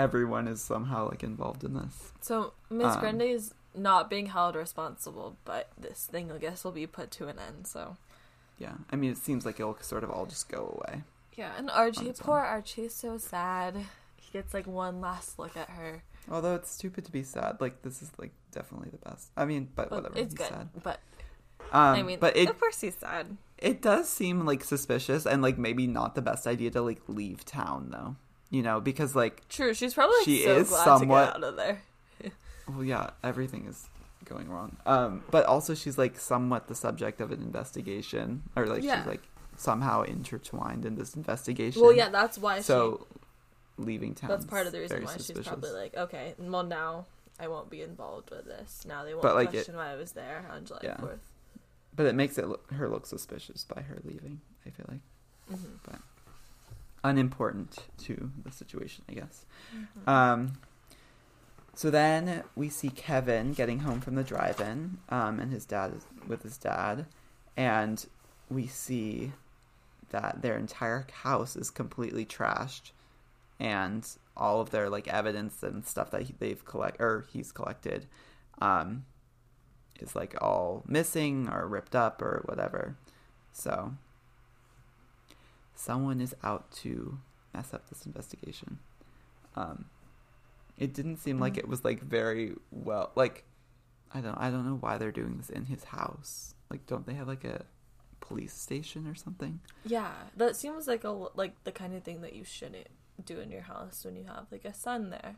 Everyone 0.00 0.48
is 0.48 0.60
somehow 0.60 1.08
like 1.08 1.22
involved 1.22 1.62
in 1.64 1.74
this. 1.74 2.12
So 2.20 2.52
Miss 2.70 2.94
Um, 2.94 3.00
Grundy 3.00 3.30
is 3.30 3.54
not 3.74 4.10
being 4.10 4.26
held 4.26 4.56
responsible, 4.56 5.36
but 5.44 5.68
this 5.78 6.06
thing, 6.10 6.32
I 6.32 6.38
guess, 6.38 6.64
will 6.64 6.72
be 6.72 6.86
put 6.86 7.10
to 7.12 7.28
an 7.28 7.38
end. 7.38 7.66
So 7.66 7.96
Yeah. 8.58 8.74
I 8.90 8.96
mean 8.96 9.10
it 9.12 9.18
seems 9.18 9.44
like 9.46 9.60
it'll 9.60 9.78
sort 9.80 10.04
of 10.04 10.10
all 10.10 10.26
just 10.26 10.48
go 10.48 10.62
away. 10.76 11.02
yeah, 11.36 11.52
and 11.56 11.70
Archie, 11.70 12.12
poor 12.18 12.38
Archie, 12.40 12.84
is 12.86 12.94
so 12.94 13.16
sad. 13.18 13.74
He 14.16 14.30
gets 14.32 14.52
like 14.54 14.66
one 14.66 15.00
last 15.00 15.38
look 15.38 15.56
at 15.56 15.70
her. 15.70 16.02
Although 16.30 16.54
it's 16.56 16.70
stupid 16.70 17.04
to 17.06 17.12
be 17.12 17.22
sad. 17.22 17.56
Like 17.60 17.82
this 17.82 18.02
is 18.02 18.10
like 18.18 18.32
definitely 18.52 18.90
the 18.90 18.98
best. 19.10 19.30
I 19.36 19.44
mean, 19.44 19.68
but 19.74 19.90
whatever. 19.90 20.14
it's 20.18 20.32
he's 20.32 20.34
good, 20.34 20.48
sad. 20.48 20.68
but 20.82 21.00
Um, 21.72 21.94
I 21.98 22.02
mean, 22.02 22.18
but 22.20 22.36
it 22.36 22.48
of 22.50 22.58
course 22.60 22.80
he's 22.80 22.96
sad. 22.96 23.36
it 23.58 23.80
does 23.82 24.08
seem 24.08 24.44
like 24.44 24.62
suspicious 24.64 25.24
and 25.26 25.40
like 25.42 25.56
maybe 25.58 25.86
not 25.86 26.14
the 26.14 26.22
best 26.22 26.46
idea 26.46 26.70
to 26.72 26.82
like 26.82 27.00
leave 27.08 27.44
town 27.44 27.88
though. 27.90 28.16
You 28.50 28.62
know, 28.62 28.80
because 28.80 29.14
like 29.14 29.46
True, 29.48 29.72
she's 29.74 29.94
probably 29.94 30.16
like, 30.18 30.24
She 30.24 30.42
so 30.44 30.56
is 30.56 30.68
glad 30.68 30.84
somewhat- 30.84 31.20
to 31.20 31.26
get 31.32 31.36
out 31.36 31.44
of 31.50 31.56
there. 31.56 31.82
well 32.68 32.84
yeah, 32.84 33.10
everything 33.22 33.66
is 33.66 33.88
going 34.24 34.48
wrong. 34.50 34.76
Um, 34.86 35.22
but 35.30 35.46
also 35.46 35.74
she's 35.74 35.96
like 35.98 36.18
somewhat 36.18 36.66
the 36.68 36.74
subject 36.74 37.20
of 37.20 37.30
an 37.32 37.40
investigation, 37.40 38.42
or 38.56 38.66
like 38.66 38.82
Yeah. 38.82 38.98
she's 39.02 39.06
like 39.06 39.22
somehow 39.56 40.02
intertwined 40.02 40.84
in 40.84 40.96
this 40.96 41.14
investigation. 41.14 41.80
Well, 41.82 41.92
yeah, 41.92 42.08
that's 42.08 42.38
why 42.38 42.60
So 42.60 43.06
leaving 43.78 44.14
town. 44.14 44.30
That's 44.30 44.44
part 44.46 44.66
of 44.66 44.72
the 44.72 44.80
reason 44.80 45.04
why 45.04 45.16
she's 45.16 45.30
probably 45.46 45.70
like, 45.70 45.96
okay, 45.96 46.34
well 46.38 46.64
now 46.64 47.06
I 47.38 47.46
won't 47.48 47.70
be 47.70 47.82
involved 47.82 48.30
with 48.30 48.44
this. 48.46 48.84
Now 48.86 49.04
they 49.04 49.14
won't 49.14 49.22
But, 49.22 49.34
like, 49.34 49.48
it- 49.48 49.52
question 49.52 49.76
why 49.76 49.92
I 49.92 49.96
was 49.96 50.12
there 50.12 50.44
on 50.52 50.64
July 50.66 50.80
Yeah. 50.82 50.96
4th. 50.96 51.18
But 51.96 52.06
it 52.06 52.14
makes 52.14 52.36
it 52.38 52.46
look, 52.48 52.70
her 52.72 52.88
look 52.88 53.06
suspicious 53.06 53.64
by 53.64 53.80
her 53.82 53.98
leaving. 54.04 54.40
I 54.66 54.70
feel 54.70 54.86
like 54.88 55.00
Mm-hmm. 55.52 55.94
Unimportant 57.02 57.78
to 57.98 58.30
the 58.44 58.50
situation, 58.50 59.04
I 59.08 59.14
guess. 59.14 59.44
Mm-hmm. 59.74 60.10
Um, 60.10 60.52
so 61.74 61.90
then 61.90 62.44
we 62.56 62.68
see 62.68 62.90
Kevin 62.90 63.52
getting 63.52 63.80
home 63.80 64.00
from 64.00 64.14
the 64.14 64.24
drive-in, 64.24 64.98
um, 65.08 65.40
and 65.40 65.52
his 65.52 65.64
dad 65.64 65.94
is 65.96 66.04
with 66.26 66.42
his 66.42 66.58
dad, 66.58 67.06
and 67.56 68.04
we 68.50 68.66
see 68.66 69.32
that 70.10 70.42
their 70.42 70.56
entire 70.56 71.06
house 71.22 71.56
is 71.56 71.70
completely 71.70 72.26
trashed, 72.26 72.90
and 73.58 74.06
all 74.36 74.60
of 74.60 74.70
their 74.70 74.90
like 74.90 75.06
evidence 75.08 75.62
and 75.62 75.86
stuff 75.86 76.10
that 76.10 76.22
he, 76.22 76.34
they've 76.38 76.64
collect 76.64 77.00
or 77.00 77.26
he's 77.32 77.52
collected, 77.52 78.06
um, 78.60 79.04
is 80.00 80.16
like 80.16 80.34
all 80.40 80.82
missing 80.86 81.48
or 81.48 81.68
ripped 81.68 81.94
up 81.94 82.20
or 82.20 82.42
whatever. 82.46 82.96
So 83.52 83.94
someone 85.80 86.20
is 86.20 86.34
out 86.42 86.70
to 86.70 87.18
mess 87.54 87.72
up 87.72 87.88
this 87.88 88.06
investigation. 88.06 88.78
Um, 89.56 89.86
it 90.78 90.94
didn't 90.94 91.16
seem 91.18 91.38
like 91.38 91.56
it 91.56 91.68
was 91.68 91.84
like 91.84 92.02
very 92.02 92.54
well. 92.70 93.10
Like 93.14 93.44
I 94.12 94.20
don't 94.20 94.36
I 94.38 94.50
don't 94.50 94.66
know 94.66 94.76
why 94.80 94.98
they're 94.98 95.12
doing 95.12 95.36
this 95.38 95.50
in 95.50 95.64
his 95.66 95.84
house. 95.84 96.54
Like 96.70 96.86
don't 96.86 97.06
they 97.06 97.14
have 97.14 97.28
like 97.28 97.44
a 97.44 97.64
police 98.20 98.52
station 98.54 99.06
or 99.06 99.14
something? 99.14 99.60
Yeah, 99.84 100.12
that 100.36 100.56
seems 100.56 100.86
like 100.86 101.04
a 101.04 101.10
like 101.10 101.64
the 101.64 101.72
kind 101.72 101.94
of 101.94 102.02
thing 102.04 102.20
that 102.22 102.34
you 102.34 102.44
shouldn't 102.44 102.88
do 103.24 103.40
in 103.40 103.50
your 103.50 103.62
house 103.62 104.04
when 104.04 104.16
you 104.16 104.24
have 104.24 104.46
like 104.50 104.64
a 104.64 104.74
son 104.74 105.10
there. 105.10 105.36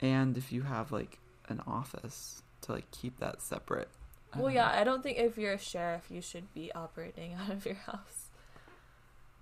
And 0.00 0.36
if 0.36 0.50
you 0.52 0.62
have 0.62 0.92
like 0.92 1.18
an 1.48 1.60
office 1.66 2.42
to 2.62 2.72
like 2.72 2.90
keep 2.90 3.18
that 3.20 3.42
separate. 3.42 3.88
I 4.32 4.38
Well, 4.38 4.50
yeah, 4.50 4.66
know. 4.68 4.80
I 4.80 4.84
don't 4.84 5.02
think 5.02 5.18
if 5.18 5.36
you're 5.38 5.52
a 5.54 5.58
sheriff, 5.58 6.06
you 6.10 6.20
should 6.22 6.52
be 6.54 6.72
operating 6.72 7.34
out 7.40 7.50
of 7.50 7.64
your 7.66 7.74
house. 7.76 8.29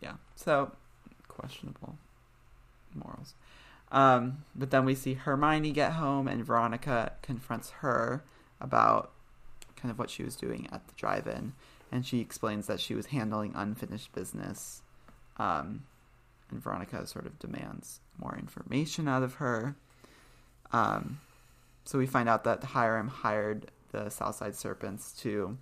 Yeah. 0.01 0.15
So 0.37 0.73
questionable 1.27 1.97
morals. 2.95 3.35
Um, 3.91 4.45
but 4.55 4.71
then 4.71 4.85
we 4.85 4.95
see 4.95 5.15
Hermione 5.15 5.73
get 5.73 5.93
home 5.93 6.29
and 6.29 6.45
Veronica 6.45 7.13
confronts 7.23 7.71
her 7.71 8.23
about 8.61 9.13
kind 9.77 9.91
of 9.91 9.99
what 9.99 10.11
she 10.11 10.23
was 10.23 10.37
doing 10.37 10.69
at 10.73 10.87
the 10.89 10.95
drive-in 10.95 11.53
and 11.91 12.05
she 12.05 12.21
explains 12.21 12.67
that 12.67 12.81
she 12.81 12.95
was 12.95 13.07
handling 13.07 13.53
unfinished 13.55 14.13
business. 14.13 14.83
Um, 15.39 15.85
and 16.51 16.63
Veronica 16.63 17.07
sort 17.07 17.27
of 17.27 17.39
demands 17.39 18.01
more 18.19 18.37
information 18.37 19.09
out 19.09 19.23
of 19.23 19.35
her. 19.35 19.77
Um, 20.73 21.21
so 21.85 21.99
we 21.99 22.07
find 22.07 22.29
out 22.29 22.45
that 22.45 22.63
Hiram 22.63 23.09
hired 23.09 23.71
the 23.93 24.11
Southside 24.11 24.55
Serpents 24.55 25.13
to 25.23 25.57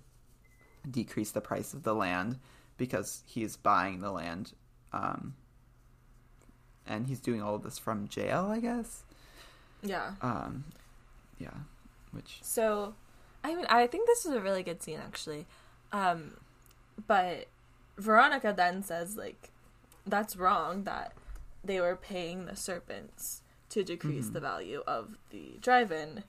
decrease 0.89 1.31
the 1.31 1.41
price 1.41 1.73
of 1.73 1.83
the 1.83 1.93
land 1.93 2.39
because 2.77 3.23
he's 3.25 3.55
buying 3.57 3.99
the 4.01 4.11
land. 4.11 4.53
Um, 4.93 5.35
and 6.85 7.07
he's 7.07 7.19
doing 7.19 7.41
all 7.41 7.55
of 7.55 7.63
this 7.63 7.77
from 7.77 8.07
jail, 8.07 8.45
I 8.51 8.59
guess. 8.59 9.03
Yeah. 9.83 10.11
Um, 10.21 10.63
yeah, 11.37 11.49
which 12.11 12.39
So, 12.41 12.95
I 13.43 13.53
mean, 13.55 13.65
I 13.69 13.87
think 13.87 14.07
this 14.07 14.25
is 14.25 14.33
a 14.33 14.41
really 14.41 14.63
good 14.63 14.81
scene 14.81 14.99
actually. 15.05 15.45
Um, 15.91 16.37
but 17.07 17.47
Veronica 17.97 18.53
then 18.55 18.83
says 18.83 19.17
like, 19.17 19.49
that's 20.05 20.35
wrong 20.37 20.83
that 20.85 21.13
they 21.63 21.81
were 21.81 21.95
paying 21.95 22.45
the 22.45 22.55
serpents 22.55 23.41
to 23.69 23.83
decrease 23.83 24.27
Mhm. 24.29 24.33
the 24.33 24.39
value 24.39 24.83
of 24.87 25.17
the 25.29 25.57
drive-in. 25.61 26.23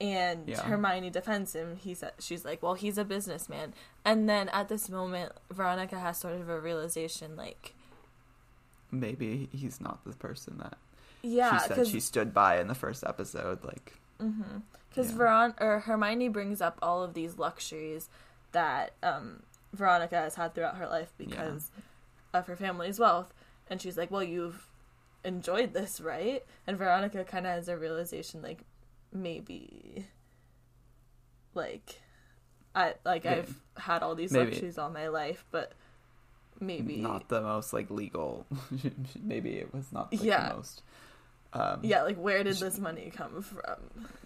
And 0.00 0.46
Yeah. 0.48 0.62
Hermione 0.62 1.08
defends 1.10 1.54
him. 1.54 1.76
He 1.76 1.94
said 1.94 2.12
she's 2.18 2.44
like, 2.44 2.62
"Well, 2.62 2.74
he's 2.74 2.98
a 2.98 3.04
businessman." 3.04 3.72
And 4.04 4.28
then 4.28 4.48
at 4.50 4.68
this 4.68 4.90
moment, 4.90 5.32
Veronica 5.50 5.98
has 5.98 6.18
sort 6.18 6.34
of 6.34 6.48
a 6.50 6.60
realization, 6.60 7.34
like, 7.36 7.74
maybe 8.90 9.48
he's 9.52 9.80
not 9.80 10.04
the 10.04 10.12
person 10.14 10.58
that 10.58 10.78
yeah, 11.22 11.58
she 11.58 11.68
said 11.68 11.86
she 11.86 12.00
stood 12.00 12.32
by 12.32 12.60
in 12.60 12.68
the 12.68 12.74
first 12.74 13.04
episode. 13.04 13.64
Like, 13.64 13.94
Because 14.18 15.10
Yeah. 15.12 15.16
Veron 15.18 15.54
or 15.60 15.80
Hermione 15.80 16.28
brings 16.28 16.60
up 16.60 16.78
all 16.82 17.02
of 17.02 17.14
these 17.14 17.38
luxuries 17.38 18.08
that 18.52 18.92
um, 19.02 19.42
Veronica 19.72 20.16
has 20.16 20.36
had 20.36 20.54
throughout 20.54 20.76
her 20.76 20.86
life 20.86 21.12
because 21.18 21.70
of 22.32 22.46
her 22.46 22.56
family's 22.56 22.98
wealth, 22.98 23.32
and 23.68 23.80
she's 23.80 23.96
like, 23.96 24.10
"Well, 24.10 24.22
you've 24.22 24.68
enjoyed 25.24 25.72
this, 25.72 26.00
right?" 26.00 26.44
And 26.66 26.76
Veronica 26.78 27.24
kind 27.24 27.46
of 27.46 27.52
has 27.52 27.68
a 27.68 27.76
realization, 27.76 28.42
like 28.42 28.60
maybe, 29.22 30.06
like, 31.54 32.00
I 32.74 32.94
like 33.04 33.24
May- 33.24 33.38
I've 33.38 33.54
had 33.76 34.02
all 34.02 34.14
these 34.14 34.32
maybe. 34.32 34.50
luxuries 34.52 34.78
all 34.78 34.90
my 34.90 35.08
life, 35.08 35.44
but 35.50 35.72
maybe 36.60 36.96
not 36.96 37.28
the 37.28 37.40
most 37.40 37.72
like 37.72 37.90
legal. 37.90 38.46
maybe 39.22 39.54
it 39.56 39.72
was 39.74 39.90
not 39.92 40.12
like, 40.12 40.22
Yeah. 40.22 40.48
the 40.50 40.54
most. 40.56 40.82
Um, 41.52 41.80
yeah, 41.82 42.02
like 42.02 42.16
where 42.18 42.44
did 42.44 42.56
this 42.56 42.78
money 42.78 43.10
come 43.14 43.40
from? 43.40 43.76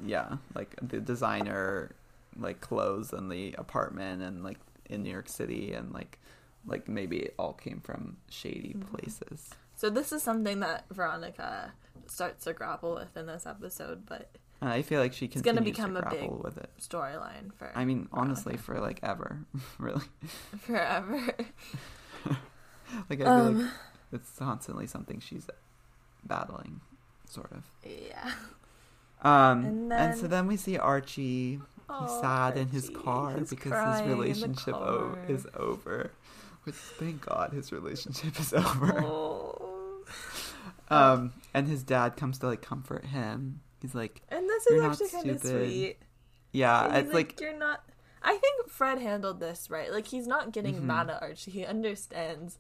yeah, 0.05 0.37
like 0.55 0.75
the 0.83 0.99
designer, 1.01 1.93
like 2.37 2.61
clothes 2.61 3.13
and 3.13 3.31
the 3.31 3.55
apartment 3.57 4.23
and 4.23 4.43
like 4.43 4.59
in 4.89 5.03
New 5.05 5.11
York 5.11 5.29
City 5.29 5.73
and 5.73 5.93
like 5.93 6.19
like 6.67 6.89
maybe 6.89 7.19
it 7.21 7.35
all 7.39 7.53
came 7.53 7.81
from 7.81 8.17
shady 8.31 8.75
Mm-hmm. 8.77 8.95
places. 8.97 9.51
So 9.77 9.89
this 9.91 10.13
is 10.13 10.23
something 10.23 10.61
that 10.61 10.85
Veronica 10.91 11.73
starts 12.07 12.45
to 12.45 12.53
grapple 12.53 12.95
with 12.97 13.17
in 13.17 13.27
this 13.27 13.47
episode, 13.47 14.05
but 14.07 14.31
And 14.61 14.69
I 14.71 14.83
feel 14.83 15.01
like 15.01 15.13
she 15.15 15.27
can. 15.27 15.39
It's 15.41 15.45
gonna 15.47 15.63
become 15.63 15.95
to 15.95 16.07
a 16.07 16.11
big- 16.11 16.31
with 16.31 16.59
it. 16.59 16.69
storyline 16.81 17.53
for 17.57 17.73
I 17.75 17.85
mean, 17.87 18.09
honestly, 18.13 18.57
for 18.59 18.79
like 18.79 19.01
ever, 19.03 19.39
really. 19.79 20.05
forever. 20.61 21.23
Like 23.09 23.21
I 23.21 23.25
feel 23.25 23.29
Um, 23.29 23.59
like 23.63 23.71
it's 24.13 24.31
constantly 24.37 24.87
something 24.89 25.21
she's 25.21 25.47
battling, 26.25 26.81
sort 27.25 27.53
of. 27.53 27.65
yeah. 27.85 28.33
Um, 29.23 29.65
And 29.65 29.93
and, 29.93 30.15
so 30.17 30.23
then- 30.23 30.31
then 30.31 30.47
we 30.49 30.57
see 30.57 30.77
Archie. 30.77 31.53
He's 31.53 31.61
Oh, 31.93 32.21
sad 32.21 32.57
in 32.57 32.69
his 32.69 32.89
car 32.91 33.37
He's 33.39 33.51
because 33.51 33.99
his 34.01 34.09
relationship 34.09 34.75
o- 34.75 35.17
is 35.29 35.47
over. 35.57 36.13
Which, 36.65 36.75
thank 36.77 37.25
God, 37.27 37.53
his 37.53 37.73
relationship 37.73 38.39
is 38.39 38.53
over. 38.53 39.03
Oh. 39.05 40.05
Um, 40.89 41.33
and 41.55 41.67
his 41.69 41.83
dad 41.83 42.17
comes 42.17 42.39
to 42.39 42.47
like 42.47 42.63
comfort 42.63 43.07
him. 43.07 43.61
He's 43.81 43.95
like, 43.95 44.23
And 44.29 44.49
this 44.49 44.67
is 44.67 44.83
actually 44.83 45.09
kind 45.09 45.31
of 45.31 45.41
sweet. 45.41 45.99
yeah, 46.53 46.87
And 46.87 47.07
it's 47.07 47.15
like, 47.15 47.41
you're 47.41 47.57
not. 47.57 47.83
I 48.23 48.37
think 48.37 48.69
Fred 48.69 48.99
handled 48.99 49.41
this 49.41 49.71
right. 49.71 49.91
Like 49.91 50.07
he's 50.09 50.27
not 50.27 50.53
getting 50.53 50.75
Mhm. 50.77 50.83
mad 50.83 51.09
at 51.11 51.23
Archie. 51.23 51.51
He 51.51 51.65
understands 51.65 52.59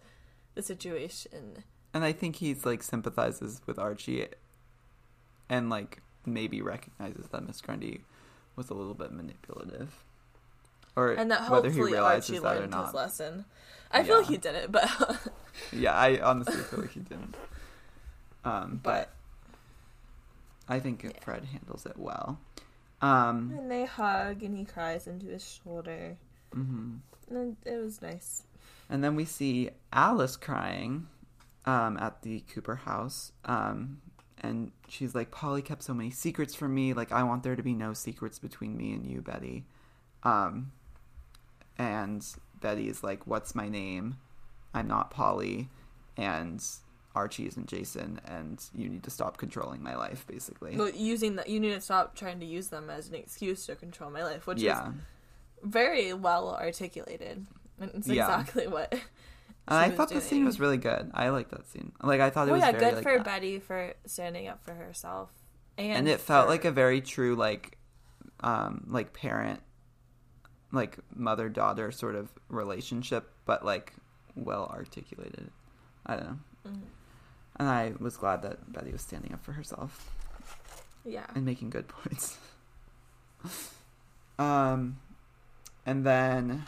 the 0.55 0.62
situation. 0.62 1.64
and 1.92 2.05
I 2.05 2.12
think 2.12 2.36
he's 2.36 2.64
like 2.64 2.82
sympathizes 2.82 3.60
with 3.66 3.78
Archie, 3.78 4.28
and 5.48 5.68
like 5.70 6.02
maybe 6.24 6.62
recognizes 6.62 7.26
that 7.32 7.47
Miss 7.47 7.60
Grundy 7.60 8.05
was 8.56 8.70
a 8.70 8.74
little 8.74 8.94
bit 8.94 9.12
manipulative, 9.12 10.05
or 10.97 11.12
And 11.12 11.30
that 11.30 11.51
whether 11.51 11.68
he 11.70 11.80
realizes 11.82 12.30
Archie 12.42 12.42
that 12.59 12.62
or 12.64 12.66
not. 12.68 12.86
his 12.86 12.94
lesson. 12.94 13.44
I 13.90 14.05
feel 14.05 14.18
like 14.18 14.28
he 14.28 14.36
didn't, 14.36 14.70
but 14.72 14.88
Yeah, 15.72 15.92
I 15.94 16.20
honestly 16.20 16.62
feel 16.62 16.80
like 16.80 16.92
he 16.92 17.01
didn't. 17.01 17.34
Um, 18.42 18.80
but, 18.82 19.10
but 19.10 19.10
I 20.70 20.78
think 20.78 21.02
yeah. 21.02 21.10
Fred 21.20 21.44
handles 21.44 21.84
it 21.84 21.98
well. 21.98 22.38
Um, 23.02 23.55
and 23.59 23.70
they 23.70 23.84
hug 23.84 24.42
and 24.42 24.56
he 24.56 24.64
cries 24.64 25.06
into 25.06 25.26
his 25.26 25.60
shoulder. 25.62 26.16
Mm-hmm. 26.55 26.97
And 27.34 27.56
it 27.66 27.76
was 27.76 28.01
nice. 28.01 28.44
And 28.88 29.02
then 29.02 29.16
we 29.16 29.24
see 29.24 29.70
Alice 29.92 30.36
crying 30.36 31.09
um, 31.66 31.97
at 31.98 32.22
the 32.22 32.40
Cooper 32.52 32.76
house. 32.76 33.32
Um, 33.44 34.01
and 34.42 34.72
she's 34.88 35.14
like, 35.14 35.30
Polly 35.30 35.62
kept 35.62 35.82
so 35.82 35.92
many 35.92 36.10
secrets 36.10 36.55
from 36.55 36.74
me. 36.74 36.92
Like, 36.92 37.12
I 37.12 37.22
want 37.24 37.42
there 37.42 37.56
to 37.56 37.62
be 37.62 37.74
no 37.74 37.92
secrets 37.92 38.38
between 38.38 38.76
me 38.76 38.92
and 38.92 39.05
you, 39.05 39.20
Betty. 39.20 39.64
Um, 40.22 40.72
and 41.78 42.24
Betty 42.60 42.88
is 42.88 43.02
like, 43.02 43.26
What's 43.26 43.55
my 43.55 43.68
name? 43.68 44.16
I'm 44.72 44.88
not 44.88 45.10
Polly. 45.10 45.68
And 46.16 46.62
Archie 47.15 47.47
isn't 47.47 47.66
Jason. 47.69 48.20
And 48.24 48.62
you 48.74 48.89
need 48.89 49.03
to 49.05 49.11
stop 49.11 49.37
controlling 49.37 49.82
my 49.82 49.97
life, 49.97 50.27
basically. 50.27 50.77
Well, 50.77 50.91
using 50.91 51.37
that, 51.37 51.49
you 51.49 51.59
need 51.61 51.73
to 51.74 51.81
stop 51.81 52.15
trying 52.15 52.41
to 52.41 52.47
use 52.47 52.69
them 52.69 52.91
as 52.91 53.09
an 53.09 53.15
excuse 53.15 53.66
to 53.66 53.77
control 53.77 54.11
my 54.11 54.23
life, 54.23 54.47
which 54.47 54.61
yeah. 54.61 54.89
is 54.89 54.95
very 55.62 56.12
well 56.15 56.55
articulated. 56.55 57.47
And 57.81 57.91
it's 57.95 58.07
Yeah. 58.09 58.24
exactly 58.41 58.66
what. 58.66 58.95
And 59.69 59.78
I 59.78 59.91
thought 59.91 60.09
the 60.09 60.20
scene 60.20 60.45
was 60.45 60.59
really 60.59 60.78
good. 60.78 61.12
I 61.15 61.28
liked 61.28 61.51
that 61.53 61.65
scene. 61.69 61.93
Like, 62.03 62.20
I 62.20 62.31
thought 62.31 62.49
it 62.49 62.51
Well, 62.51 62.59
was 62.61 62.66
yeah, 62.66 62.73
very, 62.73 62.85
good 62.87 62.95
like, 62.97 63.03
for 63.05 63.20
uh, 63.20 63.23
Betty 63.23 63.59
for 63.61 63.95
standing 64.05 64.49
up 64.49 64.65
for 64.65 64.74
herself, 64.74 65.31
and, 65.78 65.93
and 65.99 66.09
it 66.09 66.19
felt 66.19 66.47
for- 66.47 66.51
like 66.51 66.65
a 66.65 66.73
very 66.73 67.01
true 67.01 67.37
like 67.37 67.77
um 68.41 68.85
like 68.89 69.12
parent 69.12 69.61
like 70.73 70.99
mother 71.15 71.49
daughter 71.49 71.93
sort 71.93 72.15
of 72.16 72.31
relationship 72.49 73.31
but 73.45 73.65
like 73.65 73.93
well 74.35 74.66
articulated 74.74 75.51
i 76.07 76.16
don't 76.16 76.24
know 76.24 76.39
Mhm. 76.66 76.81
And 77.61 77.69
i 77.69 77.93
was 78.01 78.16
glad 78.16 78.43
that 78.43 78.73
betty 78.73 78.91
was 78.91 79.03
standing 79.03 79.32
up 79.32 79.45
for 79.45 79.53
herself. 79.53 80.11
Yeah. 81.05 81.27
and 81.35 81.45
making 81.45 81.70
good 81.70 81.87
points. 81.89 82.37
Um 84.39 84.99
and 85.85 86.05
then 86.05 86.65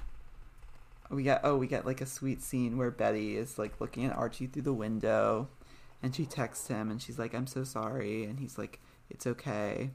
we 1.11 1.23
get 1.23 1.41
oh 1.45 1.57
we 1.57 1.67
get 1.67 1.87
like 1.87 2.01
a 2.03 2.07
sweet 2.07 2.43
scene 2.43 2.77
where 2.77 2.91
betty 2.91 3.37
is 3.37 3.59
like 3.59 3.81
looking 3.81 4.05
at 4.05 4.15
archie 4.17 4.47
through 4.47 4.63
the 4.63 4.73
window. 4.75 5.49
And 6.03 6.15
she 6.15 6.27
texts 6.27 6.69
him 6.69 6.91
and 6.91 7.01
she's 7.01 7.19
like 7.19 7.35
i'm 7.35 7.47
so 7.47 7.65
sorry. 7.65 8.25
And 8.25 8.39
he's 8.39 8.59
like 8.59 8.81
it's 9.09 9.27
okay. 9.27 9.91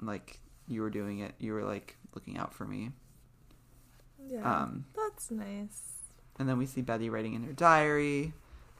Like 0.00 0.38
you 0.68 0.82
were 0.82 0.90
doing 0.90 1.18
it. 1.18 1.34
You 1.38 1.52
were 1.54 1.64
like 1.64 1.96
looking 2.14 2.38
out 2.38 2.54
for 2.54 2.64
me. 2.64 2.92
Yeah, 4.28 4.62
um 4.62 4.84
that's 4.94 5.30
nice. 5.32 5.82
and 6.38 6.48
then 6.48 6.58
we 6.58 6.66
see 6.66 6.80
betty 6.80 7.10
writing 7.10 7.34
in 7.34 7.42
her 7.42 7.52
diary. 7.52 8.32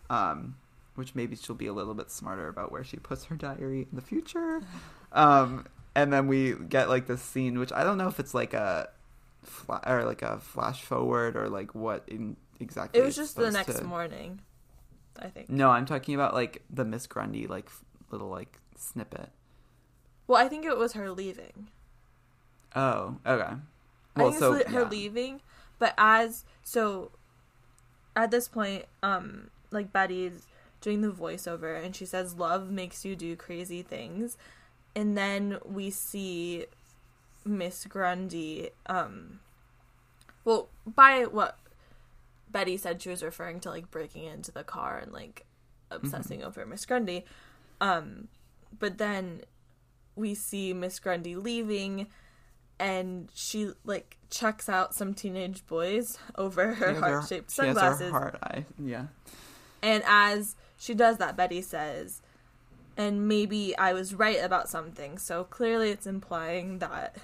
Um 0.09 0.55
which 0.95 1.15
maybe 1.15 1.35
she'll 1.37 1.55
be 1.57 1.67
a 1.67 1.73
little 1.73 1.95
bit 1.95 2.11
smarter 2.11 2.49
about 2.49 2.71
where 2.73 2.85
she 2.85 2.97
puts 2.97 3.25
her 3.25 3.37
diary 3.37 3.81
in 3.91 3.97
the 3.97 4.03
future 4.03 4.63
um 5.13 5.67
and 5.95 6.13
then 6.13 6.27
we 6.27 6.55
get 6.69 6.89
like 6.89 7.07
this 7.07 7.23
scene 7.23 7.59
which 7.59 7.73
i 7.73 7.83
don't 7.85 7.99
know 7.99 8.09
if 8.09 8.19
it's 8.21 8.35
like 8.35 8.55
a 8.55 8.89
fla- 9.43 9.83
or 9.87 10.05
like 10.05 10.23
a 10.23 10.39
flash 10.39 10.83
forward 10.83 11.37
or 11.37 11.49
like 11.49 11.75
what 11.75 12.05
in 12.09 12.37
exactly 12.61 13.01
It 13.01 13.05
was 13.05 13.17
just 13.17 13.37
the 13.37 13.51
next 13.51 13.75
to- 13.79 13.85
morning, 13.85 14.41
I 15.19 15.29
think. 15.29 15.49
no 15.51 15.71
i'm 15.71 15.85
talking 15.87 16.15
about 16.15 16.35
like 16.35 16.63
the 16.71 16.85
miss 16.85 17.07
grundy 17.07 17.47
like 17.47 17.69
little 18.11 18.29
like 18.29 18.59
snippet 18.77 19.31
Well, 20.27 20.43
I 20.43 20.49
think 20.49 20.65
it 20.65 20.77
was 20.79 20.93
her 20.95 21.11
leaving. 21.11 21.69
oh 22.77 23.17
okay 23.27 23.55
I 24.17 24.31
think 24.31 24.35
it's 24.41 24.71
her 24.71 24.83
yeah. 24.83 24.89
leaving, 24.89 25.41
but 25.81 25.93
as 25.99 26.45
so, 26.63 27.11
at 28.15 28.31
this 28.31 28.47
point, 28.47 28.85
um, 29.03 29.51
like 29.73 29.93
Betty's 29.93 30.47
doing 30.85 31.01
the 31.01 31.11
voiceover, 31.11 31.83
and 31.83 31.97
she 31.97 32.05
says, 32.07 32.35
"Love 32.37 32.71
makes 32.71 33.05
you 33.05 33.17
do 33.17 33.35
crazy 33.35 33.83
things," 33.83 34.37
and 34.95 35.17
then 35.19 35.59
we 35.65 35.91
see 35.91 36.67
Miss 37.45 37.87
Grundy. 37.87 38.69
Um, 38.87 39.41
well, 40.45 40.69
by 40.87 41.23
what 41.25 41.59
Betty 42.51 42.77
said, 42.77 43.01
she 43.03 43.09
was 43.09 43.23
referring 43.23 43.61
to 43.61 43.71
like 43.71 43.91
breaking 43.91 44.25
into 44.25 44.53
the 44.53 44.63
car 44.65 44.99
and 44.99 45.11
like 45.13 45.47
obsessing 45.91 46.45
over 46.45 46.65
Miss 46.67 46.85
Grundy. 46.85 47.25
Um, 47.81 48.29
but 48.79 48.99
then 48.99 49.41
we 50.17 50.35
see 50.35 50.73
Miss 50.73 50.99
Grundy 51.01 51.35
leaving 51.35 52.07
and 52.79 53.29
she 53.35 53.71
like 53.85 54.17
checks 54.31 54.69
out 54.69 54.95
some 54.95 55.15
teenage 55.15 55.65
boys 55.67 56.19
over 56.37 56.75
her 56.75 56.89
She 56.89 56.95
has 56.95 56.97
her- 56.97 57.01
heart 57.11 57.29
shaped 57.29 57.51
she 57.53 57.63
has 57.67 57.75
her 57.77 57.81
sunglasses. 57.81 58.11
heart 58.11 58.39
eye 58.43 58.65
yeah 58.83 59.07
And 59.83 60.03
as 60.07 60.57
she 60.85 60.93
does 60.95 61.17
that, 61.17 61.35
Betty 61.35 61.63
says, 61.63 62.21
and 62.97 63.27
maybe 63.27 63.75
I 63.79 63.95
was 63.95 64.13
right 64.15 64.43
about 64.43 64.69
something. 64.69 65.17
So 65.17 65.45
clearly 65.45 65.89
it's 65.91 66.07
implying 66.07 66.79
that 66.81 67.17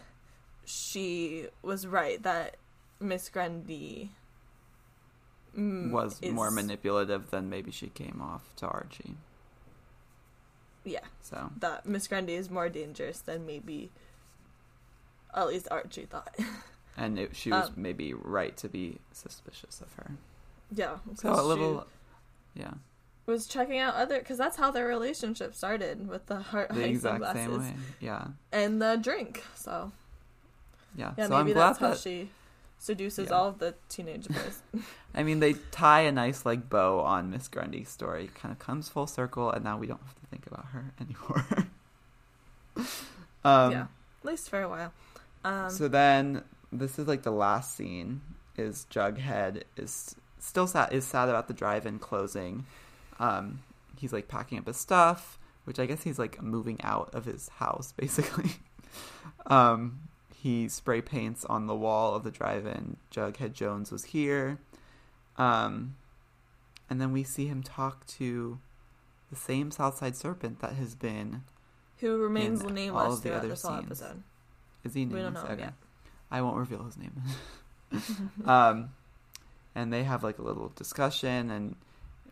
she 0.64 1.46
was 1.62 1.86
right, 1.86 2.22
that 2.22 2.56
Miss 3.00 3.28
Grundy 3.28 4.12
mm, 5.56 5.90
was 5.90 6.18
is- 6.22 6.32
more 6.32 6.50
manipulative 6.50 7.30
than 7.30 7.50
maybe 7.50 7.70
she 7.70 7.88
came 7.88 8.20
off 8.22 8.54
to 8.56 8.66
archie 8.66 9.16
Yeah, 10.84 11.04
so 11.20 11.50
that 11.58 11.84
Miss 11.84 12.08
Grundy 12.08 12.34
is 12.36 12.48
more 12.50 12.68
dangerous 12.70 13.20
than 13.20 13.44
maybe 13.44 13.90
at 15.34 15.48
least 15.48 15.68
Archie 15.70 16.06
thought. 16.06 16.34
and 16.96 17.18
it, 17.18 17.36
she 17.36 17.50
was 17.50 17.68
Um, 17.68 17.74
maybe 17.76 18.14
right 18.14 18.56
to 18.56 18.68
be 18.68 18.98
suspicious 19.12 19.80
of 19.80 19.92
her 19.94 20.12
yeah. 20.74 20.96
So 21.16 21.32
a 21.32 21.42
little 21.42 21.86
yeah 22.54 22.70
she 22.70 22.89
was 23.30 23.46
checking 23.46 23.78
out 23.78 23.94
other 23.94 24.18
because 24.18 24.36
that's 24.36 24.56
how 24.56 24.70
their 24.70 24.86
relationship 24.86 25.54
started 25.54 26.08
with 26.08 26.26
the 26.26 26.36
heart 26.40 26.68
the 26.74 26.84
exact 26.86 27.22
sunglasses 27.24 27.42
same 27.44 27.58
way 27.60 27.74
yeah 28.00 28.26
and 28.52 28.82
the 28.82 28.98
drink. 29.02 29.42
So 29.54 29.92
yeah, 30.96 31.12
yeah, 31.16 31.28
so 31.28 31.34
i'm 31.36 31.46
maybe 31.46 31.54
glad 31.54 31.68
that's 31.68 31.78
how 31.78 31.88
that 31.90 31.98
she 31.98 32.28
seduces 32.78 33.28
Yeah. 33.28 33.34
all 33.36 33.46
of 33.48 33.58
the 33.58 33.74
teenage 33.88 34.26
boys. 34.28 34.62
i 35.14 35.22
mean 35.22 35.38
they 35.40 35.54
tie 35.70 36.00
a 36.00 36.12
nice 36.12 36.44
like 36.44 36.68
bow 36.68 37.00
on 37.00 37.30
miss 37.30 37.46
grundy's 37.48 37.88
story 37.88 38.24
It 38.24 38.34
kind 38.34 38.50
of 38.52 38.58
comes 38.58 38.88
full 38.88 39.06
circle 39.06 39.50
and 39.50 39.62
now 39.64 39.78
we 39.78 39.86
don't 39.86 40.00
have 40.02 40.14
to 40.14 40.26
think 40.30 40.46
about 40.46 40.66
her 40.72 40.92
anymore 41.00 41.44
um 43.44 43.72
yeah, 43.72 43.82
at 43.82 44.24
least 44.24 44.48
for 44.50 44.60
a 44.62 44.68
while. 44.68 44.92
Um, 45.44 45.70
so 45.70 45.88
then 45.88 46.42
this 46.72 46.98
is 46.98 47.06
like 47.08 47.22
the 47.22 47.30
last 47.32 47.74
scene 47.76 48.20
is 48.56 48.86
Jughead 48.90 49.62
is 49.76 50.14
still 50.38 50.66
sad 50.66 50.92
is 50.92 51.04
sad 51.06 51.28
about 51.28 51.48
the 51.48 51.54
drive-in 51.54 51.98
closing. 51.98 52.66
Um, 53.20 53.60
he's 53.98 54.12
like 54.12 54.26
packing 54.26 54.58
up 54.58 54.66
his 54.66 54.76
stuff, 54.78 55.38
which 55.64 55.78
I 55.78 55.86
guess 55.86 56.02
he's 56.02 56.18
like 56.18 56.42
moving 56.42 56.80
out 56.82 57.14
of 57.14 57.24
his 57.26 57.48
house 57.50 57.92
basically. 57.96 58.50
um, 59.46 60.00
he 60.34 60.68
spray 60.68 61.02
paints 61.02 61.44
on 61.44 61.66
the 61.66 61.74
wall 61.76 62.14
of 62.14 62.24
the 62.24 62.30
drive-in. 62.30 62.96
Jughead 63.12 63.52
Jones 63.52 63.92
was 63.92 64.04
here. 64.04 64.58
Um, 65.36 65.96
and 66.88 67.00
then 67.00 67.12
we 67.12 67.22
see 67.22 67.46
him 67.46 67.62
talk 67.62 68.06
to 68.18 68.58
the 69.30 69.36
same 69.36 69.70
Southside 69.70 70.16
Serpent 70.16 70.60
that 70.60 70.72
has 70.74 70.94
been. 70.94 71.42
who 71.98 72.16
remains 72.18 72.60
in 72.62 72.66
all 72.68 72.72
nameless 72.72 73.14
of 73.18 73.22
the 73.22 73.34
other 73.36 73.48
this 73.48 73.62
scenes. 73.62 73.84
episode? 73.86 74.22
Is 74.82 74.94
he 74.94 75.04
nameless? 75.04 75.14
We 75.18 75.22
don't 75.22 75.34
know 75.34 75.40
him 75.42 75.52
Okay. 75.52 75.62
yet. 75.62 75.74
I 76.30 76.40
won't 76.42 76.56
reveal 76.56 76.84
his 76.84 76.96
name. 76.96 77.22
um, 78.46 78.90
and 79.74 79.92
they 79.92 80.04
have 80.04 80.24
like 80.24 80.38
a 80.38 80.42
little 80.42 80.72
discussion, 80.74 81.50
and 81.50 81.76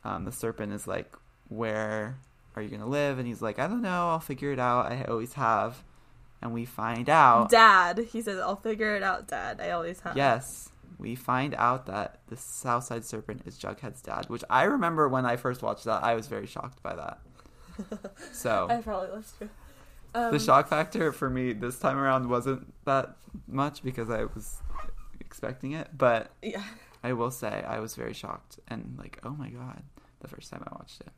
um, 0.05 0.25
the 0.25 0.33
serpent 0.33 0.73
is 0.73 0.87
like, 0.87 1.15
"Where 1.49 2.16
are 2.57 2.62
you 2.62 2.69
gonna 2.69 2.87
live?" 2.87 3.19
And 3.19 3.27
he's 3.27 3.43
like, 3.43 3.59
"I 3.59 3.66
don't 3.66 3.83
know. 3.83 4.11
I'll 4.11 4.20
figure 4.20 4.53
it 4.53 4.59
out. 4.59 4.91
I 4.91 5.05
always 5.05 5.35
have." 5.35 5.83
and 6.41 6.53
we 6.53 6.65
find 6.65 7.09
out 7.09 7.51
Dad. 7.51 7.99
He 7.99 8.23
says, 8.23 8.39
"I'll 8.39 8.57
figure 8.57 8.95
it 8.97 9.03
out, 9.03 9.27
Dad." 9.27 9.61
I 9.61 9.70
always 9.70 10.01
have. 10.01 10.16
Yes, 10.16 10.70
we 10.99 11.15
find 11.15 11.55
out 11.55 11.87
that 11.87 12.20
the 12.29 12.37
Southside 12.37 13.05
Serpent 13.05 13.43
is 13.47 13.59
Jughead's 13.59 14.03
dad, 14.03 14.27
which 14.29 14.45
I 14.49 14.65
remember 14.65 15.09
when 15.09 15.27
I 15.27 15.37
first 15.37 15.62
watched 15.62 15.85
that, 15.85 16.03
I 16.03 16.15
was 16.15 16.27
very 16.27 16.47
shocked 16.47 16.83
by 16.83 16.95
that. 16.97 17.19
So 18.33 18.66
I 18.69 18.79
probably 18.79 19.11
was 19.16 19.33
too. 19.39 19.49
Um, 20.12 20.33
the 20.33 20.39
shock 20.41 20.69
factor 20.69 21.12
for 21.12 21.31
me 21.31 21.53
this 21.53 21.79
time 21.79 21.97
around 21.97 22.29
wasn't 22.29 22.73
that 22.85 23.16
much 23.47 23.85
because 23.85 24.11
I 24.11 24.25
was 24.25 24.59
expecting 25.20 25.73
it, 25.73 25.97
but 25.97 26.33
Yeah. 26.43 26.65
I 27.03 27.12
will 27.12 27.31
say 27.31 27.65
I 27.66 27.79
was 27.79 27.95
very 27.95 28.12
shocked 28.12 28.59
and 28.69 28.97
like, 28.99 29.19
oh 29.23 29.31
my 29.31 29.51
god, 29.51 29.83
the 30.20 30.29
first 30.29 30.51
time 30.51 30.65
I 30.66 30.75
watched 30.75 31.01
it. 31.01 31.12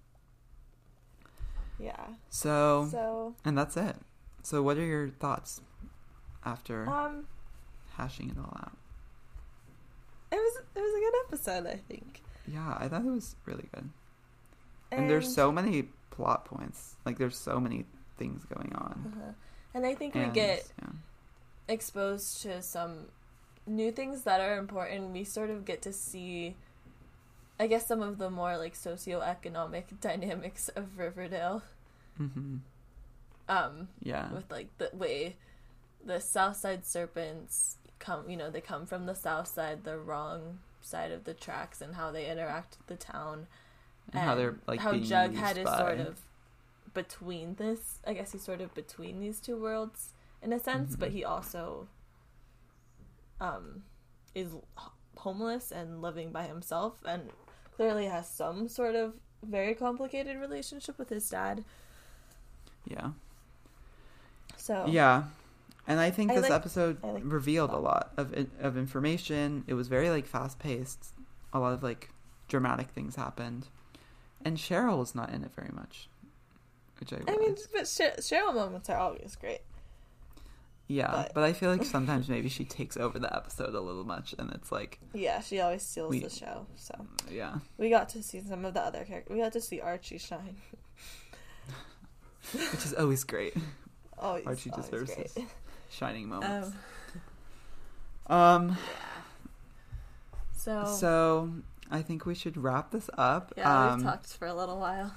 Yeah. 1.78 2.06
So, 2.28 2.88
So, 2.90 3.34
and 3.44 3.56
that's 3.56 3.76
it. 3.76 3.96
So, 4.42 4.62
what 4.62 4.76
are 4.76 4.84
your 4.84 5.08
thoughts 5.08 5.62
after 6.44 6.88
um, 6.88 7.26
hashing 7.96 8.30
it 8.30 8.36
all 8.38 8.56
out? 8.60 8.76
it 10.32 10.36
was 10.36 10.62
it 10.76 10.80
was 10.80 10.94
a 10.94 11.00
good 11.00 11.14
episode, 11.26 11.66
I 11.66 11.80
think. 11.88 12.22
Yeah, 12.46 12.76
I 12.78 12.88
thought 12.88 13.04
it 13.04 13.10
was 13.10 13.36
really 13.46 13.68
good. 13.74 13.88
And, 14.92 15.08
there's 15.08 15.32
so 15.32 15.52
many 15.52 15.84
plot 16.10 16.44
points. 16.44 16.96
Like 17.04 17.16
there's 17.16 17.36
so 17.36 17.60
many 17.60 17.84
things 18.18 18.44
going 18.44 18.72
on. 18.74 19.14
uh 19.16 19.32
and 19.72 19.86
I 19.86 19.94
think 19.94 20.14
we 20.14 20.26
get 20.26 20.68
yeah. 20.82 20.88
exposed 21.68 22.42
to 22.42 22.60
some 22.60 23.06
new 23.70 23.92
things 23.92 24.22
that 24.22 24.40
are 24.40 24.58
important. 24.58 25.12
We 25.12 25.24
sort 25.24 25.50
of 25.50 25.64
get 25.64 25.82
to 25.82 25.92
see, 25.92 26.56
I 27.58 27.66
guess, 27.66 27.86
some 27.86 28.02
of 28.02 28.18
the 28.18 28.30
more 28.30 28.56
like 28.58 28.74
socioeconomic 28.74 30.00
dynamics 30.00 30.68
of 30.70 30.98
Riverdale. 30.98 31.62
hmm 32.16 32.56
Um, 33.48 33.88
Yeah. 34.02 34.32
with 34.32 34.50
like 34.50 34.68
the 34.78 34.90
way 34.92 35.36
the 36.04 36.20
South 36.20 36.56
Side 36.56 36.84
Serpents 36.86 37.76
come, 37.98 38.28
you 38.30 38.36
know, 38.36 38.50
they 38.50 38.60
come 38.60 38.86
from 38.86 39.06
the 39.06 39.14
South 39.14 39.48
Side, 39.48 39.84
the 39.84 39.98
wrong 39.98 40.58
side 40.80 41.12
of 41.12 41.24
the 41.24 41.34
tracks, 41.34 41.80
and 41.82 41.94
how 41.94 42.10
they 42.10 42.30
interact 42.30 42.76
with 42.78 42.86
the 42.86 42.96
town. 43.12 43.46
And 44.12 44.22
how 44.22 44.34
they're 44.34 44.56
like 44.66 44.80
how 44.80 44.92
Jughead 44.94 45.58
is 45.58 45.64
by- 45.64 45.78
sort 45.78 45.98
of 46.00 46.20
between 46.94 47.54
this. 47.56 47.98
I 48.06 48.14
guess 48.14 48.32
he's 48.32 48.42
sort 48.42 48.60
of 48.60 48.74
between 48.74 49.20
these 49.20 49.40
two 49.40 49.56
worlds 49.60 50.14
in 50.42 50.52
a 50.52 50.58
sense, 50.58 50.96
but 50.96 51.10
Mhm. 51.10 51.12
he 51.12 51.24
also 51.24 51.86
um 53.40 53.82
is 54.34 54.52
homeless 55.16 55.70
and 55.72 56.00
living 56.02 56.30
by 56.30 56.44
himself, 56.44 57.02
and 57.06 57.30
clearly 57.76 58.06
has 58.06 58.28
some 58.28 58.68
sort 58.68 58.94
of 58.94 59.14
very 59.42 59.74
complicated 59.74 60.36
relationship 60.38 60.98
with 60.98 61.08
his 61.08 61.28
dad. 61.28 61.64
Yeah. 62.86 63.10
So 64.56 64.86
Yeah. 64.86 65.24
And 65.86 65.98
I 65.98 66.10
think 66.10 66.30
I 66.30 66.34
this 66.36 66.42
like- 66.44 66.52
episode 66.52 67.02
like 67.02 67.22
revealed 67.24 67.70
a 67.70 67.78
lot 67.78 68.12
of 68.16 68.34
of 68.60 68.76
information. 68.76 69.64
It 69.66 69.74
was 69.74 69.88
very 69.88 70.10
like 70.10 70.26
fast 70.26 70.58
paced. 70.58 71.06
A 71.52 71.58
lot 71.58 71.72
of 71.72 71.82
like 71.82 72.10
dramatic 72.48 72.88
things 72.90 73.16
happened. 73.16 73.66
And 74.44 74.56
Cheryl 74.56 74.98
was 74.98 75.14
not 75.14 75.30
in 75.30 75.42
it 75.44 75.52
very 75.54 75.70
much. 75.72 76.08
Which 76.98 77.12
I, 77.12 77.16
I 77.28 77.36
mean, 77.38 77.56
but 77.72 77.84
Cheryl 77.84 78.54
moments 78.54 78.88
are 78.90 78.98
always 78.98 79.36
great. 79.40 79.60
Yeah, 80.90 81.10
but- 81.10 81.34
but 81.34 81.44
I 81.44 81.52
feel 81.52 81.70
like 81.70 81.84
sometimes 81.96 82.28
maybe 82.28 82.48
she 82.48 82.64
takes 82.64 82.96
over 82.96 83.18
the 83.18 83.34
episode 83.34 83.74
a 83.74 83.80
little 83.80 84.04
much 84.04 84.34
and 84.38 84.50
it's 84.52 84.72
like 84.72 84.98
Yeah, 85.14 85.40
she 85.40 85.60
always 85.60 85.82
steals 85.82 86.10
We- 86.10 86.20
the 86.20 86.30
show. 86.30 86.66
So 86.76 86.94
yeah. 87.30 87.58
we 87.78 87.88
got 87.90 88.08
to 88.10 88.22
see 88.22 88.40
some 88.42 88.64
of 88.64 88.74
the 88.74 88.80
other 88.82 89.04
characters. 89.04 89.32
We 89.34 89.40
got 89.42 89.52
to 89.52 89.60
see 89.60 89.80
Archie 89.80 90.18
shine. 90.18 90.56
Which 92.52 92.84
is 92.84 92.94
always 92.94 93.24
great. 93.24 93.54
Always, 94.18 94.46
Archie 94.46 94.70
always 94.70 94.86
deserves 94.88 95.14
great. 95.14 95.34
this. 95.34 95.44
Shining 95.90 96.28
moments. 96.28 96.72
Um, 98.26 98.36
Um 98.36 98.68
yeah. 98.70 98.76
So, 100.56 100.84
So 100.98 101.50
I 101.90 102.02
think 102.02 102.26
we 102.26 102.34
should 102.34 102.56
wrap 102.56 102.90
this 102.90 103.08
up. 103.16 103.52
yeah, 103.56 103.90
um, 103.92 103.96
we've 103.98 104.04
talked 104.06 104.26
for 104.36 104.46
a 104.46 104.54
little 104.54 104.78
while. 104.78 105.14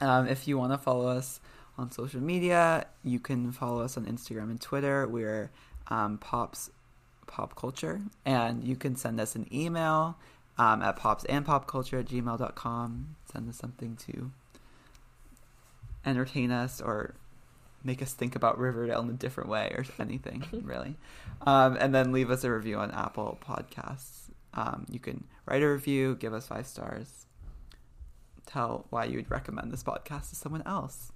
um, 0.00 0.26
if 0.26 0.48
you 0.48 0.56
want 0.58 0.72
to 0.72 0.78
follow 0.78 1.06
us 1.08 1.40
on 1.78 1.90
social 1.90 2.20
media, 2.20 2.86
you 3.04 3.20
can 3.20 3.52
follow 3.52 3.82
us 3.82 3.96
on 3.96 4.04
Instagram 4.06 4.50
and 4.50 4.60
Twitter. 4.60 5.06
We're 5.06 5.50
um, 5.86 6.18
Pops 6.18 6.70
Pop 7.26 7.54
Culture, 7.54 8.00
and 8.26 8.64
you 8.64 8.76
can 8.76 8.96
send 8.96 9.20
us 9.20 9.36
an 9.36 9.46
email 9.54 10.18
um, 10.58 10.82
at 10.82 10.96
pops 10.96 11.24
and 11.24 11.46
popculture 11.46 12.00
at 12.00 12.06
gmail.com. 12.06 13.16
Send 13.32 13.48
us 13.48 13.56
something 13.56 13.96
to 14.08 14.32
entertain 16.04 16.50
us 16.50 16.80
or 16.80 17.14
make 17.84 18.02
us 18.02 18.12
think 18.12 18.34
about 18.34 18.58
Riverdale 18.58 19.00
in 19.00 19.10
a 19.10 19.12
different 19.12 19.48
way 19.48 19.72
or 19.76 19.84
anything, 20.00 20.44
really. 20.64 20.96
Um, 21.46 21.76
and 21.78 21.94
then 21.94 22.12
leave 22.12 22.30
us 22.30 22.42
a 22.42 22.52
review 22.52 22.76
on 22.78 22.90
Apple 22.90 23.38
Podcasts. 23.46 24.30
Um, 24.54 24.86
you 24.90 24.98
can 24.98 25.24
write 25.46 25.62
a 25.62 25.68
review, 25.68 26.16
give 26.16 26.32
us 26.34 26.48
five 26.48 26.66
stars, 26.66 27.26
tell 28.46 28.86
why 28.90 29.04
you 29.04 29.16
would 29.16 29.30
recommend 29.30 29.72
this 29.72 29.84
podcast 29.84 30.30
to 30.30 30.36
someone 30.36 30.62
else. 30.66 31.12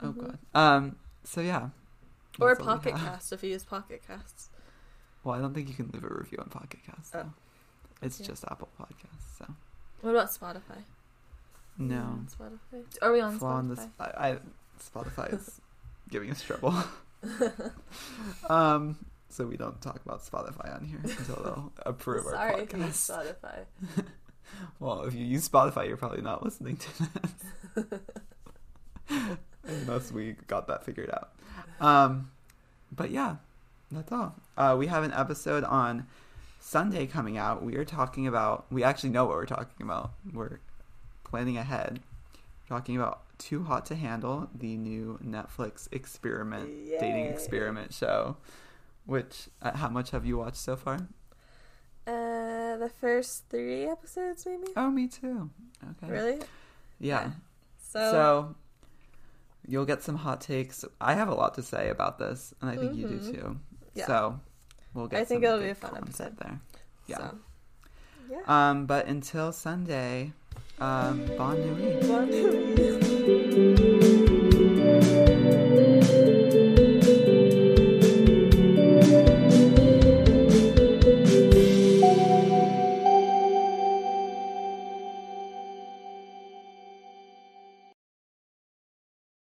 Oh, 0.00 0.12
Mhm. 0.12 0.20
God. 0.20 0.38
Um, 0.54 0.96
so, 1.24 1.40
yeah. 1.40 1.70
Or 2.38 2.50
all 2.50 2.56
Pocket. 2.56 2.94
Cast 2.96 3.32
if 3.32 3.42
you 3.42 3.50
use 3.50 3.64
Pocket 3.64 4.02
Casts. 4.06 4.50
Well, 5.24 5.34
I 5.34 5.40
don't 5.40 5.54
think 5.54 5.68
you 5.68 5.74
can 5.74 5.90
leave 5.92 6.04
a 6.04 6.08
review 6.14 6.38
on 6.38 6.48
Pocket 6.50 6.80
Cast. 6.84 7.16
Oh. 7.16 7.32
It's 8.02 8.20
Yeah. 8.20 8.26
just 8.26 8.44
Apple 8.44 8.68
Podcasts, 8.78 9.38
so. 9.38 9.46
What 10.02 10.10
about 10.10 10.28
Spotify? 10.30 10.82
No. 11.78 12.20
Spotify? 12.28 12.84
Are 13.02 13.12
we 13.12 13.20
on 13.20 13.38
Flaw 13.38 13.54
on 13.54 13.68
Spotify? 13.68 13.76
this, 13.76 13.86
I, 13.98 14.04
I, 14.30 14.38
Spotify 14.80 15.32
is 15.34 15.60
giving 16.10 16.30
us 16.30 16.42
trouble. 16.42 16.74
um, 18.50 18.98
so 19.28 19.46
we 19.46 19.56
don't 19.56 19.80
talk 19.80 20.00
about 20.04 20.22
Spotify 20.22 20.74
on 20.76 20.84
here 20.84 21.00
until 21.02 21.36
they'll 21.42 21.72
approve 21.86 22.24
Sorry 22.24 22.36
our 22.52 22.60
you 22.60 22.84
use. 22.84 23.08
Spotify. 23.10 23.64
Well, 24.78 25.02
if 25.02 25.14
you 25.14 25.24
use 25.24 25.48
Spotify, 25.48 25.88
you're 25.88 25.96
probably 25.96 26.22
not 26.22 26.44
listening 26.44 26.76
to 26.76 26.88
this. 27.74 29.30
Unless 29.68 30.12
we 30.12 30.36
got 30.46 30.66
that 30.68 30.84
figured 30.84 31.10
out. 31.10 31.32
Um, 31.80 32.30
but 32.92 33.10
yeah, 33.10 33.36
that's 33.90 34.12
all. 34.12 34.34
Uh, 34.56 34.76
we 34.78 34.86
have 34.86 35.02
an 35.04 35.12
episode 35.12 35.64
on 35.64 36.06
Sunday 36.60 37.06
coming 37.06 37.36
out. 37.36 37.62
We 37.62 37.76
are 37.76 37.84
talking 37.84 38.26
about, 38.26 38.66
we 38.70 38.82
actually 38.82 39.10
know 39.10 39.24
what 39.24 39.36
we're 39.36 39.46
talking 39.46 39.84
about. 39.84 40.12
We're 40.32 40.58
planning 41.24 41.56
ahead. 41.56 42.00
talking 42.68 42.96
about 42.96 43.22
Too 43.38 43.64
Hot 43.64 43.86
to 43.86 43.94
Handle, 43.94 44.48
the 44.54 44.76
new 44.76 45.18
Netflix 45.24 45.88
experiment, 45.92 46.68
dating 46.98 47.26
experiment 47.26 47.92
show. 47.92 48.36
Which, 49.04 49.48
uh, 49.62 49.76
how 49.76 49.88
much 49.88 50.10
have 50.10 50.26
you 50.26 50.38
watched 50.38 50.56
so 50.56 50.74
far? 50.76 51.06
Uh, 52.06 52.76
the 52.76 52.90
first 53.00 53.44
three 53.48 53.86
episodes, 53.86 54.44
maybe. 54.46 54.72
Oh, 54.76 54.90
me 54.90 55.06
too. 55.06 55.50
Okay. 56.02 56.12
Really? 56.12 56.38
Yeah. 56.98 57.30
So, 57.78 58.10
So, 58.10 58.54
you'll 59.68 59.84
get 59.86 60.02
some 60.02 60.16
hot 60.16 60.40
takes. 60.40 60.84
I 61.00 61.14
have 61.14 61.28
a 61.28 61.34
lot 61.34 61.54
to 61.54 61.62
say 61.62 61.88
about 61.90 62.18
this, 62.18 62.54
and 62.60 62.70
I 62.70 62.76
think 62.76 62.94
you 62.96 63.08
do 63.08 63.18
Mhm. 63.18 63.32
too. 63.34 63.56
Yeah. 63.94 64.06
So 64.06 64.40
we'll 64.94 65.06
get. 65.08 65.20
I 65.20 65.24
think 65.24 65.42
some 65.42 65.52
it'll 65.54 65.60
be 65.64 65.70
a 65.70 65.74
fun 65.74 65.96
episode. 65.96 66.36
there. 66.38 66.60
Yeah. 67.06 67.18
so, 67.18 67.38
yeah. 68.30 68.42
Um, 68.70 68.86
but 68.86 69.06
until 69.06 69.52
Sunday, 69.52 70.32
um, 70.80 71.24
bon 71.36 71.56
nuit. 71.56 72.08
Bon 72.08 72.28
nuit. 72.28 73.05